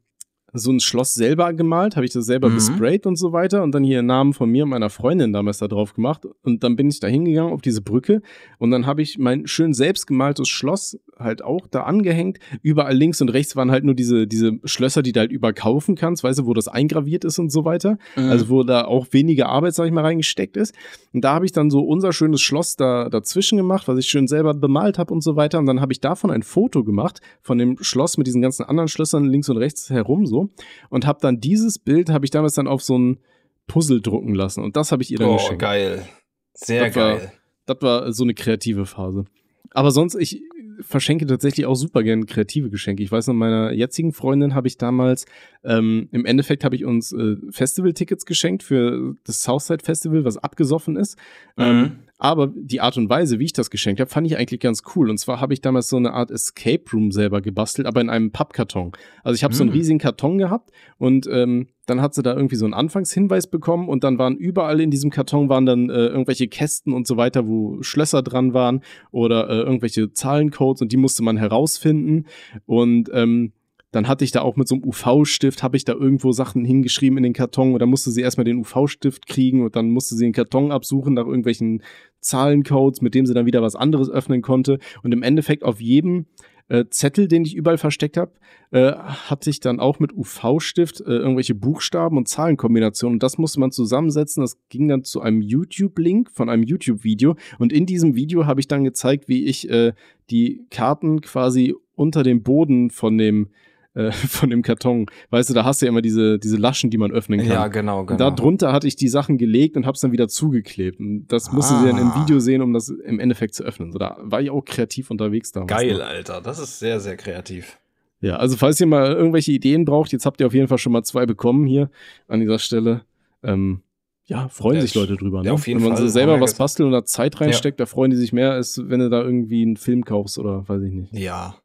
so 0.53 0.71
ein 0.71 0.81
Schloss 0.81 1.15
selber 1.15 1.53
gemalt, 1.53 1.97
habe 1.97 2.05
ich 2.05 2.13
das 2.13 2.27
selber 2.27 2.51
Mhm. 2.51 2.55
besprayt 2.55 3.07
und 3.07 3.17
so 3.17 3.33
weiter 3.33 3.63
und 3.63 3.73
dann 3.73 3.83
hier 3.85 4.03
Namen 4.03 4.33
von 4.33 4.51
mir 4.51 4.65
und 4.65 4.71
meiner 4.71 4.91
Freundin 4.91 5.33
damals 5.33 5.59
da 5.59 5.69
drauf 5.69 5.95
gemacht 5.95 6.27
und 6.43 6.63
dann 6.63 6.77
bin 6.77 6.89
ich 6.91 7.01
da 7.01 7.07
hingegangen 7.09 7.53
auf 7.53 7.63
diese 7.63 7.83
Brücke 7.83 8.21
und 8.59 8.71
dann 8.71 8.85
habe 8.87 9.01
ich 9.03 9.19
mein 9.19 9.47
schön 9.47 9.73
selbst 9.75 10.07
gemaltes 10.07 10.49
Schloss 10.49 10.99
halt 11.21 11.43
auch 11.43 11.67
da 11.71 11.83
angehängt. 11.85 12.39
Überall 12.63 12.95
links 12.97 13.21
und 13.21 13.29
rechts 13.29 13.55
waren 13.57 13.71
halt 13.71 13.85
nur 13.85 13.95
diese, 13.95 14.27
diese 14.27 14.59
Schlösser, 14.65 15.03
die 15.03 15.13
du 15.13 15.21
halt 15.21 15.31
überkaufen 15.31 15.95
kannst, 15.95 16.25
weißt 16.25 16.41
du, 16.41 16.47
wo 16.47 16.55
das 16.55 16.69
eingraviert 16.69 17.25
ist 17.25 17.39
und 17.39 17.51
so 17.51 17.65
weiter. 17.65 17.99
Mhm. 18.17 18.31
Also 18.31 18.49
wo 18.49 18.63
da 18.63 18.85
auch 18.85 19.07
weniger 19.13 19.49
Arbeit, 19.49 19.75
sag 19.75 19.87
ich 19.87 19.93
mal, 19.93 20.03
reingesteckt 20.05 20.57
ist. 20.57 20.75
Und 21.13 21.23
da 21.25 21.35
habe 21.35 21.45
ich 21.47 21.53
dann 21.53 21.71
so 21.71 21.81
unser 21.81 22.13
schönes 22.13 22.41
Schloss 22.41 22.77
da 22.77 23.09
dazwischen 23.09 23.57
gemacht, 23.59 23.87
was 23.89 23.99
ich 23.99 24.07
schön 24.07 24.27
selber 24.27 24.55
bemalt 24.55 24.99
habe 24.99 25.13
und 25.15 25.23
so 25.23 25.37
weiter. 25.37 25.59
Und 25.59 25.67
dann 25.67 25.81
habe 25.81 25.93
ich 25.93 26.01
davon 26.01 26.31
ein 26.31 26.43
Foto 26.43 26.85
gemacht 26.85 27.21
von 27.43 27.59
dem 27.59 27.77
Schloss 27.81 28.19
mit 28.19 28.27
diesen 28.27 28.43
ganzen 28.43 28.65
anderen 28.65 28.89
Schlössern 28.89 29.25
links 29.27 29.49
und 29.49 29.57
rechts 29.59 29.91
herum 29.91 30.27
so 30.27 30.49
und 30.89 31.07
habe 31.07 31.19
dann 31.21 31.41
dieses 31.41 31.79
Bild 31.79 32.11
habe 32.11 32.25
ich 32.25 32.31
damals 32.31 32.55
dann 32.55 32.67
auf 32.67 32.83
so 32.83 32.99
ein 32.99 33.19
Puzzle 33.67 34.01
drucken 34.01 34.35
lassen 34.35 34.65
und 34.65 34.77
das 34.77 34.91
habe 34.93 35.03
ich 35.03 35.11
ihr 35.13 35.19
dann 35.19 35.29
oh, 35.29 35.37
geschenkt. 35.37 35.61
geil. 35.61 36.07
Sehr 36.55 36.87
Das 36.87 36.97
war- 36.97 37.17
geil. 37.17 37.33
Das 37.67 37.77
war 37.83 38.13
so 38.13 38.25
eine 38.25 38.35
kreative 38.35 38.85
Phase. 38.85 39.27
Aber 39.73 39.91
sonst, 39.91 40.15
ich 40.17 40.43
verschenke 40.81 41.27
tatsächlich 41.27 41.67
auch 41.67 41.75
super 41.75 42.03
gern 42.03 42.27
kreative 42.27 42.71
Geschenke. 42.71 43.03
Ich 43.03 43.13
weiß 43.13 43.27
noch, 43.29 43.35
meiner 43.35 43.73
jetzigen 43.73 44.13
Freundin 44.13 44.55
habe 44.55 44.67
ich 44.67 44.79
damals, 44.79 45.27
ähm, 45.63 46.09
im 46.13 46.25
Endeffekt 46.25 46.65
habe 46.65 46.75
ich 46.75 46.85
uns 46.85 47.13
äh, 47.13 47.37
Festival-Tickets 47.51 48.25
geschenkt 48.27 48.63
für 48.63 49.15
das 49.25 49.43
Southside 49.43 49.85
Festival, 49.85 50.25
was 50.25 50.39
abgesoffen 50.39 50.97
ist. 50.97 51.17
Ähm, 51.57 51.81
Mhm. 51.81 51.93
Aber 52.21 52.53
die 52.55 52.81
Art 52.83 52.97
und 52.99 53.09
Weise, 53.09 53.39
wie 53.39 53.47
ich 53.47 53.55
das 53.55 53.71
geschenkt 53.71 53.99
habe, 54.01 54.11
fand 54.11 54.27
ich 54.27 54.37
eigentlich 54.37 54.61
ganz 54.61 54.83
cool. 54.95 55.09
Und 55.09 55.19
zwar 55.19 55.41
habe 55.41 55.55
ich 55.55 55.63
damals 55.63 55.89
so 55.89 55.97
eine 55.97 56.13
Art 56.13 56.31
Escape 56.31 56.85
Room 56.93 57.13
selber 57.13 57.41
gebastelt, 57.41 57.87
aber 57.89 58.01
in 58.03 58.11
einem 58.11 58.31
Pappkarton. 58.31 58.93
Also 59.25 59.35
ich 59.35 59.43
habe 59.43 59.55
so 59.55 59.63
einen 59.63 59.71
Mhm. 59.71 59.77
riesigen 59.77 59.99
Karton 59.99 60.37
gehabt 60.39 60.71
und 60.99 61.27
ähm, 61.33 61.69
dann 61.87 62.03
hat 62.03 62.15
sie 62.15 62.23
da 62.23 62.37
irgendwie 62.37 62.57
so 62.57 62.67
einen 62.67 62.75
Anfangshinweis 62.75 63.49
bekommen 63.49 63.89
und 63.89 64.05
dann 64.05 64.19
waren 64.19 64.37
überall 64.37 64.81
in 64.81 64.91
diesem 64.91 65.11
Karton 65.11 65.49
waren 65.49 65.65
dann 65.65 65.89
äh, 65.89 66.07
irgendwelche 66.09 66.47
Kästen 66.47 66.93
und 66.93 67.07
so 67.07 67.17
weiter, 67.17 67.49
wo 67.49 67.83
Schlösser 67.83 68.23
dran 68.23 68.53
waren 68.53 68.83
oder 69.11 69.49
äh, 69.49 69.61
irgendwelche 69.63 70.13
Zahlencodes 70.13 70.83
und 70.83 70.93
die 70.93 70.99
musste 70.99 71.23
man 71.23 71.39
herausfinden. 71.39 72.27
Und 72.67 73.11
ähm, 73.15 73.53
dann 73.93 74.07
hatte 74.07 74.25
ich 74.25 74.31
da 74.31 74.43
auch 74.43 74.57
mit 74.57 74.69
so 74.69 74.77
einem 74.77 74.85
UV-Stift, 74.85 75.63
habe 75.63 75.77
ich 75.77 75.85
da 75.85 75.95
irgendwo 75.95 76.33
Sachen 76.33 76.65
hingeschrieben 76.65 77.19
in 77.19 77.25
den 77.25 77.33
Karton 77.33 77.79
dann 77.79 77.89
musste 77.89 78.11
sie 78.11 78.21
erstmal 78.21 78.45
den 78.45 78.59
UV-Stift 78.59 79.27
kriegen 79.27 79.65
und 79.65 79.75
dann 79.77 79.91
musste 79.91 80.15
sie 80.15 80.25
den 80.25 80.33
Karton 80.33 80.71
absuchen 80.71 81.15
nach 81.15 81.27
irgendwelchen 81.27 81.83
Zahlencodes, 82.21 83.01
mit 83.01 83.15
dem 83.15 83.27
sie 83.27 83.35
dann 83.35 83.47
wieder 83.47 83.63
was 83.63 83.77
anderes 83.77 84.11
öffnen 84.11 84.43
konnte. 84.43 84.79
Und 85.03 85.13
im 85.13 85.23
Endeffekt 85.23 85.65
auf 85.65 85.81
jedem 85.81 86.27
äh, 86.69 86.85
Zettel, 86.91 87.27
den 87.27 87.45
ich 87.45 87.57
überall 87.57 87.79
versteckt 87.79 88.17
habe, 88.17 88.33
äh, 88.71 88.93
hatte 88.93 89.51
ich 89.51 89.61
dann 89.61 89.81
auch 89.81 89.99
mit 89.99 90.13
UV-Stift 90.13 91.01
äh, 91.01 91.05
irgendwelche 91.05 91.55
Buchstaben 91.55 92.17
und 92.17 92.29
Zahlenkombinationen. 92.29 93.17
Und 93.17 93.23
das 93.23 93.39
musste 93.39 93.59
man 93.59 93.73
zusammensetzen. 93.73 94.43
Das 94.43 94.59
ging 94.69 94.87
dann 94.89 95.03
zu 95.03 95.21
einem 95.21 95.43
YouTube-Link 95.43 96.31
von 96.31 96.49
einem 96.49 96.63
YouTube-Video. 96.63 97.37
Und 97.59 97.73
in 97.73 97.87
diesem 97.87 98.15
Video 98.15 98.47
habe 98.47 98.61
ich 98.61 98.69
dann 98.69 98.85
gezeigt, 98.85 99.29
wie 99.29 99.47
ich 99.47 99.69
äh, 99.69 99.93
die 100.31 100.67
Karten 100.71 101.21
quasi 101.23 101.75
unter 101.97 102.23
dem 102.23 102.43
Boden 102.43 102.91
von 102.91 103.19
dem 103.19 103.49
äh, 103.95 104.13
von 104.13 104.51
dem 104.51 104.63
Karton, 104.63 105.07
weißt 105.31 105.51
du, 105.51 105.55
da 105.55 105.65
hast 105.65 105.81
du 105.83 105.87
ja 105.87 105.91
immer 105.91 106.03
diese, 106.03 106.39
diese 106.39 106.57
Laschen, 106.57 106.91
die 106.91 106.99
man 106.99 107.11
öffnen 107.13 107.41
kann. 107.41 107.49
Ja, 107.49 107.69
genau, 107.69 108.03
genau. 108.05 108.13
Und 108.13 108.21
da 108.21 108.31
drunter 108.31 108.73
hatte 108.73 108.87
ich 108.87 108.97
die 108.97 109.09
Sachen 109.09 109.39
gelegt 109.39 109.77
und 109.77 109.87
hab's 109.87 110.01
dann 110.01 110.13
wieder 110.13 110.29
zugeklebt. 110.29 111.01
Und 111.01 111.27
das 111.29 111.53
musste 111.53 111.79
sie 111.79 111.87
dann 111.87 111.99
im 111.99 112.09
Ah. 112.13 112.23
Video 112.23 112.39
sehen, 112.41 112.63
um 112.63 112.73
das 112.73 112.89
im 112.89 113.19
Endeffekt 113.21 113.55
zu 113.55 113.65
öffnen. 113.65 113.93
So, 113.93 113.99
da 113.99 114.17
war 114.23 114.41
ich 114.41 114.51
auch 114.51 114.65
kreativ 114.65 115.11
unterwegs 115.11 115.53
damals. 115.53 115.71
Geil, 115.71 115.95
noch. 115.99 116.05
Alter. 116.07 116.41
Das 116.41 116.59
ist 116.59 116.79
sehr, 116.79 117.01
sehr 117.01 117.17
kreativ. 117.17 117.79
Ja, 118.23 118.37
also 118.37 118.57
falls 118.57 118.79
ihr 118.81 118.87
mal 118.87 119.13
irgendwelche 119.13 119.51
Ideen 119.53 119.85
braucht, 119.87 120.13
jetzt 120.13 120.27
habt 120.27 120.41
ihr 120.41 120.47
auf 120.47 120.53
jeden 120.55 120.69
Fall 120.69 120.77
schon 120.79 120.93
mal 120.93 121.03
zwei 121.03 121.25
bekommen 121.25 121.67
hier 121.67 121.91
an 122.29 122.41
dieser 122.41 122.59
Stelle. 122.59 123.03
Ähm, 123.43 123.81
ja, 124.27 124.49
freuen 124.49 124.77
Ja, 124.77 124.83
sich 124.83 124.95
Leute 124.95 125.17
drüber. 125.17 125.41
Ne? 125.41 125.47
ja, 125.47 125.53
auf 125.55 125.67
jeden 125.67 125.81
wenn 125.81 125.89
man 125.89 125.97
Fall. 125.97 126.07
so 126.07 126.13
selber 126.13 126.39
was 126.39 126.55
bastelt 126.55 126.87
und 126.87 126.93
da 126.93 127.05
Zeit 127.05 127.41
reinsteckt, 127.41 127.81
da 127.81 127.87
freuen 127.87 128.11
die 128.11 128.19
sich 128.19 128.33
mehr, 128.35 128.53
als 128.53 128.79
wenn 128.85 129.01
du 129.01 129.09
da 129.09 129.23
irgendwie 129.23 129.63
einen 129.63 129.77
Film 129.79 130.05
kaufst 130.05 130.39
oder 130.39 130.69
weiß 130.69 130.83
ich 130.83 130.93
nicht. 130.93 131.13
Ja. 131.15 131.57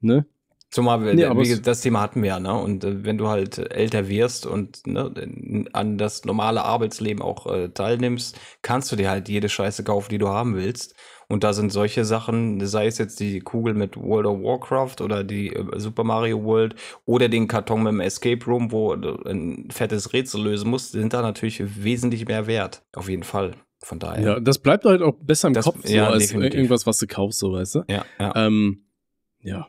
Ne? 0.00 0.26
Zumal 0.72 1.04
wir, 1.04 1.30
aber 1.30 1.42
wie, 1.42 1.60
das 1.60 1.82
Thema 1.82 2.00
hatten 2.00 2.22
wir 2.22 2.28
ja, 2.30 2.40
ne? 2.40 2.54
Und 2.54 2.82
äh, 2.82 3.04
wenn 3.04 3.18
du 3.18 3.28
halt 3.28 3.58
älter 3.58 4.08
wirst 4.08 4.46
und 4.46 4.86
ne, 4.86 5.12
an 5.74 5.98
das 5.98 6.24
normale 6.24 6.64
Arbeitsleben 6.64 7.22
auch 7.22 7.46
äh, 7.46 7.68
teilnimmst, 7.68 8.40
kannst 8.62 8.90
du 8.90 8.96
dir 8.96 9.10
halt 9.10 9.28
jede 9.28 9.50
Scheiße 9.50 9.84
kaufen, 9.84 10.08
die 10.08 10.16
du 10.16 10.28
haben 10.28 10.56
willst. 10.56 10.94
Und 11.28 11.44
da 11.44 11.52
sind 11.52 11.72
solche 11.72 12.06
Sachen, 12.06 12.66
sei 12.66 12.86
es 12.86 12.96
jetzt 12.96 13.20
die 13.20 13.40
Kugel 13.40 13.74
mit 13.74 13.98
World 13.98 14.26
of 14.26 14.38
Warcraft 14.42 15.02
oder 15.04 15.24
die 15.24 15.48
äh, 15.54 15.78
Super 15.78 16.04
Mario 16.04 16.42
World 16.42 16.74
oder 17.04 17.28
den 17.28 17.48
Karton 17.48 17.82
mit 17.82 17.92
dem 17.92 18.00
Escape 18.00 18.42
Room, 18.46 18.72
wo 18.72 18.96
du 18.96 19.22
ein 19.24 19.68
fettes 19.70 20.14
Rätsel 20.14 20.42
lösen 20.42 20.70
musst, 20.70 20.92
sind 20.92 21.12
da 21.12 21.20
natürlich 21.20 21.62
wesentlich 21.84 22.26
mehr 22.26 22.46
wert. 22.46 22.82
Auf 22.94 23.10
jeden 23.10 23.24
Fall. 23.24 23.52
Von 23.84 23.98
daher. 23.98 24.22
Ja, 24.22 24.40
das 24.40 24.58
bleibt 24.58 24.86
halt 24.86 25.02
auch 25.02 25.16
besser 25.20 25.48
im 25.48 25.54
Das- 25.54 25.66
Kopf, 25.66 25.80
so, 25.84 25.92
ja, 25.92 26.08
als 26.08 26.28
definitiv. 26.28 26.54
irgendwas, 26.54 26.86
was 26.86 26.96
du 26.98 27.06
kaufst, 27.06 27.40
so, 27.40 27.52
weißt 27.52 27.74
du? 27.74 27.84
ja, 27.88 28.04
ja. 28.18 28.32
Ähm, 28.36 28.86
ja. 29.40 29.66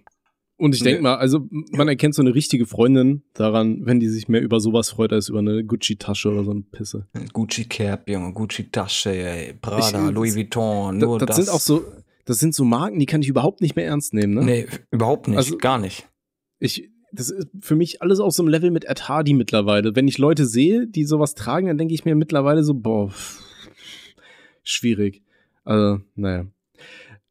Und 0.63 0.73
ich 0.75 0.81
denke 0.81 1.01
mal, 1.01 1.15
also 1.17 1.47
man 1.71 1.89
erkennt 1.89 2.15
so 2.15 2.21
eine 2.21 2.33
richtige 2.33 2.65
Freundin 2.65 3.23
daran, 3.33 3.85
wenn 3.85 3.99
die 3.99 4.07
sich 4.07 4.29
mehr 4.29 4.41
über 4.41 4.61
sowas 4.61 4.89
freut 4.91 5.11
als 5.11 5.27
über 5.27 5.39
eine 5.39 5.65
Gucci-Tasche 5.65 6.29
oder 6.31 6.45
so 6.45 6.51
eine 6.51 6.61
Pisse. 6.61 7.05
Gucci 7.33 7.65
Cap, 7.65 8.07
Junge, 8.09 8.31
Gucci 8.31 8.69
Tasche, 8.71 9.09
ey, 9.11 9.53
Prada, 9.61 10.07
Ich- 10.07 10.13
Louis 10.15 10.35
Vuitton, 10.37 10.99
nur 10.99 11.19
das, 11.19 11.27
das. 11.27 11.35
sind 11.35 11.49
auch 11.49 11.59
so, 11.59 11.83
das 12.23 12.39
sind 12.39 12.55
so 12.55 12.63
Marken, 12.63 12.97
die 12.97 13.05
kann 13.05 13.21
ich 13.21 13.27
überhaupt 13.27 13.59
nicht 13.59 13.75
mehr 13.75 13.85
ernst 13.85 14.13
nehmen, 14.13 14.35
ne? 14.35 14.43
Nee, 14.45 14.67
überhaupt 14.89 15.27
nicht, 15.27 15.35
Also- 15.37 15.57
gar 15.57 15.79
nicht. 15.79 16.07
Ich, 16.59 16.89
das 17.11 17.29
ist 17.29 17.49
für 17.59 17.75
mich 17.75 18.01
alles 18.01 18.21
auf 18.21 18.31
so 18.33 18.41
einem 18.41 18.49
Level 18.49 18.71
mit 18.71 18.85
Ed 18.85 19.09
Hardy 19.09 19.33
mittlerweile. 19.33 19.95
Wenn 19.97 20.07
ich 20.07 20.17
Leute 20.17 20.45
sehe, 20.45 20.87
die 20.87 21.03
sowas 21.03 21.35
tragen, 21.35 21.67
dann 21.67 21.77
denke 21.77 21.93
ich 21.93 22.05
mir 22.05 22.15
mittlerweile 22.15 22.63
so, 22.63 22.73
boah, 22.73 23.09
pff, 23.09 23.41
schwierig. 24.63 25.21
Also, 25.65 25.99
naja. 26.15 26.45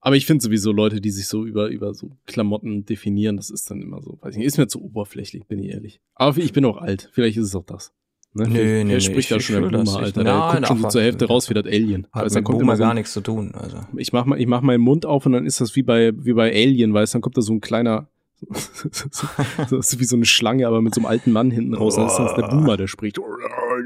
Aber 0.04 0.16
ich 0.16 0.26
finde 0.26 0.42
sowieso 0.42 0.72
Leute, 0.72 1.00
die 1.00 1.10
sich 1.10 1.28
so 1.28 1.46
über, 1.46 1.68
über 1.68 1.94
so 1.94 2.10
Klamotten 2.26 2.84
definieren, 2.84 3.36
das 3.36 3.50
ist 3.50 3.70
dann 3.70 3.80
immer 3.80 4.02
so, 4.02 4.18
weiß 4.20 4.32
ich 4.34 4.38
nicht, 4.38 4.46
ist 4.48 4.58
mir 4.58 4.66
zu 4.66 4.82
oberflächlich, 4.82 5.46
bin 5.46 5.60
ich 5.60 5.70
ehrlich. 5.70 6.00
Aber 6.16 6.36
ich 6.38 6.52
bin 6.52 6.64
auch 6.64 6.76
alt, 6.78 7.08
vielleicht 7.12 7.36
ist 7.36 7.46
es 7.46 7.54
auch 7.54 7.64
das. 7.64 7.94
Ne? 8.34 8.48
Nö, 8.48 8.54
vielleicht 8.54 8.86
nee, 8.86 9.00
spricht 9.00 9.30
da 9.30 9.36
ich- 9.36 9.46
schon 9.46 9.62
der. 9.62 9.78
Boomer, 9.78 9.98
Alter. 9.98 10.24
Der 10.24 10.50
guckt 10.54 10.66
schon 10.66 10.78
so 10.82 10.88
zur 10.88 11.02
Hälfte 11.02 11.26
raus 11.26 11.48
wie 11.50 11.54
das 11.54 11.66
Alien. 11.66 12.08
Hat 12.12 12.24
Weißt, 12.24 12.34
mit 12.34 12.44
kommt 12.44 12.58
Boomer 12.58 12.72
immer 12.72 12.76
so 12.76 12.82
gar 12.82 12.90
ein, 12.90 12.96
nichts 12.96 13.12
zu 13.12 13.20
tun. 13.20 13.54
Also. 13.54 13.76
ich 13.96 14.12
mach, 14.12 14.24
mal, 14.24 14.40
ich 14.40 14.46
mach 14.48 14.60
meinen 14.62 14.80
Mund 14.80 15.06
auf 15.06 15.24
und 15.26 15.32
dann 15.32 15.46
ist 15.46 15.60
das 15.60 15.76
wie 15.76 15.82
bei, 15.84 16.12
wie 16.16 16.32
bei 16.32 16.50
Alien, 16.52 16.92
weißt 16.92 17.14
du, 17.14 17.16
dann 17.16 17.22
kommt 17.22 17.36
da 17.36 17.42
so 17.42 17.52
ein 17.52 17.60
kleiner, 17.60 18.08
so, 19.12 19.26
so, 19.68 19.78
ist 19.78 19.98
wie 20.00 20.04
so 20.04 20.16
eine 20.16 20.24
Schlange, 20.24 20.66
aber 20.66 20.80
mit 20.82 20.94
so 20.94 21.00
einem 21.00 21.06
alten 21.06 21.32
Mann 21.32 21.50
hinten 21.50 21.74
raus. 21.74 21.96
Dann 21.96 22.06
ist 22.06 22.16
das 22.16 22.34
der 22.34 22.48
Boomer, 22.48 22.76
der 22.76 22.86
spricht. 22.88 23.18
Oh, 23.18 23.24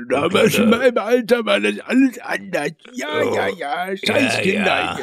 damals 0.08 0.58
in 0.58 0.70
meinem 0.70 0.98
Alter 0.98 1.44
war 1.44 1.60
das 1.60 1.78
alles 1.80 2.18
anders. 2.20 2.72
Ja, 2.94 3.22
ja, 3.22 3.48
ja, 3.48 3.96
scheiß 3.96 4.36
Ja, 4.36 4.40
Kinder. 4.42 4.66
ja. 4.66 4.98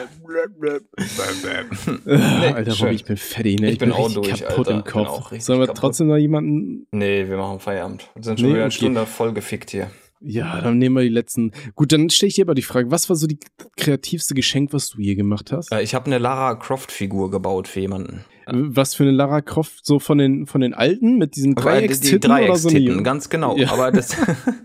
Äh, 2.06 2.54
Alter, 2.54 2.72
schön. 2.72 2.86
Robby, 2.88 2.96
ich 2.96 3.06
bin 3.06 3.18
fertig, 3.18 3.60
ne? 3.60 3.72
Ich 3.72 3.78
bin 3.78 3.92
auch 3.92 4.08
richtig 4.08 4.24
durch, 4.24 4.42
kaputt 4.46 4.68
Alter. 4.68 4.72
im 4.72 4.78
Ich 4.80 4.84
bin 4.86 4.94
Kopf. 4.94 5.08
auch 5.10 5.32
Sollen 5.40 5.60
wir 5.60 5.68
kaputt. 5.68 5.80
trotzdem 5.82 6.08
noch 6.08 6.18
jemanden 6.18 6.88
Nee, 6.92 7.28
wir 7.28 7.38
machen 7.38 7.60
Feierabend. 7.60 8.10
Wir 8.16 8.24
sind 8.24 8.40
schon 8.40 8.48
Nee, 8.50 8.54
wieder 8.56 8.64
eine 8.64 8.70
okay. 8.72 8.78
Stunde 8.78 9.06
voll 9.06 9.34
gefickt 9.34 9.70
hier. 9.72 9.90
Ja, 10.26 10.62
dann 10.62 10.78
nehmen 10.78 10.96
wir 10.96 11.04
die 11.04 11.10
letzten. 11.10 11.52
Gut, 11.76 11.92
dann 11.92 12.10
stelle 12.10 12.30
ich 12.30 12.36
dir 12.36 12.46
aber 12.46 12.56
die 12.56 12.62
Frage, 12.62 12.90
was 12.90 13.10
war 13.10 13.16
so 13.18 13.28
die 13.28 13.40
kreativste 13.76 14.34
Geschenk, 14.34 14.72
was 14.72 14.90
du 14.90 15.02
je 15.02 15.16
gemacht 15.16 15.52
hast? 15.52 15.72
Äh, 15.74 15.82
Ich 15.84 15.94
habe 15.96 16.06
eine 16.06 16.18
Lara 16.18 16.56
Croft-Figur 16.56 17.30
gebaut 17.30 17.68
für 17.68 17.82
jemanden. 17.82 18.24
Was 18.48 18.94
für 18.96 19.04
eine 19.04 19.12
Lara 19.12 19.42
Croft, 19.42 19.86
so 19.86 20.00
von 20.00 20.18
den, 20.18 20.46
von 20.48 20.62
den 20.62 20.74
alten 20.74 21.18
mit 21.18 21.36
diesen 21.36 21.58
Aber 21.58 21.72
die- 21.74 21.78
Dreieckstitten 21.88 22.36
die 22.36 22.44
oder 22.44 22.56
so 22.56 22.70
Dreieckstitten, 22.70 23.04
ganz 23.04 23.30
genau. 23.30 23.56
Ja. 23.58 23.72
Aber 23.72 23.92
das, 23.92 24.16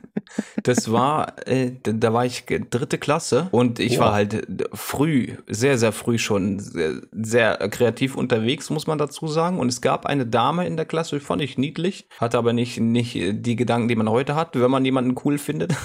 das 0.62 0.90
war, 0.92 1.34
äh, 1.48 1.72
da- 1.82 2.12
war 2.12 2.24
ich 2.26 2.44
dritte 2.70 2.98
Klasse 2.98 3.48
und 3.52 3.78
ich 3.80 3.94
Wow. 3.98 4.00
war 4.06 4.12
halt 4.14 4.34
äh, 4.34 4.46
früh, 4.72 5.28
sehr, 5.46 5.78
sehr 5.78 5.92
früh 5.92 6.18
schon 6.18 6.58
sehr, 6.60 6.94
sehr 7.12 7.56
kreativ 7.68 8.16
unterwegs, 8.16 8.70
muss 8.70 8.86
man 8.86 8.98
dazu 8.98 9.26
sagen. 9.28 9.58
Und 9.58 9.68
es 9.68 9.80
gab 9.80 10.06
eine 10.06 10.26
Dame 10.26 10.66
in 10.66 10.76
der 10.76 10.86
Klasse, 10.86 11.18
die 11.18 11.24
fand 11.24 11.42
ich 11.42 11.58
niedlich, 11.58 12.06
hatte 12.18 12.38
aber 12.38 12.52
nicht, 12.52 12.80
nicht 12.80 13.14
äh, 13.16 13.32
die 13.32 13.56
Gedanken, 13.56 13.88
die 13.88 13.96
man 13.96 14.08
heute 14.08 14.34
hat, 14.34 14.58
wenn 14.58 14.70
man 14.70 14.84
jemanden 14.84 15.14
cool 15.24 15.38
findet. 15.38 15.74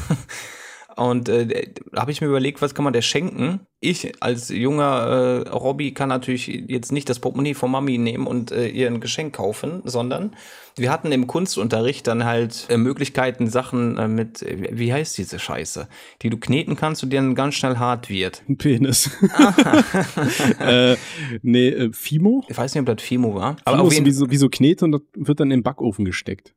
Und 0.95 1.27
äh, 1.29 1.73
da 1.91 2.01
habe 2.01 2.11
ich 2.11 2.21
mir 2.21 2.27
überlegt, 2.27 2.61
was 2.61 2.75
kann 2.75 2.83
man 2.83 2.93
der 2.93 3.01
schenken? 3.01 3.61
Ich 3.79 4.21
als 4.21 4.49
junger 4.49 5.43
äh, 5.45 5.49
Robby 5.49 5.93
kann 5.93 6.09
natürlich 6.09 6.47
jetzt 6.47 6.91
nicht 6.91 7.09
das 7.09 7.19
Portemonnaie 7.19 7.53
von 7.53 7.71
Mami 7.71 7.97
nehmen 7.97 8.27
und 8.27 8.51
äh, 8.51 8.67
ihr 8.67 8.87
ein 8.87 9.01
Geschenk 9.01 9.35
kaufen, 9.35 9.81
sondern 9.83 10.35
wir 10.77 10.91
hatten 10.91 11.11
im 11.11 11.27
Kunstunterricht 11.27 12.07
dann 12.07 12.25
halt 12.25 12.67
äh, 12.69 12.77
Möglichkeiten, 12.77 13.47
Sachen 13.47 13.97
äh, 13.97 14.07
mit, 14.07 14.41
äh, 14.43 14.69
wie 14.71 14.93
heißt 14.93 15.17
diese 15.17 15.39
Scheiße, 15.39 15.87
die 16.21 16.29
du 16.29 16.37
kneten 16.37 16.75
kannst 16.75 17.03
und 17.03 17.09
die 17.09 17.17
dann 17.17 17.35
ganz 17.35 17.55
schnell 17.55 17.77
hart 17.77 18.09
wird. 18.09 18.43
Ein 18.47 18.57
Penis. 18.57 19.09
äh, 20.59 20.95
nee, 21.41 21.69
äh, 21.69 21.91
Fimo? 21.91 22.43
Ich 22.47 22.57
weiß 22.57 22.75
nicht, 22.75 22.87
ob 22.87 22.95
das 22.95 23.05
Fimo 23.05 23.35
war. 23.35 23.57
Aber 23.65 23.77
Fimo 23.77 23.87
auf 23.87 23.93
ist 23.93 24.05
wie 24.05 24.11
so, 24.11 24.29
wie 24.29 24.37
so 24.37 24.49
Knete 24.49 24.85
und 24.85 24.91
das 24.93 25.01
wird 25.15 25.39
dann 25.39 25.51
im 25.51 25.63
Backofen 25.63 26.05
gesteckt. 26.05 26.53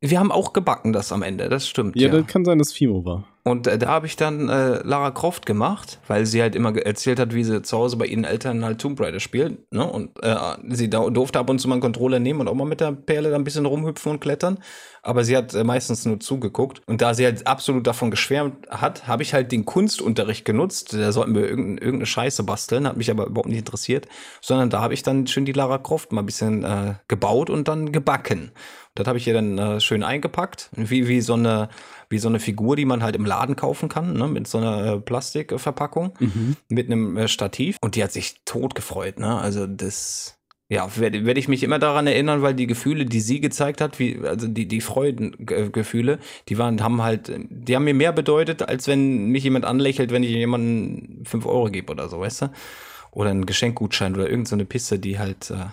Wir 0.00 0.18
haben 0.18 0.32
auch 0.32 0.52
gebacken 0.52 0.92
das 0.92 1.12
am 1.12 1.22
Ende, 1.22 1.48
das 1.48 1.68
stimmt. 1.68 1.94
Ja, 1.96 2.08
Ja, 2.08 2.20
das 2.22 2.26
kann 2.26 2.44
sein, 2.44 2.58
dass 2.58 2.72
Fimo 2.72 3.04
war. 3.04 3.24
Und 3.42 3.66
äh, 3.66 3.78
da 3.78 3.88
habe 3.88 4.06
ich 4.06 4.16
dann 4.16 4.48
äh, 4.48 4.82
Lara 4.82 5.10
Croft 5.10 5.46
gemacht, 5.46 5.98
weil 6.08 6.26
sie 6.26 6.42
halt 6.42 6.54
immer 6.54 6.76
erzählt 6.76 7.18
hat, 7.18 7.34
wie 7.34 7.44
sie 7.44 7.62
zu 7.62 7.76
Hause 7.76 7.96
bei 7.96 8.06
ihren 8.06 8.24
Eltern 8.24 8.64
halt 8.64 8.80
Tomb 8.80 9.00
Raider 9.00 9.20
spielt. 9.20 9.72
Ne? 9.72 9.84
Und 9.84 10.22
äh, 10.22 10.36
sie 10.68 10.90
durfte 10.90 11.38
ab 11.38 11.48
und 11.48 11.58
zu 11.58 11.68
mal 11.68 11.74
einen 11.74 11.82
Controller 11.82 12.18
nehmen 12.18 12.40
und 12.40 12.48
auch 12.48 12.54
mal 12.54 12.66
mit 12.66 12.80
der 12.80 12.92
Perle 12.92 13.30
da 13.30 13.36
ein 13.36 13.44
bisschen 13.44 13.66
rumhüpfen 13.66 14.12
und 14.12 14.20
klettern. 14.20 14.58
Aber 15.02 15.24
sie 15.24 15.36
hat 15.36 15.54
äh, 15.54 15.64
meistens 15.64 16.04
nur 16.04 16.20
zugeguckt. 16.20 16.82
Und 16.86 17.00
da 17.00 17.14
sie 17.14 17.24
halt 17.24 17.46
absolut 17.46 17.86
davon 17.86 18.10
geschwärmt 18.10 18.68
hat, 18.68 19.06
habe 19.06 19.22
ich 19.22 19.34
halt 19.34 19.52
den 19.52 19.64
Kunstunterricht 19.64 20.44
genutzt. 20.44 20.92
Da 20.92 21.12
sollten 21.12 21.34
wir 21.34 21.48
irgendein, 21.48 21.78
irgendeine 21.78 22.06
Scheiße 22.06 22.42
basteln, 22.42 22.86
hat 22.86 22.96
mich 22.96 23.10
aber 23.10 23.26
überhaupt 23.26 23.48
nicht 23.48 23.58
interessiert. 23.58 24.08
Sondern 24.40 24.70
da 24.70 24.80
habe 24.80 24.94
ich 24.94 25.02
dann 25.02 25.26
schön 25.26 25.44
die 25.44 25.52
Lara 25.52 25.78
Croft 25.78 26.12
mal 26.12 26.22
ein 26.22 26.26
bisschen 26.26 26.64
äh, 26.64 26.94
gebaut 27.08 27.50
und 27.50 27.68
dann 27.68 27.92
gebacken. 27.92 28.52
Das 28.94 29.06
habe 29.06 29.18
ich 29.18 29.26
ihr 29.26 29.34
dann 29.34 29.56
äh, 29.56 29.80
schön 29.80 30.02
eingepackt, 30.02 30.70
wie, 30.72 31.06
wie, 31.06 31.20
so 31.20 31.34
eine, 31.34 31.68
wie 32.08 32.18
so 32.18 32.28
eine 32.28 32.40
Figur, 32.40 32.74
die 32.74 32.84
man 32.84 33.02
halt 33.02 33.14
im 33.14 33.24
Laden 33.24 33.54
kaufen 33.54 33.88
kann, 33.88 34.14
ne? 34.14 34.26
mit 34.26 34.48
so 34.48 34.58
einer 34.58 34.94
äh, 34.94 35.00
Plastikverpackung, 35.00 36.14
mit 36.68 36.86
einem 36.86 37.16
äh, 37.16 37.28
Stativ. 37.28 37.76
Und 37.80 37.94
die 37.94 38.02
hat 38.02 38.12
sich 38.12 38.42
tot 38.44 38.74
gefreut. 38.74 39.20
Ne? 39.20 39.38
Also 39.38 39.66
das, 39.66 40.39
ja, 40.70 40.88
werde 40.96 41.26
werd 41.26 41.36
ich 41.36 41.48
mich 41.48 41.64
immer 41.64 41.80
daran 41.80 42.06
erinnern, 42.06 42.42
weil 42.42 42.54
die 42.54 42.68
Gefühle, 42.68 43.04
die 43.04 43.20
sie 43.20 43.40
gezeigt 43.40 43.80
hat, 43.80 43.98
wie, 43.98 44.20
also 44.24 44.46
die, 44.46 44.68
die 44.68 44.80
Freudengefühle, 44.80 46.20
die 46.48 46.58
waren, 46.58 46.80
haben 46.80 47.02
halt, 47.02 47.32
die 47.50 47.74
haben 47.74 47.84
mir 47.84 47.92
mehr 47.94 48.12
bedeutet, 48.12 48.62
als 48.62 48.86
wenn 48.86 49.26
mich 49.26 49.42
jemand 49.42 49.64
anlächelt, 49.64 50.12
wenn 50.12 50.22
ich 50.22 50.30
jemandem 50.30 51.24
5 51.26 51.44
Euro 51.44 51.70
gebe 51.70 51.90
oder 51.92 52.08
so, 52.08 52.20
weißt 52.20 52.42
du? 52.42 52.52
Oder 53.10 53.30
einen 53.30 53.46
Geschenkgutschein 53.46 54.14
oder 54.14 54.24
irgendeine 54.24 54.46
so 54.46 54.54
eine 54.54 54.64
Pisse, 54.64 55.00
die 55.00 55.18
halt 55.18 55.50
äh, 55.50 55.66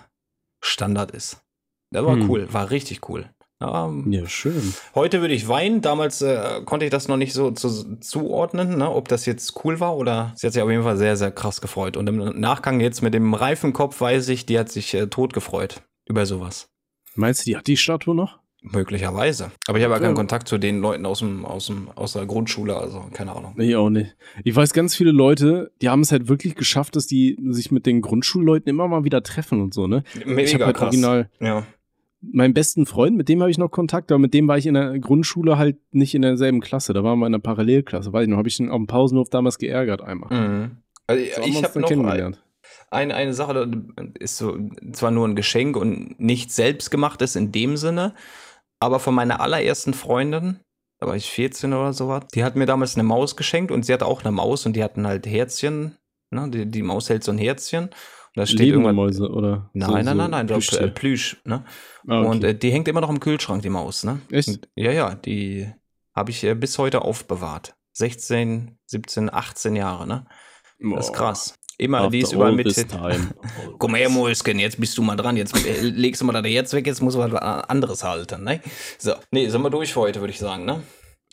Standard 0.63 1.11
ist. 1.11 1.43
Das 1.91 2.03
war 2.03 2.15
Hm. 2.15 2.27
cool, 2.27 2.51
war 2.51 2.71
richtig 2.71 3.07
cool. 3.07 3.29
Ja, 3.59 3.91
Ja, 4.05 4.27
schön. 4.27 4.73
Heute 4.93 5.21
würde 5.21 5.33
ich 5.33 5.47
weinen. 5.47 5.81
Damals 5.81 6.21
äh, 6.21 6.61
konnte 6.65 6.85
ich 6.85 6.91
das 6.91 7.07
noch 7.07 7.17
nicht 7.17 7.33
so 7.33 7.49
zu, 7.51 7.97
zuordnen, 7.99 8.77
ne? 8.77 8.91
ob 8.91 9.07
das 9.07 9.25
jetzt 9.25 9.63
cool 9.63 9.79
war 9.79 9.97
oder 9.97 10.33
sie 10.35 10.45
hat 10.45 10.53
sich 10.53 10.61
auf 10.61 10.69
jeden 10.69 10.83
Fall 10.83 10.97
sehr, 10.97 11.17
sehr 11.17 11.31
krass 11.31 11.59
gefreut. 11.59 11.97
Und 11.97 12.07
im 12.07 12.39
Nachgang 12.39 12.79
jetzt 12.79 13.01
mit 13.01 13.15
dem 13.15 13.33
Reifenkopf 13.33 13.99
weiß 13.99 14.29
ich, 14.29 14.45
die 14.45 14.59
hat 14.59 14.69
sich 14.69 14.93
äh, 14.93 15.07
tot 15.07 15.33
gefreut 15.33 15.81
über 16.05 16.25
sowas. 16.27 16.69
Meinst 17.15 17.41
du, 17.41 17.49
die 17.49 17.57
hat 17.57 17.65
die 17.65 17.77
Statue 17.77 18.13
noch? 18.13 18.37
Möglicherweise. 18.61 19.51
Aber 19.67 19.77
ich 19.77 19.83
habe 19.83 19.93
ja 19.93 19.99
keinen. 19.99 20.15
Kontakt 20.15 20.47
zu 20.47 20.57
den 20.57 20.79
Leuten 20.79 21.05
aus, 21.05 21.19
dem, 21.19 21.45
aus, 21.45 21.67
dem, 21.67 21.89
aus 21.95 22.13
der 22.13 22.25
Grundschule, 22.25 22.75
also 22.75 23.05
keine 23.13 23.35
Ahnung. 23.35 23.53
Nee, 23.55 23.75
auch 23.75 23.89
nicht. 23.89 24.15
Ich 24.43 24.55
weiß 24.55 24.73
ganz 24.73 24.95
viele 24.95 25.11
Leute, 25.11 25.71
die 25.81 25.89
haben 25.89 26.01
es 26.01 26.11
halt 26.11 26.27
wirklich 26.27 26.55
geschafft, 26.55 26.95
dass 26.95 27.07
die 27.07 27.37
sich 27.49 27.71
mit 27.71 27.85
den 27.85 28.01
Grundschulleuten 28.01 28.69
immer 28.69 28.87
mal 28.87 29.03
wieder 29.03 29.23
treffen 29.23 29.61
und 29.61 29.73
so, 29.73 29.87
ne? 29.87 30.03
ich 30.37 30.53
habe 30.53 30.65
halt 30.65 30.79
original 30.79 31.29
Ja. 31.39 31.65
Meinen 32.21 32.53
besten 32.53 32.85
Freund, 32.85 33.15
mit 33.15 33.29
dem 33.29 33.41
habe 33.41 33.51
ich 33.51 33.57
noch 33.57 33.69
Kontakt, 33.69 34.11
aber 34.11 34.19
mit 34.19 34.33
dem 34.33 34.47
war 34.47 34.57
ich 34.57 34.65
in 34.65 34.73
der 34.73 34.97
Grundschule 34.99 35.57
halt 35.57 35.77
nicht 35.91 36.15
in 36.15 36.21
derselben 36.21 36.61
Klasse. 36.61 36.93
Da 36.93 37.03
waren 37.03 37.19
wir 37.19 37.27
in 37.27 37.35
einer 37.35 37.41
Parallelklasse, 37.41 38.11
weiß 38.11 38.23
ich 38.23 38.29
noch, 38.29 38.37
habe 38.37 38.47
ich 38.47 38.59
ihn 38.59 38.69
auf 38.69 38.77
dem 38.77 38.87
Pausenhof 38.87 39.29
damals 39.29 39.57
geärgert 39.57 40.01
einmal. 40.01 40.29
Mhm. 40.31 40.77
Also 41.05 41.23
So 41.35 41.41
ich 41.41 41.63
habe 41.63 41.79
noch 41.79 41.87
kennengelernt. 41.87 42.43
Eine, 42.89 43.15
eine 43.15 43.33
Sache 43.33 43.69
ist 44.19 44.37
so 44.37 44.57
zwar 44.91 45.11
nur 45.11 45.27
ein 45.27 45.35
Geschenk 45.35 45.77
und 45.77 46.19
nicht 46.19 46.51
selbstgemachtes 46.51 47.35
in 47.35 47.51
dem 47.51 47.77
Sinne, 47.77 48.13
aber 48.79 48.99
von 48.99 49.15
meiner 49.15 49.39
allerersten 49.41 49.93
Freundin, 49.93 50.59
da 50.99 51.07
war 51.07 51.15
ich 51.15 51.29
14 51.29 51.73
oder 51.73 51.93
sowas, 51.93 52.25
die 52.33 52.43
hat 52.43 52.55
mir 52.55 52.65
damals 52.65 52.95
eine 52.95 53.03
Maus 53.03 53.35
geschenkt 53.35 53.71
und 53.71 53.85
sie 53.85 53.93
hatte 53.93 54.05
auch 54.05 54.23
eine 54.23 54.31
Maus 54.31 54.65
und 54.65 54.75
die 54.75 54.83
hatten 54.83 55.07
halt 55.07 55.27
Herzchen. 55.27 55.97
Ne? 56.31 56.49
Die, 56.49 56.65
die 56.65 56.83
Maus 56.83 57.09
hält 57.09 57.23
so 57.23 57.31
ein 57.31 57.37
Herzchen. 57.37 57.89
Da 58.37 58.45
steht 58.45 58.59
Lebende. 58.59 58.93
Mäuse 58.93 59.29
oder? 59.31 59.71
Nein, 59.73 59.87
so- 59.87 59.93
nein, 59.95 60.05
so 60.05 60.13
nein, 60.13 60.29
nein, 60.29 60.45
Plüsch, 60.45 60.73
äh, 60.73 60.87
Plüsch 60.89 61.37
ne? 61.43 61.65
Ah, 62.07 62.19
okay. 62.19 62.27
Und 62.29 62.43
äh, 62.43 62.55
die 62.55 62.71
hängt 62.71 62.87
immer 62.87 63.01
noch 63.01 63.09
im 63.09 63.19
Kühlschrank, 63.19 63.63
die 63.63 63.69
Maus, 63.69 64.03
ne? 64.03 64.21
Echt? 64.29 64.47
Und, 64.49 64.69
ja, 64.75 64.91
ja, 64.91 65.15
die 65.15 65.67
habe 66.15 66.29
ich 66.29 66.43
äh, 66.43 66.53
bis 66.53 66.77
heute 66.77 67.01
aufbewahrt. 67.01 67.73
16, 67.93 68.77
17, 68.85 69.33
18 69.33 69.75
Jahre, 69.75 70.05
ne? 70.05 70.27
Das 70.79 71.07
ist 71.07 71.13
krass. 71.13 71.55
Immer, 71.79 71.97
After 72.01 72.11
die 72.11 72.19
ist 72.19 72.31
überall 72.33 72.51
all 72.51 72.55
mit. 72.55 72.87
Komm 73.79 73.95
her, 73.95 74.09
Mäuschen, 74.09 74.59
jetzt 74.59 74.79
bist 74.79 74.95
du 74.99 75.01
mal 75.01 75.15
dran. 75.15 75.35
Jetzt 75.35 75.55
äh, 75.65 75.81
legst 75.81 76.21
du 76.21 76.25
mal 76.25 76.33
dein 76.33 76.45
Herz 76.45 76.73
weg, 76.73 76.85
jetzt 76.85 77.01
muss 77.01 77.17
man 77.17 77.31
was 77.31 77.41
anderes 77.41 78.03
halten, 78.03 78.43
ne? 78.43 78.61
So, 78.99 79.13
nee, 79.31 79.49
sind 79.49 79.63
wir 79.63 79.71
durch 79.71 79.93
für 79.93 80.01
heute, 80.01 80.19
würde 80.19 80.31
ich 80.31 80.39
sagen, 80.39 80.63
ne? 80.65 80.83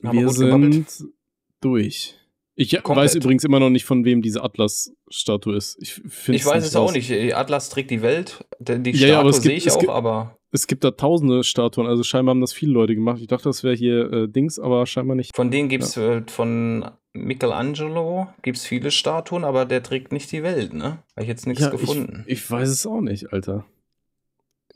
Haben 0.03 0.19
Wir 0.19 0.27
gebabbelt? 0.27 0.91
sind 0.91 1.13
durch. 1.61 2.15
Ich 2.57 2.71
Komplett. 2.83 2.97
weiß 2.97 3.15
übrigens 3.17 3.43
immer 3.45 3.59
noch 3.61 3.71
nicht, 3.71 3.85
von 3.85 4.05
wem 4.05 4.23
diese 4.23 4.43
Atlas-Statue 4.45 5.57
ist. 5.57 5.77
Ich, 5.81 6.01
Ich 6.29 6.47
weiß 6.47 6.65
es 6.65 6.77
auch 6.77 6.93
nicht. 6.93 7.11
Atlas 7.35 7.69
trägt 7.69 7.91
die 7.91 8.01
Welt. 8.03 8.45
Die 8.61 8.91
Ja, 8.93 9.07
ja, 9.09 9.15
Statue 9.15 9.33
gibt- 9.33 9.43
sehe 9.43 9.53
ich 9.57 9.71
auch, 9.73 9.79
gibt- 9.79 9.93
aber 9.93 10.37
Es 10.53 10.69
gibt 10.69 10.85
da 10.85 10.93
tausende 10.93 11.43
Statuen, 11.43 11.89
also 11.89 12.05
scheinbar 12.05 12.35
haben 12.35 12.41
das 12.41 12.53
viele 12.53 12.71
Leute 12.73 12.95
gemacht. 12.95 13.21
Ich 13.21 13.27
dachte, 13.27 13.45
das 13.49 13.65
wäre 13.65 13.75
hier 13.75 14.13
äh, 14.13 14.29
Dings, 14.29 14.61
aber 14.61 14.87
scheinbar 14.87 15.17
nicht. 15.17 15.35
von 15.35 15.51
denen 15.51 15.69
gibt 15.69 15.83
es 15.83 15.97
äh, 15.97 16.23
von 16.29 16.89
Michelangelo 17.13 18.29
gibt 18.43 18.59
es 18.59 18.65
viele 18.67 18.91
Statuen, 18.93 19.45
aber 19.45 19.65
der 19.65 19.83
trägt 19.83 20.13
nicht 20.13 20.31
die 20.33 20.43
Welt, 20.45 20.73
ne? 20.73 20.99
Habe 21.17 21.23
ich 21.23 21.29
jetzt 21.29 21.47
nichts 21.49 21.63
Ja, 21.65 21.71
gefunden. 21.71 22.23
Ich, 22.27 22.35
ich 22.45 22.51
weiß 22.51 22.69
es 22.69 22.87
auch 22.87 23.01
nicht, 23.01 23.33
Alter. 23.33 23.65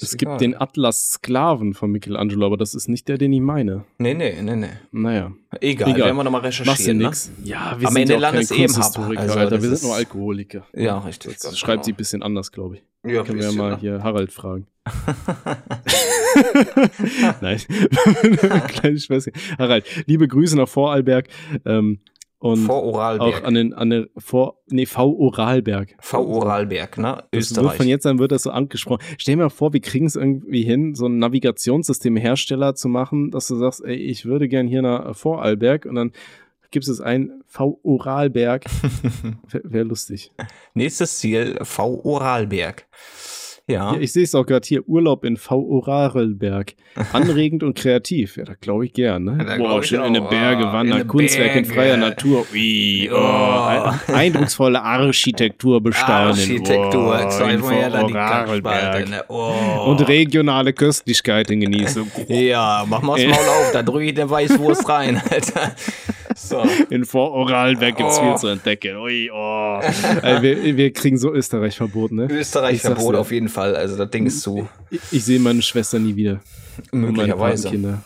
Es 0.01 0.13
Ist 0.13 0.19
gibt 0.19 0.29
egal. 0.29 0.39
den 0.39 0.61
Atlas 0.61 1.11
Sklaven 1.11 1.75
von 1.75 1.91
Michelangelo, 1.91 2.47
aber 2.47 2.57
das 2.57 2.73
ist 2.73 2.89
nicht 2.89 3.09
der, 3.09 3.19
den 3.19 3.33
ich 3.33 3.41
meine. 3.41 3.85
Nee, 3.99 4.15
nee, 4.15 4.41
nee, 4.41 4.55
nee. 4.55 4.69
Naja, 4.93 5.33
Egal, 5.61 5.89
Egal. 5.91 6.07
werden 6.07 6.17
wir 6.17 6.25
nochmal 6.25 6.43
machst 6.43 6.61
du 6.61 6.63
recherchieren. 6.63 6.99
Ne? 6.99 7.07
nix. 7.07 7.33
Ja, 7.43 7.75
wir 7.79 7.89
Am 7.89 7.95
sind 7.95 8.03
Ende 8.03 8.13
ja 8.15 8.19
auch 8.29 8.33
keine. 8.33 8.47
Kunsthistoriker, 8.47 9.23
Also, 9.23 9.39
Alter. 9.39 9.61
Wir 9.63 9.69
sind 9.71 9.83
nur 9.89 9.97
Alkoholiker. 9.97 10.67
Ja, 10.73 10.99
richtig. 10.99 11.39
Das 11.41 11.59
schreibt 11.59 11.85
sie 11.85 11.91
ein 11.91 11.95
genau. 11.95 11.99
bisschen 11.99 12.23
anders, 12.23 12.53
glaube 12.53 12.77
ich. 12.77 12.83
Ja, 13.11 13.25
Können 13.25 13.39
wir 13.39 13.45
ja 13.47 13.51
bisschen, 13.51 13.59
mal 13.59 13.79
hier 13.79 14.03
Harald 14.05 14.33
fragen. 14.33 14.67
Nein, 17.41 17.59
kleine 18.69 18.99
Schwester. 18.99 19.33
Harald, 19.59 19.85
liebe 20.07 20.29
Grüße 20.29 20.57
nach 20.57 20.69
Vorarlberg 20.69 21.29
ähm, 21.65 22.01
und 22.41 22.59
Vor 22.67 22.77
auch 22.77 22.95
Oralberg. 22.95 23.45
an 23.45 23.55
den, 23.55 23.75
an 23.75 23.91
den 23.91 24.07
Vor, 24.17 24.59
nee, 24.69 24.87
V 24.87 25.11
Oralberg. 25.13 25.97
V 25.99 26.25
Oralberg, 26.25 26.97
ne? 26.99 27.17
Das 27.17 27.23
wird 27.33 27.43
Österreich. 27.43 27.77
von 27.77 27.89
jetzt 27.89 28.07
an 28.07 28.19
wird 28.19 28.31
das 28.33 28.45
so 28.45 28.51
angesprochen. 28.51 29.03
Stell 29.19 29.35
dir 29.37 29.43
mal 29.43 29.51
vor, 29.51 29.73
wir 29.73 29.81
kriegen 29.81 30.07
es 30.07 30.15
irgendwie 30.15 30.63
hin, 30.63 30.95
so 30.95 31.07
ein 31.07 31.19
Navigationssystemhersteller 31.19 32.75
zu 32.75 32.89
machen, 32.89 33.31
dass 33.31 33.49
du 33.49 33.57
sagst, 33.57 33.85
ey, 33.85 33.97
ich 33.97 34.25
würde 34.25 34.49
gern 34.49 34.69
hier 34.69 34.83
nach 34.83 35.17
Vorarlberg 35.17 35.85
und 35.87 35.97
dann 35.97 36.13
gibst 36.71 36.89
es 36.89 37.01
ein 37.01 37.43
V 37.47 37.81
Oralberg. 37.83 38.65
Wäre 39.51 39.63
wär 39.65 39.85
lustig. 39.85 40.31
Nächstes 40.75 41.19
Ziel, 41.19 41.59
V 41.63 42.03
Oralberg. 42.05 42.87
Ja. 43.69 43.93
Ja, 43.93 44.01
ich 44.01 44.13
sehe 44.13 44.25
es 44.25 44.35
auch 44.35 44.47
gerade 44.47 44.67
hier, 44.67 44.89
Urlaub 44.89 45.25
in 45.25 45.37
V 45.37 45.59
Oralberg. 45.61 46.73
Anregend 47.13 47.63
und 47.63 47.77
kreativ. 47.79 48.37
Ja, 48.39 48.45
da 48.45 48.55
glaube 48.59 48.87
ich 48.87 48.93
gern, 48.95 49.25
ne? 49.25 49.45
Glaub 49.57 49.83
ich 49.83 49.89
schön 49.89 50.03
in 50.05 50.15
den. 50.15 50.27
Berge 50.29 50.67
Ah, 50.67 50.73
wandern, 50.73 50.99
in 51.01 51.05
den 51.05 51.09
Kunstwerk 51.09 51.55
in 51.55 51.63
Berge. 51.63 51.75
freier 51.75 51.97
Natur. 51.99 52.47
Ui, 52.53 53.11
oh, 53.13 53.17
Oh. 53.17 53.65
ein- 54.09 54.15
eindrucksvolle 54.15 54.83
Architektur 54.83 55.83
bestaunen. 55.83 56.29
Architektur, 56.29 57.27
zeig 57.31 57.55
in 57.55 57.61
Vorarlberg. 57.61 58.13
Kackspalte, 58.13 59.11
ne? 59.11 59.25
Oh. 59.29 59.91
Und 59.91 60.09
regionale 60.09 60.73
Köstlichkeiten 60.73 61.61
genießen. 61.61 62.11
Ja, 62.29 62.85
mach 62.89 63.03
mal 63.03 63.17
das 63.17 63.27
Maul 63.27 63.49
auf, 63.49 63.71
da 63.73 63.83
drücke 63.83 64.05
ich 64.07 64.19
eine 64.19 64.29
Weißwurst 64.31 64.89
rein, 64.89 65.21
Alter. 65.31 65.73
So. 66.39 66.63
In 66.91 67.05
Vororalberg 67.05 67.97
gibt's 67.97 68.19
Oh. 68.19 68.23
viel 68.23 68.37
zu 68.37 68.47
entdecken. 68.49 68.97
Ui, 68.97 69.31
oh. 69.33 69.81
Ey, 70.23 70.43
wir, 70.43 70.77
wir 70.77 70.93
kriegen 70.93 71.19
so 71.19 71.33
Österreich 71.33 71.77
verboten, 71.77 72.17
ne? 72.17 72.29
Österreich 72.31 72.81
Verbot 72.81 73.17
auf 73.17 73.33
jeden 73.33 73.49
Fall, 73.49 73.75
also 73.75 73.97
das 73.97 74.11
Ding 74.11 74.27
ist 74.27 74.41
zu. 74.41 74.69
Ich, 74.91 75.01
ich 75.11 75.25
sehe 75.25 75.41
meine 75.41 75.63
Schwester 75.63 75.99
nie 75.99 76.15
wieder. 76.15 76.41
Möglicherweise. 76.93 77.65
Patenkinder. 77.69 78.03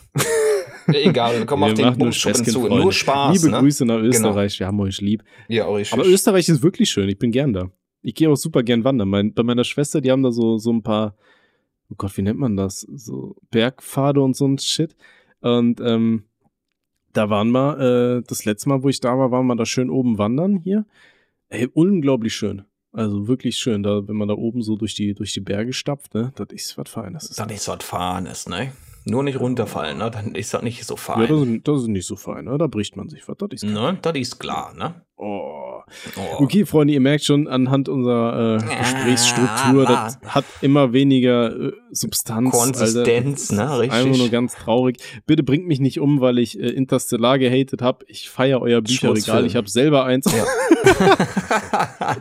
Egal, 0.89 1.45
komm 1.47 1.62
auf 1.62 1.70
Wir 1.70 1.74
den 1.74 1.85
machen 1.87 1.99
nur 1.99 2.07
Bumschuppen 2.07 2.45
zu. 2.45 2.66
Nur 2.68 2.93
Spaß, 2.93 3.35
Liebe 3.37 3.51
ne? 3.55 3.61
Grüße 3.61 3.85
nach 3.85 3.99
Österreich. 3.99 4.59
Wir 4.59 4.66
haben 4.66 4.80
euch 4.80 5.01
lieb. 5.01 5.22
Ja, 5.49 5.68
richtig. 5.68 5.93
Aber 5.93 6.07
Österreich 6.09 6.49
ist 6.49 6.62
wirklich 6.62 6.91
schön. 6.91 7.09
Ich 7.09 7.18
bin 7.18 7.30
gern 7.30 7.53
da. 7.53 7.70
Ich 8.03 8.14
gehe 8.14 8.28
auch 8.28 8.37
super 8.37 8.62
gern 8.62 8.83
wandern. 8.83 9.09
Mein, 9.09 9.33
bei 9.33 9.43
meiner 9.45 9.62
Schwester, 9.64 10.01
die 10.01 10.11
haben 10.11 10.22
da 10.24 10.33
so, 10.33 10.59
so 10.59 10.72
ein 10.72 10.83
paar, 10.83 11.14
oh 11.91 11.95
Gott, 11.97 12.16
wie 12.16 12.22
nennt 12.22 12.39
man 12.39 12.57
das? 12.57 12.80
So 12.80 13.37
Bergpfade 13.51 14.20
und 14.20 14.35
so 14.35 14.47
ein 14.47 14.59
Shit. 14.59 14.97
Und 15.41 15.80
ähm, 15.80 16.24
da 17.13 17.31
waren 17.31 17.51
wir, 17.51 17.79
äh, 17.79 18.23
das 18.27 18.45
letzte 18.45 18.69
Mal, 18.69 18.83
wo 18.83 18.89
ich 18.89 19.01
da 19.01 19.19
war, 19.19 19.31
waren 19.31 19.47
wir 19.47 19.57
da 19.57 19.67
schön 19.67 19.91
oben 19.91 20.19
wandern 20.19 20.57
hier. 20.57 20.87
Ey, 21.49 21.69
unglaublich 21.73 22.35
schön. 22.35 22.65
Also 22.93 23.27
wirklich 23.27 23.57
schön, 23.57 23.83
da, 23.83 24.07
wenn 24.07 24.17
man 24.17 24.29
da 24.29 24.35
oben 24.35 24.63
so 24.63 24.77
durch 24.77 24.95
die, 24.95 25.15
durch 25.15 25.33
die 25.33 25.41
Berge 25.41 25.73
stapft, 25.73 26.15
ne? 26.15 26.33
Das 26.37 26.49
ist 26.51 26.77
was 26.77 26.91
Feines. 26.91 27.29
Das 27.29 27.39
ist 27.39 27.47
nicht 27.47 27.63
so 27.63 27.73
was 27.73 27.85
Fahrenes, 27.85 28.49
ne? 28.49 28.73
Nur 29.05 29.23
nicht 29.23 29.41
runterfallen, 29.41 29.99
ne? 29.99 30.11
Dann 30.11 30.35
ist 30.35 30.53
das 30.53 30.63
nicht 30.63 30.85
so 30.85 30.95
ja, 30.95 31.01
fein. 31.01 31.29
das, 31.29 31.41
ist, 31.41 31.69
das 31.69 31.81
ist 31.83 31.89
nicht 31.89 32.07
so 32.07 32.17
fein, 32.17 32.45
ne? 32.45 32.59
Da 32.59 32.67
bricht 32.67 32.97
man 32.97 33.09
sich 33.09 33.27
was. 33.27 33.37
Das 33.39 33.49
ist 33.51 33.65
ne? 33.65 33.99
Das 34.03 34.15
ist 34.15 34.39
klar, 34.39 34.75
ne? 34.75 34.95
Oh. 35.25 35.83
Oh. 36.16 36.43
Okay, 36.43 36.64
Freunde, 36.66 36.95
ihr 36.95 37.01
merkt 37.01 37.23
schon 37.25 37.47
anhand 37.47 37.89
unserer 37.89 38.57
äh, 38.57 38.79
Gesprächsstruktur, 38.79 39.85
Ja, 39.85 40.05
das 40.07 40.18
hat 40.35 40.45
immer 40.61 40.93
weniger 40.93 41.55
äh, 41.55 41.73
Substanz. 41.93 42.51
Konsistenz, 42.51 43.51
Alter. 43.51 43.62
ne? 43.62 43.68
Das 43.68 43.75
ist 43.77 43.81
Richtig. 43.83 43.99
Einfach 44.01 44.18
nur 44.18 44.29
ganz 44.31 44.55
traurig. 44.55 44.97
Bitte 45.27 45.43
bringt 45.43 45.66
mich 45.66 45.79
nicht 45.81 46.01
um, 46.01 46.20
weil 46.20 46.39
ich 46.39 46.59
äh, 46.59 46.68
Interstellar 46.70 47.39
gehatet 47.39 47.83
habe. 47.83 48.05
Ich 48.09 48.31
feiere 48.31 48.61
euer 48.62 48.81
Bücherregal. 48.81 49.47
Ich 49.47 49.55
habe 49.55 49.68
selber 49.68 50.05
eins. 50.05 50.27
Ja. 50.27 50.45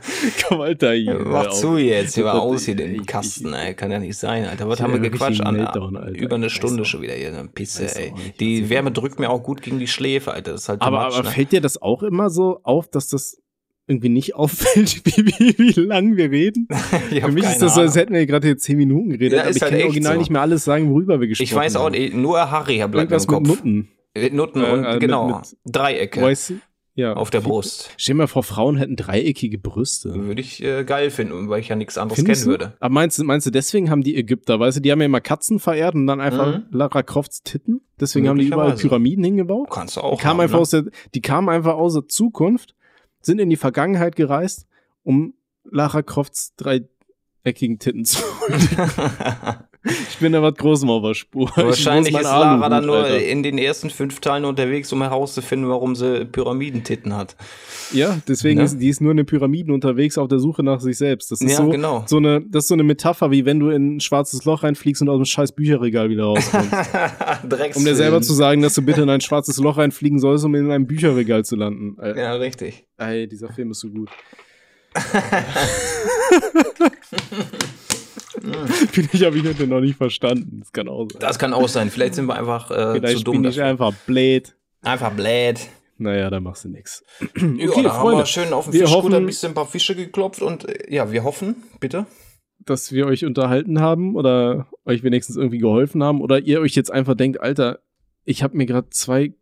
Komm, 0.48 0.62
Alter, 0.62 0.94
hier. 0.94 1.20
Mach 1.20 1.50
zu 1.50 1.78
jetzt, 1.78 2.16
hier 2.16 2.26
war 2.26 2.42
aus 2.42 2.66
hier 2.66 2.76
den 2.76 3.06
Kasten, 3.06 3.54
ey. 3.54 3.74
Kann 3.74 3.92
ja 3.92 4.00
nicht 4.00 4.18
sein, 4.18 4.46
Alter. 4.46 4.68
Was 4.68 4.82
haben 4.82 4.94
wir 4.94 5.00
gequatscht, 5.00 5.42
einen 5.42 5.62
Alter? 5.62 5.80
Meltdown, 5.80 5.98
Alter. 5.98 6.20
Über 6.20 6.36
eine 6.36 6.50
Stunde 6.50 6.86
schon 6.86 7.02
wieder 7.02 7.14
hier, 7.14 7.30
eine 7.30 7.48
Pisse, 7.48 7.84
ey. 7.96 8.14
Die 8.40 8.70
Wärme 8.70 8.92
drückt 8.92 9.20
mir 9.20 9.30
auch 9.30 9.42
gut 9.42 9.62
gegen 9.62 9.80
die 9.80 9.88
Schläfe, 9.88 10.34
Alter. 10.34 10.52
Das 10.52 10.62
ist 10.64 10.70
halt 10.70 10.82
Aber, 10.82 11.06
much, 11.06 11.16
aber 11.18 11.24
ne? 11.24 11.30
fällt 11.34 11.52
dir 11.52 11.62
das 11.62 11.82
auch 11.82 12.04
immer 12.04 12.30
so 12.30 12.60
auf, 12.64 12.88
dass 12.92 13.08
das 13.08 13.42
irgendwie 13.88 14.10
nicht 14.10 14.36
auffällt, 14.36 15.02
wie, 15.06 15.26
wie, 15.26 15.58
wie 15.58 15.80
lang 15.82 16.16
wir 16.16 16.32
reden? 16.32 16.68
Für 17.10 17.32
mich 17.32 17.44
ist 17.44 17.62
das 17.62 17.76
so, 17.76 17.82
als 17.82 17.96
hätten 17.96 18.14
wir 18.14 18.26
gerade 18.26 18.48
hier 18.48 18.58
zehn 18.58 18.78
Minuten 18.78 19.10
geredet, 19.10 19.34
Ja, 19.38 19.42
aber 19.44 19.52
ich 19.56 19.62
halt 19.62 19.72
kann 19.74 19.82
original 19.84 20.14
so. 20.14 20.20
nicht 20.20 20.30
mehr 20.30 20.42
alles 20.42 20.64
sagen, 20.64 20.90
worüber 20.90 21.20
wir 21.20 21.28
gesprochen 21.28 21.46
Ich 21.46 21.56
weiß 21.56 21.76
auch 21.78 21.86
haben. 21.86 21.92
nicht, 21.94 22.14
nur 22.14 22.52
Harry 22.52 22.78
bleibt 22.78 22.94
mir 22.94 23.00
Irgendwas 23.02 23.26
im 23.26 23.32
mit 23.32 23.38
Kopf. 23.38 23.48
Nutten. 23.48 23.90
Mit 24.16 24.34
Nutten 24.34 24.62
Äh, 24.64 24.72
und 24.72 24.84
äh, 24.86 24.92
mit- 24.94 25.00
genau, 25.02 25.28
mit- 25.40 25.58
Dreiecke 25.66 26.22
Weißt 26.22 26.50
du? 26.52 26.54
Ja. 26.94 27.14
auf 27.14 27.30
der 27.30 27.40
Brust. 27.40 27.90
Stell 27.96 28.16
dir 28.16 28.18
mal 28.18 28.28
vor, 28.28 28.44
Frauen 28.44 28.76
hätten 28.76 28.98
dreieckige 28.98 29.58
Brüste. 29.58 30.14
Würde 30.14 30.42
ich 30.42 30.62
äh, 30.62 30.84
geil 30.84 31.10
finden, 31.10 31.48
weil 31.48 31.62
ich 31.62 31.70
ja 31.70 31.78
nichts 31.78 31.98
anderes 31.98 32.20
Findest 32.20 32.44
kennen 32.44 32.58
du? 32.58 32.60
würde. 32.66 32.74
Aber 32.82 32.94
meinst 32.94 33.18
du, 33.18 33.24
meinst 33.24 33.48
du, 33.48 33.52
deswegen 33.52 33.90
haben 33.90 34.04
die 34.04 34.18
Ägypter, 34.18 34.60
weißt 34.60 34.78
du, 34.78 34.82
die 34.82 34.92
haben 34.92 35.00
ja 35.00 35.06
immer 35.06 35.22
Katzen 35.22 35.60
verehrt 35.60 35.96
und 35.96 36.06
dann 36.06 36.20
einfach 36.20 36.58
Mhm. 36.58 36.64
Lara 36.72 37.02
Crofts 37.02 37.44
Titten. 37.44 37.80
Deswegen 38.00 38.28
haben 38.28 38.38
die 38.38 38.48
überall. 38.48 38.76
Pyramiden 38.76 39.24
hingebaut. 39.24 39.70
Kannst 39.72 39.96
du 39.96 40.02
Die 40.02 40.06
auch 40.06 40.20
kamen, 40.20 40.32
haben, 40.34 40.40
einfach 40.42 40.58
ne? 40.58 40.62
aus 40.62 40.70
der, 40.72 40.84
die 41.16 41.22
kamen 41.22 41.48
einfach 41.48 41.76
aus 41.76 41.94
der 41.94 42.08
Zukunft, 42.08 42.76
sind 43.22 43.40
in 43.40 43.50
die 43.50 43.58
Vergangenheit 43.58 44.16
gereist, 44.16 44.68
um 45.04 45.34
Lara 45.64 46.02
Crofts 46.02 46.56
dreieckigen 46.56 47.80
Titten 47.80 48.06
zu 48.06 48.24
Ich 49.84 50.18
bin 50.20 50.34
da 50.34 50.44
was 50.44 50.54
Großem 50.56 50.88
auf 50.92 51.02
der 51.02 51.16
Spur. 51.16 51.50
Ich 51.50 51.58
Wahrscheinlich 51.64 52.14
ist 52.14 52.22
Lara 52.22 52.52
Aluhut, 52.54 52.72
dann 52.72 52.86
nur 52.86 52.98
Alter. 52.98 53.20
in 53.26 53.42
den 53.42 53.58
ersten 53.58 53.90
fünf 53.90 54.20
Teilen 54.20 54.46
unterwegs, 54.46 54.94
um 54.94 55.02
herauszufinden, 55.02 55.68
warum 55.70 55.96
sie 55.96 56.26
Pyramidentitten 56.26 57.16
hat. 57.18 57.36
Ja, 57.92 58.20
deswegen 58.28 58.60
Ne? 58.60 58.66
ist 58.66 58.78
die 58.78 58.90
ist 58.90 59.02
nur 59.02 59.10
in 59.10 59.18
den 59.18 59.26
Pyramiden 59.26 59.74
unterwegs 59.74 60.20
auf 60.20 60.28
der 60.28 60.38
Suche 60.38 60.62
nach 60.62 60.82
sich 60.82 61.00
selbst. 61.00 61.32
Das 61.32 61.42
ist 61.42 61.50
Ja, 61.50 61.58
so, 61.58 61.70
genau. 61.70 62.04
so 62.06 62.18
eine, 62.18 62.42
das 62.42 62.66
ist 62.66 62.68
so 62.68 62.76
eine 62.76 62.84
Metapher, 62.84 63.32
wie 63.32 63.46
wenn 63.46 63.60
du 63.60 63.70
in 63.70 63.96
ein 63.96 64.00
schwarzes 64.02 64.46
Loch 64.46 64.62
reinfliegst 64.62 65.02
und 65.02 65.10
aus 65.10 65.18
dem 65.18 65.26
scheiß 65.26 65.54
Bücherregal 65.54 66.12
wieder 66.12 66.26
rauskommst. 66.26 66.72
um 67.76 67.84
dir 67.84 67.96
selber 67.96 68.22
zu 68.22 68.34
sagen, 68.34 68.62
dass 68.62 68.76
du 68.76 68.84
bitte 68.84 69.02
in 69.02 69.10
ein 69.10 69.22
schwarzes 69.22 69.58
Loch 69.58 69.80
reinfliegen 69.80 70.20
sollst, 70.20 70.46
um 70.46 70.54
in 70.54 70.70
einem 70.70 70.86
Bücherregal 70.86 71.44
zu 71.44 71.56
landen. 71.56 71.98
Ey, 72.00 72.20
Ja, 72.20 72.34
richtig. 72.36 72.86
ey 73.00 73.28
dieser 73.28 73.52
Film 73.52 73.72
ist 73.72 73.80
so 73.80 73.90
gut. 73.90 74.12
ich, 79.14 79.24
habe 79.24 79.38
ich 79.38 79.46
heute 79.46 79.68
noch 79.68 79.82
nicht 79.82 79.98
verstanden. 79.98 80.60
Das 80.62 80.72
kann 80.72 80.88
auch 80.88 81.08
sein. 81.12 81.20
Das 81.20 81.40
kann 81.40 81.54
auch 81.54 81.68
sein. 81.68 81.90
Vielleicht 81.90 82.16
sind 82.16 82.26
wir 82.28 82.36
einfach 82.36 82.72
äh, 82.72 82.94
Vielleicht 82.94 83.18
zu 83.20 83.24
dumm. 83.26 83.42
bin 83.42 83.50
ich 83.50 83.56
dafür. 83.58 83.70
einfach 83.72 83.94
blöd. 84.06 84.56
Einfach 84.82 85.12
blöd. 85.12 85.60
Naja, 85.98 86.30
da 86.32 86.40
machst 86.40 86.66
du 86.66 86.70
nix. 86.70 87.04
Okay, 87.36 87.58
ja, 87.60 87.68
da 87.84 87.94
haben 87.94 88.02
Freunde, 88.02 88.18
wir 88.22 88.26
schön 88.26 88.54
auf 88.54 88.66
Fischgut 88.66 88.90
hoffen- 88.90 89.14
ein 89.14 89.26
bisschen 89.26 89.52
ein 89.52 89.56
paar 89.56 89.68
Fische 89.68 89.96
geklopft 89.96 90.42
und 90.42 90.68
äh, 90.68 90.94
ja, 90.94 91.12
wir 91.12 91.24
hoffen, 91.24 91.56
bitte. 91.80 92.08
dass 92.60 92.92
wir 92.92 93.06
euch 93.06 93.24
unterhalten 93.26 93.80
haben 93.82 94.16
oder 94.16 94.68
euch 94.86 95.04
wenigstens 95.04 95.36
irgendwie 95.38 95.60
geholfen 95.60 96.04
haben 96.04 96.22
oder 96.22 96.40
ihr 96.40 96.60
euch 96.62 96.74
jetzt 96.76 96.92
einfach 96.92 97.16
denkt, 97.16 97.40
Alter, 97.42 97.80
ich 98.24 98.42
habe 98.44 98.58
mir 98.58 98.66
gerade 98.66 98.90
zwei 98.90 99.34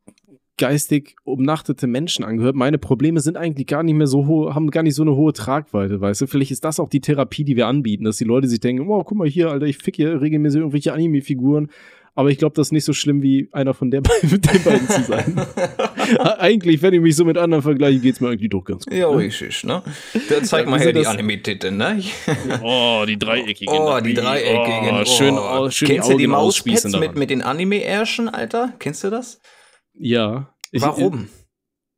geistig 0.59 1.15
umnachtete 1.23 1.87
Menschen 1.87 2.23
angehört. 2.23 2.55
Meine 2.55 2.77
Probleme 2.77 3.21
sind 3.21 3.37
eigentlich 3.37 3.65
gar 3.65 3.81
nicht 3.81 3.95
mehr 3.95 4.05
so 4.05 4.27
hoch, 4.27 4.53
haben 4.53 4.69
gar 4.69 4.83
nicht 4.83 4.93
so 4.93 5.01
eine 5.01 5.15
hohe 5.15 5.33
Tragweite, 5.33 5.99
weißt 5.99 6.21
du? 6.21 6.27
Vielleicht 6.27 6.51
ist 6.51 6.63
das 6.63 6.79
auch 6.79 6.89
die 6.89 7.01
Therapie, 7.01 7.43
die 7.43 7.55
wir 7.55 7.65
anbieten, 7.65 8.03
dass 8.03 8.17
die 8.17 8.25
Leute 8.25 8.47
sich 8.47 8.59
denken, 8.59 8.87
oh, 8.87 9.03
guck 9.03 9.17
mal 9.17 9.27
hier, 9.27 9.49
Alter, 9.49 9.65
ich 9.65 9.77
fick 9.77 9.95
hier 9.95 10.21
regelmäßig 10.21 10.59
irgendwelche 10.59 10.93
Anime-Figuren. 10.93 11.69
Aber 12.15 12.29
ich 12.29 12.37
glaube, 12.37 12.53
das 12.55 12.67
ist 12.67 12.71
nicht 12.73 12.83
so 12.83 12.91
schlimm, 12.91 13.21
wie 13.21 13.47
einer 13.53 13.73
von 13.73 13.91
der 13.91 14.01
beiden, 14.01 14.29
mit 14.31 14.51
den 14.51 14.61
beiden 14.61 14.89
zu 14.89 15.03
sein. 15.03 15.41
eigentlich, 16.37 16.81
wenn 16.81 16.93
ich 16.93 16.99
mich 16.99 17.15
so 17.15 17.23
mit 17.23 17.37
anderen 17.37 17.61
vergleiche, 17.61 17.99
geht's 17.99 18.19
mir 18.19 18.27
eigentlich 18.27 18.49
doch 18.49 18.65
ganz 18.65 18.85
gut. 18.85 18.93
Ja, 18.93 19.07
richtig, 19.09 19.63
ne? 19.63 19.81
Da 20.27 20.43
zeig 20.43 20.65
Ja, 20.65 20.69
mal 20.69 20.79
her 20.79 20.91
die 20.91 21.07
Anime-Titel, 21.07 21.71
ne? 21.71 22.03
Oh, 22.61 23.05
die 23.07 23.17
dreieckigen. 23.17 23.73
Oh, 23.73 23.99
die 24.01 24.13
dreieckigen. 24.13 24.99
Oh, 24.99 25.05
schön, 25.05 25.35
oh, 25.35 25.69
schön 25.69 25.87
Kennst 25.87 26.09
du 26.09 26.17
die 26.17 26.27
Mauspads 26.27 26.91
mit, 26.99 27.15
mit 27.15 27.29
den 27.29 27.41
Anime-Ärschen, 27.41 28.27
Alter? 28.27 28.73
Kennst 28.79 29.05
du 29.05 29.09
das? 29.09 29.39
Ja. 29.99 30.53
Ich, 30.71 30.81
Warum? 30.81 31.27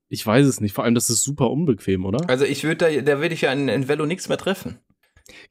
Ich 0.09 0.25
weiß 0.25 0.45
es 0.45 0.59
nicht. 0.59 0.73
Vor 0.73 0.83
allem, 0.83 0.95
das 0.95 1.09
ist 1.09 1.23
super 1.23 1.49
unbequem, 1.49 2.05
oder? 2.05 2.29
Also 2.29 2.43
ich 2.43 2.63
würde 2.63 2.75
da, 2.77 3.01
da 3.01 3.21
würde 3.21 3.33
ich 3.33 3.41
ja 3.41 3.53
in, 3.53 3.69
in 3.69 3.87
Velo 3.87 4.05
nichts 4.05 4.27
mehr 4.27 4.37
treffen. 4.37 4.79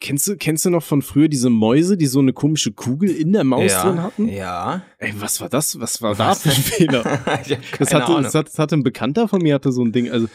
Kennst 0.00 0.26
du, 0.28 0.36
kennst 0.36 0.64
du 0.64 0.70
noch 0.70 0.82
von 0.82 1.00
früher 1.00 1.28
diese 1.28 1.48
Mäuse, 1.48 1.96
die 1.96 2.06
so 2.06 2.18
eine 2.18 2.34
komische 2.34 2.72
Kugel 2.72 3.10
in 3.10 3.32
der 3.32 3.44
Maus 3.44 3.70
ja, 3.70 3.84
drin 3.84 4.02
hatten? 4.02 4.28
Ja. 4.28 4.82
Ey, 4.98 5.14
was 5.16 5.40
war 5.40 5.48
das? 5.48 5.80
Was 5.80 6.02
war 6.02 6.14
da 6.14 6.34
für 6.34 6.50
ein 6.50 6.54
Fehler? 6.54 7.20
ich 7.46 7.56
Das 7.78 7.94
hatte, 7.94 8.20
das 8.22 8.58
hatte 8.58 8.76
ein 8.76 8.82
Bekannter 8.82 9.28
von 9.28 9.40
mir, 9.40 9.54
hatte 9.54 9.72
so 9.72 9.82
ein 9.82 9.92
Ding. 9.92 10.10
Also, 10.10 10.28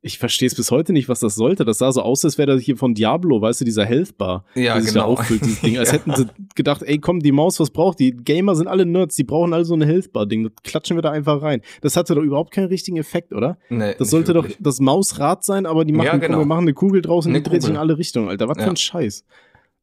ich 0.00 0.18
verstehe 0.18 0.46
es 0.46 0.54
bis 0.54 0.70
heute 0.70 0.92
nicht, 0.92 1.08
was 1.08 1.18
das 1.20 1.34
sollte. 1.34 1.64
Das 1.64 1.78
sah 1.78 1.90
so 1.90 2.02
aus, 2.02 2.24
als 2.24 2.38
wäre 2.38 2.52
das 2.54 2.62
hier 2.62 2.76
von 2.76 2.94
Diablo, 2.94 3.40
weißt 3.42 3.60
du, 3.60 3.64
dieser 3.64 3.84
Health 3.84 4.16
Bar. 4.16 4.44
Ja, 4.54 4.74
der 4.74 4.82
sich 4.82 4.92
da 4.92 5.00
genau. 5.00 5.12
auffüllt, 5.14 5.44
dieses 5.44 5.60
Ding. 5.62 5.76
Als 5.76 5.88
Ja. 5.90 5.94
hätten 5.98 6.14
sie 6.14 6.26
gedacht, 6.54 6.82
ey, 6.84 6.98
komm, 6.98 7.18
die 7.20 7.32
Maus, 7.32 7.58
was 7.58 7.70
braucht 7.70 7.98
die? 7.98 8.12
Gamer 8.12 8.54
sind 8.54 8.68
alle 8.68 8.86
Nerds, 8.86 9.16
die 9.16 9.24
brauchen 9.24 9.52
alle 9.52 9.64
so 9.64 9.74
eine 9.74 9.86
Health 9.86 10.12
Bar-Ding. 10.12 10.44
Das 10.44 10.52
klatschen 10.62 10.96
wir 10.96 11.02
da 11.02 11.10
einfach 11.10 11.42
rein. 11.42 11.62
Das 11.80 11.96
hatte 11.96 12.14
doch 12.14 12.22
überhaupt 12.22 12.52
keinen 12.52 12.68
richtigen 12.68 12.96
Effekt, 12.96 13.32
oder? 13.32 13.58
Nee, 13.70 13.94
Das 13.98 14.10
sollte 14.10 14.34
wirklich. 14.34 14.56
doch 14.58 14.62
das 14.62 14.78
Mausrad 14.80 15.44
sein, 15.44 15.66
aber 15.66 15.84
die 15.84 15.92
machen, 15.92 16.06
Ja, 16.06 16.12
komm, 16.12 16.20
genau. 16.20 16.38
wir 16.38 16.46
machen 16.46 16.62
eine 16.62 16.74
Kugel 16.74 17.02
draus 17.02 17.26
und 17.26 17.34
die 17.34 17.42
dreht 17.42 17.62
sich 17.62 17.70
in 17.72 17.76
alle 17.76 17.98
Richtungen, 17.98 18.28
Alter. 18.28 18.48
Was 18.48 18.56
für 18.58 18.70
ein 18.70 18.76
Scheiß. 18.76 19.24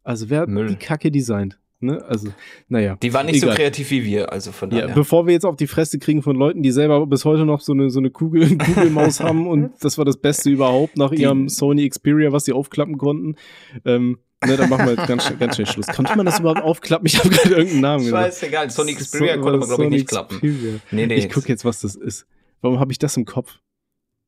Also 0.04 0.30
wer 0.30 0.42
hat 0.42 0.50
Müll. 0.50 0.68
die 0.68 0.76
Kacke 0.76 1.12
designt? 1.12 1.60
Ne? 1.82 2.04
Also, 2.08 2.30
naja. 2.70 2.96
Die 3.02 3.14
waren 3.14 3.26
nicht 3.26 3.42
so 3.42 3.48
Egal. 3.48 3.58
kreativ 3.58 3.92
wie 3.92 4.04
wir, 4.06 4.32
also 4.32 4.52
von 4.52 4.72
Ja, 4.72 4.82
daher. 4.84 4.96
bevor 4.96 5.28
wir 5.28 5.34
jetzt 5.34 5.46
auf 5.46 5.56
die 5.58 5.68
Fresse 5.68 6.00
kriegen 6.00 6.22
von 6.24 6.36
Leuten, 6.36 6.64
die 6.64 6.72
selber 6.72 7.06
bis 7.06 7.26
heute 7.26 7.46
noch 7.46 7.60
so 7.60 7.74
eine, 7.74 7.90
so 7.90 8.00
eine 8.00 8.10
Kugel, 8.12 8.58
Kugelmaus 8.58 9.20
haben 9.20 9.46
und 9.48 9.72
das 9.82 9.98
war 9.98 10.06
das 10.06 10.18
Beste 10.18 10.50
überhaupt 10.50 10.98
nach 10.98 11.12
Die- 11.12 11.22
ihrem 11.22 11.50
Sony 11.50 11.88
Xperia, 11.90 12.32
was 12.32 12.46
sie 12.46 12.54
aufklappen 12.54 12.98
konnten. 12.98 13.36
Ähm, 13.84 14.18
ne, 14.46 14.56
dann 14.58 14.70
machen 14.70 14.86
wir 14.86 14.94
jetzt 14.96 15.08
ganz, 15.08 15.26
schnell- 15.26 15.38
ganz 15.38 15.56
schnell 15.56 15.68
Schluss. 15.68 15.88
Konnte 15.88 16.16
man 16.16 16.26
das 16.26 16.40
überhaupt 16.40 16.62
aufklappen? 16.62 17.06
Ich 17.08 17.20
habe 17.20 17.30
gerade 17.30 17.50
irgendeinen 17.56 17.82
Namen 17.82 18.04
gesagt. 18.06 18.26
Scheißegal, 18.34 18.70
Sony 18.72 18.94
Xperia 18.96 19.36
So- 19.36 19.42
konnte 19.42 19.60
man, 19.60 19.68
glaube 19.68 19.84
ich, 19.84 19.90
nicht 19.90 20.08
klappen. 20.08 20.82
Nee, 20.92 21.06
nee. 21.08 21.16
Ich 21.16 21.30
gucke 21.30 21.50
jetzt, 21.50 21.66
was 21.66 21.82
das 21.82 21.96
ist. 21.96 22.26
Warum 22.62 22.80
habe 22.80 22.92
ich 22.94 23.00
das 23.00 23.18
im 23.18 23.26
Kopf? 23.26 23.60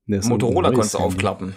Ne, 0.05 0.17
ist 0.17 0.29
Motorola 0.29 0.71
konntest 0.71 0.93
du 0.93 0.99
aufklappen. 0.99 1.55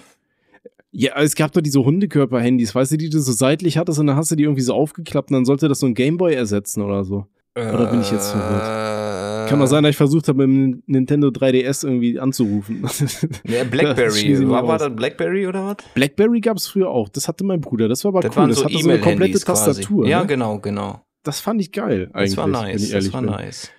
Ja, 0.93 1.13
es 1.21 1.37
gab 1.37 1.53
doch 1.53 1.61
diese 1.61 1.85
Hundekörper-Handys, 1.85 2.75
weißt 2.75 2.93
du, 2.93 2.97
die 2.97 3.11
du 3.11 3.21
so 3.21 3.33
seitlich 3.33 3.79
hattest 3.79 4.01
und 4.01 4.09
dann 4.09 4.17
hast 4.17 4.31
du 4.33 4.37
die 4.37 4.43
irgendwie 4.43 4.63
so 4.63 4.75
aufgeklappt 4.75 5.31
und 5.31 5.35
dann 5.35 5.45
sollte 5.45 5.69
das 5.69 5.79
so 5.81 5.87
ein 5.87 5.95
Gameboy 5.95 6.35
ersetzen 6.35 6.83
oder 6.83 7.05
so. 7.05 7.27
Oder 7.57 7.87
bin 7.91 8.01
ich 8.01 8.11
jetzt 8.11 8.31
verwirrt? 8.31 9.49
Kann 9.49 9.59
doch 9.59 9.67
sein, 9.67 9.83
dass 9.83 9.91
ich 9.91 9.97
versucht 9.97 10.29
habe, 10.29 10.47
mit 10.47 10.77
dem 10.77 10.83
Nintendo 10.87 11.29
3DS 11.29 11.85
irgendwie 11.85 12.19
anzurufen. 12.19 12.85
Ja, 13.45 13.65
Blackberry. 13.65 14.21
ich 14.33 14.49
war, 14.49 14.67
war 14.67 14.79
das 14.79 14.95
Blackberry 14.95 15.47
oder 15.47 15.67
was? 15.67 15.77
Blackberry 15.95 16.41
gab 16.41 16.57
es 16.57 16.69
früher 16.69 16.89
auch. 16.89 17.09
Das 17.09 17.27
hatte 17.27 17.45
mein 17.45 17.61
Bruder. 17.61 17.89
Das 17.89 18.05
war 18.05 18.11
aber 18.11 18.21
Das 18.21 18.31
cool. 18.31 18.37
waren 18.37 18.49
Das 18.51 18.59
so 18.59 18.65
hatte 18.65 18.79
so 18.79 18.89
eine 18.89 19.01
komplette. 19.01 19.41
Tastatur. 19.41 20.07
Ja, 20.07 20.21
ne? 20.21 20.27
genau, 20.29 20.59
genau. 20.61 21.01
Das 21.25 21.41
fand 21.41 21.61
ich 21.61 21.73
geil 21.73 22.09
eigentlich. 22.13 22.31
Das 22.31 22.37
war 22.37 22.47
nice. 22.47 22.91
Das 22.91 23.13
war 23.13 23.23
bin. 23.23 23.31
nice. 23.31 23.65
Ich 23.65 23.71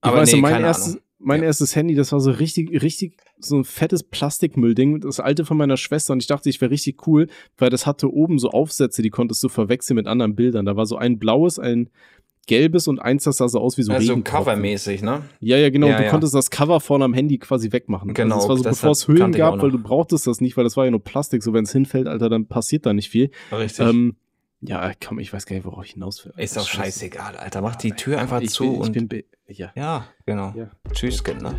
Aber 0.00 0.18
weiß, 0.18 0.32
nee, 0.32 0.40
mein, 0.40 0.52
keine 0.54 0.66
erstes, 0.66 0.92
Ahnung. 0.94 1.02
Mein 1.18 1.40
Ja. 1.40 1.46
erstes 1.46 1.74
Handy, 1.74 1.94
das 1.94 2.12
war 2.12 2.20
so 2.20 2.30
richtig, 2.30 2.70
richtig, 2.82 3.16
so 3.38 3.56
ein 3.56 3.64
fettes 3.64 4.02
Plastikmüllding, 4.04 5.00
das 5.00 5.20
alte 5.20 5.44
von 5.44 5.56
meiner 5.56 5.76
Schwester 5.76 6.12
und 6.12 6.20
ich 6.22 6.26
dachte, 6.28 6.48
ich 6.48 6.60
wäre 6.60 6.70
richtig 6.70 7.06
cool, 7.06 7.26
weil 7.56 7.70
das 7.70 7.86
hatte 7.86 8.12
oben 8.12 8.38
so 8.38 8.50
Aufsätze, 8.50 9.02
die 9.02 9.10
konntest 9.10 9.42
du 9.42 9.48
verwechseln 9.48 9.96
mit 9.96 10.06
anderen 10.06 10.34
Bildern. 10.36 10.64
Da 10.66 10.76
war 10.76 10.86
so 10.86 10.96
ein 10.96 11.18
blaues, 11.18 11.58
ein 11.58 11.90
gelbes 12.46 12.88
und 12.88 12.98
eins, 12.98 13.24
das 13.24 13.36
sah 13.38 13.48
so 13.48 13.60
aus 13.60 13.76
wie 13.76 13.82
so 13.82 13.92
Also 13.92 14.16
covermäßig, 14.22 15.02
ne? 15.02 15.22
Ja, 15.40 15.58
ja, 15.58 15.68
genau. 15.70 15.88
Ja, 15.88 15.98
du 15.98 16.04
ja. 16.04 16.10
konntest 16.10 16.34
das 16.34 16.50
Cover 16.50 16.80
vorne 16.80 17.04
am 17.04 17.12
Handy 17.12 17.36
quasi 17.38 17.72
wegmachen. 17.72 18.14
Genau, 18.14 18.36
Also 18.36 18.46
das 18.46 18.48
war 18.48 18.56
so, 18.56 18.62
das 18.62 18.76
bevor 18.80 18.90
es 18.92 19.08
ich 19.08 19.22
auch 19.22 19.30
gab, 19.52 19.60
weil 19.62 19.70
du 19.70 19.78
brauchtest 19.78 20.26
das 20.26 20.40
nicht, 20.40 20.56
weil 20.56 20.64
das 20.64 20.76
war 20.76 20.86
ja 20.86 20.90
nur 20.90 21.02
Plastik. 21.04 21.42
So, 21.42 21.52
wenn 21.52 21.64
es 21.64 21.72
hinfällt, 21.72 22.06
Alter, 22.06 22.30
dann 22.30 22.46
passiert 22.46 22.86
da 22.86 22.94
nicht 22.94 23.10
viel. 23.10 23.30
Richtig. 23.52 23.86
Ähm, 23.86 24.16
ja, 24.62 24.92
komm, 25.04 25.18
ich 25.18 25.32
weiß 25.32 25.44
gar 25.46 25.56
nicht, 25.56 25.66
worauf 25.66 25.84
ich 25.84 25.92
hinaus 25.92 26.24
will. 26.24 26.32
ist 26.38 26.56
doch 26.56 26.66
Scheiße. 26.66 27.00
scheißegal, 27.00 27.36
Alter. 27.36 27.60
Mach 27.60 27.76
die 27.76 27.92
Tür 27.92 28.18
einfach 28.18 28.40
ich 28.40 28.50
zu 28.50 28.62
bin, 28.64 28.72
ich 28.74 28.80
und. 28.80 28.92
bin 28.92 29.08
be- 29.08 29.24
ja. 29.48 29.72
ja, 29.74 30.06
genau. 30.26 30.52
Ja. 30.56 30.68
Tschüss, 30.92 31.22
Kinder. 31.24 31.54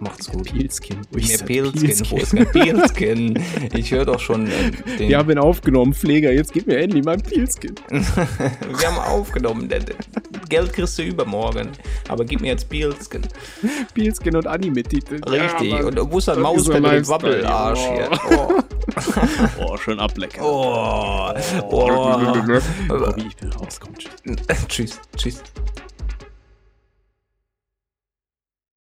Macht's 0.00 0.30
gut. 0.30 0.44
Pilzkin. 0.44 0.96
Wo 1.10 1.18
ist 1.18 1.44
Pilzkin. 1.44 2.10
Wo 2.10 2.16
ist 2.16 2.32
der 2.32 2.46
Pilzkin? 2.46 3.38
Ich 3.74 3.90
höre 3.90 4.06
doch 4.06 4.18
schon 4.18 4.46
äh, 4.46 4.70
den. 4.98 5.08
Wir 5.10 5.18
haben 5.18 5.30
ihn 5.30 5.38
aufgenommen, 5.38 5.92
Pfleger. 5.92 6.32
Jetzt 6.32 6.54
gib 6.54 6.66
mir 6.66 6.78
endlich 6.78 7.04
mein 7.04 7.20
Pilzkin. 7.20 7.74
Wir 7.90 8.86
haben 8.86 8.98
aufgenommen. 8.98 9.68
Geld 10.48 10.72
kriegst 10.72 10.98
du 10.98 11.02
übermorgen. 11.02 11.68
Aber 12.08 12.24
gib 12.24 12.40
mir 12.40 12.48
jetzt 12.48 12.68
Pilzkin. 12.70 13.22
Pilzkin 13.92 14.36
und 14.36 14.46
Anime-Titel. 14.46 15.22
Richtig. 15.24 15.72
Ja, 15.72 15.84
und 15.84 16.12
wo 16.12 16.18
ist 16.18 16.28
das 16.28 16.36
so 16.36 16.42
Mauspad 16.42 16.80
mit 16.80 16.92
dem 16.92 17.08
Wabbelarsch 17.08 17.80
hier? 17.80 18.10
Oh. 18.30 18.62
Oh, 19.60 19.76
schön 19.82 20.00
ablecken. 20.00 20.42
Oh. 20.42 21.32
oh. 21.70 21.88
Bobby, 22.88 23.24
ich 23.28 23.36
bin 23.36 23.52
raus. 23.52 23.78
Komm. 23.78 23.94
Tschüss. 24.68 24.98
Tschüss. 25.16 25.42